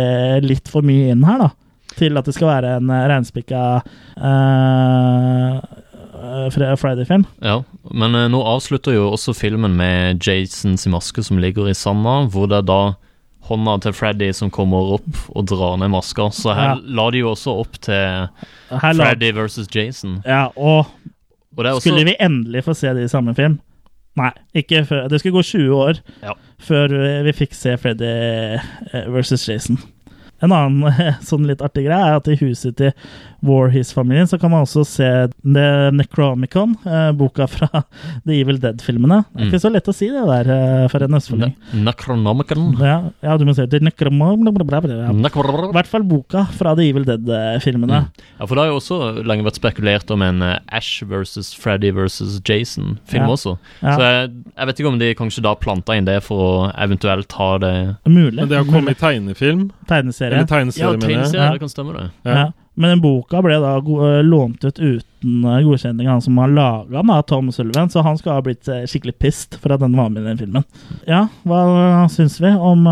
[0.40, 1.50] litt for mye inn her, da.
[1.96, 3.60] Til at det skal være en uh, reinspikka
[4.20, 5.60] uh,
[6.76, 7.24] Friday-film.
[7.40, 7.62] Ja,
[7.94, 12.48] men eh, nå avslutter jo også filmen med Jasons maske som ligger i sanda, hvor
[12.50, 12.78] det er da
[13.46, 16.28] hånda til Freddy som kommer opp og drar ned maska.
[16.34, 16.80] Så her Ja.
[16.98, 20.22] la de jo også opp til Her la- Freddy versus Jason.
[20.26, 20.86] Ja, og,
[21.56, 23.60] Og det også skulle vi endelig få se det i samme film?
[24.16, 25.08] Nei, ikke før.
[25.08, 26.32] Det skulle gå 20 år Ja.
[26.58, 26.88] før
[27.24, 28.60] vi- fikk se Freddy eh,
[29.12, 29.78] versus Jason.
[30.42, 32.92] En annen sånn litt artig greie er at i huset til
[33.46, 35.06] Warhis-familien så kan man også se
[35.44, 37.68] The Necromicon, eh, boka fra
[38.26, 39.22] The Evil Dead-filmene.
[39.32, 39.50] Det er Mm.
[39.52, 41.52] ikke så lett å si det der eh, for en østfolding.
[41.86, 42.64] Necronomicon.
[42.82, 43.80] Ja, ja, du må si det.
[43.82, 48.00] I hvert fall boka fra The Evil Dead-filmene.
[48.06, 48.24] Mm.
[48.40, 51.92] Ja, for det har jo også lenge vært spekulert om en eh, Ash versus Freddy
[51.96, 53.32] versus Jason-film Ja.
[53.36, 53.56] også.
[53.82, 53.94] Ja.
[53.96, 57.32] Så jeg, jeg vet ikke om de kanskje da planta inn det for å eventuelt
[57.38, 57.74] ha det
[58.06, 58.40] Mulig.
[58.40, 59.68] Men det har kommet i tegnefilm?
[59.88, 60.25] Tegneserie.
[60.32, 61.34] Eller tegneserie, Ja, mener jeg.
[61.34, 61.52] Ja.
[61.52, 62.06] det kan stemme det.
[62.26, 62.52] Ja.
[62.76, 66.48] Men den boka ble da eh, lånt ut uten eh, godkjenning av han som har
[66.52, 69.96] laga den, Tom Sullivan, så han skal ha blitt eh, skikkelig pissed for at den
[69.96, 70.66] var med i den filmen.
[71.08, 72.84] Ja, hva syns vi om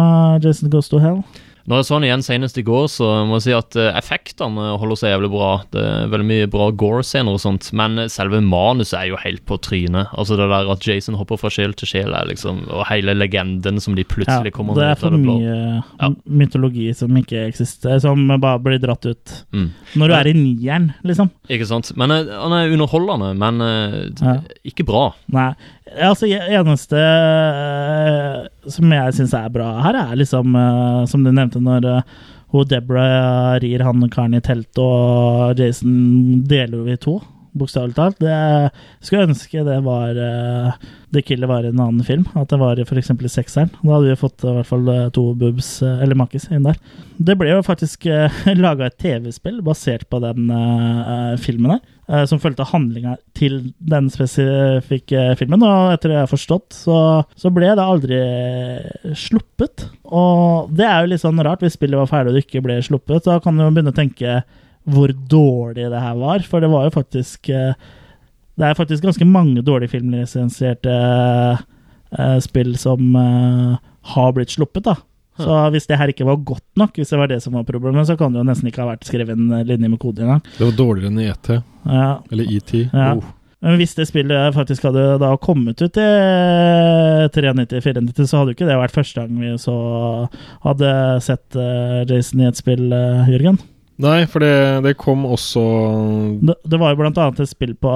[0.43, 1.20] Jason Goes to Hell?
[1.65, 4.74] Når jeg så den igjen senest i går, så må jeg si at eh, effektene
[4.81, 5.51] holder seg jævlig bra.
[5.73, 9.57] Det er veldig mye bra gore-scener og sånt, men selve manuset er jo helt på
[9.65, 10.12] trynet.
[10.12, 13.97] Altså det der at Jason hopper fra sjel til sjel, liksom, og hele legenden som
[13.97, 16.11] de plutselig kommer det er for mye ja.
[16.28, 19.36] mytologi som ikke eksisterer, som bare blir dratt ut.
[19.55, 19.70] Mm.
[20.01, 21.32] Når du er i nieren, liksom.
[21.49, 21.95] Ikke sant?
[21.97, 24.36] Men eh, han er underholdende, men eh, Ja.
[24.69, 25.07] ikke bra.
[25.32, 25.53] Nei.
[25.95, 31.31] Altså, det eneste eh, som jeg syns er bra her, er liksom, eh, som du
[31.31, 32.16] nevnte, når uh,
[32.55, 37.18] hun Deborah rir han karen i teltet, og Jason deler jo i to,
[37.55, 38.20] bokstavelig talt.
[38.22, 38.35] Det,
[39.05, 40.74] skulle ønske det var uh,
[41.14, 42.26] The Killer var en annen film.
[42.35, 43.10] At det var f.eks.
[43.14, 43.70] i sekseren.
[43.81, 46.78] Da hadde vi fått i hvert fall eh, to boobs, eh, eller makkis, inn der.
[47.16, 48.09] Det ble jo faktisk
[48.64, 51.85] laga et TV-spill basert på den eh, filmen der.
[52.09, 55.62] eh, som fulgte handlinga til den spesifikke filmen.
[55.62, 56.98] Og etter det jeg har forstått, så,
[57.39, 58.20] så ble det aldri
[59.14, 59.86] sluppet.
[60.10, 62.81] Og det er jo litt sånn rart, hvis spillet var ferdig og det ikke ble
[62.84, 63.26] sluppet.
[63.31, 64.42] Da kan du jo begynne å tenke
[64.85, 67.73] hvor dårlig det her var, for det var jo faktisk eh,
[68.55, 73.73] Det er faktisk ganske mange dårlig filmlisensierte eh, spill som eh,
[74.15, 74.95] har blitt sluppet, da.
[75.35, 78.07] Så hvis det her ikke var godt nok, hvis det var det som var problemet,
[78.07, 80.45] så kan det jo nesten ikke ha vært skrevet en linje med kode engang.
[80.55, 81.51] Det var dårligere enn ET.
[81.89, 82.11] Ja.
[82.31, 82.71] Eller ET.
[82.85, 83.09] Ja.
[83.17, 83.33] Oh.
[83.65, 86.07] Men hvis det spillet faktisk hadde da kommet ut i
[87.35, 89.77] 93-94, så hadde jo ikke det vært første gang vi så
[90.69, 90.91] hadde
[91.25, 91.59] sett
[92.13, 92.93] Jason i et spill,
[93.33, 93.59] Jørgen.
[94.02, 95.60] Nei, for det, det kom også
[96.42, 97.92] Det, det var jo blant annet et spill på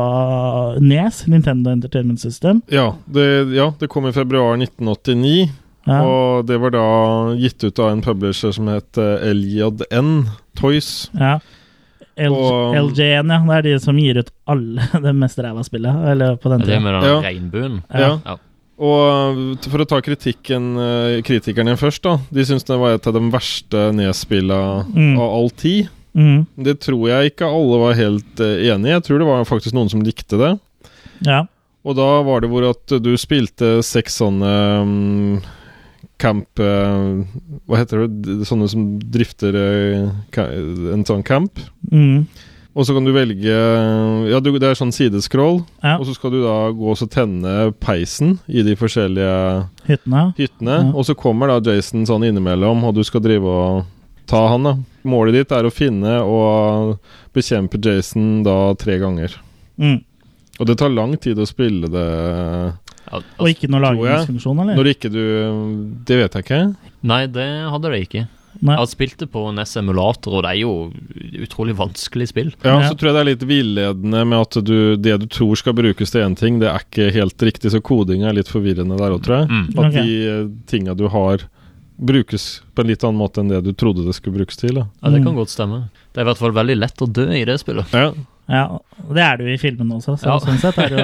[0.85, 2.61] Nes, Nintendo Entertainment System.
[2.71, 3.25] Ja, det,
[3.57, 5.49] ja, det kom i februar 1989.
[5.89, 6.03] Ja.
[6.05, 6.85] Og det var da
[7.41, 10.27] gitt ut av en publisher som het eh, LJN
[10.61, 11.09] Toys.
[11.17, 11.39] Ja.
[12.19, 13.39] L Og- LJN, ja.
[13.47, 16.05] Det er de som gir ut alle det mest ræva spillet.
[16.13, 16.85] Eller på den Er det tida.
[16.85, 17.19] med den Ja.
[17.25, 17.81] regnbuen?
[17.91, 18.37] Ja.
[18.79, 22.17] Og for å ta kritikken eh, kritikerne først, da.
[22.31, 24.61] De syns det var et av de verste nedspilla
[24.95, 25.17] Mm.
[25.19, 25.89] av all tid.
[26.15, 26.47] Mm.
[26.57, 28.95] Det tror jeg ikke alle var helt eh, enig i.
[28.97, 30.53] Jeg tror det var faktisk noen som likte det.
[31.27, 31.45] Ja.
[31.85, 34.51] Og da var det hvor at du spilte seks sånne
[34.83, 35.41] um,
[36.19, 37.23] camp uh,
[37.71, 38.43] Hva heter det?
[38.49, 40.11] Sånne som drifter uh,
[40.93, 41.59] en sånn camp.
[41.91, 42.27] Mhm.
[42.79, 43.55] Og så kan du velge
[44.31, 45.65] Ja, du, det er sånn sidescroll.
[45.83, 45.97] Ja.
[45.99, 49.33] Og så skal du da gå og tenne peisen i de forskjellige
[49.89, 50.29] Hyttene.
[50.39, 50.77] hyttene.
[50.87, 50.93] Ja.
[50.95, 53.89] Og så kommer da Jason sånn innimellom, og du skal drive og
[54.31, 54.77] ta han, da.
[55.09, 56.99] Målet ditt er å finne og
[57.35, 59.35] bekjempe Jason da tre ganger.
[59.81, 59.99] Mm.
[60.59, 62.07] Og det tar lang tid å spille det.
[63.41, 64.77] Og ikke noe lagringsfunksjon, eller?
[64.77, 65.23] Når ikke du
[66.05, 66.63] Det vet jeg ikke.
[67.09, 68.27] Nei, det hadde det ikke.
[68.59, 70.73] Jeg har spilt det på NES emulator, og det er jo
[71.45, 72.49] utrolig vanskelig spill.
[72.65, 75.77] Ja, så tror jeg det er litt villedende med at du, det du tror skal
[75.79, 79.15] brukes til én ting, det er ikke helt riktig, så koding er litt forvirrende der
[79.15, 79.51] òg, tror jeg.
[79.53, 79.69] Mm.
[79.77, 80.03] At okay.
[80.03, 81.47] de eh, tinga du har,
[81.99, 84.77] brukes på en litt annen måte enn det du trodde det skulle brukes til.
[84.79, 84.89] Da.
[85.03, 85.85] Ja, Det kan godt stemme.
[86.15, 87.95] Det er i hvert fall veldig lett å dø i det spillet.
[87.95, 88.13] Ja.
[88.49, 88.79] Ja,
[89.13, 90.39] det er du i filmen også, så Ja.
[90.41, 91.01] sånn sett er du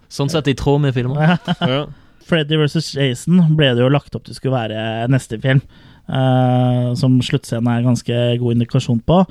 [0.16, 1.20] Sånn sett i tråd med filmen.
[1.60, 1.84] Ja.
[2.28, 2.94] Freddy vs.
[2.96, 5.62] Jason ble det jo lagt opp til skulle være neste film,
[6.06, 9.22] som sluttscenen er ganske god indikasjon på.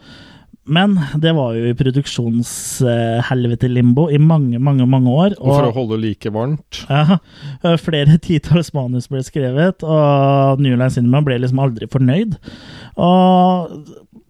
[0.69, 5.33] Men det var jo i produksjonshelvete-limbo i mange, mange mange år.
[5.39, 6.83] Og for å holde like varmt.
[6.91, 7.17] Ja,
[7.65, 12.31] eh, flere titalls manus ble skrevet, og New Line Cinema ble liksom aldri fornøyd.
[13.01, 13.69] Og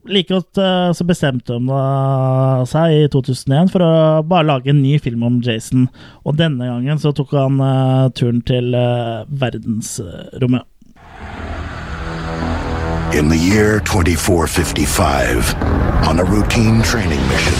[0.08, 1.68] like godt eh, så bestemte de
[2.72, 3.92] seg i 2001 for å
[4.24, 5.90] bare lage en ny film om Jason.
[6.24, 10.64] Og denne gangen så tok han eh, turen til eh, verdensrommet.
[13.14, 15.54] In the year 2455,
[16.08, 17.54] on a routine training mission,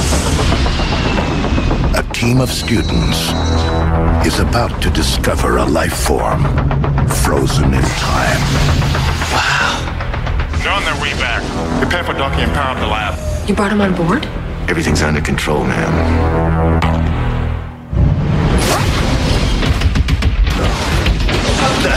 [1.94, 3.20] a team of students
[4.26, 6.44] is about to discover a life form
[7.08, 8.42] frozen in time.
[9.34, 10.58] Wow.
[10.64, 11.44] They're on their way back.
[11.82, 13.50] Prepare for docking and power up the lab.
[13.50, 14.26] You brought him on board?
[14.70, 17.01] Everything's under control, ma'am.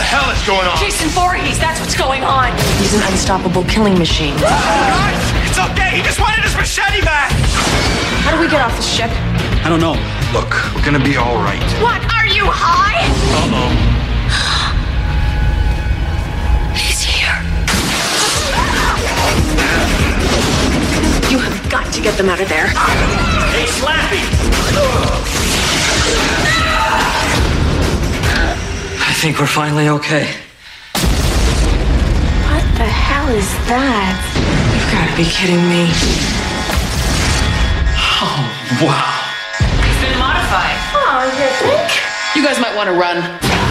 [0.04, 0.76] Hell is going on?
[0.78, 2.52] Jason Voorhees, that's what's going on.
[2.78, 4.36] He's an unstoppable killing machine.
[4.36, 5.96] Guys, it's okay.
[5.96, 7.32] He just wanted his machete back.
[8.24, 9.10] How do we get off the ship?
[9.64, 9.96] I don't know.
[10.36, 11.62] Look, we're gonna be all right.
[11.80, 12.00] What?
[12.12, 13.00] Are you high?
[13.40, 13.72] Uh-oh.
[16.76, 17.36] He's here.
[21.30, 22.68] You have got to get them out of there.
[22.68, 24.22] Hey, Slappy!
[29.24, 30.26] I think we're finally okay.
[32.44, 34.20] What the hell is that?
[34.68, 35.88] You've got to be kidding me.
[38.20, 38.44] Oh,
[38.84, 39.16] wow.
[39.80, 40.76] He's been modified.
[40.92, 41.88] Oh, you think?
[42.36, 43.63] You guys might want to run.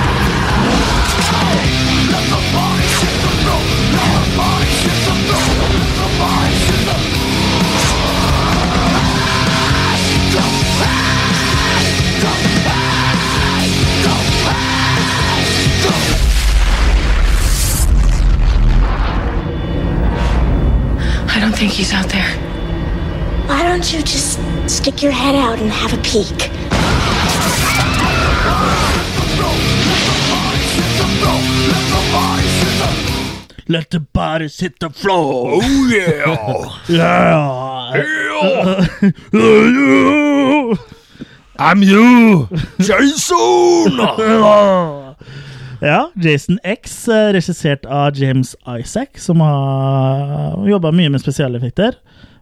[21.44, 22.38] Don't think he's out there.
[23.48, 24.40] Why don't you just
[24.70, 26.50] stick your head out and have a peek?
[33.68, 35.60] Let the bodies hit the floor.
[35.62, 36.80] Oh, yeah.
[36.88, 37.94] Yeah.
[39.34, 40.76] Yeah.
[41.60, 42.48] I'm you,
[42.80, 44.00] Jason!
[45.84, 51.98] Ja, Jason X, eh, regissert av James Isaac, som har jobba mye med spesialeffekter.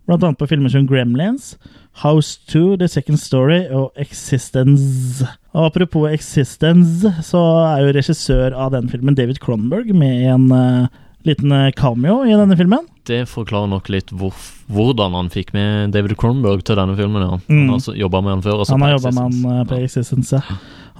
[0.05, 1.55] Blant annet på filmer som Gremlins,
[2.03, 5.25] House 2, The Second Story og Existence.
[5.55, 10.87] Og apropos Existence, så er jo regissør av den filmen David Cronberg med en uh,
[11.25, 12.85] liten eh, cameo i denne filmen.
[13.09, 14.37] Det forklarer nok litt hvor,
[14.69, 17.25] hvordan han fikk med David Cronberg til denne filmen.
[17.25, 17.41] Ja.
[17.41, 17.57] Mm.
[17.57, 18.65] Han har altså jobba med han før.
[18.69, 20.45] Han har jobba med han på Existence.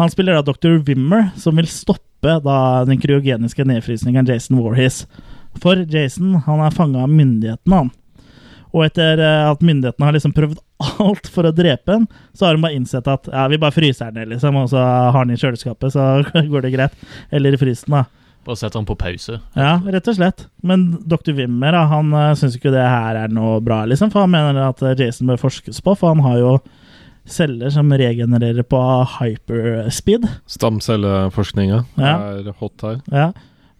[0.02, 0.82] Han spiller da Dr.
[0.88, 5.06] Wimmer, som vil stoppe da den kryogeniske nedfrysningen Jason Warhis.
[5.62, 7.92] For Jason han er fanga av myndighetene, han.
[8.72, 10.60] Og etter eh, at myndighetene har liksom prøvd
[11.02, 14.08] alt for å drepe han, så har de bare innsett at ja, vi bare fryser
[14.08, 16.08] han ned, liksom, og så har han i kjøleskapet, så
[16.54, 17.08] går det greit.
[17.36, 18.06] Eller i frysen, da.
[18.48, 19.38] Bare setter han på pause.
[19.54, 20.48] Ja, rett og slett.
[20.66, 21.34] Men dr.
[21.38, 24.82] Wimmer han uh, syns ikke det her er noe bra, liksom, for han mener at
[24.86, 26.56] eh, Jason bør forskes på, for han har jo
[27.28, 28.80] celler som regenererer på
[29.20, 30.26] hyperspeed.
[30.50, 32.16] Stamcelleforskninga Ja.
[32.42, 33.00] er hot her.
[33.12, 33.32] Ja.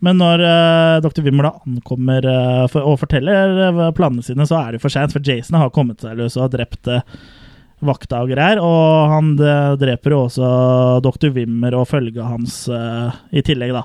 [0.02, 1.22] Men når uh, dr.
[1.22, 5.14] Wimmer da ankommer uh, for, og forteller eh, planene sine, så er det for seint,
[5.14, 7.04] for Jason har kommet seg løs og har drept uh,
[7.86, 8.58] vakta og greier.
[8.66, 10.48] Og han eh, dreper jo også
[11.06, 11.30] dr.
[11.36, 13.84] Wimmer og følget hans eh, i tillegg, da.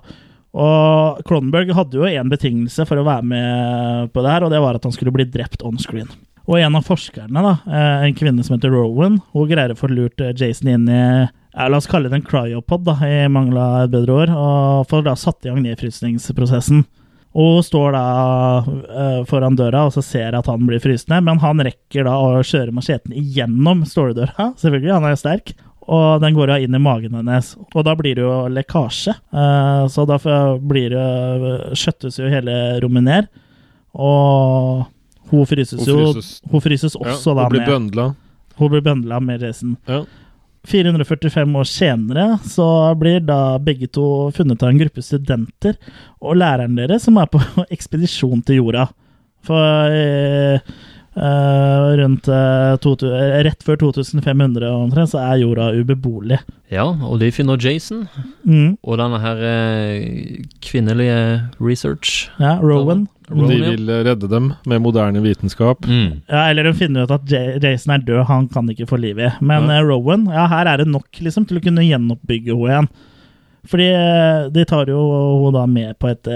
[0.57, 4.60] Og Cronenberg hadde jo en betingelse for å være med på det her, og det
[4.65, 6.09] var at han skulle bli drept on screen.
[6.47, 9.91] Og en av forskerne, da, eh, en kvinne som heter Rowan, hun greier å få
[9.91, 11.00] lurt eh, Jason inn i
[11.57, 14.86] ja, La oss kalle det en cryopod, da, i mangel av et bedre ord, og
[14.91, 16.84] får da satt i gang nedfrysningsprosessen.
[17.36, 18.02] Og står da
[18.65, 22.41] uh, foran døra og så ser at han blir frysende, men han rekker da å
[22.41, 25.55] kjøre macheten igjennom ståledøra, selvfølgelig, han er sterk.
[25.86, 29.15] Og den går da inn i magen hennes, og da blir det jo lekkasje.
[29.33, 30.18] Uh, så da
[30.60, 33.28] blir det skjøttes jo hele rommet ned.
[33.97, 34.84] Og
[35.31, 36.31] hun fryses Hun jo fryses.
[36.51, 38.07] Hun fryses Ja, også hun da blir med bøndla.
[38.57, 39.77] Hun blir bøndla med Jason.
[39.89, 40.05] Ja.
[40.67, 42.67] 445 år senere så
[42.99, 45.77] blir da begge to funnet av en gruppe studenter
[46.19, 47.41] og læreren deres som er på
[47.77, 48.89] ekspedisjon til jorda.
[49.47, 50.59] For eh,
[51.17, 56.39] eh, rundt uh, 2000, eh, rett før 2500 omtrent så er jorda ubeboelig.
[56.73, 58.05] Ja, og de finner Jason.
[58.45, 58.77] Mm.
[58.83, 61.19] Og denne her uh, kvinnelige
[61.62, 62.28] research.
[62.43, 63.07] Ja, Rowan.
[63.27, 65.83] De vil redde dem med moderne vitenskap.
[65.89, 66.23] Mm.
[66.31, 69.19] Ja, Eller de finner ut at J Jason er død, han kan ikke få liv
[69.19, 69.33] i.
[69.41, 69.83] Men Ja.
[69.83, 72.89] Rowan, ja, her er det nok liksom til å kunne gjenoppbygge henne igjen.
[73.67, 73.89] Fordi
[74.55, 75.01] de tar jo
[75.43, 76.31] henne da med på et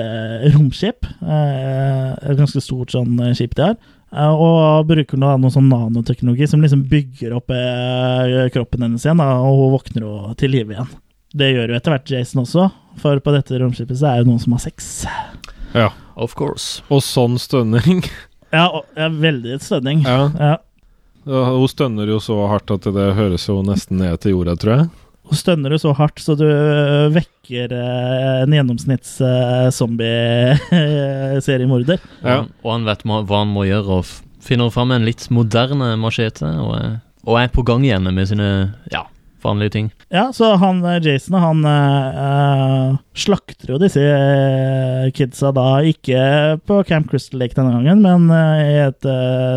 [0.57, 1.07] romskip.
[1.23, 3.79] Eh, et ganske stort sånn skip de har.
[4.11, 9.23] Eh, og bruker da noe sånn nanoteknologi som liksom bygger opp eh, kroppen hennes igjen,
[9.23, 10.91] da, og hun våkner jo til live igjen.
[11.31, 14.43] Det gjør jo etter hvert Jason også, for på dette romskipet så er jo noen
[14.43, 14.91] som har sex.
[15.77, 15.93] Ja.
[16.19, 16.83] Of course.
[16.91, 18.05] Og sånn stønning.
[18.51, 20.01] Ja, og, ja veldig stønning.
[20.03, 20.25] Ja.
[20.35, 20.55] Ja.
[21.23, 24.73] Ja, Hun stønner jo så hardt at det høres jo nesten ned til jorda, tror
[24.75, 24.89] jeg.
[25.31, 31.99] Og stønner du så hardt så du øh, vekker øh, en gjennomsnitts øh, zombie-seriemorder.
[32.27, 34.05] Og, og han vet hva han må gjøre, og
[34.43, 36.75] finner fram en litt moderne machete, og,
[37.29, 38.49] og er på gang igjen med sine
[38.91, 39.03] ja,
[39.45, 39.87] vanlige ting.
[40.11, 44.01] Ja, så han Jason han øh, slakter jo disse
[45.15, 46.19] kidsa da ikke
[46.67, 48.31] på Camp Crystal Lake denne gangen, men
[48.67, 49.03] i et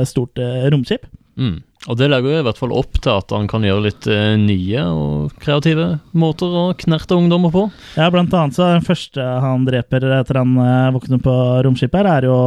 [0.08, 0.38] stort
[0.70, 1.06] romskip.
[1.34, 1.66] Mm.
[1.92, 4.36] Og det legger jo i hvert fall opp til at han kan gjøre litt eh,
[4.40, 7.66] nye og kreative måter å knerte ungdommer på.
[8.00, 11.38] Ja, blant annet så er den første han dreper etter han eh, våkner på
[11.68, 12.42] romskipet her, er jo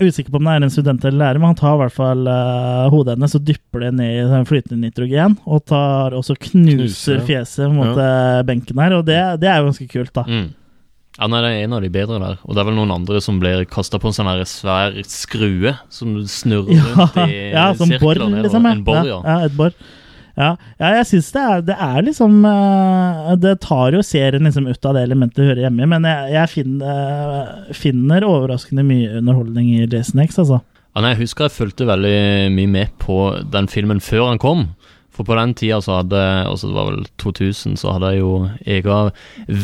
[0.00, 2.28] Usikker på om det er en student eller lærer, men han tar i hvert fall
[2.32, 7.20] eh, hodet hennes og dypper det ned i flytende nitrogen, og tar også knuser Knuser,
[7.28, 8.40] fjeset mot ja.
[8.48, 10.24] benken her, og det, det er jo ganske kult, da.
[10.24, 10.46] Mm.
[11.18, 12.36] Ja, nei, det er en av de bedre der.
[12.46, 15.74] Og det er vel noen andre som blir kasta på en sånn her svær skrue
[15.92, 18.68] som snurrer Ja, rundt i ja som sirkler bor, liksom.
[18.70, 19.18] En bor, ja.
[19.26, 19.74] ja, et bor.
[20.38, 24.68] Ja, ja jeg syns det er Det er liksom eh, Det tar jo serien liksom
[24.70, 28.86] ut av det elementet det hører hjemme i, men jeg, jeg finner, eh, finner overraskende
[28.86, 30.62] mye underholdning i Jason X, altså.
[30.94, 32.16] Ja, nei, jeg husker jeg fulgte veldig
[32.54, 33.18] mye med på
[33.50, 34.64] den filmen før han kom.
[35.10, 38.32] For på den tida så hadde altså det var vel 2000, så hadde jeg jo
[38.66, 39.10] egen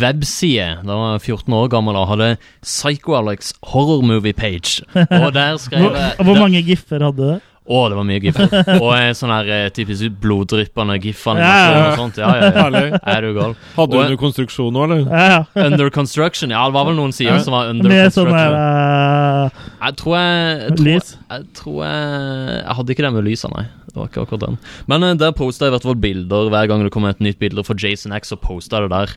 [0.02, 0.70] webside.
[0.82, 2.32] Da var jeg 14 år gammel og hadde
[2.66, 4.82] Psycho-Alex horror movie page.
[5.22, 7.52] Og der skrev Hvor, jeg hvor mange giffer hadde du?
[7.66, 8.52] Å, det var mye giffer.
[8.84, 11.86] Og en sånn her eh, typisk bloddryppende gif-animasjon Ja, ja.
[11.90, 12.20] og sånt.
[12.22, 12.52] Ja, ja, ja.
[12.62, 13.00] Herlig.
[13.02, 13.56] Er du gal?
[13.74, 15.02] Hadde du under konstruksjon nå, eller?
[15.10, 15.40] Ja, ja.
[15.66, 16.54] Under construction?
[16.54, 17.42] Ja, det var vel noen sider Ja.
[17.42, 18.36] som var under Med construction.
[18.36, 21.10] Sånne, uh, Jeg tror jeg jeg tror, Lys?
[21.26, 23.66] Jeg tror jeg Jeg hadde ikke det med lysa, nei.
[23.86, 24.56] Det var ikke akkurat den.
[24.92, 27.38] Men uh, der posta jeg i hvert fall bilder hver gang det kom et nytt
[27.42, 29.14] bilde for Jason X, så posta jeg det der.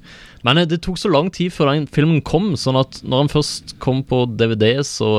[0.48, 3.32] Men uh, det tok så lang tid før den filmen kom, sånn at når han
[3.36, 5.10] først kom på DVD, så,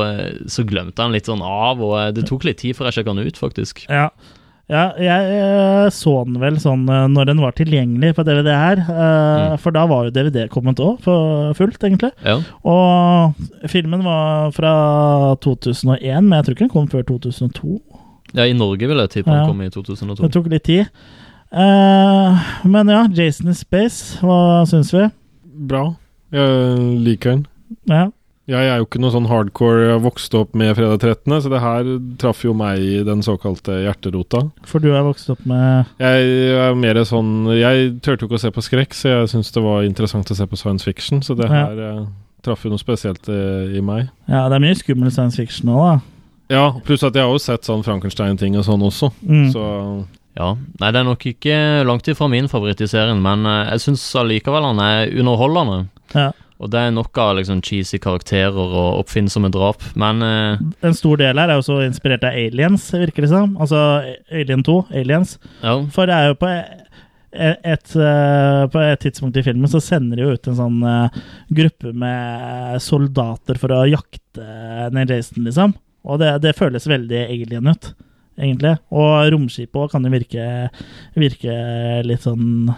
[0.50, 3.19] så glemte han litt sånn av, og det tok litt tid før jeg sjekka den
[3.26, 3.84] ut, faktisk.
[3.88, 4.08] Ja.
[4.70, 8.82] ja, jeg eh, så den vel sånn eh, når den var tilgjengelig på DVD her.
[8.86, 9.56] Mm.
[9.62, 12.12] For da var jo DVD kommet òg, for fullt, egentlig.
[12.26, 12.38] Ja.
[12.64, 14.74] Og filmen var fra
[15.44, 17.80] 2001, men jeg tror ikke den kom før 2002.
[18.36, 19.46] Ja, I Norge vil jeg tippe Ja.
[19.48, 20.22] kom i 2002.
[20.22, 20.86] Det tok litt tid.
[21.50, 25.08] Eh, men ja, Jason in Space, hva syns vi?
[25.70, 25.88] Bra.
[26.30, 27.46] Jeg liker den.
[27.90, 28.08] Ja.
[28.50, 31.60] Jeg er jo ikke noe sånn hardcore Jeg vokste opp med fredag 13., så det
[31.62, 34.42] her traff jo meg i den såkalte hjerterota.
[34.66, 38.42] For du er vokst opp med Jeg er mer sånn Jeg turte jo ikke å
[38.42, 41.36] se på skrekk, så jeg syns det var interessant å se på science fiction, så
[41.38, 41.92] det her ja.
[42.46, 43.42] traff jo noe spesielt i,
[43.78, 44.08] i meg.
[44.26, 45.94] Ja, det er mye skummel science fiction òg, da.
[46.50, 49.50] Ja, pluss at jeg har jo sett sånn Frankenstein-ting og sånn også, Mm.
[49.54, 49.64] så
[50.38, 53.82] Ja, Nei, det er nok ikke langt ifra min favoritt i serien, men eh, jeg
[53.86, 55.88] syns allikevel han er underholdende.
[56.14, 56.30] Ja.
[56.60, 61.20] Og det er nok av liksom cheesy karakterer og oppfinnsomme drap, men eh, En stor
[61.20, 63.54] del her er jo så inspirert av aliens, virker det som.
[63.60, 63.80] Altså
[64.28, 65.38] Alien 2, Aliens.
[65.64, 65.78] ja.
[65.94, 66.84] For det er jo på et,
[67.64, 71.20] et, eh, På et tidspunkt i filmen så sender de jo ut en sånn uh,
[71.54, 75.74] gruppe med soldater for å jakte ned Jason, liksom.
[76.04, 77.92] Og det, det føles veldig alien ut,
[78.40, 78.74] egentlig.
[78.90, 80.46] Og romskipet òg kan jo virke,
[81.20, 81.56] virke
[82.06, 82.70] litt sånn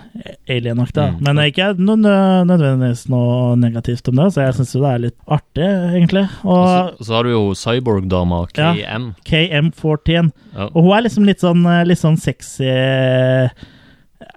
[0.51, 1.09] alienaktig.
[1.15, 1.21] Mm.
[1.25, 2.15] Men det er ikke noe
[2.51, 6.25] nødvendigvis noe negativt om det, så jeg syns jo det er litt artig, egentlig.
[6.45, 8.73] Og så, så har du jo cyborg-dama Ja.
[8.77, 9.13] KM.
[9.29, 10.33] KM14.
[10.57, 10.69] Ja.
[10.73, 12.69] Og hun er liksom litt sånn, eh, litt sånn sexy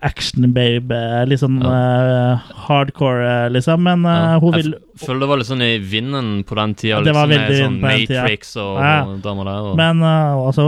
[0.04, 0.98] action-babe.
[1.30, 3.84] Litt sånn eh, hardcore, eh, liksom.
[3.86, 4.40] Men uh, Ja.
[4.40, 7.02] hun vil Jeg føler det var litt sånn i vinden på den tida.
[7.04, 8.22] Det var liksom, veldig sånn på den tida.
[8.24, 8.98] Matrix og, Ja.
[9.24, 9.70] damer der.
[9.70, 10.68] Og, Men uh, altså,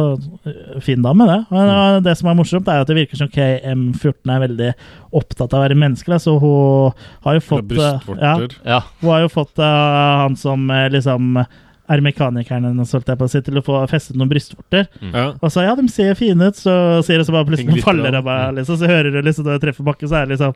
[0.83, 1.39] fin dame, det.
[1.51, 2.03] Men mm.
[2.07, 4.73] det som er morsomt, er at det virker som KM14 er veldig
[5.13, 6.91] opptatt av å være menneskelig, Så hun
[7.23, 8.81] har jo fått ja, ja.
[9.01, 11.45] Hun har jo fått han som liksom
[11.87, 14.89] er mekanikerne hennes, holdt jeg på å si, til å få festet noen brystvorter.
[15.13, 15.29] Ja.
[15.39, 16.73] Og så ja, de ser fine ut, så
[17.07, 18.27] sier det så bare plutselig faller av.
[18.27, 20.53] meg, liksom, så hører du liksom når jeg treffer bakken, så er det liksom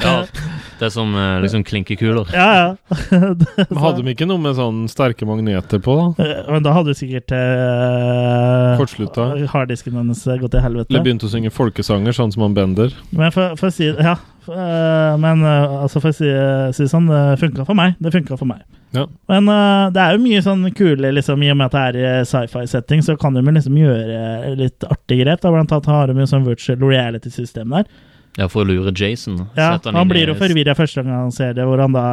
[0.00, 0.12] Ja,
[0.78, 2.30] det er som eh, liksom klinkekuler.
[2.34, 2.98] Ja, ja.
[3.68, 6.24] Men hadde de ikke noe med sånn sterke magneter på, da?
[6.24, 9.26] Eh, Men da hadde jo sikkert uh, Kortslutta.
[9.52, 10.90] harddisken hennes gått til helvete.
[10.94, 12.94] Eller begynte å synge folkesanger, sånn som han Bender.
[13.12, 16.30] Men for, for å si Ja, eh, men eh, altså for å si,
[16.76, 17.98] si sånn, det funka for meg.
[18.02, 18.64] Det funka for meg.
[18.94, 19.06] Ja.
[19.32, 22.00] Men eh, det er jo mye sånn kule, liksom, i og med at det er
[22.22, 25.42] i sci-fi-setting, så kan de liksom gjøre litt artige grep.
[25.42, 25.54] Da.
[25.54, 27.88] Blant annet har de jo sånn virtual reality-system der.
[28.34, 29.44] Ja, for å lure Jason.
[29.54, 32.06] Ja, han, han, blir jo forvirra første gang han ser det, hvor han da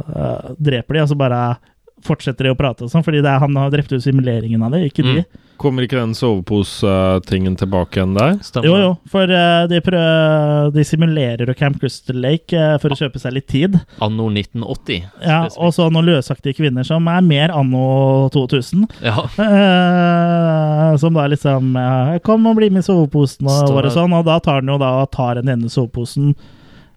[0.00, 1.40] uh, dreper de, og så bare
[2.04, 4.74] fortsetter de å prate og sånn, fordi det er han har drept ut simuleringen av
[4.74, 5.14] det, ikke de.
[5.24, 5.42] Mm.
[5.56, 8.34] Kommer ikke den sovepose-tingen tilbake igjen der?
[8.44, 8.66] Stemmer.
[8.68, 12.98] Jo, jo, for uh, de, prøver, de simulerer jo Camp Crystal Lake uh, for å
[12.98, 13.78] kjøpe seg litt tid.
[14.04, 15.06] Anno 1980.
[15.24, 18.84] Ja, og så noen løsaktige kvinner som er mer anno 2000.
[19.00, 19.24] Ja.
[19.40, 21.72] Uh, som da liksom
[22.26, 24.12] Kom og bli med i soveposen og, og sånn.
[24.16, 26.34] Og da tar han jo da tar den ene soveposen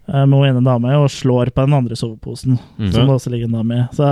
[0.10, 2.92] med hun ene dame og slår på den andre soveposen, Mm.
[2.92, 3.84] som det også ligger en dame i.
[3.94, 4.08] Så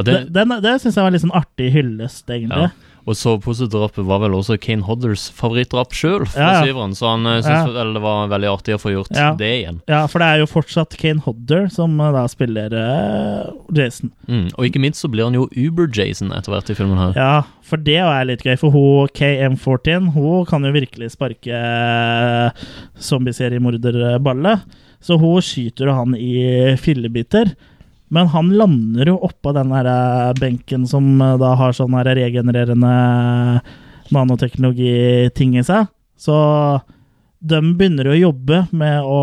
[0.00, 2.70] Ja, det, det- den, det syns jeg var litt sånn artig hyllest, egentlig.
[2.70, 2.86] Ja.
[3.08, 6.74] Og soveposedrapet var vel også Kane Hodders favorittdrap sjøl, Ja, ja.
[6.92, 7.84] så han syntes Ja.
[7.94, 9.08] det var veldig artig å få gjort
[9.40, 9.78] det igjen.
[9.88, 14.12] Ja, for det er jo fortsatt Kane Hodder som eh, da spiller uh, Jason.
[14.28, 14.50] Mm.
[14.52, 17.16] Og ikke minst så blir han jo Uber-Jason etter hvert i filmen her.
[17.16, 17.32] Ja,
[17.64, 22.52] for det er litt gøy, for hun KM14 hun kan jo virkelig sparke eh,
[23.00, 24.60] zombieseriemorderballet.
[25.00, 27.54] Så hun skyter jo han i fillebiter.
[28.10, 32.94] Men han lander jo oppå den der eh, benken som eh, da har sånn regenererende
[34.10, 35.86] nanoteknologiting i seg.
[36.18, 36.36] Så
[37.40, 39.20] de begynner å jobbe med å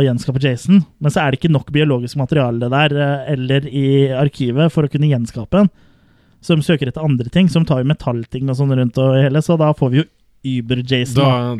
[0.00, 4.72] gjenskape Jason, men så er det ikke nok biologisk materiale der eh, eller i arkivet
[4.72, 5.72] for å kunne gjenskape den.
[6.40, 9.42] Så de søker etter andre ting, som tar jo metallting og sånn rundt og hele,
[9.42, 10.06] så da får vi jo
[10.46, 11.58] Uber-Jason.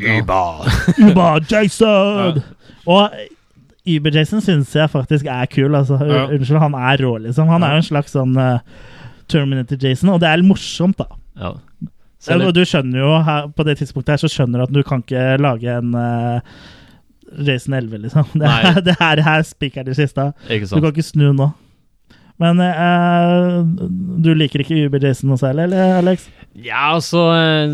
[1.03, 2.39] Uber-Jason!
[2.87, 3.19] Og
[3.97, 5.75] Uber-Jason syns jeg faktisk er kul.
[5.75, 5.99] Altså.
[6.05, 6.27] Ja.
[6.35, 7.51] Unnskyld, han er rå, liksom.
[7.53, 8.59] Han er jo en slags sånn uh,
[9.33, 11.21] Terminator-Jason, og det er litt morsomt, da.
[11.39, 11.55] Ja.
[12.35, 15.05] Og du skjønner jo her, På det tidspunktet her så skjønner du at du kan
[15.05, 16.65] ikke lage en uh,
[17.47, 18.27] Jason 11, liksom.
[18.41, 20.33] Det, her, er, det her her spikeren i kista.
[20.49, 21.53] Du kan ikke snu nå.
[22.39, 23.63] Men eh,
[24.23, 26.29] du liker ikke Uber-Jason noe særlig, eller, Alex?
[26.59, 27.73] Ja, altså eh,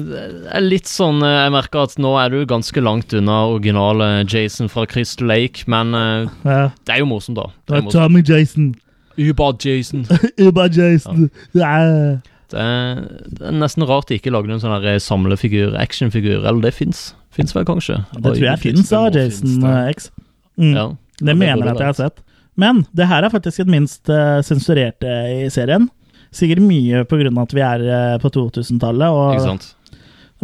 [0.57, 4.71] er litt sånn eh, Jeg merker at nå er du ganske langt unna originale Jason
[4.73, 6.63] fra Crystal Lake, men eh, Ja.
[6.85, 7.51] det er jo morsomt, da.
[7.69, 7.93] Det Det er er.
[7.99, 8.71] Tommy Jason.
[9.21, 10.07] Uber-Jason.
[10.49, 11.29] Uber-Jason.
[11.53, 11.93] Det er
[12.55, 13.05] Det er,
[13.37, 16.41] det er nesten rart de ikke lagde en sånn samlefigur, actionfigur.
[16.45, 17.11] Eller det fins.
[17.35, 18.01] Fins vel kanskje?
[18.17, 20.11] Det tror jeg fins av Jason X.
[20.57, 20.73] Mm.
[20.77, 20.89] Ja.
[21.21, 22.24] Det det mener jeg at jeg har sett.
[22.61, 25.89] Men det her er faktisk det minst eh, sensurerte i serien.
[26.35, 27.31] Sikkert mye pga.
[27.43, 29.19] at vi er eh, på 2000-tallet.
[29.35, 29.73] Ikke sant?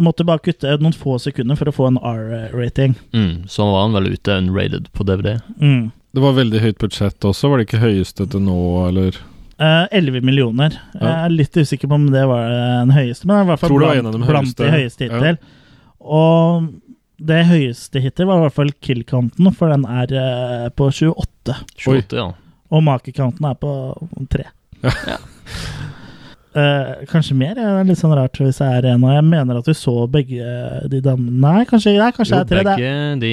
[0.01, 2.95] de måtte bare kutte noen få sekunder for å få en R-rating.
[3.13, 5.35] Mm, så var han vel ute unrated på DVD.
[5.61, 5.91] Mm.
[6.11, 8.57] Det var veldig høyt budsjett også, var det ikke høyeste til nå,
[8.87, 9.19] eller?
[9.61, 10.73] Eh, 11 millioner.
[10.95, 13.61] Jeg er litt usikker på om det var den høyeste, men det var i hvert
[13.61, 15.07] fall Tror det var blant, de blant de høyeste.
[15.07, 15.37] hittil.
[15.37, 15.67] Ja.
[16.01, 16.71] Og
[17.27, 21.55] det høyeste hittil var i hvert fall kill-counten, for den er eh, på 28.
[21.85, 22.29] 28, ja.
[22.71, 23.71] Og make-counten er på
[24.33, 24.47] 3.
[25.11, 25.19] Ja.
[26.51, 27.53] Eh, kanskje mer?
[27.55, 29.05] Det er litt sånn rart hvis det er en.
[29.07, 30.55] Og jeg mener at vi så begge
[30.91, 32.65] de damene Nei, kanskje, nei, kanskje Jo, det er tre.
[32.65, 33.29] Det begge de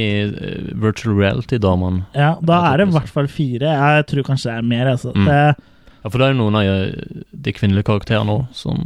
[0.53, 2.05] eh, virtual reality-damene.
[2.15, 3.73] ja, da er det i hvert fall fire.
[3.75, 4.93] Jeg tror kanskje det er mer.
[4.95, 5.11] Altså.
[5.17, 5.27] Mm.
[5.27, 6.69] Det, Ja, for det er jo noen av
[7.49, 8.85] de kvinnelige karakterene òg som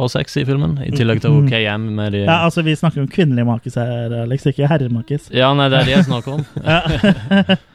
[0.00, 3.04] har sex i filmen, i tillegg til OKM KM med de ja, altså Vi snakker
[3.04, 5.30] om kvinnelig makis her, Alex, ikke herremakis.
[5.34, 6.44] Ja, nei, det er det jeg snakker om.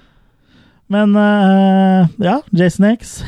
[0.87, 3.23] Men uh, ja, Jason X.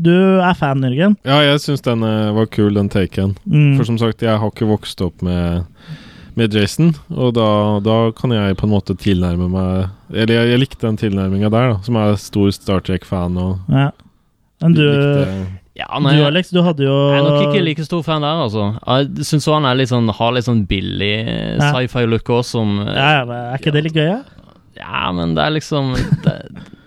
[0.00, 1.16] Du er fan, Jørgen.
[1.28, 3.34] Ja, jeg syns den eh, var kul, den taken.
[3.44, 3.74] Mm.
[3.76, 5.66] For som sagt, jeg har ikke vokst opp med,
[6.40, 7.48] med Jason, og da,
[7.84, 11.74] da kan jeg på en måte tilnærme meg Eller jeg, jeg likte den tilnærminga der,
[11.74, 13.36] da, som er stor Star Trek-fan
[13.68, 13.90] Ja.
[14.64, 15.36] Men du, likte-
[15.80, 18.66] Ja, du Alex, du hadde jo Jeg er nok ikke like stor fan der, altså.
[18.84, 21.70] Jeg syns han er litt sånn, har litt sånn billig Ja.
[21.72, 24.20] sci-fi-look òg, som eh, ja, Er ikke det litt gøy, ja?
[24.80, 25.94] Ja, men det er liksom
[26.24, 26.34] det,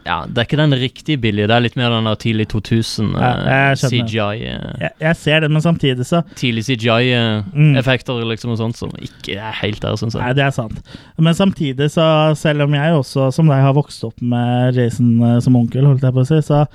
[0.03, 3.11] Ja, det er ikke den riktige billige, det er litt mer den der tidlig 2000
[3.15, 3.91] Ja, eh, jeg.
[3.91, 6.71] CGI eh, Jeg, jeg ser det, men samtidig så Tidlig Mm.
[6.73, 10.23] CGI-effekter liksom og sånt som ikke er helt der, syns jeg.
[10.23, 10.81] Nei, det er sant.
[11.17, 12.07] Men samtidig, så
[12.39, 16.13] selv om jeg også, som deg, har vokst opp med Jason som onkel, holdt jeg
[16.13, 16.65] på å si, så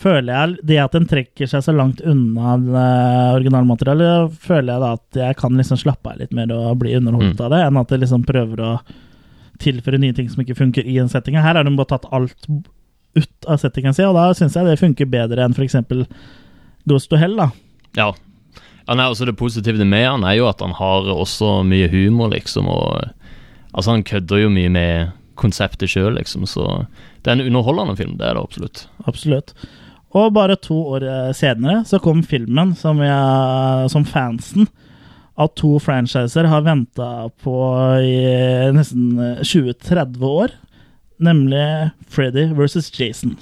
[0.00, 2.86] føler jeg det at den trekker seg så langt unna det
[3.38, 7.38] originalmaterialet, føler jeg da at jeg kan liksom slappe av litt mer og bli underholdt
[7.38, 7.44] Mm.
[7.46, 8.72] av det, enn at det liksom prøver å
[9.62, 11.36] tilføre nye ting som ikke funker i en setting.
[11.38, 12.48] Her har de bare tatt alt
[13.14, 15.76] ut av settingen sin, og da syns jeg det funker bedre enn f.eks.
[16.88, 17.50] Ghost to Hell, da.
[17.96, 18.12] Ja,
[18.86, 22.28] Ja, nei, altså Det positive med han er jo at han har også mye humor,
[22.34, 22.66] liksom.
[22.68, 23.08] og
[23.74, 26.44] Altså Han kødder jo mye med konseptet sjøl, liksom.
[26.46, 26.86] Så
[27.24, 28.84] det er en underholdende film, det er det absolutt.
[29.08, 29.54] Absolutt.
[30.14, 34.68] Og bare to år eh, senere så kom filmen som, jeg, som fansen
[35.34, 37.08] av to franchiser har venta
[37.42, 37.56] på
[37.98, 38.20] i
[38.74, 40.54] nesten 20-30 år,
[41.18, 41.64] nemlig
[42.06, 43.34] Freddy versus Jason.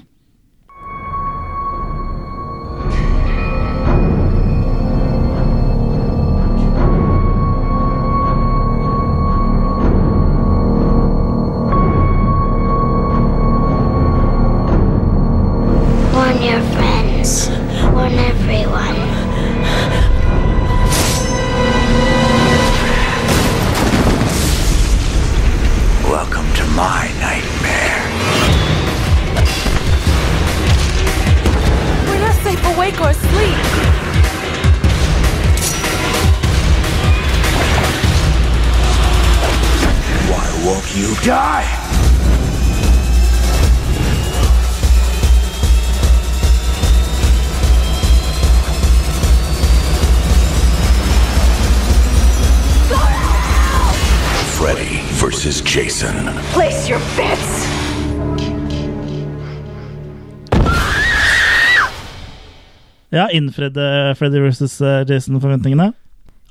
[63.33, 65.91] Innfridde Freddy versus eh, Jason-forventningene?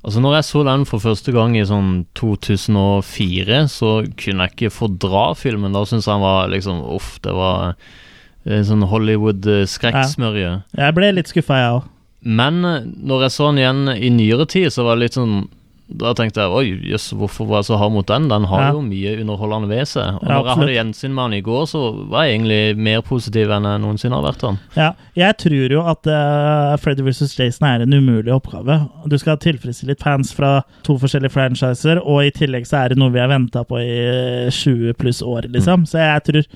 [0.02, 4.74] Altså Når jeg så den for første gang i sånn 2004, så kunne jeg ikke
[4.74, 5.74] fordra filmen.
[5.76, 7.76] Da syntes jeg han var liksom Uff, det var
[8.50, 10.56] en sånn Hollywood-skrekksmørje.
[10.74, 11.90] Jeg ble litt skuffa, jeg òg.
[12.22, 15.44] Men eh, når jeg så den igjen i nyere tid, så var det litt sånn
[15.98, 18.28] Da tenkte jeg oi, jøss, hvorfor var jeg så hard mot den?
[18.30, 18.70] Den har Ja.
[18.72, 20.14] jo mye underholdende ved seg.
[20.16, 23.02] Og Ja, når jeg hadde gjensyn med han i går, så var jeg egentlig mer
[23.02, 24.40] positiv enn jeg noensinne har vært.
[24.40, 27.36] den Ja, jeg tror jo at uh, Freddy vs.
[27.38, 28.88] Jason er en umulig oppgave.
[29.06, 33.10] Du skal tilfredsstille fans fra to forskjellige franchiser, og i tillegg så er det noe
[33.10, 35.84] vi har venta på i eh, 20 pluss år, liksom.
[35.86, 36.46] Så jeg tror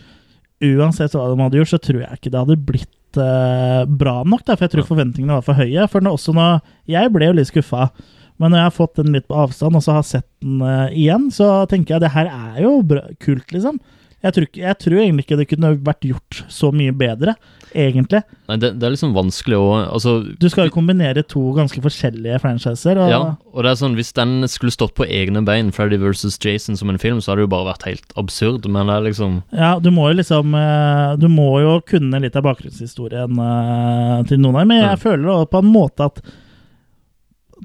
[0.65, 4.45] uansett hva de hadde gjort, så tror jeg ikke det hadde blitt eh, bra nok.
[4.47, 5.87] Da, for jeg tror forventningene var for høye.
[5.93, 7.91] For når, også når, jeg ble jo litt skuffa.
[8.39, 10.89] Men når jeg har fått den litt på avstand, og så har sett den uh,
[10.93, 12.81] igjen, så tenker jeg det her er jo
[13.23, 13.79] kult, liksom.
[14.25, 17.35] Jeg tror, ikke, jeg tror egentlig ikke det kunne vært gjort så mye bedre,
[17.77, 18.23] egentlig.
[18.49, 22.41] Nei, det, det er liksom vanskelig å altså, Du skal jo kombinere to ganske forskjellige
[22.43, 22.99] franchiser.
[22.99, 23.21] Og, Ja,
[23.53, 26.91] og det er sånn Hvis den skulle stått på egne bein, Freddy versus Jason, som
[26.91, 29.71] en film, så hadde det jo bare vært helt absurd, men det er liksom Ja,
[29.85, 34.57] du må jo liksom eh, Du må jo kunne litt av bakgrunnshistorien eh, til noen
[34.57, 35.03] av dem, men jeg Ja.
[35.07, 36.25] føler på en måte at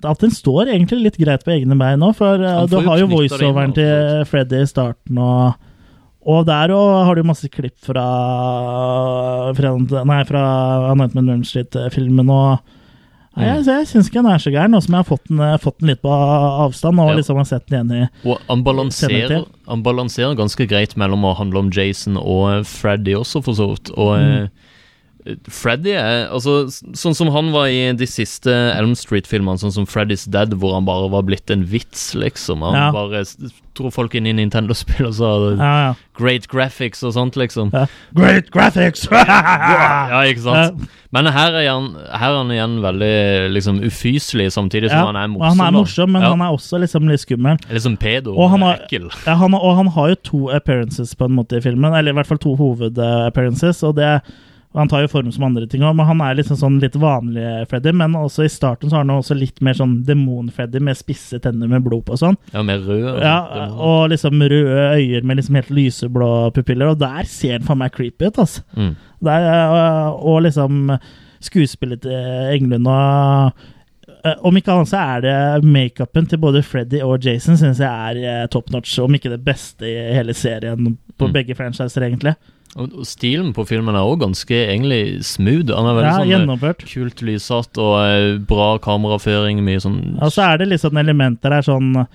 [0.03, 3.07] at den står egentlig litt greit på egne bein nå, for eh, du har jo
[3.11, 5.53] voiceoveren til Freddy i starten, og,
[6.25, 8.05] og der òg har du masse klipp fra,
[9.57, 9.71] fra
[10.07, 10.43] Nei, fra
[10.95, 12.77] Nightmare Elm Street-filmen, og
[13.31, 15.39] Nei, jeg, jeg syns ikke den er så gæren, nå som jeg har fått den,
[15.39, 17.19] eh, fått den litt på avstand og Ja.
[17.21, 21.37] liksom har sett den igjen i Og han balanserer, han balanserer ganske greit mellom å
[21.37, 23.91] handle om Jason og Freddy også, for så vidt.
[23.95, 24.49] Og Mm.
[25.51, 26.65] Freddy er altså
[26.97, 30.87] Sånn som han var i de siste Elm Street-filmene, sånn som Freddy's Dead, hvor han
[30.87, 32.63] bare var blitt en vits, liksom.
[32.65, 32.91] Han Ja.
[32.95, 35.93] bare tror dro folk inn i Nintendo-spill og sa Ja, ja.
[36.17, 37.71] Great graphics og sånt, liksom.
[37.73, 37.85] Ja.
[38.13, 39.07] Great graphics!
[39.11, 40.89] ja, ikke sant?
[41.11, 43.15] Men her er han, her er han igjen veldig
[43.53, 45.47] liksom ufyselig, samtidig som han er morsom.
[45.59, 47.57] Han er morsom, men han er også liksom litt skummel.
[47.83, 48.35] Sånn pedo.
[48.35, 49.09] Og han, har, ekkel.
[49.25, 52.29] han, og han har jo to appearances på en måte i filmen, eller i hvert
[52.29, 53.83] fall to hovedappearances.
[53.87, 54.21] Og det
[54.73, 57.43] han tar jo form som andre ting òg, men han er liksom sånn litt vanlig
[57.71, 57.91] Freddy.
[57.97, 61.67] Men også i starten så har han også litt mer sånn demon-Freddy med spisse tenner
[61.71, 62.37] med blod på og sånn.
[62.53, 67.27] Ja, med røde Ja, og liksom røde øyer med liksom helt lyseblå pupiller, og der
[67.27, 68.63] ser han for meg creepy ut, altså.
[68.77, 68.95] Mm.
[69.27, 70.95] Der, og, og liksom
[71.41, 73.69] skuespillet til Englund og eh,
[74.23, 78.41] Om ikke annet så er det makeupen til både Freddy og Jason synes jeg er
[78.43, 81.33] eh, top notch, om ikke det beste i hele serien på Mm.
[81.33, 82.35] begge franchiser, egentlig.
[82.75, 85.73] Og, stilen på filmen er også ganske egentlig smooth.
[85.75, 86.85] Han er veldig Ja, sånn eh, gjennomført.
[86.93, 89.59] kult lyssatt og eh, bra kameraføring.
[89.63, 92.07] Mye sånn Og så er det litt sånn elementer der, sånn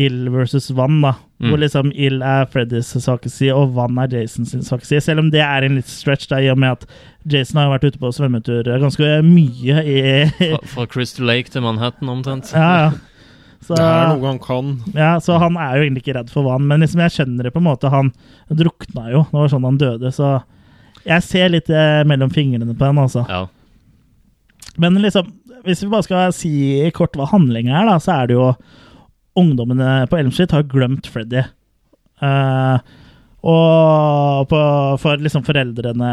[0.00, 1.14] ild versus vann, da.
[1.42, 1.50] Mm.
[1.50, 5.02] Hvor liksom ild er Freddys svake side, og vann er Jasons svake side.
[5.04, 6.86] Selv om det er en litt stretch, da, i og med at
[7.28, 10.02] Jason har vært ute på svømmetur ganske mye i
[10.38, 12.54] fra, fra Crystal Lake til Manhattan, omtrent.
[12.56, 12.92] Ja, ja.
[13.62, 14.70] Så, Det er noe han kan.
[14.96, 17.52] Ja, så han er jo egentlig ikke redd for vann, men liksom jeg skjønner det
[17.54, 17.92] på en måte.
[17.92, 18.10] Han
[18.50, 20.32] drukna jo, det var sånn han døde, så
[21.06, 23.22] jeg ser litt eh, mellom fingrene på henne, altså.
[23.30, 23.44] Ja.
[24.82, 25.30] Men liksom,
[25.66, 26.52] hvis vi bare skal si
[26.96, 28.48] kort hva handlinga er, da, så er det jo
[29.38, 31.44] ungdommene på Elm Street har glemt Freddy.
[32.22, 32.78] Uh,
[33.42, 34.58] Og på,
[35.02, 36.10] for liksom foreldrene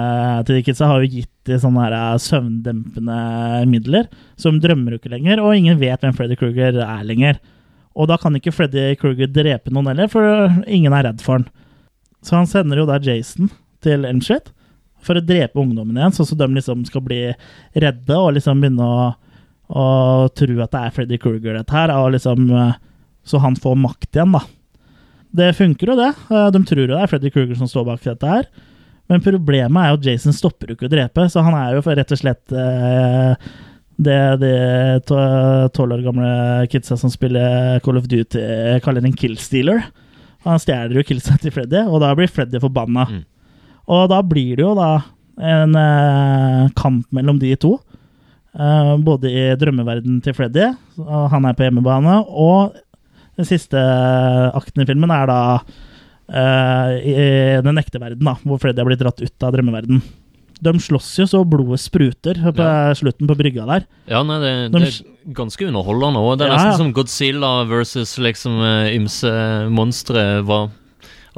[0.47, 3.17] til de kidsa har jo gitt de sånne her eh, søvndempende
[3.69, 4.07] midler,
[4.39, 7.37] som drømmer jo ikke lenger, og ingen vet hvem Freddy Krueger er lenger.
[7.93, 10.25] Og da kan ikke Freddy Krueger drepe noen heller, for
[10.65, 11.45] ingen er redd for han.
[12.25, 13.51] Så han sender jo da Jason
[13.85, 14.49] til Elm Street
[15.05, 17.21] for å drepe ungdommen igjen, sånn at de liksom skal bli
[17.77, 19.09] redde og liksom begynne å,
[19.69, 19.85] å
[20.33, 22.73] tro at det er Freddy Krueger, dette her, og liksom, eh,
[23.29, 24.41] så han får makt igjen, da.
[25.29, 26.09] Det funker jo, det.
[26.33, 28.49] Eh, De tror jo det er Freddy Krueger som står bak dette her.
[29.09, 31.81] Men problemet er jo at Jason stopper jo ikke å drepe, så han er jo
[31.85, 33.49] rett og slett eh,
[33.99, 34.51] det de
[35.09, 36.29] tolv år gamle
[36.71, 38.41] kidsa som spiller Call of Duty,
[38.85, 39.81] kaller en killstealer.
[40.45, 43.07] Han stjeler jo killsa til Freddy, og da blir Freddy forbanna.
[43.89, 44.91] Og da blir det jo da
[45.39, 47.73] en eh, kamp mellom de to.
[48.53, 50.69] Eh, både i drømmeverdenen til Freddy,
[51.33, 52.77] han er på hjemmebane, og
[53.39, 53.79] den siste
[54.57, 57.13] akten i filmen er da uh, i
[57.63, 60.01] den ekte verden, da, hvor Freddy har blitt dratt ut av drømmeverden.
[60.59, 62.65] De slåss jo så blodet spruter på
[62.99, 63.85] slutten på brygga der.
[64.11, 66.33] Ja, nei, det, De det er ganske underholdende òg.
[66.41, 66.79] Det er Ja, nesten ja.
[66.81, 69.31] som Godzilla versus liksom eh, ymse
[69.71, 70.67] monstre var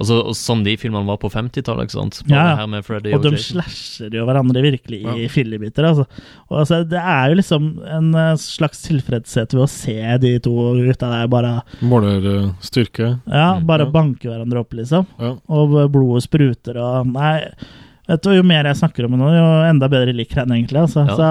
[0.02, 2.20] Altså sånn de filmene var på 50-tallet, ikke sant?
[2.28, 2.68] Bare Ja, ja.
[2.68, 3.62] med og og, de Jason.
[3.62, 5.30] slasher jo hverandre virkelig i Ja.
[5.32, 5.88] fillebiter.
[5.92, 6.06] Altså.
[6.50, 10.56] Og altså, det er jo liksom en eh, slags tilfredshet ved å se de to
[10.82, 13.20] gutta der bare Måler eh, styrke.
[13.30, 15.06] Ja, bare banke hverandre opp, liksom.
[15.22, 15.36] Ja.
[15.50, 17.52] Og blodet spruter og Nei,
[18.12, 20.82] vet du, jo mer jeg snakker om henne, jo enda bedre liker jeg henne, egentlig.
[20.84, 21.06] Altså.
[21.08, 21.16] Ja.
[21.18, 21.30] Så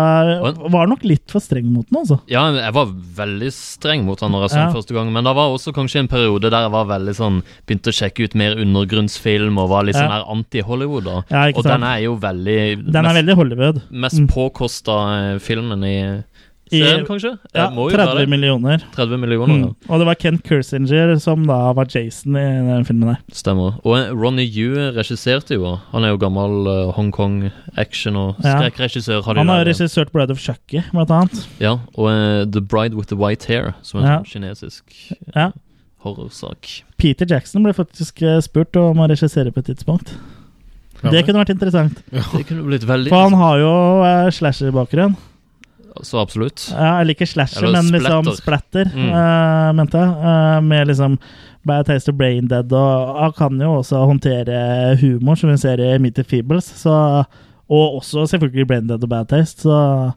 [0.56, 2.20] jeg var nok litt for streng mot den, altså.
[2.32, 2.86] Ja, jeg var
[3.20, 4.74] veldig streng mot henne når jeg så den Ja.
[4.80, 7.92] første gang, men det var også kanskje en periode der jeg var veldig sånn Begynte
[7.92, 11.04] å sjekke ut mer undergrunnsfilm og var litt sånn her anti-Hollywood.
[11.04, 13.82] da Og den er jo veldig Den er veldig Hollywood.
[13.90, 14.28] Mest Mm.
[14.28, 16.22] påkosta filmen i
[16.72, 17.38] I- serien, kanskje?
[17.54, 18.78] Ja, Det må jo være 30 millioner.
[18.94, 19.74] 30 millioner, Mm.
[19.88, 23.18] Og det var Ken Kersinger som da var Jason i den filmen der.
[23.32, 23.80] Stemmer.
[23.84, 25.76] Og Ronny Yu regisserte jo.
[25.92, 29.22] Han er jo gammel eh, Hongkong-action- og skrekkregissør.
[29.34, 31.46] Han har regissert Bride of Chucky, blant annet.
[31.60, 34.18] Ja, og uh, The Bride with the White Hair, som er Ja.
[34.18, 34.82] sånn kinesisk
[35.34, 35.50] Ja.
[36.04, 36.82] horrorsak.
[36.98, 40.14] Peter Jackson ble faktisk eh, spurt om å regissere på et tidspunkt.
[41.02, 42.02] Ja, det kunne vært interessant.
[42.10, 45.16] Det kunne blitt veldig For han har jo eh, slasher-bakgrunn.
[46.02, 46.68] Så absolutt.
[46.72, 48.42] Ja, eller ikke slasher, Eller men liksom splatter.
[48.42, 49.10] splatter, Mm.
[49.12, 50.08] uh, mente jeg.
[50.24, 51.18] Uh, med liksom
[51.66, 55.80] Bad Taste of Brain Dead, og han kan jo også håndtere humor, som vi ser
[55.80, 56.64] i Meet the Feebles.
[56.64, 56.90] Så,
[57.70, 60.12] og også selvfølgelig Brain Dead og Bad Taste, så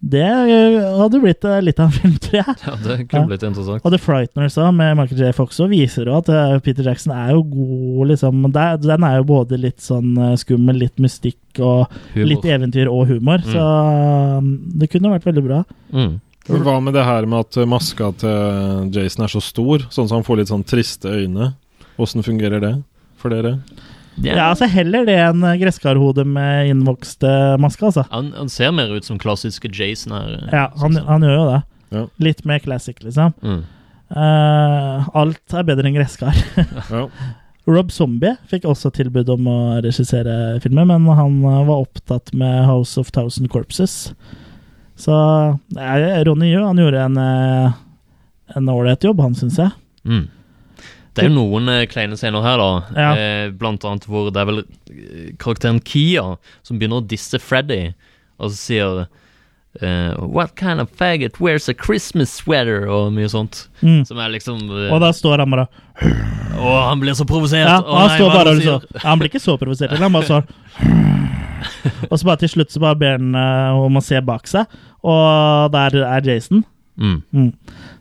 [0.00, 2.54] det eh, hadde blitt eh, litt av en film, tror jeg.
[2.66, 3.84] Ja, det kunne blitt interessant.
[3.84, 5.32] Og The Frighteners også, med Michael J.
[5.36, 8.46] Fox, også viser jo at eh, Peter Jackson er jo god, liksom.
[8.54, 12.30] Den er jo både litt sånn skummel, litt mystikk og Humor.
[12.32, 13.44] litt eventyr og humor.
[13.44, 13.52] Mm.
[13.52, 13.68] Så
[14.40, 15.62] um, det kunne vært veldig bra.
[15.92, 16.16] Mm.
[16.50, 20.24] Hva med det her med at maska til Jason er så stor, sånn at han
[20.26, 21.52] får litt sånn triste øyne?
[22.00, 22.72] Åssen fungerer det
[23.20, 23.58] for dere?
[24.24, 27.30] Ja, altså Heller det enn eh, gresskarhode med innvokste
[27.62, 28.06] maske, altså.
[28.12, 30.38] Han, han ser mer ut som klassiske Jason her.
[30.52, 31.60] Ja, han, han gjør jo det.
[31.90, 32.06] Ja.
[32.22, 33.34] Litt mer classic, liksom.
[33.42, 33.62] Mm.
[34.10, 36.36] Uh, alt er bedre enn gresskar.
[36.90, 37.06] Ja.
[37.70, 42.64] Rob Zombie fikk også tilbud om å regissere filmen, men han eh, var opptatt med
[42.66, 44.10] House of Thousand Corpses.
[44.98, 45.14] Så
[45.76, 45.92] ja,
[46.26, 47.76] Ronny Jø, han gjorde en eh,
[48.56, 49.72] en ålreit jobb, han, syns jeg.
[50.04, 50.26] Mm.
[51.14, 52.68] Det er jo noen eh, kleine scener her, da.
[52.94, 53.10] Ja.
[53.18, 57.90] Eh, blant annet hvor det er vel eh, karakteren Kia som begynner å disse Freddy,
[58.38, 59.00] og så sier
[59.82, 62.86] eh, What kind of faggot wears a Christmas sweater?
[62.88, 63.64] Og mye sånt.
[63.82, 64.04] Mm.
[64.06, 65.66] Som er liksom eh, Og da står han bare
[66.60, 67.66] Å, han blir så provosert!
[67.66, 69.02] Ja, Å, han nei, står hva bare og du liksom?
[69.04, 71.08] Han blir ikke så provosert, eller han bare sånn
[72.10, 74.78] Og så bare til slutt så bare ber han eh, om å se bak seg,
[75.04, 76.62] og der er Jason.
[77.00, 77.52] Mm.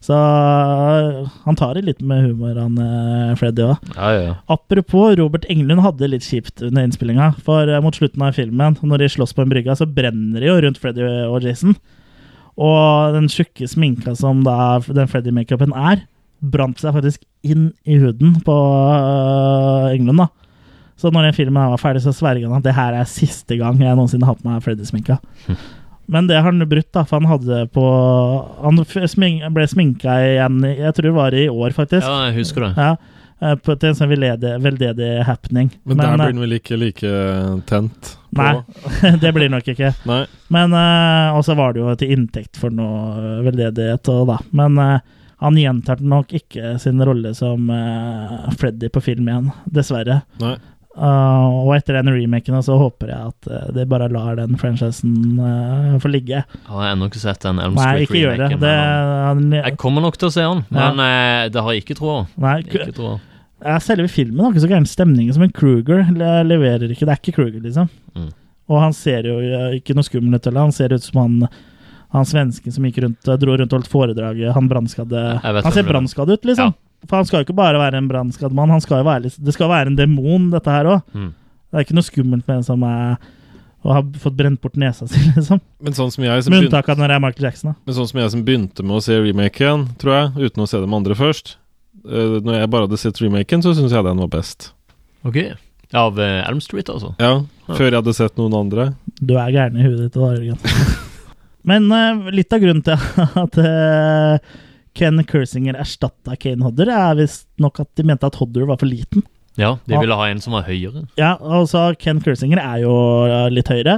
[0.04, 3.92] Så eh, han tar det litt med humor, han eh, Freddy òg.
[3.96, 4.34] Ja, ja.
[4.52, 7.32] Apropos, Robert Englund hadde det litt kjipt under innspillinga.
[7.46, 10.52] For eh, mot slutten av filmen, når de slåss på en brygge, så brenner de
[10.52, 11.78] jo rundt Freddy og Jason.
[12.60, 16.04] Og den tjukke sminka som da den Freddy-makeupen er,
[16.40, 18.56] brant seg faktisk inn i huden på
[19.96, 20.26] Englund.
[20.26, 20.30] da.
[21.00, 23.80] Så når den filmen var ferdig, så sverga han at det her er siste gang
[23.80, 25.22] jeg noensinne har på meg Freddy-sminka.
[26.10, 27.86] Men det har han brutt, da, for han hadde på
[28.64, 28.82] Han
[29.54, 32.08] ble sminka igjen Jeg tror det var i år, faktisk.
[32.08, 32.72] Ja, jeg husker det.
[32.78, 32.96] Ja,
[33.44, 35.70] eh, på, til en sånn veldedig, veldedig happening.
[35.84, 37.14] Men, der eh, blir han vel ikke like
[37.70, 38.16] tent?
[38.36, 38.42] på?
[38.42, 39.94] Nei, det blir nok ikke.
[40.10, 40.24] Nei.
[40.54, 44.40] Men uh, Og så var det jo til inntekt for noe veldedighet, og da.
[44.56, 44.98] Men uh,
[45.40, 50.22] han gjentar nok ikke sin rolle som uh, Freddy på film igjen, dessverre.
[50.42, 50.58] Nei.
[51.00, 55.14] Eh, og etter den remaken så håper jeg at uh, de bare lar den franchisen
[55.40, 56.42] uh, få ligge.
[56.44, 58.50] Jeg har ennå ikke sett den Elm Nei, Street ikke gjør det.
[58.58, 60.90] remaken, det Jeg kommer nok til å se den, Ja.
[60.92, 62.26] men eh, det har jeg ikke troa.
[63.60, 67.08] Ja, selve filmen har ikke så gæren stemning som en Kruger le- leverer ikke.
[67.08, 67.90] Det er ikke Kruger, liksom.
[68.16, 68.30] Mm.
[68.70, 71.50] Og han ser jo eh, ikke noe skummel ut, eller han ser ut som han
[72.10, 74.52] han svensken som gikk rundt, dro rundt og holdt foredraget.
[74.56, 75.90] Han brannskadde Han ser er.
[75.92, 76.72] brannskadd ut, liksom.
[77.08, 79.40] For han skal jo ikke bare være en brannskadd mann, han skal jo være, litt-
[79.46, 81.04] det skal være en demon, dette her òg.
[81.16, 81.30] Mm.
[81.70, 83.20] Det er ikke noe skummelt med en som er
[83.80, 85.62] og har fått brent bort nesa si, liksom.
[85.80, 87.78] Men sånn som jeg som Med unntak av når det er Michael Jackson, da.
[87.88, 90.82] men sånn som jeg som begynte med å se remaken, tror jeg, uten å se
[90.84, 91.54] dem andre først
[92.04, 94.74] uh, Når jeg bare hadde sett remaken, så syns jeg den var best.
[95.24, 95.40] Ok.
[95.96, 97.14] Av uh, Elm Street, altså?
[97.24, 97.32] Ja,
[97.72, 98.90] før jeg hadde sett noen andre.
[99.24, 100.20] Du er gæren i huet ditt.
[100.20, 101.08] da, Jørgen.
[101.72, 103.00] Men uh, litt av grunnen til
[103.46, 104.52] at eh,
[105.00, 109.24] Ken Kersinger erstatta Kane Hodder, er visstnok at de mente at Hodder var for liten.
[109.60, 111.06] Ja, de ville ha en som var høyere.
[111.20, 112.94] Ja, altså Ken Kersinger er jo
[113.28, 113.98] eh, litt høyere.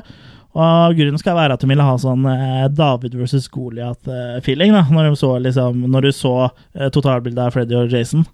[0.51, 4.73] Og grunnen skal være at de ville ha sånn eh, David versus Goliat-feeling.
[4.75, 8.25] da Når, de så, liksom, når du så eh, totalbildet av Freddy og Jason.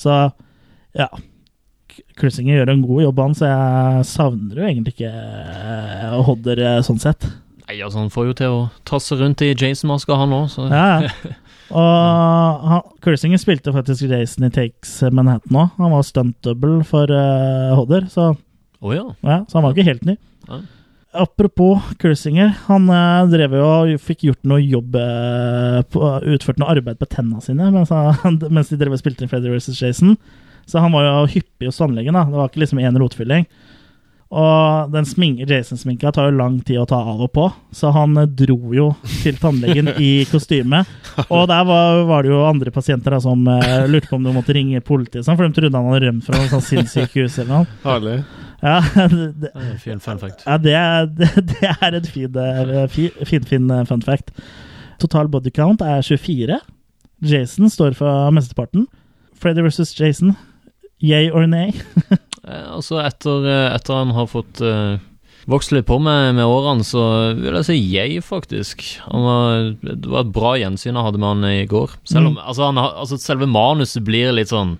[0.00, 0.16] Så
[0.98, 1.06] ja.
[1.90, 6.64] K- Kersinger gjør en god jobb, han, så jeg savner jo egentlig ikke eh, Hodder
[6.64, 7.28] eh, sånn sett.
[7.68, 10.88] Nei, altså Han får jo til å tasse rundt i Jason-maska, han òg, så Ja,
[11.06, 11.36] ja.
[11.70, 15.72] Og han, Kersinger spilte faktisk Jason i Takes Manhattan òg.
[15.78, 18.32] Han var stunt-double for uh, Hodder, så,
[18.80, 19.06] oh, ja.
[19.22, 20.18] ja, så han var ikke helt ny.
[20.48, 20.60] Ja.
[21.10, 26.04] Apropos Cursinger han eh, drev jo og fikk gjort noe jobb eh, på,
[26.36, 29.50] Utført noe arbeid på tenna sine mens, han, mens de drev og spilte inn Freddy
[29.50, 29.74] vs.
[29.74, 30.14] Jason.
[30.70, 32.14] Så han var jo hyppig hos tannlegen.
[32.14, 33.48] Det var ikke liksom én rotfylling.
[34.30, 38.12] Og den smink- Jason-sminka tar jo lang tid å ta av og på, så han
[38.20, 38.84] eh, dro jo
[39.24, 40.84] til tannlegen i kostyme.
[41.26, 44.34] Og der var, var det jo andre pasienter da, som uh, lurte på om de
[44.36, 47.50] måtte ringe politiet, sånn, for de trodde han hadde rømt fra noe sånn sinnssykehus eller
[47.56, 47.80] noe.
[47.82, 48.16] Herlig.
[48.62, 48.76] Ja,
[49.42, 50.46] det, en Fin fun fact.
[50.46, 52.86] ja, det er, det, det er et fin, eh,
[53.26, 54.30] fin, fin fun fact.
[55.02, 56.60] Total body count er 24.
[57.26, 58.86] Jason står for mesteparten.
[59.40, 60.36] Freddy versus Jason,
[61.02, 61.72] yay or nay?
[62.48, 64.98] Altså, etter, eh, etter han har fått eh,
[65.50, 67.02] vokst litt på med, med årene, så
[67.36, 68.84] vil jeg si jeg, faktisk.
[69.08, 71.96] Han var, det var et bra gjensyn jeg hadde med han i går.
[72.04, 72.44] Selv om, Mm.
[72.46, 74.78] altså, han, altså, selve manuset blir litt sånn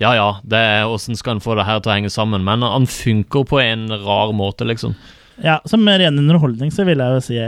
[0.00, 2.42] Ja ja, det er åssen skal han få det her til å henge sammen?
[2.42, 4.96] Men han funker på en rar måte, liksom.
[5.42, 7.38] Ja, Som ren underholdning så vil jeg jo si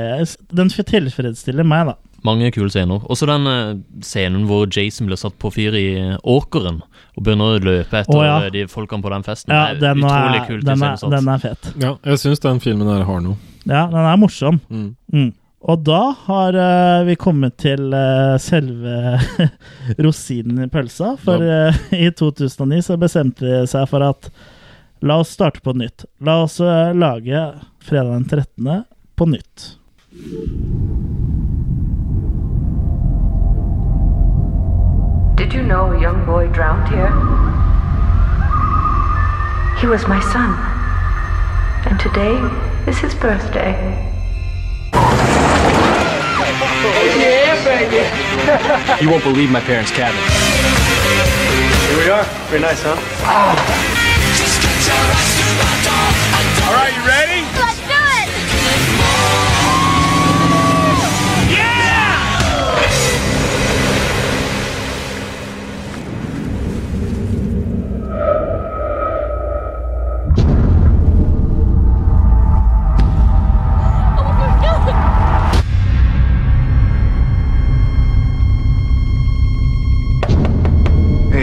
[0.55, 1.97] den tilfredsstiller meg, da.
[2.26, 3.05] Mange kule scener.
[3.06, 3.72] Også den eh,
[4.05, 6.82] scenen hvor Jason blir satt på fyr i eh, åkeren
[7.16, 8.36] og begynner å løpe etter oh, ja.
[8.44, 9.55] eh, de folkene på den festen.
[9.55, 11.72] Ja, Det er den utrolig er, kult den, er, den er fet.
[11.80, 13.38] Ja, jeg syns den filmen her har noe.
[13.64, 14.60] Ja, den er morsom.
[14.68, 14.90] Mm.
[15.14, 15.32] Mm.
[15.66, 19.16] Og da har uh, vi kommet til uh, selve
[20.05, 21.16] rosinen i pølsa.
[21.22, 24.30] For eh, i 2009 så bestemte de seg for at
[25.06, 26.06] la oss starte på nytt.
[26.24, 27.42] La oss lage
[27.84, 28.72] fredag den 13.
[29.16, 29.70] på nytt.
[35.47, 37.07] Did you know a young boy drowned here?
[39.78, 40.58] He was my son.
[41.86, 42.34] And today
[42.91, 43.94] is his birthday.
[47.15, 47.55] Yeah,
[48.99, 49.05] baby.
[49.05, 50.18] You won't believe my parents' cabin.
[51.91, 52.25] Here we are.
[52.50, 52.97] Very nice, huh?
[56.66, 57.47] All right, you ready?
[57.55, 59.45] Let's do it!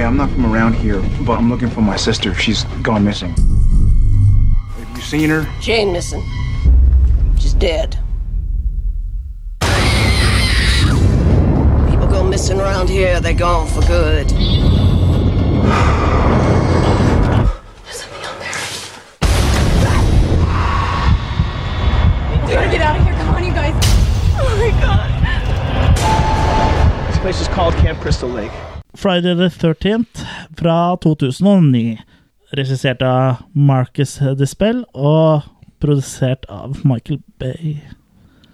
[0.04, 2.34] Hey, I'm not from around here, but I'm looking for my sister.
[2.36, 3.30] She's gone missing.
[3.30, 5.48] Have you seen her?
[5.62, 6.22] She ain't missing.
[7.40, 7.98] She's dead.
[11.90, 14.30] People go missing around here, they're gone for good.
[14.30, 14.38] We
[22.52, 23.14] gotta get out of here.
[23.14, 23.74] Come on, you guys.
[24.38, 25.10] Oh my god.
[27.08, 28.52] This place is called Camp Crystal Lake.
[28.96, 30.26] Friday the 13th
[30.58, 31.98] fra 2009.
[32.54, 35.42] Regissert av Marcus Dispel og
[35.82, 37.80] produsert av Michael Bay.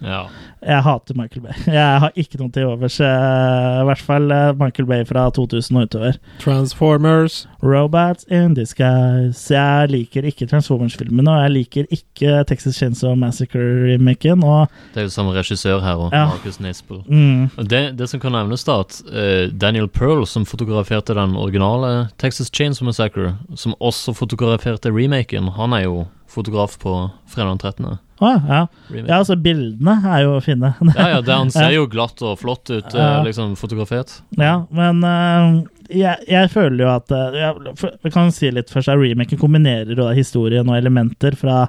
[0.01, 0.21] Ja.
[0.63, 1.53] Jeg hater Michael Bay.
[1.79, 2.99] Jeg har ikke noe til overs.
[2.99, 6.17] eh, I hvert fall eh, Michael Bay fra 2000 og utover.
[6.39, 7.47] Transformers.
[7.63, 9.49] Robots in disguise.
[9.53, 14.43] Jeg liker ikke Transformers-filmene, og jeg liker ikke Texas Chainsaw Massacre-remaken.
[14.43, 16.25] Og Det er jo samme regissør her òg, Ja.
[16.31, 17.01] Marcus Nispel.
[17.07, 17.49] Mm.
[17.67, 22.49] Det, det som kan nevnes, da, at eh, Daniel Pearl, som fotograferte den originale Texas
[22.53, 26.93] Chainsaw Massacre, som også fotograferte remaken, han er jo fotograf på
[27.27, 27.85] fredag den 13.
[28.19, 28.67] ah, ja.
[29.07, 30.73] Ja, altså bildene er jo fine.
[30.97, 34.19] Ja, ja, det, han ser jo glatt og flott ut, uh, liksom fotografert.
[34.37, 38.91] Ja, men uh, jeg, jeg føler jo at uh, jeg, Vi kan si litt først
[38.91, 41.63] at remaken kombinerer da historien og elementer fra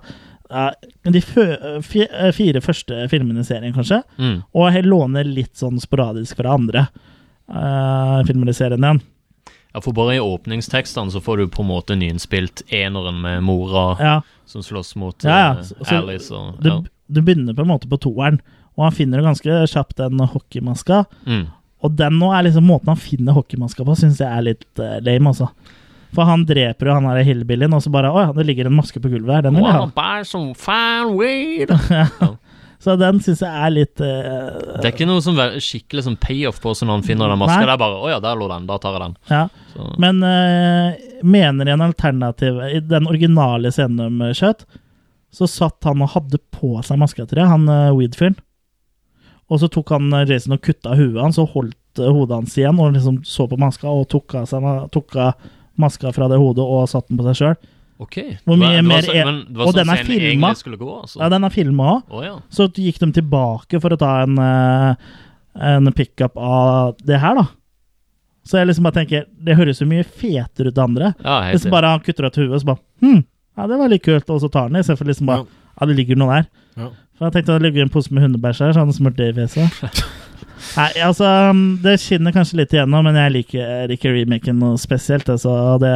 [0.50, 4.00] de eh, fire første filmene i serien, kanskje.
[4.18, 4.40] Mm.
[4.50, 6.88] Og jeg låner litt sånn sporadisk fra andre
[8.26, 8.98] filmer i serien igjen.
[9.74, 13.96] Ja, for bare i åpningstekstene så får du på en måte nyinnspilt eneren med mora
[14.00, 14.16] Ja.
[14.46, 15.50] som slåss mot Ja, ja.
[15.60, 16.80] eh, Så- Alice og du, ja.
[17.08, 18.40] du begynner på en måte på toeren,
[18.76, 21.04] og han finner jo ganske kjapt den hockeymaska.
[21.26, 21.46] Mm.
[21.82, 24.98] Og den nå er liksom måten han finner hockeymaska på, syns jeg er litt uh,
[25.00, 25.48] lame, altså.
[26.12, 28.74] For han dreper jo han der hillbillyen, og så bare Å ja, det ligger en
[28.74, 29.42] maske på gulvet her.
[29.46, 29.86] Den vil jeg ha.
[32.80, 36.62] Så den syns jeg er litt uh, Det er ikke noe som skikkelig som payoff
[36.62, 37.60] på når han finner den maska.
[37.68, 38.68] Det er bare 'Å ja, der lå den.
[38.70, 39.16] Da tar jeg den'.
[39.28, 39.42] Ja.
[39.74, 39.88] Så.
[40.00, 44.64] Men uh, mener i en alternativ I den originale scenen om Kjøtt,
[45.30, 48.40] så satt han og hadde på seg maska, tror jeg, han uh, Weed-fyren.
[49.50, 52.56] Og så tok han eh, Jason og kutta huet hans og holdt eh, hodet hans
[52.58, 55.50] igjen og liksom så på maska og tok av, seg, tok av
[55.80, 57.56] maska fra det hodet og satte den på seg sjøl.
[58.00, 58.14] Ok.
[58.16, 59.90] Hvor Det var- mye det var mer så- er- men det var Og sånn den
[59.90, 60.54] er filma.
[60.56, 61.20] skulle gå, altså.
[61.20, 62.02] Ja, den er filma òg.
[62.10, 62.38] Oh, ja.
[62.50, 64.94] Så gikk de tilbake for å ta en, eh,
[65.60, 67.46] en pickup av det her, da.
[68.46, 71.14] Så jeg liksom bare tenker Det høres jo mye fetere ut det andre.
[71.22, 73.24] Ja, helt Hvis bare han kutter hue, og så bare Hm,
[73.58, 75.46] ja, det var litt kult, og så tar han det, istedenfor liksom bare
[75.80, 76.46] Ja, det ligger noe der.
[76.76, 76.88] Ja.
[77.18, 79.46] For jeg tenkte det ligger en pose med hundebæsj her, så han smurte det i
[79.46, 80.04] fjeset.
[80.76, 81.26] Nei, altså
[81.82, 85.28] Det skinner kanskje litt igjennom, men jeg liker ikke remaken noe spesielt.
[85.32, 85.94] Altså, det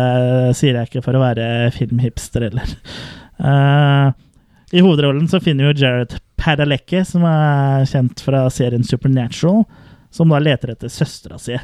[0.59, 2.75] sier jeg ikke for å være filmhipster heller.
[3.39, 4.11] Uh,
[4.75, 9.65] I hovedrollen så finner vi jo Jared Padalecki, som er kjent fra serien Supernatural,
[10.15, 11.57] som da leter etter søstera si.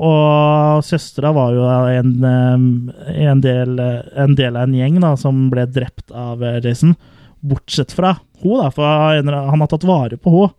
[0.00, 5.42] Og søstera var jo en, eh, en, del, en del av en gjeng da, som
[5.52, 6.94] ble drept av Jason.
[7.40, 10.54] Bortsett fra hun da, for han har tatt vare på hun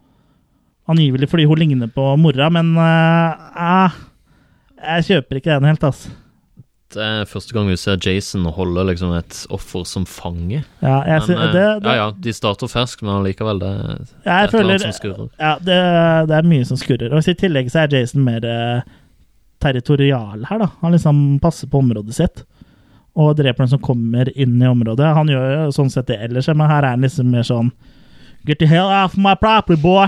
[0.90, 4.00] Angivelig fordi hun ligner på mora, men eh, eh,
[4.82, 6.10] jeg kjøper ikke den helt, altså.
[6.92, 10.64] Det er første gang vi ser Jason holde liksom et offer som fange.
[10.84, 13.70] Ja, jeg sy- eh, det- det- ja, ja, de starter ferskt, men allikevel, det,
[14.26, 15.30] det er et eller annet som skurrer.
[15.40, 15.78] Ja, det,
[16.28, 17.14] det er mye som skurrer.
[17.16, 18.82] Og I tillegg så er Jason mer eh,
[19.62, 20.68] territorial her, da.
[20.82, 22.44] Han liksom passer på området sitt.
[23.16, 25.14] Og dreper den som kommer inn i området.
[25.16, 27.72] Han gjør jo sånn sett det ellers, men her er han liksom mer sånn
[28.44, 30.08] Get the hell off my property, boy!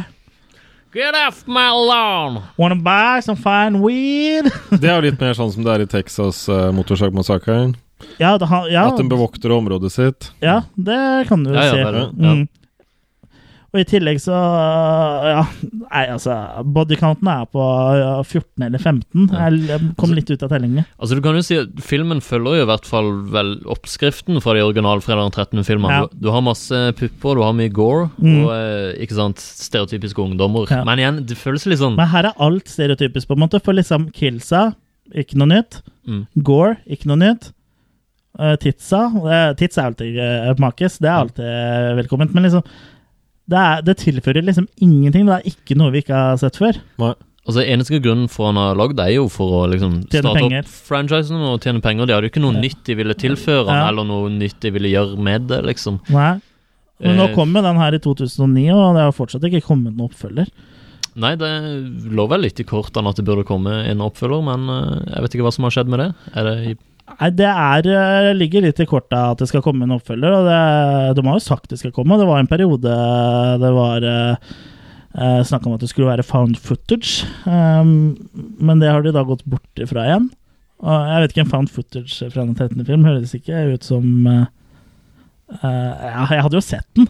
[0.94, 2.44] Get off my lawn!
[2.56, 4.46] Wanna buy some fine weed?
[4.70, 7.74] Det er jo litt mer sånn som det er i Texas uh, motorsagmassakren.
[8.20, 8.36] ja,
[8.70, 10.30] ja, At de bevokter området sitt.
[10.44, 11.78] Ja, det kan du Ja, ja, si.
[11.78, 12.34] det ja.
[12.36, 12.48] Mm.
[13.74, 16.36] Og i tillegg så Ja, nei, altså
[16.76, 17.64] Bodycounten er på
[18.22, 19.24] 14 eller 15.
[19.34, 20.86] Jeg kom litt ut av tellingen.
[21.02, 24.54] Altså du kan jo si at Filmen følger jo i hvert fall vel oppskriften fra
[24.54, 26.04] de originale Fredag den 13.-filmene.
[26.04, 26.06] Ja.
[26.12, 28.38] Du, du har masse pupper, du har mye gore, Mm.
[28.46, 30.70] og eh, ikke sant, stereotypiske ungdommer.
[30.70, 30.84] Ja.
[30.88, 33.60] Men igjen, det føles litt sånn Men her er alt stereotypisk, på en måte.
[33.64, 34.68] For liksom Kilsa,
[35.18, 35.82] ikke noe nytt.
[36.06, 36.24] Mm.
[36.46, 37.50] Gore, ikke noe nytt.
[38.64, 39.00] Titsa
[39.60, 40.16] Tits er alltid
[40.62, 42.34] makis, det er alltid velkomment.
[42.34, 42.64] Men liksom
[43.50, 45.26] det, er, det tilfører liksom ingenting.
[45.28, 46.80] Det er ikke noe vi ikke har sett før.
[47.02, 47.14] Nei.
[47.44, 50.40] Altså Eneste grunnen for han har lagd det, er jo for å liksom Tjene starte
[50.40, 50.62] penger.
[50.64, 52.08] opp franchisen og tjene penger.
[52.08, 53.90] De hadde jo ikke noe nytt de ville tilføre Ja.
[53.90, 56.00] eller noe nytt de ville gjøre med det, liksom.
[56.10, 56.40] Nei.
[57.04, 59.92] Men nå Eh, kom jo den her i 2009, og det har fortsatt ikke kommet
[59.98, 60.48] noen oppfølger.
[61.20, 61.50] Nei, det
[62.16, 65.36] lå vel litt i kortene at det burde komme en oppfølger, men eh, jeg vet
[65.36, 66.08] ikke hva som har skjedd med det.
[66.34, 69.84] Er det i Nei, det er, eh, ligger litt i korta at det skal komme
[69.84, 70.60] en oppfølger, og det,
[71.18, 72.18] de har jo sagt det skal komme.
[72.20, 72.94] Det var en periode
[73.60, 79.04] det var eh, snakk om at det skulle være found footage, um, men det har
[79.04, 80.32] de da gått bort ifra igjen.
[80.84, 82.86] Og jeg vet ikke, en found footage fra den 13.
[82.88, 84.46] film høres ikke ut som uh,
[85.62, 87.08] eh, ja, Jeg hadde jo sett den.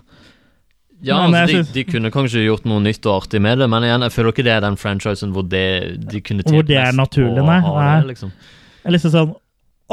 [1.03, 3.83] Ja, Men altså, de, de kunne kanskje gjort noe nytt og artig med det, men
[3.83, 5.65] igjen, jeg føler ikke det er den franchisen hvor det,
[5.99, 7.59] de kunne Hvor det er naturlig, nei.
[7.59, 7.95] nei.
[7.99, 8.31] Det, liksom.
[8.83, 9.33] Jeg liksom sånn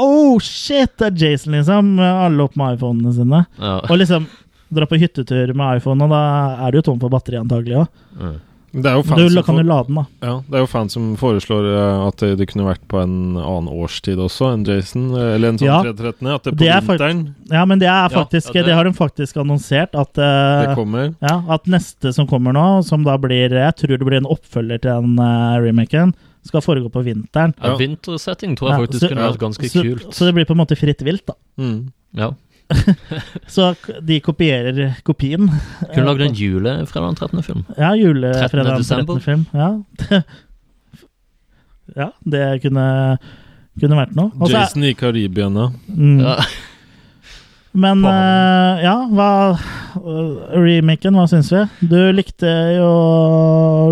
[0.01, 1.95] Oh shit, det er Jason, liksom.
[2.01, 3.43] Alle opp med iPhonene sine.
[3.61, 3.77] Ja.
[3.87, 4.27] Og liksom
[4.71, 6.21] dra på hyttetur med iPhone, og da
[6.65, 8.39] er du jo tom for batteri antagelig òg.
[8.71, 10.03] Det er jo fans Du kan jo lade den, da.
[10.23, 13.35] Ja, det er jo fans som foreslår eh, at det, det kunne vært på en
[13.35, 15.09] annen årstid også enn Jason.
[15.11, 15.81] eh, Eller en sånn Ja.
[15.83, 16.29] 313.
[16.31, 17.19] At det på Det er vinteren
[17.51, 20.77] Ja, men det er faktisk ja, det, det- har de faktisk annonsert at eh, Det
[20.79, 21.11] kommer.
[21.19, 24.79] Ja, at neste som kommer nå, som da blir Jeg tror det blir en oppfølger
[24.79, 26.15] til den uh, remaken,
[26.47, 27.53] skal foregå på vinteren.
[27.61, 30.13] Ja, Vintersetting tror jeg Ja, faktisk så- kunne vært ganske så, kult.
[30.15, 31.33] Så det blir på en måte fritt vilt, da.
[31.57, 31.91] Mm.
[32.17, 32.31] Ja.
[33.47, 35.49] Så de kopierer kopien.
[35.93, 37.65] Kunne lagd en julefredag 13.-film.
[37.77, 37.99] Ja, 13.
[37.99, 39.19] julefredag 13.
[39.21, 39.45] film.
[39.53, 39.69] Ja.
[42.01, 42.85] ja, det kunne,
[43.79, 44.31] kunne vært noe.
[44.39, 45.49] Også, Jason i Karibia.
[45.51, 46.19] Mm.
[46.23, 46.37] Ja.
[47.71, 49.27] Men uh, ja, hva
[49.95, 51.61] øh, Remaken, hva syns vi?
[51.87, 52.89] Du likte jo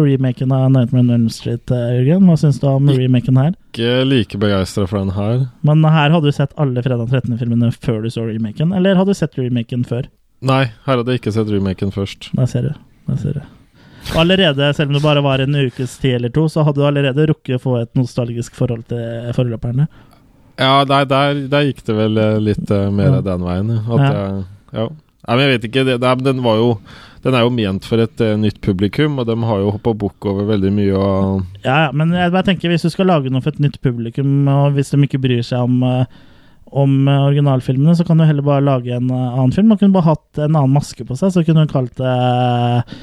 [0.03, 2.25] remaken av Nightmare on Elm Street, eh, Jørgen?
[2.27, 3.53] Hva syns du om remaken her?
[3.71, 5.45] Ikke like begeistra for den her.
[5.63, 9.21] Men her hadde du sett alle Fredag 13.-filmene før du så remaken, eller hadde du
[9.21, 10.11] sett remaken før?
[10.43, 12.29] Nei, her hadde jeg ikke sett remaken først.
[12.35, 12.75] Der ser du.
[13.07, 13.47] Der ser du.
[14.19, 17.27] Allerede, selv om det bare var en ukes tid eller to, så hadde du allerede
[17.29, 19.87] rukket å få et nostalgisk forhold til forløperne.
[20.59, 23.21] Ja, der, der, der gikk det vel eh, litt uh, mer Ja.
[23.23, 23.69] den veien.
[23.79, 24.09] At, Ja.
[24.11, 24.43] jeg-
[24.75, 24.87] ja.
[25.27, 25.85] Nei, men jeg vet ikke.
[25.87, 26.69] Det, det, er- den var jo
[27.23, 30.23] Den er jo ment for et uh, nytt publikum, og de har jo hoppa bukk
[30.25, 30.93] over veldig mye.
[30.95, 33.75] Og Ja, ja, men jeg bare tenker hvis du skal lage noe for et nytt
[33.83, 36.05] publikum, og hvis de ikke bryr seg om, uh,
[36.71, 39.67] om eh, originalfilmene, så kan du heller bare lage en eh, annen film.
[39.67, 42.95] Man kunne bare hatt en annen maske på seg, så kunne du kalt det eh,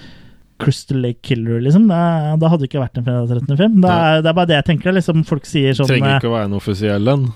[0.63, 1.89] Crystal Lake Killer, liksom.
[1.91, 3.59] Da, da hadde det ikke vært en fredag 13.
[3.59, 3.81] film.
[3.85, 4.97] Det er, det er bare det jeg tenker.
[4.97, 7.27] Liksom, folk sier sånn trenger eh, ikke å være en offisiell en.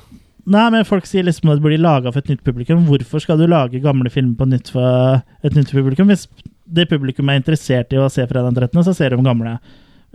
[0.50, 2.86] Nei, men folk sier liksom at det blir laga for et nytt publikum.
[2.88, 6.08] Hvorfor skal du lage gamle filmer på nytt for et nytt publikum?
[6.10, 6.26] Hvis
[6.70, 9.58] det publikum er interessert i å se Fredag den 13., så ser de gamle.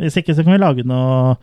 [0.01, 1.35] Hvis ikke, så kan vi lage noe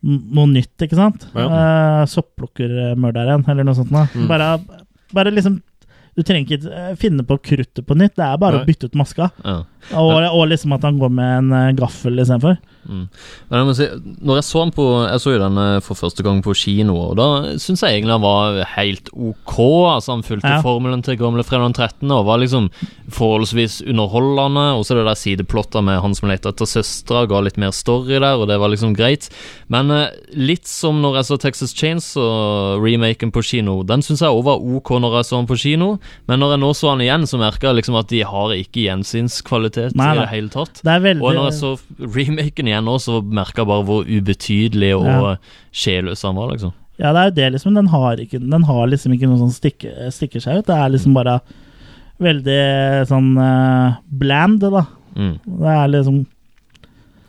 [0.00, 1.26] noe nytt, ikke sant?
[1.36, 1.44] Ja.
[1.44, 3.92] Eh, Sopplukkermørderen, eller noe sånt.
[3.92, 4.28] Mm.
[4.30, 4.54] Bare,
[5.12, 5.60] bare liksom
[6.16, 8.64] Du trenger ikke eh, finne på kruttet på nytt, det er bare Nei.
[8.64, 9.28] å bytte ut maska.
[9.44, 9.60] Ja.
[9.94, 12.58] Og, og liksom at han går med en eh, gaffel istedenfor.
[12.90, 13.02] Mm.
[13.50, 13.86] Men jeg må si,
[14.24, 16.94] når jeg så han på Jeg så jo den eh, for første gang på kino,
[17.10, 17.26] og da
[17.60, 19.56] syns jeg egentlig han var helt ok.
[19.96, 20.60] Altså Han fulgte Ja.
[20.64, 22.10] formelen til gamle Fredag 13.
[22.10, 22.70] og var liksom
[23.12, 24.64] forholdsvis underholdende.
[24.78, 28.16] Og så det der sideplotta med han som leter etter søstera, ga litt mer story
[28.18, 29.28] der, og det var liksom greit.
[29.68, 33.82] Men eh, litt som når jeg så Texas Chains og remaken på kino.
[33.84, 36.60] Den syns jeg òg var ok når jeg så han på kino, men når jeg
[36.64, 40.16] nå så han igjen, så merka jeg liksom at de har ikke gjensynskvalitet Nei, i
[40.16, 40.24] nei.
[40.24, 40.80] det hele tatt.
[40.84, 41.72] Det veldig Og når jeg så
[42.16, 45.36] remaken igjen nå, så merka jeg bare hvor ubetydelig og Ja.
[45.72, 46.72] sjelløs han var, liksom.
[47.00, 47.74] Ja, det er jo det, liksom.
[47.74, 50.66] Den har, ikke, den har liksom ikke noe som stikker, stikker seg ut.
[50.66, 51.40] Det er liksom bare
[52.20, 52.60] veldig
[53.08, 54.84] sånn uh, bland, da.
[55.16, 55.38] Mm.
[55.46, 56.26] Det er liksom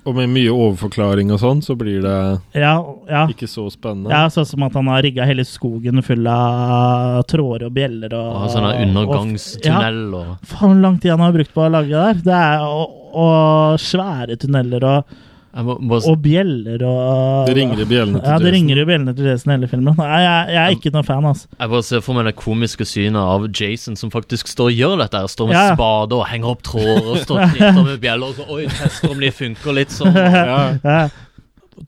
[0.02, 2.16] Og med mye overforklaring og sånn, så blir det
[2.58, 2.74] Ja,
[3.10, 3.26] ja.
[3.30, 4.10] ikke så spennende.
[4.10, 8.48] Ja, sånn som at han har rigga hele skogen full av tråder og bjeller og
[8.48, 11.70] Og sånn undergangstunnel og, og ja, Faen, hvor lang tid han har brukt på å
[11.70, 12.24] lage det der.
[12.26, 15.20] Det er og, og svære tunneler og,
[15.52, 18.56] må, må, og bjeller og Det ringer i bjellene til Ja, det Jason.
[18.56, 19.98] ringer i bjellene til Jason hele filmen.
[20.00, 21.48] Nei, jeg, jeg er ikke noen fan, altså.
[21.60, 24.96] Jeg bare ser for meg det komiske synet av Jason som faktisk står og gjør
[25.04, 25.24] dette.
[25.34, 25.66] Står med Ja.
[25.76, 27.44] spade og henger opp tråder og står
[27.82, 30.16] og med bjeller og så Oi, tester om de funker litt sånn.
[30.86, 31.10] Ja.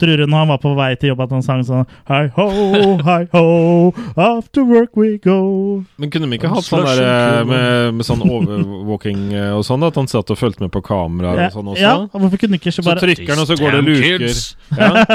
[0.01, 2.47] Tror du når han var på vei til jobb at han sang sånn Hei ho,
[3.05, 3.43] hei ho,
[4.17, 5.83] after work we go.
[6.01, 9.85] Men kunne vi ikke hatt sånn der eh, med, med sånn overvåking eh, og sånn,
[9.85, 11.83] at han satt og fulgte med på kameraer Ja, og sånn også?
[11.83, 14.25] ja, hvorfor kunne ikke ikke Så bare trykker han, og så går det luker.
[14.77, 15.05] Ja.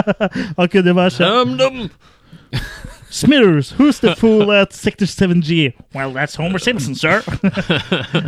[0.59, 2.95] Han kunne bare Damn skjønt!
[3.11, 5.73] Smithers, who's the fool at sector 7G?
[5.95, 7.23] Well, that's Homer Simpson, sir.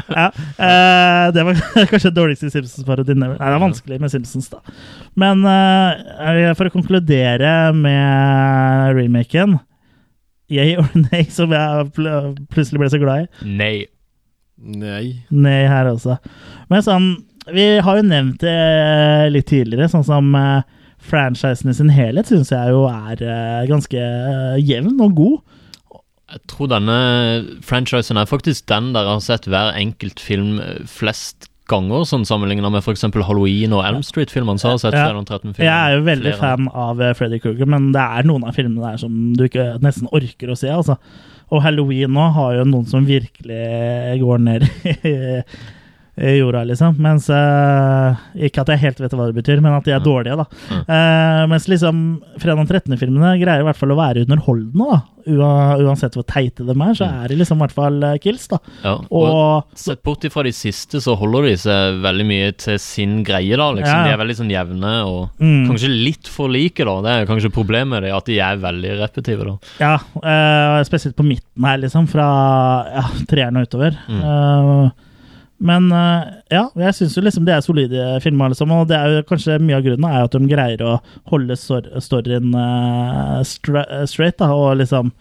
[0.08, 1.54] ja, eh, det var
[1.90, 3.20] kanskje den dårligste Simpsons-parodien.
[3.20, 4.62] Nei, det er vanskelig med Simpsons, da.
[5.20, 9.58] Men eh, for å konkludere med remaken
[10.50, 12.08] Yay or nay, som jeg pl
[12.50, 13.46] plutselig ble så glad i.
[13.46, 13.74] Nei.
[14.60, 15.04] Nei.
[15.30, 16.18] Nei her også.
[16.72, 17.06] Men sånn
[17.54, 20.66] Vi har jo nevnt det litt tidligere, sånn som eh,
[21.00, 25.38] franchisen i sin helhet syns jeg jo er eh, ganske eh, jevn og god.
[26.30, 26.96] Jeg tror denne
[27.66, 32.24] franchisen er faktisk den der jeg har sett hver enkelt film eh, flest ganger, sånn
[32.26, 33.04] sammenligna med f.eks.
[33.14, 34.58] Halloween og Elm Street-filmene.
[34.58, 35.10] så har Jeg sett ja.
[35.14, 35.66] 13 filmer.
[35.68, 36.40] Jeg er jo veldig Flere.
[36.40, 40.10] fan av Freddy Krueger, men det er noen av filmene der som du ikke nesten
[40.10, 40.70] orker å se.
[40.74, 40.96] altså.
[41.54, 44.66] Og Halloween nå har jo noen som virkelig går ned
[45.06, 45.14] i,
[46.20, 46.98] i jorda, liksom.
[47.00, 50.36] Mens uh, Ikke at jeg helt vet hva det betyr, men at de er dårlige,
[50.36, 50.46] da.
[50.84, 52.02] Uh, mens liksom
[52.42, 55.00] Fredag 13.-filmene greier i hvert fall å være underholdende, da.
[55.30, 58.56] Uansett hvor teite de er, så er de liksom i hvert fall eh, kills, da.
[58.82, 62.78] Ja, og, Og sett bort ifra de siste, så holder de seg veldig mye til
[62.82, 63.68] sin greie, da.
[63.76, 63.92] Liksom.
[63.92, 64.06] Ja.
[64.08, 65.68] De er veldig sånn jevne, og Mm.
[65.68, 66.96] kanskje litt for like, da.
[67.04, 69.54] Det er kanskje problemet med det, at de er veldig repetitive, da.
[69.80, 72.08] Ja, uh, spesielt på midten her, liksom.
[72.10, 72.26] Fra
[72.88, 73.96] ja, treeren og utover.
[74.08, 74.90] Mm.
[75.60, 78.72] Eh, men eh, ja, jeg syns jo liksom det er solide filmer, liksom.
[78.72, 80.98] Og det er jo kanskje mye av grunnen er at de greier å
[81.32, 85.12] holde stor storyen eh, stra straight, da, og liksom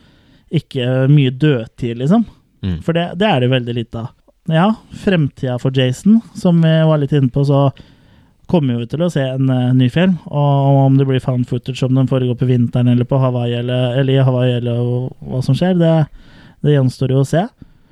[0.49, 2.25] ikke mye dødtid, liksom.
[2.63, 2.79] Mm.
[2.83, 4.15] For det, det er det veldig lite av.
[4.49, 7.67] Ja, fremtida for Jason, som vi var litt inne på, så
[8.49, 10.15] kommer vi til å se en uh, ny film.
[10.25, 13.99] Og om det blir found footage, om den foregår på vinteren eller på Hawaii, eller,
[13.99, 14.81] eller i Hawaii, eller
[15.21, 15.93] hva som skjer, det,
[16.65, 17.45] det gjenstår jo å se.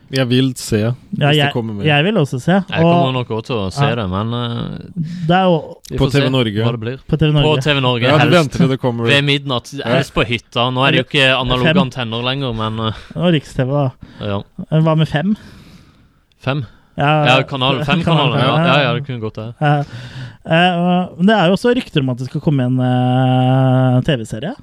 [0.10, 0.78] Jeg vil se,
[1.12, 1.86] hvis jeg, det kommer med.
[1.86, 2.52] jeg vil også se.
[2.70, 3.96] Jeg kommer nok også til å se Ja.
[4.00, 4.78] det, men uh,
[5.28, 5.58] det er jo
[6.00, 6.64] På TV Norge.
[6.64, 7.50] På TV Norge.
[7.50, 8.38] På TV Norge, Ja, du helst.
[8.38, 9.74] venter til det kommer Ved midnatt.
[9.84, 10.70] Helst på hytta.
[10.72, 11.82] Nå er det jo ikke analoge Fem.
[11.84, 13.92] antenner lenger, men uh, Og Riks-TV, da.
[14.32, 14.40] ja.
[14.80, 15.36] Hva med fem?
[16.40, 16.64] Fem?
[16.98, 18.40] Ja, Ja, kanal, fem kanaler.
[18.40, 19.52] Ja, ja, ja, det kunne gått, det.
[19.62, 19.84] Ja.
[20.48, 24.56] Uh, men det er jo også rykter om at det skal komme en eh, TV-serie.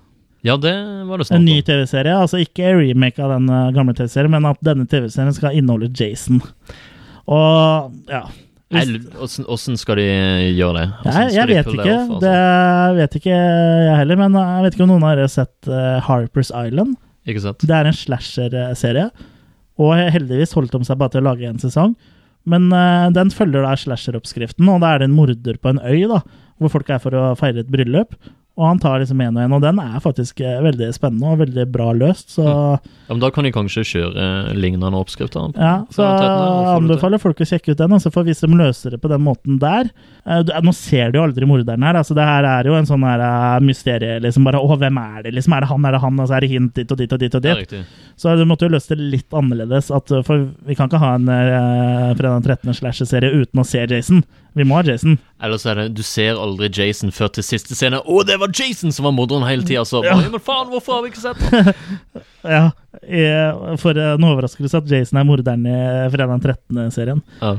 [0.44, 0.74] Ja, det
[1.08, 1.38] var det snart.
[1.38, 1.60] En ny.
[1.64, 2.14] TV-serie.
[2.20, 6.42] Altså ikke remake av den eh, gamle TV-serien, men at denne TV-serien skal inneholde Jason.
[7.32, 8.26] Og ja.
[8.74, 10.04] Åssen skal de
[10.56, 10.84] gjøre det?
[11.06, 11.78] Jeg, jeg de vet ikke.
[11.78, 11.94] ikke.
[11.94, 12.20] off, altså?
[12.24, 14.20] Det vet ikke jeg heller.
[14.20, 16.96] Men jeg vet ikke om noen av dere har sett uh, Harpers Island.
[17.24, 17.64] Ikke sant?
[17.64, 19.08] Det er en slasher-serie.
[19.80, 21.96] Og heldigvis holdt de seg bare til å lage en sesong.
[22.50, 26.04] Men uh, den følger da slasher-oppskriften, og da er det en morder på en øy,
[26.10, 26.20] da,
[26.60, 28.18] hvor folk er for å feire et bryllup.
[28.54, 31.40] Og han tar liksom en og en, og den er faktisk eh, veldig spennende og
[31.40, 32.36] veldig bra løst.
[32.36, 32.78] Så Ja,
[33.10, 35.48] men Da kan de kanskje kjøre eh, lignende oppskrifter?
[35.50, 37.90] på- ja, så og anbefaler folk å sjekke ut den.
[37.96, 39.90] Altså, for hvis de løser det på den måten der
[40.24, 41.98] eh, Nå ser du jo aldri morderen her.
[41.98, 44.20] Altså, det her er jo en sånn her mysterie.
[44.22, 45.34] Liksom bare, å, hvem er det?
[45.34, 46.20] Liksom, er det han, er det han?
[46.22, 47.34] Og så er det hint dit og dit og dit.
[47.34, 47.74] og dit.
[48.16, 49.90] Så du måtte jo løst det litt annerledes.
[49.90, 52.70] At, for vi kan ikke ha en uh, fredag 13.
[52.78, 54.22] slasher-serie uten å se Jason.
[54.54, 55.16] Vi må ha Jason.
[55.42, 57.98] Ellers er det Du ser aldri Jason før til siste scene.
[57.98, 59.82] Å, det var Jason som var morderen hele tida!
[59.88, 60.14] Så Ja.
[60.22, 61.74] Men faen, hvorfor har vi ikke sett den?
[62.54, 62.66] Ja,
[63.80, 65.78] For en overraskelse at Jason er morderen i
[66.12, 67.22] fredag 13.-serien.
[67.40, 67.56] Ja.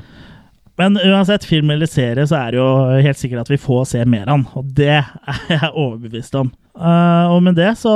[0.77, 2.69] Men uansett, film eller serie, så er det jo
[3.05, 4.45] helt sikkert at vi får se mer av han.
[4.59, 6.51] Og det er jeg overbevist om.
[6.75, 7.93] Uh, og med det så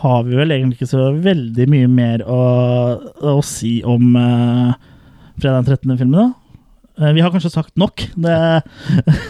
[0.00, 2.38] har vi vel egentlig ikke så veldig mye mer å,
[3.28, 4.72] å si om uh,
[5.36, 6.30] fredag 13.-filmen, da.
[7.02, 8.04] Eh, vi har kanskje sagt nok.
[8.14, 8.36] Det,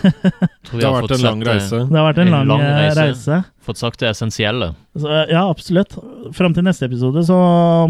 [0.73, 1.81] Det har vært en lang eh, reise.
[1.89, 2.65] det har vært en lang, lang
[2.99, 3.41] reise.
[3.63, 4.73] Fått sagt det essensielle.
[4.99, 5.97] Så, ja, absolutt.
[6.37, 7.39] Fram til neste episode så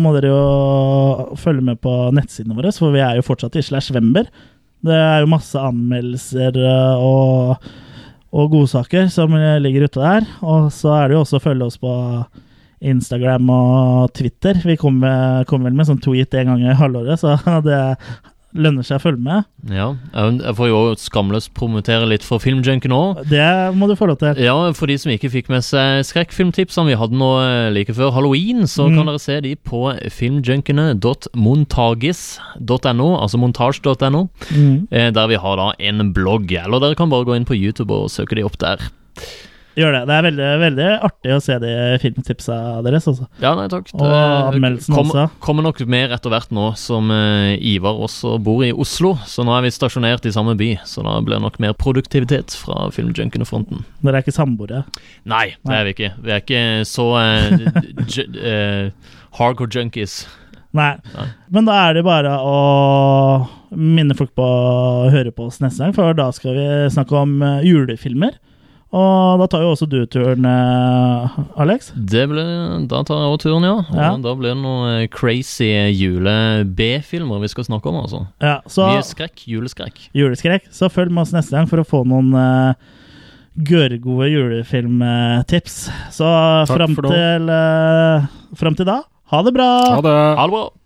[0.00, 4.28] må dere jo følge med på nettsidene våre, for vi er jo fortsatt i slashvember.
[4.82, 7.68] Det er jo masse anmeldelser eh, og,
[8.34, 10.30] og godsaker som ligger ute der.
[10.42, 11.96] Og så er det jo også å følge oss på
[12.82, 14.58] Instagram og Twitter.
[14.66, 17.36] Vi kommer, kommer vel med sånn tweet en gang i halvåret, så
[17.66, 17.78] det
[18.54, 19.44] lønner seg å følge med.
[19.72, 23.24] Ja, Jeg får jo skamløst promotere litt for Filmjunkie nå.
[23.28, 24.34] Det må du få lov til.
[24.44, 28.12] Ja, For de som ikke fikk med seg skrekkfilmtipsene vi hadde nå eh, like før
[28.12, 28.96] halloween, så Mm.
[28.96, 34.88] kan dere se de på filmjunkiene.montagis.no, altså montasj.no, Mm.
[34.90, 36.52] eh, der vi har da en blogg.
[36.52, 38.76] Eller dere kan bare gå inn på YouTube og søke de opp der.
[39.78, 40.00] Gjør det.
[40.08, 43.28] Det er veldig, veldig artig å se de filmtipsa deres, Også.
[43.40, 43.88] Ja, nei takk.
[43.96, 45.24] Og anmeldelsen kom, også.
[45.44, 49.54] kommer nok mer etter hvert nå som uh, Ivar også bor i Oslo, så nå
[49.56, 50.74] er vi stasjonert i samme by.
[50.88, 53.86] Så da blir det nok mer produktivitet fra filmjunkene-fronten.
[54.02, 54.84] Dere er ikke samboere?
[55.28, 56.12] Nei, det er vi ikke.
[56.20, 60.22] Vi er ikke så uh, j uh, hardcore junkies.
[60.76, 60.94] Nei.
[61.52, 62.54] Men da er det bare å
[63.72, 67.34] minne folk på å høre på oss neste gang, for da skal vi snakke om
[67.44, 68.36] eh, julefilmer.
[68.92, 71.92] Og da tar jo også du turen, eh, Alex.
[71.96, 72.42] Det ble,
[72.90, 73.76] da tar jeg også turen, ja.
[73.80, 74.10] Og Ja.
[74.20, 78.26] Da blir det noen crazy jule-B-filmer vi skal snakke om, altså.
[78.42, 79.46] Ja, så Mye skrekk.
[79.48, 80.10] Juleskrekk.
[80.12, 80.68] juleskrekk.
[80.70, 82.74] Så følg med oss neste gang for å få noen uh,
[83.56, 85.88] gørrgode julefilmtips.
[86.12, 86.28] Så
[86.68, 89.00] fram til, uh, til da,
[89.32, 89.72] ha det bra!
[89.88, 90.16] Ha det!
[90.36, 90.81] Ha det bra!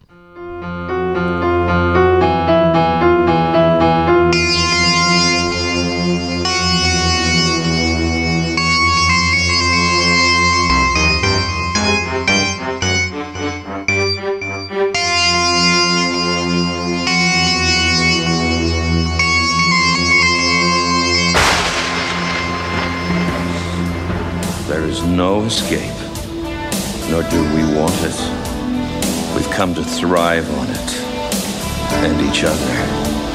[25.16, 25.98] No escape,
[27.08, 29.34] nor do we want it.
[29.34, 30.94] We've come to thrive on it
[32.04, 33.25] and each other.